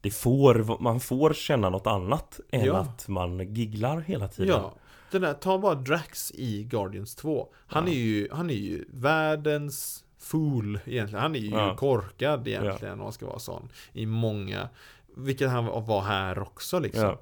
Det 0.00 0.10
får, 0.10 0.82
man 0.82 1.00
får 1.00 1.32
känna 1.32 1.70
något 1.70 1.86
annat 1.86 2.40
än 2.50 2.64
Ja. 2.64 2.76
att 2.76 3.08
man 3.08 3.54
gigglar 3.54 4.00
hela 4.00 4.28
tiden 4.28 4.48
Ja, 4.48 4.74
den 5.10 5.22
där, 5.22 5.34
ta 5.34 5.58
bara 5.58 5.74
Drax 5.74 6.30
i 6.34 6.64
Guardians 6.64 7.14
2 7.14 7.48
Han 7.66 7.84
Ja. 7.86 7.92
är 7.92 7.96
ju, 7.96 8.28
han 8.32 8.50
är 8.50 8.54
ju 8.54 8.84
världens 8.92 10.04
fool 10.18 10.78
egentligen 10.84 11.22
Han 11.22 11.34
är 11.34 11.38
ju 11.40 11.50
Ja. 11.50 11.76
korkad 11.76 12.48
egentligen 12.48 12.92
om 12.94 12.98
man 13.04 13.12
ska 13.12 13.26
vara 13.26 13.38
sån 13.38 13.68
I 13.92 14.06
många 14.06 14.68
Vilket 15.16 15.50
han 15.50 15.64
var 15.86 16.00
här 16.02 16.38
också 16.38 16.78
liksom. 16.78 17.16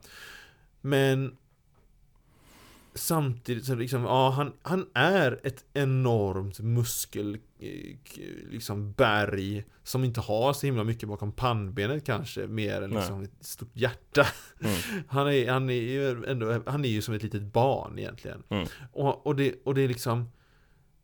Men 0.80 1.36
Samtidigt 2.96 3.64
så 3.64 3.74
liksom, 3.74 4.02
ja 4.02 4.30
han, 4.30 4.52
han 4.62 4.86
är 4.94 5.40
ett 5.44 5.64
enormt 5.74 6.60
muskel 6.60 7.38
eh, 7.58 7.96
Liksom 8.50 8.92
berg 8.92 9.64
Som 9.82 10.04
inte 10.04 10.20
har 10.20 10.52
så 10.52 10.66
himla 10.66 10.84
mycket 10.84 11.08
bakom 11.08 11.32
pannbenet 11.32 12.04
kanske 12.04 12.46
Mer 12.46 12.82
än 12.82 12.90
Nej. 12.90 12.98
liksom 12.98 13.22
ett 13.22 13.44
stort 13.44 13.70
hjärta 13.72 14.26
Mm. 14.60 14.76
han 15.08 15.28
är, 15.28 15.50
han 15.50 15.70
är 15.70 15.74
ju 15.74 16.24
ändå, 16.24 16.62
han 16.66 16.84
är 16.84 16.88
ju 16.88 17.02
som 17.02 17.14
ett 17.14 17.22
litet 17.22 17.42
barn 17.42 17.98
egentligen. 17.98 18.42
Mm. 18.48 18.66
Och, 18.92 19.26
och, 19.26 19.36
det, 19.36 19.54
och 19.64 19.74
det 19.74 19.82
är 19.82 19.88
liksom 19.88 20.30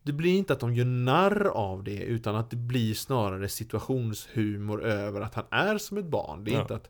Det 0.03 0.13
blir 0.13 0.37
inte 0.37 0.53
att 0.53 0.59
de 0.59 0.75
gör 0.75 0.85
narr 0.85 1.45
av 1.47 1.83
det 1.83 1.97
utan 2.03 2.35
att 2.35 2.49
det 2.49 2.55
blir 2.57 2.93
snarare 2.93 3.49
situationshumor 3.49 4.83
över 4.83 5.21
att 5.21 5.35
han 5.35 5.45
är 5.51 5.77
som 5.77 5.97
ett 5.97 6.05
barn. 6.05 6.43
Det 6.43 6.51
är 6.51 6.55
Ja. 6.55 6.61
inte 6.61 6.75
att 6.75 6.89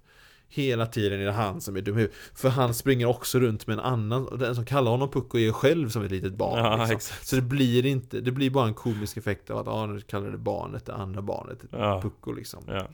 Hela 0.55 0.85
tiden 0.85 1.19
är 1.19 1.25
det 1.25 1.31
han 1.31 1.61
som 1.61 1.75
är 1.77 1.81
dum 1.81 1.97
i 1.97 2.01
huvudet. 2.01 2.17
För 2.35 2.49
han 2.49 2.73
springer 2.73 3.05
också 3.05 3.39
runt 3.39 3.67
med 3.67 3.73
en 3.73 3.79
annan 3.79 4.37
den 4.39 4.55
som 4.55 4.65
kallar 4.65 4.91
honom 4.91 5.09
Pucko 5.11 5.37
är 5.37 5.41
ju 5.41 5.53
själv 5.53 5.89
som 5.89 6.03
ett 6.03 6.11
litet 6.11 6.33
barn 6.33 6.59
Ja, 6.59 6.87
liksom. 6.89 7.15
Så 7.21 7.35
det 7.35 7.41
blir 7.41 7.85
inte 7.85 8.21
Det 8.21 8.31
blir 8.31 8.49
bara 8.49 8.67
en 8.67 8.73
komisk 8.73 9.17
effekt 9.17 9.49
av 9.49 9.57
att 9.57 9.67
ah, 9.67 9.85
nu 9.85 10.01
kallar 10.01 10.31
det 10.31 10.37
barnet 10.37 10.85
det 10.85 10.93
andra 10.93 11.21
barnet 11.21 11.63
Ja. 11.71 12.01
Pucko 12.01 12.31
liksom 12.31 12.63
Ja. 12.67 12.87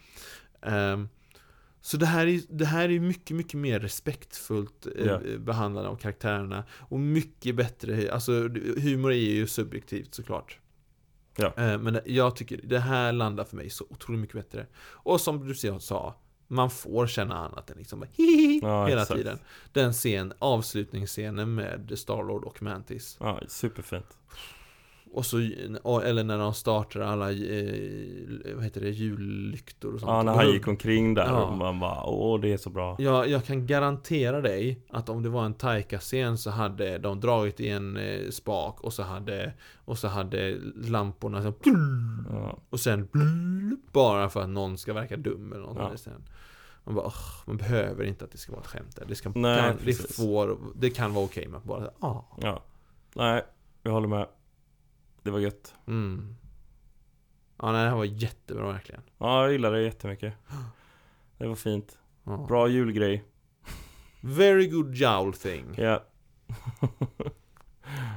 Ehm, 0.70 1.10
så 1.82 1.98
det 1.98 2.06
här, 2.06 2.28
är, 2.28 2.42
det 2.50 2.66
här 2.66 2.90
är 2.90 3.00
mycket, 3.00 3.38
mycket 3.38 3.54
mer 3.60 3.80
respektfullt 3.80 4.88
Ja. 5.06 5.20
behandlande 5.40 5.90
av 5.90 5.96
karaktärerna 5.96 6.64
Och 6.72 7.00
mycket 7.00 7.56
bättre, 7.56 8.12
alltså 8.14 8.32
humor 8.78 9.12
är 9.12 9.16
ju 9.16 9.48
subjektivt 9.48 10.16
såklart. 10.16 10.60
Eh, 11.38 11.78
Men 11.78 12.00
jag 12.06 12.36
tycker 12.36 12.60
det 12.64 12.80
här 12.80 13.12
landar 13.12 13.44
för 13.44 13.56
mig 13.56 13.70
så 13.70 13.86
otroligt 13.90 14.22
mycket 14.22 14.36
bättre 14.36 14.66
Och 14.82 15.22
som 15.22 15.48
du 15.48 15.56
sa, 15.80 16.16
man 16.52 16.70
får 16.70 17.08
känna 17.08 17.36
annat 17.38 17.70
än 17.70 17.78
liksom 17.78 18.00
bara 18.00 18.10
hihi 18.14 18.60
Ja, 18.64 18.86
hela 18.86 19.02
exakt. 19.02 19.18
tiden. 19.18 19.40
Den 19.72 19.94
scen, 19.94 20.34
avslutningsscenen 20.40 21.56
med 21.56 21.92
Starlord 21.96 22.44
och 22.44 22.62
Mantis. 22.62 23.18
Ja, 23.20 23.40
superfint 23.48 24.18
Och 25.12 25.26
så, 25.26 25.38
eller 26.04 26.24
när 26.24 26.38
de 26.38 26.54
startar 26.54 27.00
alla, 27.00 27.32
eh, 27.32 28.56
vad 28.56 28.64
heter 28.64 28.82
det, 28.82 28.90
jullyktor 28.90 29.94
och 29.94 30.00
sånt 30.00 30.10
Ja, 30.10 30.24
när 30.24 30.34
han 30.34 30.52
gick 30.52 30.68
omkring 30.68 31.14
där 31.14 31.26
Ja. 31.26 31.44
och 31.46 31.58
man 31.58 31.80
bara 31.80 32.04
Åh, 32.04 32.40
det 32.42 32.54
är 32.54 32.58
så 32.58 32.70
bra 32.70 32.96
Ja, 33.00 33.26
jag 33.26 33.46
kan 33.46 33.66
garantera 33.68 34.42
dig 34.42 34.82
att 34.90 35.10
om 35.10 35.24
det 35.24 35.30
var 35.30 35.46
en 35.46 35.54
Taika-scen 35.54 36.38
så 36.38 36.50
hade 36.50 36.98
de 36.98 37.20
dragit 37.20 37.60
i 37.60 37.70
en 37.70 37.98
eh, 37.98 38.30
spak 38.30 38.82
och 38.82 38.94
så 38.94 39.04
hade 39.04 39.54
Och 39.86 39.98
så 39.98 40.08
hade 40.08 40.58
lamporna 40.76 41.42
så, 41.44 41.54
ja. 42.32 42.60
Och 42.70 42.80
sen 42.80 43.08
Bara 43.92 44.30
för 44.30 44.42
att 44.42 44.50
någon 44.50 44.78
ska 44.78 44.94
verka 44.94 45.18
dum 45.18 45.54
eller 45.54 45.64
något 45.64 45.78
Ja. 45.92 45.98
sen. 45.98 46.24
Man 46.84 46.96
bara, 46.96 47.06
"Ugh, 47.06 47.16
man 47.46 47.58
behöver 47.58 48.04
inte 48.04 48.26
att 48.26 48.32
det 48.32 48.38
ska 48.38 48.52
vara 48.52 48.62
ett 48.62 48.68
skämt 48.68 48.96
där. 48.96 49.06
Det, 49.08 49.16
ska, 49.16 49.30
Nej, 49.36 49.62
kan, 49.62 49.78
det, 49.86 49.94
får, 50.16 50.58
det 50.76 50.90
kan 50.90 51.14
vara 51.14 51.26
okej 51.26 51.48
med 51.48 51.58
att 51.58 51.64
bara, 51.64 51.90
ja. 52.00 52.38
ja 52.42 52.64
Nej, 53.16 53.46
jag 53.84 53.92
håller 53.92 54.08
med 54.08 54.28
Det 55.24 55.32
var 55.32 55.40
gött 55.40 55.76
Mm. 55.88 56.36
Ja, 57.62 57.72
nej, 57.72 57.84
det 57.84 57.90
här 57.90 57.98
var 57.98 58.06
jättebra 58.06 58.72
verkligen. 58.72 59.02
Ja, 59.18 59.42
jag 59.44 59.52
gillade 59.52 59.78
det 59.78 59.84
jättemycket 59.84 60.34
Det 61.38 61.48
var 61.48 61.56
fint 61.56 61.98
Ja. 62.24 62.46
Bra 62.48 62.68
julgrej 62.68 63.24
Very 64.22 64.68
good 64.68 64.94
jowl 64.96 65.34
thing. 65.34 65.74
Ja 65.78 66.04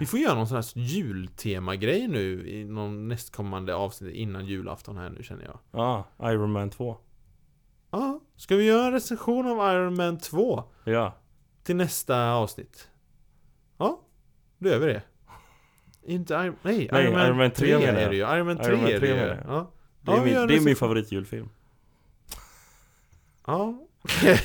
Vi 0.00 0.06
får 0.06 0.18
göra 0.18 0.34
någon 0.34 0.46
sån 0.48 0.56
här 0.56 0.78
jultema-grej 0.78 2.08
nu 2.08 2.48
i 2.48 2.64
någon 2.64 3.08
nästkommande 3.08 3.74
avsnitt 3.74 4.14
innan 4.14 4.46
julafton 4.46 4.96
här 4.96 5.10
nu 5.10 5.22
känner 5.22 5.44
jag. 5.44 5.58
Ja, 5.70 6.04
Iron 6.22 6.52
Man 6.52 6.70
2. 6.70 6.96
Ja, 7.90 8.20
ska 8.36 8.56
vi 8.56 8.64
göra 8.64 8.86
en 8.86 8.92
recension 8.92 9.46
av 9.46 9.72
Iron 9.74 9.96
Man 9.96 10.18
2 10.18 10.64
Ja. 10.84 11.14
till 11.62 11.76
nästa 11.76 12.32
avsnitt? 12.32 12.88
Ja, 13.78 14.00
då 14.58 14.68
gör 14.68 14.78
vi 14.78 14.86
det. 14.86 15.02
Inte 16.04 16.34
Iron, 16.34 16.56
nej, 16.62 16.88
Nej, 16.92 17.04
Iron 17.04 17.12
Man, 17.12 17.26
Iron 17.26 17.36
Man 17.36 17.50
3, 17.50 17.66
3 17.66 17.78
menar 17.86 17.92
jag. 17.92 18.02
är 18.02 18.10
det 18.10 18.16
ju. 18.16 18.22
Iron 18.36 18.46
Man 18.46 18.56
3, 18.56 18.66
Iron 18.66 18.80
Man 18.80 18.88
är 18.88 18.92
det 18.92 18.98
3 19.00 19.08
ju. 19.08 19.14
Ja. 19.16 19.70
Det 20.00 20.12
är, 20.12 20.16
Ja, 20.16 20.24
min, 20.24 20.46
det 20.48 20.56
är 20.56 20.60
min 20.60 20.76
favoritjulfilm. 20.76 21.48
Ja. 23.46 23.78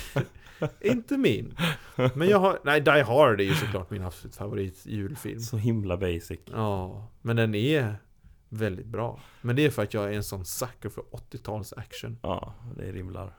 Inte 0.81 1.17
min. 1.17 1.57
Men 2.15 2.29
jag 2.29 2.39
har, 2.39 2.59
nej 2.63 2.81
Die 2.81 3.01
Hard 3.01 3.41
är 3.41 3.45
ju 3.45 3.55
såklart 3.55 3.89
min 3.89 4.03
absolut 4.03 4.35
favorit 4.35 4.85
julfilm. 4.85 5.39
Så 5.39 5.57
himla 5.57 5.97
basic. 5.97 6.39
Ja, 6.53 7.07
men 7.21 7.35
den 7.35 7.55
är 7.55 7.95
väldigt 8.49 8.85
bra. 8.85 9.19
Men 9.41 9.55
det 9.55 9.65
är 9.65 9.69
för 9.69 9.83
att 9.83 9.93
jag 9.93 10.03
är 10.03 10.11
en 10.13 10.23
sån 10.23 10.45
sucker 10.45 10.89
för 10.89 11.01
80-tals 11.01 11.73
action. 11.77 12.17
Ja, 12.21 12.53
det 12.77 12.91
rimlar. 12.91 13.33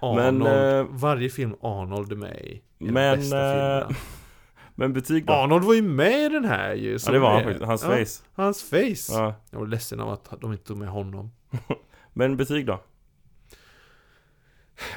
Arnold, 0.00 0.38
Men, 0.38 0.78
eh, 0.78 0.86
varje 0.90 1.28
film 1.30 1.54
Arnold 1.60 2.12
är 2.12 2.16
med 2.16 2.36
i 2.40 2.62
är 2.78 2.84
den 2.84 2.94
Men, 2.94 3.18
bästa 3.18 3.80
eh. 3.80 3.96
Men 4.78 4.92
betyg 4.92 5.26
då? 5.26 5.32
Arnold 5.32 5.64
var 5.64 5.74
ju 5.74 5.82
med 5.82 6.24
i 6.24 6.28
den 6.28 6.44
här 6.44 6.74
ju. 6.74 6.98
ja, 7.06 7.12
det 7.12 7.18
var 7.18 7.30
han 7.34 7.42
faktiskt. 7.44 7.64
Hans 7.64 7.82
ja, 7.82 7.88
face. 7.88 8.22
Hans 8.34 8.62
face. 8.62 9.12
Ja. 9.20 9.34
Jag 9.50 9.58
var 9.58 9.66
ledsen 9.66 10.00
av 10.00 10.10
att 10.10 10.40
de 10.40 10.52
inte 10.52 10.64
tog 10.64 10.76
med 10.76 10.88
honom. 10.88 11.30
Men 12.12 12.36
betyg 12.36 12.66
då? 12.66 12.80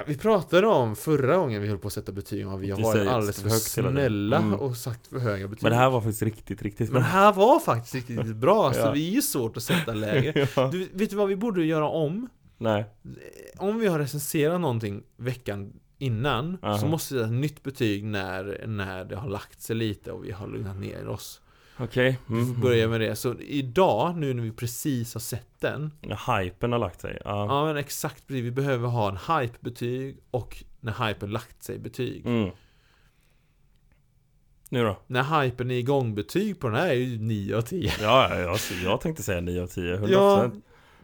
Vi 0.08 0.18
pratade 0.18 0.68
om 0.68 0.96
förra 0.96 1.38
gången 1.38 1.62
vi 1.62 1.68
höll 1.68 1.78
på 1.78 1.88
att 1.88 1.94
sätta 1.94 2.12
betyg 2.12 2.48
om 2.48 2.54
att 2.54 2.60
vi 2.62 2.72
har 2.72 3.06
alldeles 3.06 3.42
för 3.42 3.50
snälla 3.50 4.38
Mm. 4.38 4.54
och 4.54 4.78
sagt 4.78 5.08
för 5.08 5.20
höga 5.20 5.48
betyg. 5.48 5.64
Men 5.64 5.72
det 5.72 5.78
här 5.78 5.90
var 5.90 6.02
faktiskt 6.02 6.22
riktigt, 6.22 6.62
riktigt 6.62 6.90
Men 6.92 7.02
det 7.02 7.08
bra. 7.10 7.20
här 7.20 7.34
var 7.34 7.60
faktiskt 7.60 7.96
riktigt, 7.96 8.18
riktigt 8.18 8.36
bra, 8.36 8.74
så 8.74 8.80
Ja. 8.80 8.92
vi 8.92 9.10
är 9.10 9.14
ju 9.14 9.22
svårt 9.22 9.58
att 9.58 9.64
sätta 9.64 9.94
läge. 9.94 10.48
ja. 10.56 10.70
Du, 10.72 10.90
vet 10.94 11.10
du 11.10 11.16
vad 11.16 11.28
vi 11.28 11.36
borde 11.36 11.66
göra 11.66 11.88
om? 11.90 12.30
Nej. 12.58 12.86
Om 13.58 13.80
vi 13.80 13.88
har 13.88 14.00
recenserat 14.00 14.62
någonting 14.62 15.04
veckan 15.18 15.74
innan 16.00 16.58
Aha. 16.62 16.78
Så 16.78 16.88
måste 16.88 17.14
vi 17.14 17.20
sätta 17.20 17.34
ett 17.34 17.40
nytt 17.42 17.64
betyg 17.64 18.04
när, 18.06 18.64
när 18.68 19.06
det 19.06 19.16
har 19.16 19.30
lagt 19.30 19.62
sig 19.62 19.76
lite 19.76 20.12
och 20.12 20.26
vi 20.26 20.32
har 20.32 20.48
lugnat 20.48 20.78
ner 20.78 21.08
oss 21.08 21.42
Okej. 21.82 22.20
Vi 22.28 22.36
får 22.36 22.50
Mm. 22.50 22.62
börja 22.62 22.88
med 22.88 23.02
det. 23.02 23.16
Så 23.16 23.36
idag, 23.40 24.18
nu 24.18 24.34
när 24.34 24.44
vi 24.44 24.52
precis 24.52 25.14
har 25.14 25.22
sett 25.22 25.60
den 25.60 25.92
Ja, 26.02 26.38
Hypen 26.38 26.72
har 26.72 26.80
lagt 26.80 27.02
sig. 27.02 27.22
Ja. 27.26 27.46
Ja 27.46 27.66
men 27.66 27.78
exakt, 27.78 28.28
precis. 28.28 28.44
vi 28.44 28.52
behöver 28.52 28.88
ha 28.88 29.10
en 29.10 29.18
hype-betyg 29.42 30.18
och 30.32 30.64
när 30.80 31.08
hypen 31.08 31.32
lagt 31.32 31.64
sig 31.64 31.80
betyg 31.80 32.26
Mm. 32.26 32.50
Nu 34.70 34.84
då? 34.84 34.98
När 35.08 35.42
hypen 35.42 35.72
är 35.72 35.76
igång-betyg 35.76 36.60
på 36.60 36.68
den 36.68 36.76
här 36.78 36.88
är 36.88 36.94
ju 36.94 37.20
9 37.20 37.58
av 37.58 37.62
10 37.62 37.92
Ja, 38.02 38.40
jag, 38.40 38.58
jag 38.84 39.02
tänkte 39.02 39.24
säga 39.24 39.42
9 39.42 39.62
av 39.64 39.68
10. 39.68 39.96
100%. 39.98 40.08
Ja, 40.12 40.52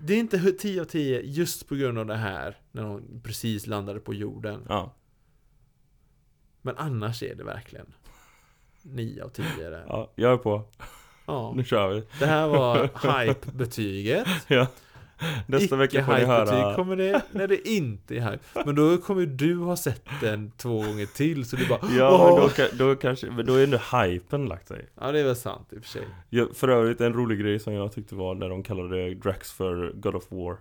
det 0.06 0.14
är 0.14 0.18
inte 0.20 0.52
10 0.52 0.82
av 0.82 0.86
10 0.86 1.22
just 1.22 1.68
på 1.70 1.76
grund 1.76 1.98
av 1.98 2.06
det 2.06 2.16
här 2.16 2.58
När 2.72 2.84
de 2.84 3.22
precis 3.24 3.68
landade 3.68 4.00
på 4.00 4.14
jorden 4.14 4.66
Ja. 4.70 4.94
Men 6.62 6.78
annars 6.78 7.24
är 7.24 7.36
det 7.36 7.44
verkligen 7.44 7.94
9 8.82 9.24
av 9.24 9.30
10 9.30 9.46
där. 9.58 9.86
ja, 9.88 10.12
jag 10.16 10.34
är 10.34 10.38
på. 10.38 10.64
Ja. 11.26 11.54
Nu 11.56 11.64
kör 11.64 11.90
vi. 11.94 12.04
Det 12.20 12.26
här 12.26 12.48
var 12.48 12.78
hype-betyget 13.26 14.28
Ja. 14.48 14.68
Nästa 15.48 15.76
vecka 15.76 16.06
får 16.06 16.14
ni 16.14 16.26
höra. 16.26 16.76
kommer 16.76 16.96
det 16.96 17.22
när 17.32 17.48
det 17.48 17.70
inte 17.70 18.18
är 18.18 18.32
hype 18.32 18.64
Men 18.66 18.76
då 18.76 18.98
kommer 18.98 19.26
du 19.26 19.58
ha 19.58 19.78
sett 19.78 20.06
den 20.22 20.52
två 20.58 20.82
gånger 20.82 21.06
till 21.06 21.46
så 21.46 21.56
du 21.56 21.68
bara 21.68 21.80
Ja, 21.98 22.40
men 22.58 22.68
då, 22.78 22.86
då 22.86 22.96
kanske, 22.96 23.32
men 23.32 23.46
då 23.46 23.54
är 23.54 23.64
ändå 23.64 23.78
hypen 23.78 24.46
lagt 24.46 24.68
sig. 24.68 24.86
Ja 25.02 25.12
det 25.12 25.20
är 25.20 25.24
väl 25.24 25.36
sant 25.36 25.68
i 25.74 25.78
och 25.78 25.84
för 25.84 25.90
sig 25.90 26.08
Ja, 26.30 26.48
för 26.54 26.68
övrigt 26.68 27.02
en 27.02 27.14
rolig 27.14 27.40
grej 27.40 27.60
som 27.60 27.74
jag 27.74 27.92
tyckte 27.92 28.16
var 28.16 28.36
när 28.36 28.50
de 28.50 28.64
kallade 28.64 29.16
Drax 29.16 29.52
för 29.52 29.92
God 29.96 30.16
of 30.16 30.32
War. 30.32 30.58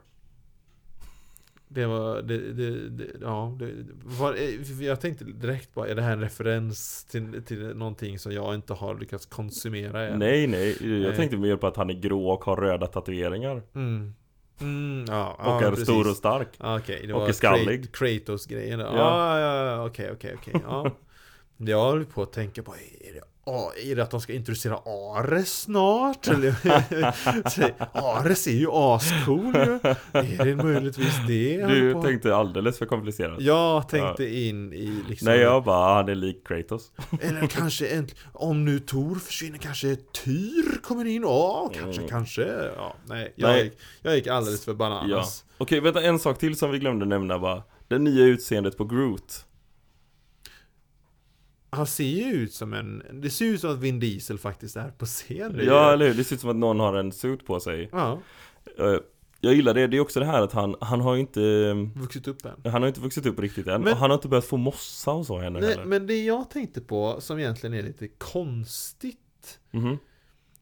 Det 1.69 1.87
var, 1.87 2.23
det, 2.23 2.53
det, 2.53 2.89
det 2.89 3.07
ja, 3.21 3.57
det, 3.59 3.71
var, 4.05 4.37
jag 4.83 5.01
tänkte 5.01 5.25
direkt 5.25 5.75
bara, 5.75 5.89
är 5.89 5.95
det 5.95 6.03
här 6.03 6.13
en 6.13 6.21
referens 6.21 7.05
till, 7.05 7.43
till 7.45 7.77
någonting 7.77 8.19
som 8.19 8.33
jag 8.33 8.55
inte 8.55 8.73
har 8.73 8.99
lyckats 8.99 9.27
konsumera 9.27 10.09
än? 10.09 10.19
Nej, 10.19 10.47
nej. 10.47 11.03
Jag 11.03 11.17
tänkte 11.17 11.37
mer 11.37 11.57
på 11.57 11.67
att 11.67 11.77
han 11.77 11.91
är 11.91 11.95
grå 11.95 12.31
och 12.31 12.45
har 12.45 12.57
röda 12.57 12.87
tatueringar. 12.87 13.63
Mm. 13.75 14.15
Mm, 14.61 15.05
ja, 15.09 15.37
Och 15.39 15.45
ja, 15.47 15.61
är 15.67 15.71
precis. 15.71 15.85
stor 15.85 16.11
och 16.11 16.17
stark. 16.17 16.49
Det 17.07 17.13
och 17.15 17.21
var 17.21 17.29
är 17.29 17.33
skallig. 17.33 17.83
Krat- 17.93 17.93
Kratos-grejen. 17.93 18.81
Ja. 18.81 18.97
Ja, 18.97 19.41
ja, 19.41 19.87
okej, 19.87 20.11
okej, 20.13 20.37
okej. 20.41 20.61
Ja. 20.65 20.91
Jag 21.57 21.81
håller 21.85 22.05
på 22.05 22.23
att 22.23 22.33
tänka 22.33 22.63
på, 22.63 22.75
är 23.01 23.13
det, 23.15 23.21
ah, 23.47 23.71
är 23.85 23.97
det 23.97 24.03
att 24.03 24.11
de 24.11 24.21
ska 24.21 24.33
introducera 24.33 24.77
Ares 25.17 25.61
snart? 25.63 26.29
Eller, 26.29 26.55
Ares 27.93 28.47
är 28.47 28.51
ju 28.53 28.67
ascool. 28.71 29.55
Är 30.13 30.45
det 30.45 30.57
möjligtvis 30.57 31.15
det 31.27 31.67
Du 31.67 32.03
tänkte 32.03 32.37
alldeles 32.37 32.79
för 32.79 32.87
komplicerat. 32.87 33.41
Jag 33.41 33.89
tänkte 33.89 34.25
in 34.39 34.73
i 34.73 35.03
liksom 35.09 35.29
Nej, 35.29 35.39
jag 35.41 35.65
bara, 35.65 35.95
han 35.95 36.09
är 36.09 36.15
lik 36.15 36.47
Kratos. 36.49 36.91
Eller 37.21 37.47
kanske 37.47 37.87
en, 37.87 38.09
om 38.33 38.65
nu 38.65 38.79
Tor 38.79 39.15
försvinner 39.15 39.59
kanske 39.59 39.97
Tyr 40.25 40.83
kommer 40.83 41.05
in, 41.05 41.23
ja 41.23 41.71
kanske, 41.75 42.01
Mm. 42.01 42.11
kanske 42.11 42.43
ja, 42.77 42.95
nej, 43.07 43.33
jag, 43.37 43.49
Nej. 43.49 43.65
Gick, 43.65 43.73
jag 44.03 44.17
gick 44.17 44.27
alldeles 44.27 44.65
för 44.65 44.73
Ja. 44.73 44.77
bananas 44.77 45.45
Okej, 45.59 45.81
vänta, 45.81 46.03
en 46.03 46.19
sak 46.19 46.39
till 46.39 46.57
som 46.59 46.71
vi 46.71 46.79
glömde 46.79 47.07
nämna 47.07 47.39
bara. 47.39 47.63
Det 47.89 47.99
nya 47.99 48.25
utseendet 48.25 48.77
på 48.77 48.85
Groot. 48.85 49.45
Han 51.75 51.87
ser 51.87 52.05
ju 52.05 52.33
ut 52.33 52.53
som 52.55 52.73
en, 52.75 53.03
det 53.23 53.31
ser 53.31 53.45
ut 53.45 53.61
som 53.61 53.71
att 53.71 53.79
Vin 53.79 54.01
Diesel 54.01 54.39
faktiskt 54.39 54.77
är 54.77 54.89
på 54.91 55.07
scen 55.07 55.61
Ja, 55.67 55.93
eller 55.93 56.07
hur? 56.09 56.15
Det 56.15 56.25
ser 56.25 56.35
ut 56.35 56.41
som 56.41 56.51
att 56.51 56.57
någon 56.57 56.81
har 56.81 56.95
en 56.95 57.13
suit 57.13 57.47
på 57.47 57.61
sig. 57.61 57.89
ja, 57.93 58.21
Eh, 58.79 58.97
Jag 59.41 59.55
gillar 59.55 59.75
det, 59.75 59.87
det 59.87 59.97
är 59.97 60.01
också 60.01 60.21
det 60.21 60.27
här 60.27 60.43
att 60.43 60.53
han, 60.53 60.77
han 60.81 61.01
har 61.01 61.15
ju 61.15 61.21
inte 61.21 61.73
vuxit 61.97 62.29
upp 62.29 62.45
än 62.45 62.73
Han 62.73 62.83
har 62.83 62.89
inte 62.89 63.01
vuxit 63.01 63.27
upp 63.27 63.39
riktigt 63.41 63.67
än 63.67 63.81
Men- 63.83 63.93
och 63.93 63.99
han 63.99 64.11
har 64.11 64.15
inte 64.15 64.29
börjat 64.29 64.45
få 64.45 64.57
mossa 64.57 65.11
och 65.13 65.27
så 65.27 65.39
ännu 65.39 65.61
Nej, 65.61 65.69
heller 65.71 65.85
men 65.85 66.07
det 66.07 66.25
jag 66.25 66.51
tänkte 66.51 66.81
på, 66.81 67.17
som 67.21 67.39
egentligen 67.39 67.75
är 67.75 67.83
lite 67.83 68.09
konstigt 68.09 69.19
Mhm. 69.71 69.99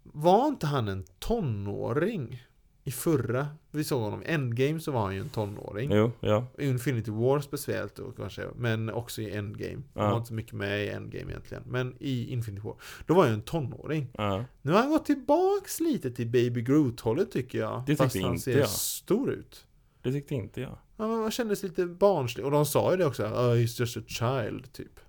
Var 0.02 0.46
inte 0.48 0.66
han 0.66 0.88
en 0.88 1.04
tonåring? 1.18 2.42
I 2.84 2.90
förra, 2.90 3.48
vi 3.70 3.84
såg 3.84 4.02
honom, 4.02 4.22
Endgame 4.26 4.80
så 4.80 4.92
var 4.92 5.02
han 5.02 5.14
ju 5.14 5.20
en 5.20 5.28
tonåring 5.28 5.92
Jo, 5.92 6.12
ja, 6.20 6.46
Infinity 6.58 7.10
War 7.10 7.40
speciellt 7.40 7.94
då 7.94 8.12
kanske, 8.12 8.46
men 8.56 8.90
också 8.90 9.22
i 9.22 9.30
Endgame. 9.36 9.82
Han 9.94 10.10
var 10.10 10.16
inte 10.16 10.28
så 10.28 10.34
mycket 10.34 10.52
med 10.52 10.84
i 10.84 10.88
Endgame 10.88 11.30
egentligen. 11.32 11.62
Men 11.66 11.96
i 12.00 12.32
Infinity 12.32 12.62
War, 12.66 12.74
då 13.06 13.14
var 13.14 13.24
jag 13.24 13.34
en 13.34 13.42
tonåring. 13.42 14.08
ja. 14.18 14.44
Nu 14.62 14.72
har 14.72 14.78
han 14.78 14.90
gått 14.90 15.06
tillbaks 15.06 15.80
lite 15.80 16.10
till 16.10 16.26
Baby 16.26 16.62
Groot-hållet 16.62 17.30
tycker 17.30 17.58
jag. 17.58 17.82
Det 17.86 17.96
fast 17.96 18.12
tyckte 18.12 18.26
han 18.26 18.34
inte 18.34 18.44
ser 18.44 18.58
jag. 18.58 18.68
stor 18.68 19.30
ut. 19.30 19.66
Det 20.02 20.12
tyckte 20.12 20.34
inte 20.34 20.60
jag 20.60 20.78
Ja, 20.96 21.08
men 21.08 21.18
man 21.18 21.30
kändes 21.30 21.62
lite 21.62 21.86
barnslig. 21.86 22.46
Och 22.46 22.52
de 22.52 22.66
sa 22.66 22.90
ju 22.90 22.96
det 22.96 23.06
också, 23.06 23.22
oh, 23.22 23.54
he's 23.54 23.80
just 23.80 23.96
a 23.96 24.00
child, 24.06 24.72
typ. 24.72 25.00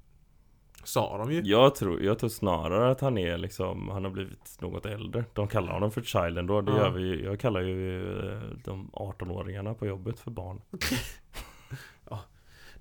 Sa 0.83 1.17
de 1.17 1.31
ju. 1.31 1.41
Jag 1.41 1.75
tror, 1.75 2.03
jag 2.03 2.19
tror 2.19 2.29
snarare 2.29 2.91
att 2.91 3.01
han 3.01 3.17
är 3.17 3.37
liksom, 3.37 3.89
han 3.89 4.03
har 4.03 4.11
blivit 4.11 4.57
något 4.61 4.85
äldre 4.85 5.25
De 5.33 5.47
kallar 5.47 5.73
honom 5.73 5.91
för 5.91 6.01
child 6.01 6.37
ändå, 6.37 6.61
det 6.61 6.71
Ja. 6.71 6.77
gör 6.77 6.89
vi 6.89 7.23
Jag 7.23 7.39
kallar 7.39 7.61
ju 7.61 8.01
eh, 8.33 8.41
de 8.65 8.89
18-åringarna 8.93 9.73
på 9.73 9.85
jobbet 9.85 10.19
för 10.19 10.31
barn 10.31 10.61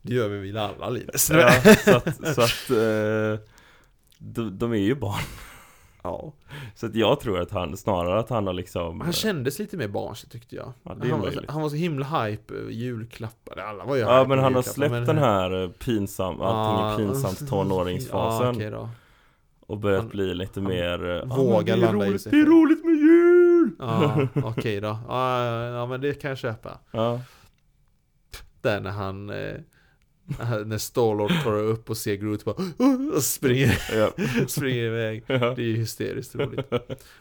Det 0.04 0.14
gör 0.14 0.28
vi 0.28 0.38
väl 0.52 0.56
alla 0.58 0.88
Linus. 0.90 1.30
ja, 1.30 1.50
Så 1.84 1.96
att, 1.96 2.34
så 2.34 2.40
att 2.42 2.70
eh, 2.70 3.40
de, 4.18 4.58
de 4.58 4.72
är 4.72 4.76
ju 4.76 4.94
barn 4.94 5.22
ja. 6.02 6.32
Så 6.74 6.86
att 6.86 6.94
jag 6.94 7.20
tror 7.20 7.40
att 7.40 7.50
han, 7.50 7.76
snarare 7.76 8.18
att 8.20 8.30
han 8.30 8.46
har 8.46 8.54
liksom 8.54 9.00
Han 9.00 9.12
kändes 9.12 9.58
lite 9.58 9.76
mer 9.76 9.88
barnslig 9.88 10.32
tyckte 10.32 10.56
jag. 10.56 10.72
Ja, 10.82 10.96
han, 11.00 11.10
var, 11.10 11.18
möjligt. 11.18 11.50
han 11.50 11.62
var 11.62 11.68
så 11.68 11.76
himla 11.76 12.06
hype 12.06 12.54
över 12.54 12.70
julklappar. 12.70 13.56
Alla 13.58 13.84
var 13.84 13.96
ju 13.96 14.00
Ja 14.02 14.24
men 14.28 14.38
han 14.38 14.54
har 14.54 14.62
släppt 14.62 14.92
men- 14.92 15.04
den 15.04 15.18
här 15.18 15.62
eh, 15.62 15.68
pinsam, 15.70 16.40
allting 16.40 17.06
är 17.06 17.08
pinsamt 17.12 17.40
Ja, 17.40 17.46
tonåringsfasen 17.46 18.48
okej 18.56 18.70
då. 18.70 18.88
Och 19.66 19.78
börjat 19.78 20.00
Han- 20.00 20.08
bli 20.10 20.34
lite 20.34 20.60
han 20.60 20.68
mer 20.68 21.04
eh, 21.04 21.10
"Ja, 21.10 21.62
är 21.72 21.76
landa 21.76 22.06
i 22.06 22.08
roligt, 22.10 22.22
sig 22.22 22.30
Det 22.32 22.36
är 22.38 22.42
själv." 22.44 22.52
roligt 22.54 22.84
med 22.84 22.94
jul! 22.94 23.70
Ja, 23.78 24.28
okej 24.50 24.80
då. 24.80 24.98
Ja, 25.08 25.44
ja, 25.44 25.64
ja, 25.64 25.86
men 25.86 26.00
det 26.00 26.20
kan 26.20 26.28
jag 26.28 26.38
köpa. 26.38 26.78
Ja, 26.90 27.20
Där 28.60 28.80
när 28.80 28.90
han 28.90 29.30
eh, 29.30 29.54
när 30.66 30.78
Starlord 30.78 31.32
tar 31.44 31.52
upp 31.58 31.90
och 31.90 31.96
ser 31.96 32.14
Groot 32.14 32.44
bara 32.44 32.56
och 33.16 33.22
springer, 33.22 33.78
ja, 33.96 34.10
springer 34.48 34.82
iväg. 34.84 35.24
ja. 35.26 35.38
Det 35.38 35.62
är 35.62 35.66
ju 35.66 35.76
hysteriskt 35.76 36.34
roligt. 36.34 36.70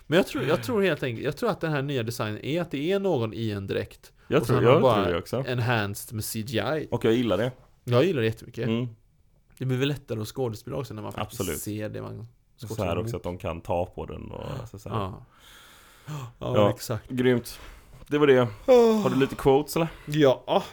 Men 0.08 0.18
jag 0.18 0.28
tror, 0.28 0.44
jag 0.44 0.64
tror 0.64 0.82
helt 0.82 1.04
enkelt, 1.04 1.26
jag 1.26 1.38
tror 1.38 1.50
att 1.50 1.62
den 1.62 1.72
här 1.72 1.82
nya 1.82 2.04
designen 2.04 2.46
är 2.46 2.62
att 2.62 2.72
det 2.72 2.92
är 2.92 3.00
någon 3.00 3.34
i 3.34 3.52
en 3.52 3.68
dräkt. 3.68 4.12
Jag 4.28 4.42
Och 4.42 4.48
tror, 4.48 4.64
jag 4.64 4.82
bara 4.82 5.04
tror 5.04 5.14
det 5.14 5.20
också 5.20 5.44
Enhanced 5.48 6.16
med 6.16 6.24
CGI. 6.26 6.88
Och 6.92 7.06
jag 7.06 7.14
gillar 7.14 7.38
det 7.38 7.52
Jag 7.84 8.06
gillar 8.06 8.22
det 8.22 8.28
jättemycket. 8.28 8.68
mm. 8.68 8.88
Det 9.58 9.66
blir 9.66 9.78
väl 9.78 9.88
lättare 9.88 10.22
att 10.22 10.28
skådespela 10.28 10.78
också 10.78 10.94
när 10.94 11.02
man 11.02 11.12
faktiskt 11.12 11.42
Absolut. 11.42 11.62
ser 11.62 11.90
det 11.90 12.02
man 12.02 12.28
Så 12.56 12.68
skådespelar 12.68 12.90
här 12.96 13.02
också 13.02 13.18
att 13.18 13.24
de 13.24 13.38
kan 13.38 13.62
ta 13.62 13.86
på 13.86 14.06
den 14.06 14.32
och 14.32 14.70
så, 14.70 14.80
så. 14.80 14.90
Ja. 14.90 15.26
Ja, 16.08 16.32
Ja. 16.40 16.70
exakt. 16.70 17.10
Grymt 17.10 17.60
Det 18.08 18.18
var 18.18 18.28
det 18.28 18.48
Har 19.04 19.10
du 19.10 19.16
lite 19.16 19.36
quotes 19.36 19.76
eller? 19.76 19.88
Ja. 20.06 20.64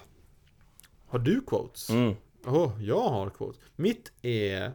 Har 1.09 1.18
du 1.18 1.40
quotes? 1.40 1.90
Mm. 1.90 2.14
Åh, 2.47 2.72
jag 2.80 3.09
har 3.09 3.30
quotes. 3.30 3.60
Mitt 3.76 4.12
är 4.22 4.72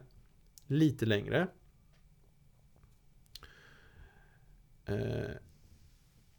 lite 0.66 1.06
längre. 1.06 1.48
Eh, 4.86 4.96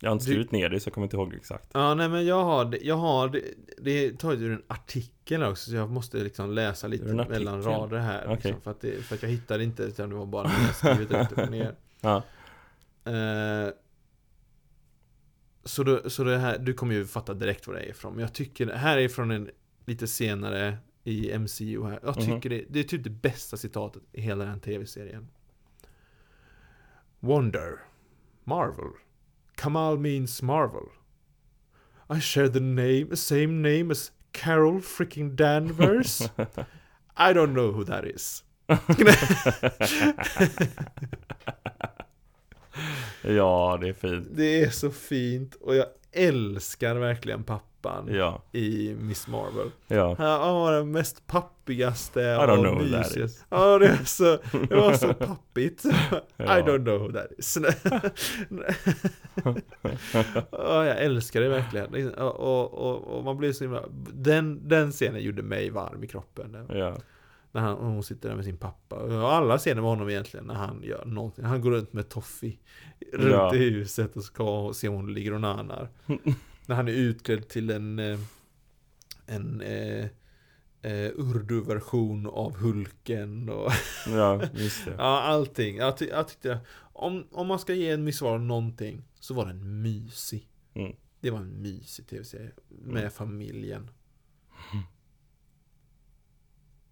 Jag 0.01 0.09
har 0.09 0.13
inte 0.13 0.25
skrivit 0.25 0.51
ner 0.51 0.69
det 0.69 0.79
så 0.79 0.87
jag 0.87 0.93
kommer 0.93 1.05
inte 1.05 1.15
ihåg 1.17 1.33
exakt. 1.33 1.69
Ja, 1.73 1.93
nej 1.93 2.09
men 2.09 2.25
jag 2.25 2.43
har 2.43 2.77
jag 2.81 2.95
har 2.97 3.29
det, 3.29 3.41
det 3.77 3.91
är 3.91 4.11
taget 4.13 4.39
ur 4.39 4.51
en 4.51 4.63
artikel 4.67 5.43
också 5.43 5.69
så 5.69 5.75
jag 5.75 5.89
måste 5.89 6.17
liksom 6.17 6.51
läsa 6.51 6.87
lite 6.87 7.05
mellan 7.05 7.63
rader 7.63 7.97
här 7.97 8.23
Okej. 8.25 8.35
liksom, 8.35 8.61
för, 8.61 8.71
att 8.71 8.81
det, 8.81 9.05
för 9.05 9.15
att 9.15 9.21
jag 9.23 9.29
hittade 9.29 9.63
inte 9.63 9.83
utan 9.83 10.09
det 10.09 10.15
var 10.15 10.25
bara 10.25 10.47
rätt 10.81 11.31
upp 11.31 11.37
och 11.37 11.51
ner 11.51 11.75
Ja, 12.01 12.23
eh, 13.11 13.69
Så, 15.63 15.83
då, 15.83 16.09
så 16.09 16.23
det 16.23 16.37
här, 16.37 16.57
du 16.57 16.73
kommer 16.73 16.95
ju 16.95 17.05
fatta 17.05 17.33
direkt 17.33 17.67
vad 17.67 17.75
det 17.75 17.79
är 17.81 17.89
ifrån 17.89 18.13
Men 18.13 18.21
jag 18.21 18.33
tycker, 18.33 18.65
det 18.65 18.77
här 18.77 18.97
är 18.97 19.07
från 19.09 19.31
en 19.31 19.49
lite 19.85 20.07
senare 20.07 20.77
i 21.03 21.31
MCU 21.37 21.83
här. 21.83 21.99
Jag 22.03 22.17
Mhm. 22.17 22.25
tycker 22.25 22.49
det, 22.49 22.65
det 22.69 22.79
är 22.79 22.83
typ 22.83 23.03
det 23.03 23.09
bästa 23.09 23.57
citatet 23.57 24.03
i 24.11 24.21
hela 24.21 24.45
den 24.45 24.59
tv-serien. 24.59 25.27
Wonder. 27.19 27.79
Marvel. 28.43 28.91
Kamal 29.55 29.99
means 29.99 30.41
Marvel. 30.41 30.85
I 32.17 32.21
share 32.21 32.49
the 32.49 32.59
name, 32.59 33.15
same 33.15 33.47
name 33.47 33.91
as 33.91 34.11
Carol 34.31 34.81
freaking 34.81 35.35
Danvers. 35.35 36.21
I 37.17 37.33
don't 37.33 37.53
know 37.53 37.71
who 37.71 37.85
that 37.85 38.05
is. 38.05 38.43
Ja 43.21 43.77
det 43.81 43.89
är 43.89 43.93
fint. 43.93 44.27
Det 44.31 44.63
är 44.63 44.69
så 44.69 44.91
fint. 44.91 45.55
Och 45.55 45.75
jag 45.75 45.87
älskar 46.11 46.95
verkligen 46.95 47.43
pappan 47.85 48.15
Ja, 48.15 48.41
i 48.51 48.95
Miss 48.99 49.27
Marvel. 49.27 49.71
ja. 49.87 50.15
Han 50.19 50.55
var 50.55 50.71
den 50.73 50.91
mest 50.91 51.27
pappigaste 51.27 52.37
och 52.37 52.77
mysigaste. 52.77 53.27
Ja, 53.49 53.79
det, 53.79 53.87
är 53.87 54.03
så, 54.05 54.37
det 54.69 54.75
var 54.75 54.93
så 54.93 55.13
pappigt. 55.13 55.85
I 56.37 56.43
don't 56.43 56.83
know 56.83 56.97
who 56.99 57.11
that 57.11 57.31
is. 57.37 57.57
ja, 60.51 60.85
jag 60.85 60.97
älskar 61.03 61.41
det 61.41 61.49
verkligen. 61.49 62.13
Och, 62.13 62.35
och, 62.35 62.73
och, 62.73 63.17
och 63.17 63.23
man 63.23 63.37
blir 63.37 63.53
så 63.53 63.63
himla... 63.63 63.83
Den, 64.13 64.67
den 64.67 64.91
scenen 64.91 65.21
gjorde 65.23 65.43
mig 65.43 65.69
varm 65.69 66.03
i 66.03 66.07
kroppen. 66.07 66.57
Ja, 66.69 66.97
När 67.51 67.61
han, 67.61 67.77
hon 67.77 68.03
sitter 68.03 68.29
där 68.29 68.35
med 68.35 68.45
sin 68.45 68.57
pappa. 68.57 68.95
Och 68.95 69.33
alla 69.33 69.57
scener 69.57 69.81
med 69.81 69.89
honom 69.89 70.09
egentligen 70.09 70.45
när 70.45 70.55
han 70.55 70.81
gör 70.83 71.05
någonting. 71.05 71.45
Han 71.45 71.61
går 71.61 71.71
runt 71.71 71.93
med 71.93 72.09
Toffee 72.09 72.57
runt 73.13 73.31
Ja. 73.31 73.55
i 73.55 73.57
huset 73.57 74.15
och 74.15 74.23
ska 74.23 74.71
se 74.75 74.87
om 74.87 74.95
hon 74.95 75.13
ligger 75.13 75.33
och 75.33 75.41
nanar. 75.41 75.89
när 76.67 76.75
han 76.75 76.87
är 76.87 76.91
utklädd 76.91 77.47
till 77.47 77.69
en 77.69 77.99
eh, 77.99 78.19
en 79.27 79.61
eh, 79.61 80.05
eh, 80.81 81.11
urdu-version 81.15 82.27
av 82.27 82.55
Hulken 82.57 83.49
och 83.49 83.71
ja, 84.07 84.41
just 84.53 84.85
det. 84.85 84.91
ja, 84.97 85.21
allting. 85.21 85.75
Jag, 85.77 85.97
ty- 85.97 86.07
jag 86.09 86.27
tyckte 86.27 86.59
om, 86.77 87.27
om 87.31 87.47
man 87.47 87.59
ska 87.59 87.73
ge 87.73 87.89
en 87.91 88.03
Miss 88.03 88.21
Marvel 88.21 88.41
någonting 88.41 89.03
så 89.19 89.33
var 89.33 89.45
den 89.45 89.81
mysig. 89.81 90.49
Mm. 90.73 90.95
Det 91.19 91.29
var 91.31 91.39
en 91.39 91.61
mysig 91.61 92.07
tv-serie 92.07 92.51
med 92.69 92.97
Mm. 92.99 93.11
familjen. 93.11 93.89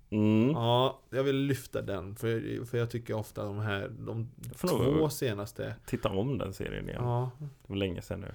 Mm. 0.09 0.49
Ja, 0.49 1.01
jag 1.09 1.23
vill 1.23 1.35
lyfta 1.35 1.81
den 1.81 2.15
för, 2.15 2.65
för 2.65 2.77
jag 2.77 2.89
tycker 2.89 3.13
ofta 3.13 3.43
de 3.43 3.59
här, 3.59 3.89
de 3.99 4.29
två 4.55 5.09
senaste 5.09 5.75
Titta 5.85 6.09
om 6.09 6.37
den 6.37 6.53
serien 6.53 6.89
igen. 6.89 7.03
Ja, 7.03 7.31
Det 7.39 7.47
var 7.67 7.75
länge 7.75 8.01
sedan 8.01 8.21
nu. 8.21 8.31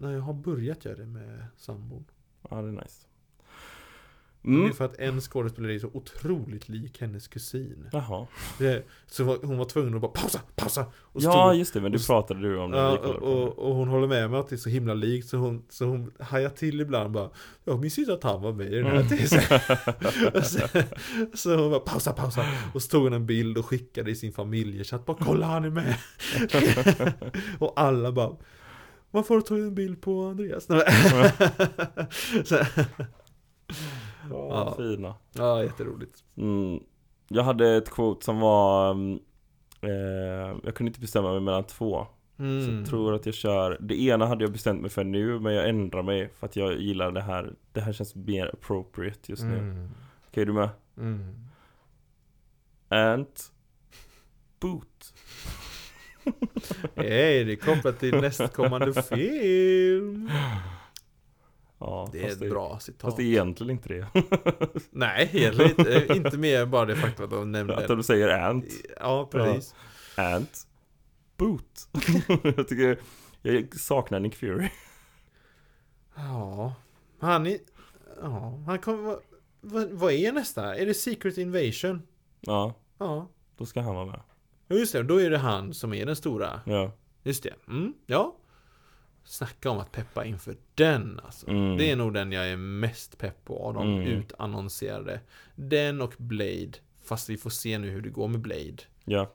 Nej, 0.00 0.12
jag 0.14 0.20
har 0.20 0.32
börjat 0.34 0.84
göra 0.84 0.96
det 0.96 1.06
med 1.06 1.44
sambon. 1.56 2.04
Ja, 2.50 2.62
det 2.62 2.68
är 2.68 2.72
nice. 2.72 3.06
Det 4.42 4.48
Mm. 4.48 4.66
är 4.68 4.72
för 4.72 4.84
att 4.84 4.98
en 4.98 5.20
skådespelare 5.20 5.74
är 5.74 5.78
så 5.78 5.90
otroligt 5.92 6.68
lik 6.68 7.00
hennes 7.00 7.28
kusin. 7.28 7.88
Jaha. 7.92 8.26
Det, 8.58 8.84
så 9.06 9.24
var, 9.24 9.38
hon 9.42 9.58
var 9.58 9.64
tvungen 9.64 9.94
att 9.94 10.00
bara 10.00 10.10
pausa, 10.10 10.40
pausa! 10.56 10.84
Och 10.94 11.22
Ja, 11.22 11.54
just 11.54 11.74
det, 11.74 11.80
men 11.80 11.92
det 11.92 11.98
och- 11.98 12.06
pratade 12.06 12.40
du 12.40 12.58
om 12.58 12.70
när 12.70 12.78
Ja, 12.78 12.98
och, 12.98 13.14
och, 13.14 13.58
och 13.58 13.74
hon 13.74 13.88
håller 13.88 14.06
med 14.08 14.30
mig 14.30 14.40
att 14.40 14.48
det 14.48 14.54
är 14.54 14.58
så 14.58 14.68
himla 14.68 14.94
likt 14.94 15.28
så 15.28 15.36
hon, 15.36 15.62
så 15.68 15.84
hon 15.84 16.12
hajar 16.20 16.48
till 16.50 16.80
ibland 16.80 17.12
bara 17.12 17.30
Jag 17.64 17.80
minns 17.80 17.98
inte 17.98 18.12
att 18.14 18.22
han 18.22 18.42
var 18.42 18.52
med 18.52 18.72
i 18.72 18.76
den 18.76 18.86
här 18.86 19.00
Mm. 19.00 20.42
så, 20.44 20.58
så 21.38 21.56
hon 21.56 21.70
bara 21.70 21.80
pausa, 21.80 22.12
pausa 22.12 22.44
Och 22.74 22.82
så 22.82 22.88
tog 22.88 23.02
hon 23.02 23.12
en 23.12 23.26
bild 23.26 23.58
och 23.58 23.66
skickade 23.66 24.10
i 24.10 24.14
sin 24.14 24.32
familjechatt 24.32 25.06
bara 25.06 25.16
kolla 25.20 25.46
han 25.46 25.64
är 25.64 25.70
med 25.70 25.94
Och 27.58 27.72
alla 27.80 28.12
bara 28.12 28.36
Varför 29.10 29.34
har 29.34 29.40
du 29.40 29.46
tagit 29.46 29.62
en 29.64 29.74
bild 29.74 30.00
på 30.02 30.22
Andreas? 30.22 30.64
så, 32.44 32.54
Ja, 32.54 32.64
Ja. 34.30 34.74
fina. 34.76 35.14
ja, 35.32 35.62
jätteroligt 35.62 36.24
Mm. 36.36 36.80
Jag 37.28 37.42
hade 37.42 37.76
ett 37.76 37.90
quote 37.90 38.24
som 38.24 38.40
var 38.40 38.90
mm, 38.90 39.18
eh, 39.80 40.58
Jag 40.64 40.74
kunde 40.74 40.88
inte 40.90 41.00
bestämma 41.00 41.32
mig 41.32 41.40
mellan 41.40 41.64
två 41.64 42.06
Så 42.36 42.42
mm. 42.42 42.78
jag 42.78 42.86
tror 42.86 43.14
att 43.14 43.26
jag 43.26 43.34
kör 43.34 43.78
Det 43.80 44.02
ena 44.02 44.26
hade 44.26 44.44
jag 44.44 44.52
bestämt 44.52 44.80
mig 44.80 44.90
för 44.90 45.04
nu 45.04 45.38
Men 45.40 45.54
jag 45.54 45.68
ändrar 45.68 46.02
mig 46.02 46.28
för 46.28 46.46
att 46.46 46.56
jag 46.56 46.80
gillar 46.80 47.12
det 47.12 47.20
här 47.20 47.54
Det 47.72 47.80
här 47.80 47.92
känns 47.92 48.14
mer 48.14 48.46
appropriate 48.54 49.18
just 49.32 49.42
nu 49.42 49.58
mm. 49.58 49.88
Okej, 50.28 50.42
är 50.42 50.46
du 50.46 50.52
med? 50.52 50.68
Mm. 50.96 51.34
Ant 52.88 53.52
Boot 54.60 55.14
Hej, 56.94 57.44
det 57.44 57.52
är 57.52 57.56
kopplat 57.56 58.00
till 58.00 58.14
nästkommande 58.20 59.02
film. 59.02 60.30
Ja, 61.78 62.08
Det 62.12 62.24
är 62.24 62.28
ett 62.28 62.38
bra 62.38 62.78
citat. 62.80 63.00
Fast 63.00 63.16
det 63.16 63.22
är 63.22 63.26
egentligen 63.26 63.70
inte 63.70 63.88
det. 63.88 64.06
Nej, 64.90 65.30
egentligen 65.32 65.70
inte, 65.70 66.06
inte 66.16 66.38
mer 66.38 66.66
bara 66.66 66.84
det 66.84 66.96
faktum 66.96 67.24
att 67.24 67.30
de 67.30 67.52
nämnde 67.52 67.76
Att 67.76 67.88
de 67.88 68.02
säger 68.02 68.28
Ant. 68.28 68.64
Ja, 69.00 69.28
precis. 69.32 69.74
Ant. 70.16 70.66
Boot. 71.36 71.88
Jag 72.56 72.68
tycker 72.68 72.98
Jag 73.42 73.74
saknar 73.80 74.20
Nick 74.20 74.34
Fury. 74.34 74.68
Ja. 76.16 76.74
Han 77.20 77.46
är 77.46 77.58
Ja, 78.22 78.62
han 78.66 78.78
kommer 78.78 79.02
vad, 79.02 79.18
vad, 79.60 79.90
vad 79.90 80.12
är 80.12 80.32
nästa? 80.32 80.76
Är 80.76 80.86
det 80.86 80.94
Secret 80.94 81.38
Invasion? 81.38 82.02
Ja, 82.40 82.74
Ja. 82.98 83.28
Då 83.56 83.66
ska 83.66 83.80
han 83.80 83.94
vara 83.94 84.06
med 84.06 84.20
Ja, 84.72 84.76
just 84.76 84.92
det, 84.92 85.02
då 85.02 85.20
är 85.20 85.30
det 85.30 85.38
han 85.38 85.74
som 85.74 85.94
är 85.94 86.06
den 86.06 86.16
stora. 86.16 86.60
Ja, 86.66 86.92
Just 87.22 87.42
det, 87.42 87.54
mm, 87.68 87.94
ja. 88.06 88.36
Snacka 89.24 89.70
om 89.70 89.78
att 89.78 89.92
peppa 89.92 90.24
inför 90.24 90.56
den 90.74 91.20
alltså. 91.24 91.48
Mm. 91.50 91.76
Det 91.76 91.90
är 91.90 91.96
nog 91.96 92.14
den 92.14 92.32
jag 92.32 92.48
är 92.48 92.56
mest 92.56 93.18
pepp 93.18 93.44
på 93.44 93.58
av 93.66 93.74
de 93.74 93.88
Mm. 93.94 94.06
utannonserade. 94.06 95.20
Den 95.54 96.00
och 96.00 96.14
Blade. 96.18 96.72
Fast 97.02 97.30
vi 97.30 97.36
får 97.36 97.50
se 97.50 97.78
nu 97.78 97.90
hur 97.90 98.02
det 98.02 98.08
går 98.10 98.28
med 98.28 98.40
Blade. 98.40 98.76
Ja 99.04 99.32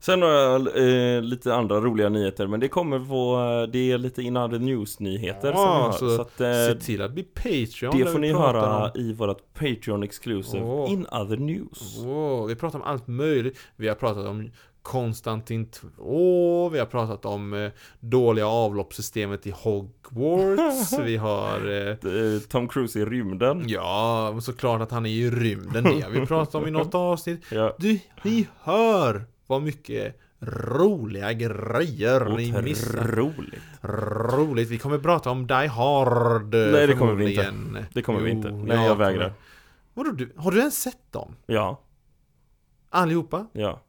Sen 0.00 0.22
har 0.22 0.28
jag 0.28 0.66
eh, 1.16 1.22
lite 1.22 1.54
andra 1.54 1.80
roliga 1.80 2.08
nyheter 2.08 2.46
Men 2.46 2.60
det 2.60 2.68
kommer 2.68 2.98
på 2.98 3.40
eh, 3.64 3.72
Det 3.72 3.92
är 3.92 3.98
lite 3.98 4.22
in 4.22 4.36
other 4.36 4.58
news 4.58 5.00
nyheter 5.00 5.48
Ja, 5.48 5.54
som 5.56 5.64
vi 5.76 5.82
har, 5.82 5.92
så 5.92 6.16
så 6.16 6.22
att 6.22 6.40
eh, 6.40 6.52
Se 6.52 6.74
till 6.86 7.02
att 7.02 7.12
bli 7.12 7.22
Patreon 7.22 7.98
Det 7.98 8.04
får 8.04 8.12
vi 8.18 8.18
ni 8.18 8.32
höra 8.32 8.84
om- 8.84 8.90
i 9.00 9.12
vårat 9.12 9.54
Patreon 9.54 10.02
exclusive 10.02 10.64
Åh. 10.64 10.92
In 10.92 11.06
other 11.12 11.36
news. 11.36 11.98
Wow, 12.04 12.46
vi 12.46 12.54
pratar 12.56 12.78
om 12.78 12.84
allt 12.84 13.06
möjligt. 13.06 13.58
Vi 13.76 13.88
har 13.88 13.94
pratat 13.94 14.26
om 14.26 14.50
Konstantin 14.82 15.70
2, 15.70 16.68
vi 16.68 16.78
har 16.78 16.86
pratat 16.86 17.24
om 17.26 17.54
eh, 17.54 17.70
dåliga 18.00 18.46
avloppssystemet 18.46 19.46
i 19.46 19.50
Hogwarts, 19.50 20.98
vi 21.04 21.16
har 21.16 21.70
eh, 21.70 21.88
Eh, 21.88 22.40
Tom 22.48 22.68
Cruise 22.68 22.98
i 23.00 23.04
rymden. 23.04 23.64
Ja, 23.66 24.38
såklart 24.40 24.80
att 24.80 24.90
han 24.90 25.06
är 25.06 25.10
i 25.10 25.30
rymden, 25.30 25.84
det 25.84 26.00
har 26.00 26.10
vi 26.10 26.26
pratat 26.26 26.54
om 26.54 26.68
i 26.68 26.70
något 26.70 26.94
avsnitt. 26.94 27.40
Ja, 27.52 27.76
Du, 27.78 27.98
ni 28.22 28.48
hör 28.62 29.24
vad 29.48 29.62
mycket 29.62 30.20
roliga 30.40 31.32
grejer 31.32 32.36
ni 32.36 32.62
missar. 32.62 33.20
otroligt 33.20 33.62
Roligt, 33.82 34.68
vi 34.68 34.78
kommer 34.78 34.98
prata 34.98 35.30
om 35.30 35.46
Die 35.46 35.66
Hard 35.68 36.54
eh, 36.54 36.72
Nej, 36.72 36.86
det 36.86 36.94
kommer 36.94 37.14
vi 37.14 37.30
inte. 37.30 37.86
Det 37.92 38.02
kommer 38.02 38.20
vi 38.20 38.30
Jo, 38.30 38.36
inte, 38.36 38.50
nej 38.50 38.86
jag 38.86 38.96
vägrar 38.96 39.18
kommer. 39.18 39.32
Vadå, 39.94 40.10
du, 40.10 40.32
har 40.36 40.50
du 40.50 40.58
ens 40.58 40.82
sett 40.82 41.12
dem? 41.12 41.36
Ja, 41.46 41.80
Allihopa? 42.90 43.46
ja 43.52 43.80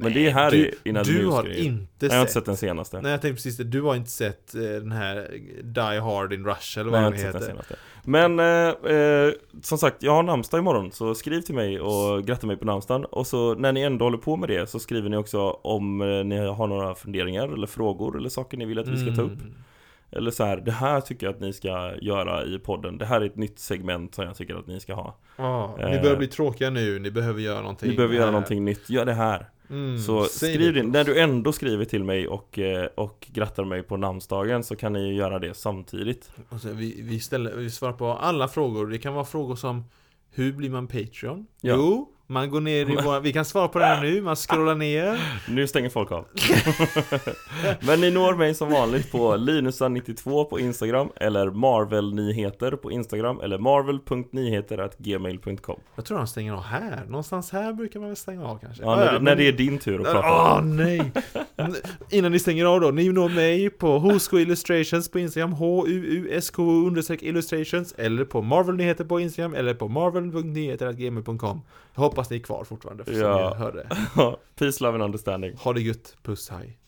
Men 0.00 0.12
det 0.12 0.30
här 0.30 0.50
du, 0.50 0.66
är 0.66 0.74
in 0.84 0.96
other 0.96 1.12
Du 1.12 1.26
har 1.26 1.42
grejer. 1.42 1.64
inte 1.64 2.06
Jag 2.06 2.12
har 2.14 2.20
inte 2.20 2.32
sett 2.32 2.34
sett 2.38 2.46
den 2.46 2.56
senaste. 2.56 3.00
Nej 3.00 3.10
jag 3.12 3.22
tänkte 3.22 3.34
precis 3.36 3.56
det, 3.56 3.64
du 3.64 3.82
har 3.82 3.96
inte 3.96 4.10
sett 4.10 4.54
eh, 4.54 4.60
den 4.62 4.92
här 4.92 5.28
Die 5.62 6.00
Hard 6.00 6.32
in 6.32 6.44
Rush 6.46 6.78
eller 6.78 6.90
Nej, 6.90 7.02
vad 7.02 7.02
har 7.02 7.10
den 7.10 7.20
sett 7.20 7.32
den 7.32 7.42
heter. 7.42 7.52
senaste. 7.52 7.76
Men 8.04 8.38
eh, 8.40 8.96
eh, 8.96 9.32
som 9.62 9.78
sagt, 9.78 10.02
jag 10.02 10.12
har 10.12 10.22
namnsdag 10.22 10.58
imorgon 10.58 10.92
Så 10.92 11.14
skriv 11.14 11.40
till 11.40 11.54
mig 11.54 11.80
och 11.80 12.24
gratta 12.24 12.46
mig 12.46 12.56
på 12.56 12.64
namnsdagen. 12.64 13.04
Och 13.04 13.26
så 13.26 13.54
när 13.54 13.72
ni 13.72 13.80
ändå 13.82 14.04
håller 14.04 14.18
på 14.18 14.36
med 14.36 14.48
det 14.48 14.66
Så 14.66 14.78
skriver 14.78 15.08
ni 15.08 15.16
också 15.16 15.40
om 15.50 16.00
eh, 16.00 16.24
ni 16.24 16.38
har 16.46 16.66
några 16.66 16.94
funderingar 16.94 17.48
eller 17.48 17.66
frågor 17.66 18.16
Eller 18.16 18.28
saker 18.28 18.56
ni 18.58 18.64
vill 18.64 18.78
att 18.78 18.88
vi 18.88 18.96
ska 18.96 19.14
ta 19.16 19.22
upp. 19.22 19.40
Mm. 19.40 19.54
Eller 20.10 20.30
så 20.30 20.44
här, 20.44 20.56
det 20.56 20.72
här 20.72 21.00
tycker 21.00 21.26
jag 21.26 21.34
att 21.34 21.40
ni 21.40 21.52
ska 21.52 21.92
göra 22.00 22.44
i 22.44 22.58
podden. 22.58 22.98
Det 22.98 23.06
här 23.06 23.20
är 23.20 23.26
ett 23.26 23.36
nytt 23.36 23.58
segment 23.58 24.14
som 24.14 24.24
jag 24.24 24.36
tycker 24.36 24.54
att 24.54 24.66
ni 24.66 24.80
ska 24.80 24.94
ha. 24.94 25.16
Ja, 25.36 25.76
ni 25.78 25.82
Eh, 25.96 26.02
börjar 26.02 26.16
bli 26.16 26.26
tråkiga 26.26 26.70
nu, 26.70 26.98
ni 26.98 27.10
behöver 27.10 27.40
göra 27.40 27.60
någonting. 27.60 27.90
Ni 27.90 27.96
behöver 27.96 28.14
göra 28.14 28.30
någonting 28.30 28.64
nytt, 28.64 28.90
gör 28.90 29.04
det 29.04 29.12
här 29.12 29.46
mm, 29.70 29.98
Så 29.98 30.24
skriv 30.24 30.74
det. 30.74 30.80
in, 30.80 30.90
när 30.90 31.04
du 31.04 31.20
ändå 31.20 31.52
skriver 31.52 31.84
till 31.84 32.04
mig 32.04 32.28
och, 32.28 32.58
eh, 32.58 32.86
och 32.94 33.28
grattar 33.32 33.64
mig 33.64 33.82
på 33.82 33.96
namnsdagen 33.96 34.64
Så 34.64 34.76
kan 34.76 34.92
ni 34.92 35.08
ju 35.08 35.14
göra 35.14 35.38
det 35.38 35.54
samtidigt 35.54 36.30
så 36.62 36.68
vi, 36.68 37.02
vi, 37.02 37.20
ställer, 37.20 37.56
vi 37.56 37.70
svarar 37.70 37.92
på 37.92 38.06
alla 38.06 38.48
frågor, 38.48 38.86
det 38.86 38.98
kan 38.98 39.14
vara 39.14 39.24
frågor 39.24 39.56
som 39.56 39.84
Hur 40.30 40.52
blir 40.52 40.70
man 40.70 40.86
Patreon? 40.86 41.46
Ja. 41.60 41.74
Jo, 41.76 42.12
Man 42.30 42.50
går 42.50 42.60
ner 42.60 42.90
i 42.90 42.96
våra, 43.04 43.20
vi 43.20 43.32
kan 43.32 43.44
svara 43.44 43.68
på 43.68 43.78
det 43.78 43.84
här 43.84 44.02
nu, 44.02 44.22
man 44.22 44.36
scrollar 44.36 44.74
ner. 44.74 45.20
Nu 45.48 45.66
stänger 45.66 45.88
folk 45.88 46.12
av. 46.12 46.24
Men 47.86 48.00
ni 48.00 48.10
når 48.10 48.34
mig 48.34 48.54
som 48.54 48.70
vanligt 48.70 49.12
på 49.12 49.36
Linusa92 49.36 50.44
på 50.44 50.60
Instagram 50.60 51.08
Eller 51.16 51.50
Marvel-nyheter 51.50 52.70
på 52.70 52.92
Instagram 52.92 53.40
Eller 53.40 53.58
marvel.nyheter.gmail.com 53.58 55.80
Jag 55.96 56.04
tror 56.04 56.18
han 56.18 56.26
stänger 56.26 56.52
av 56.52 56.62
här, 56.62 57.04
någonstans 57.06 57.50
här 57.50 57.72
brukar 57.72 58.00
man 58.00 58.08
väl 58.08 58.16
stänga 58.16 58.46
av 58.46 58.58
kanske. 58.58 58.82
Ja, 58.82 58.96
när, 58.96 59.12
ja, 59.12 59.18
när 59.18 59.36
det 59.36 59.48
är 59.48 59.52
din 59.52 59.78
tur 59.78 60.00
att 60.00 60.12
prata. 60.12 60.28
Åh 60.28 60.64
nej! 60.64 61.12
Innan 62.10 62.32
ni 62.32 62.38
stänger 62.38 62.64
av 62.64 62.80
då, 62.80 62.90
ni 62.90 63.08
når 63.08 63.28
mig 63.28 63.70
på 63.70 63.98
Husko 63.98 64.38
Illustrations 64.38 65.10
på 65.10 65.18
Instagram 65.18 65.52
H-U-U-S-K 65.52 66.62
illustrations 67.20 67.94
Eller 67.98 68.24
på 68.24 68.42
Marvel-nyheter 68.42 69.04
på 69.04 69.20
Instagram 69.20 69.54
Eller 69.54 69.74
på 69.74 69.88
marvel.nyheter.gmail.com 69.88 71.60
Jag 71.98 72.02
hoppas 72.04 72.30
ni 72.30 72.36
är 72.36 72.40
kvar 72.40 72.64
fortfarande, 72.64 73.04
för 73.04 73.12
som 73.12 73.20
Ja. 73.20 73.50
ni 73.54 73.56
hörde. 73.64 73.88
Peace, 74.58 74.84
love 74.84 74.94
and 74.94 75.02
understanding. 75.02 75.56
Ha 75.56 75.72
det 75.72 75.80
gött, 75.80 76.16
puss, 76.22 76.48
hej 76.50 76.78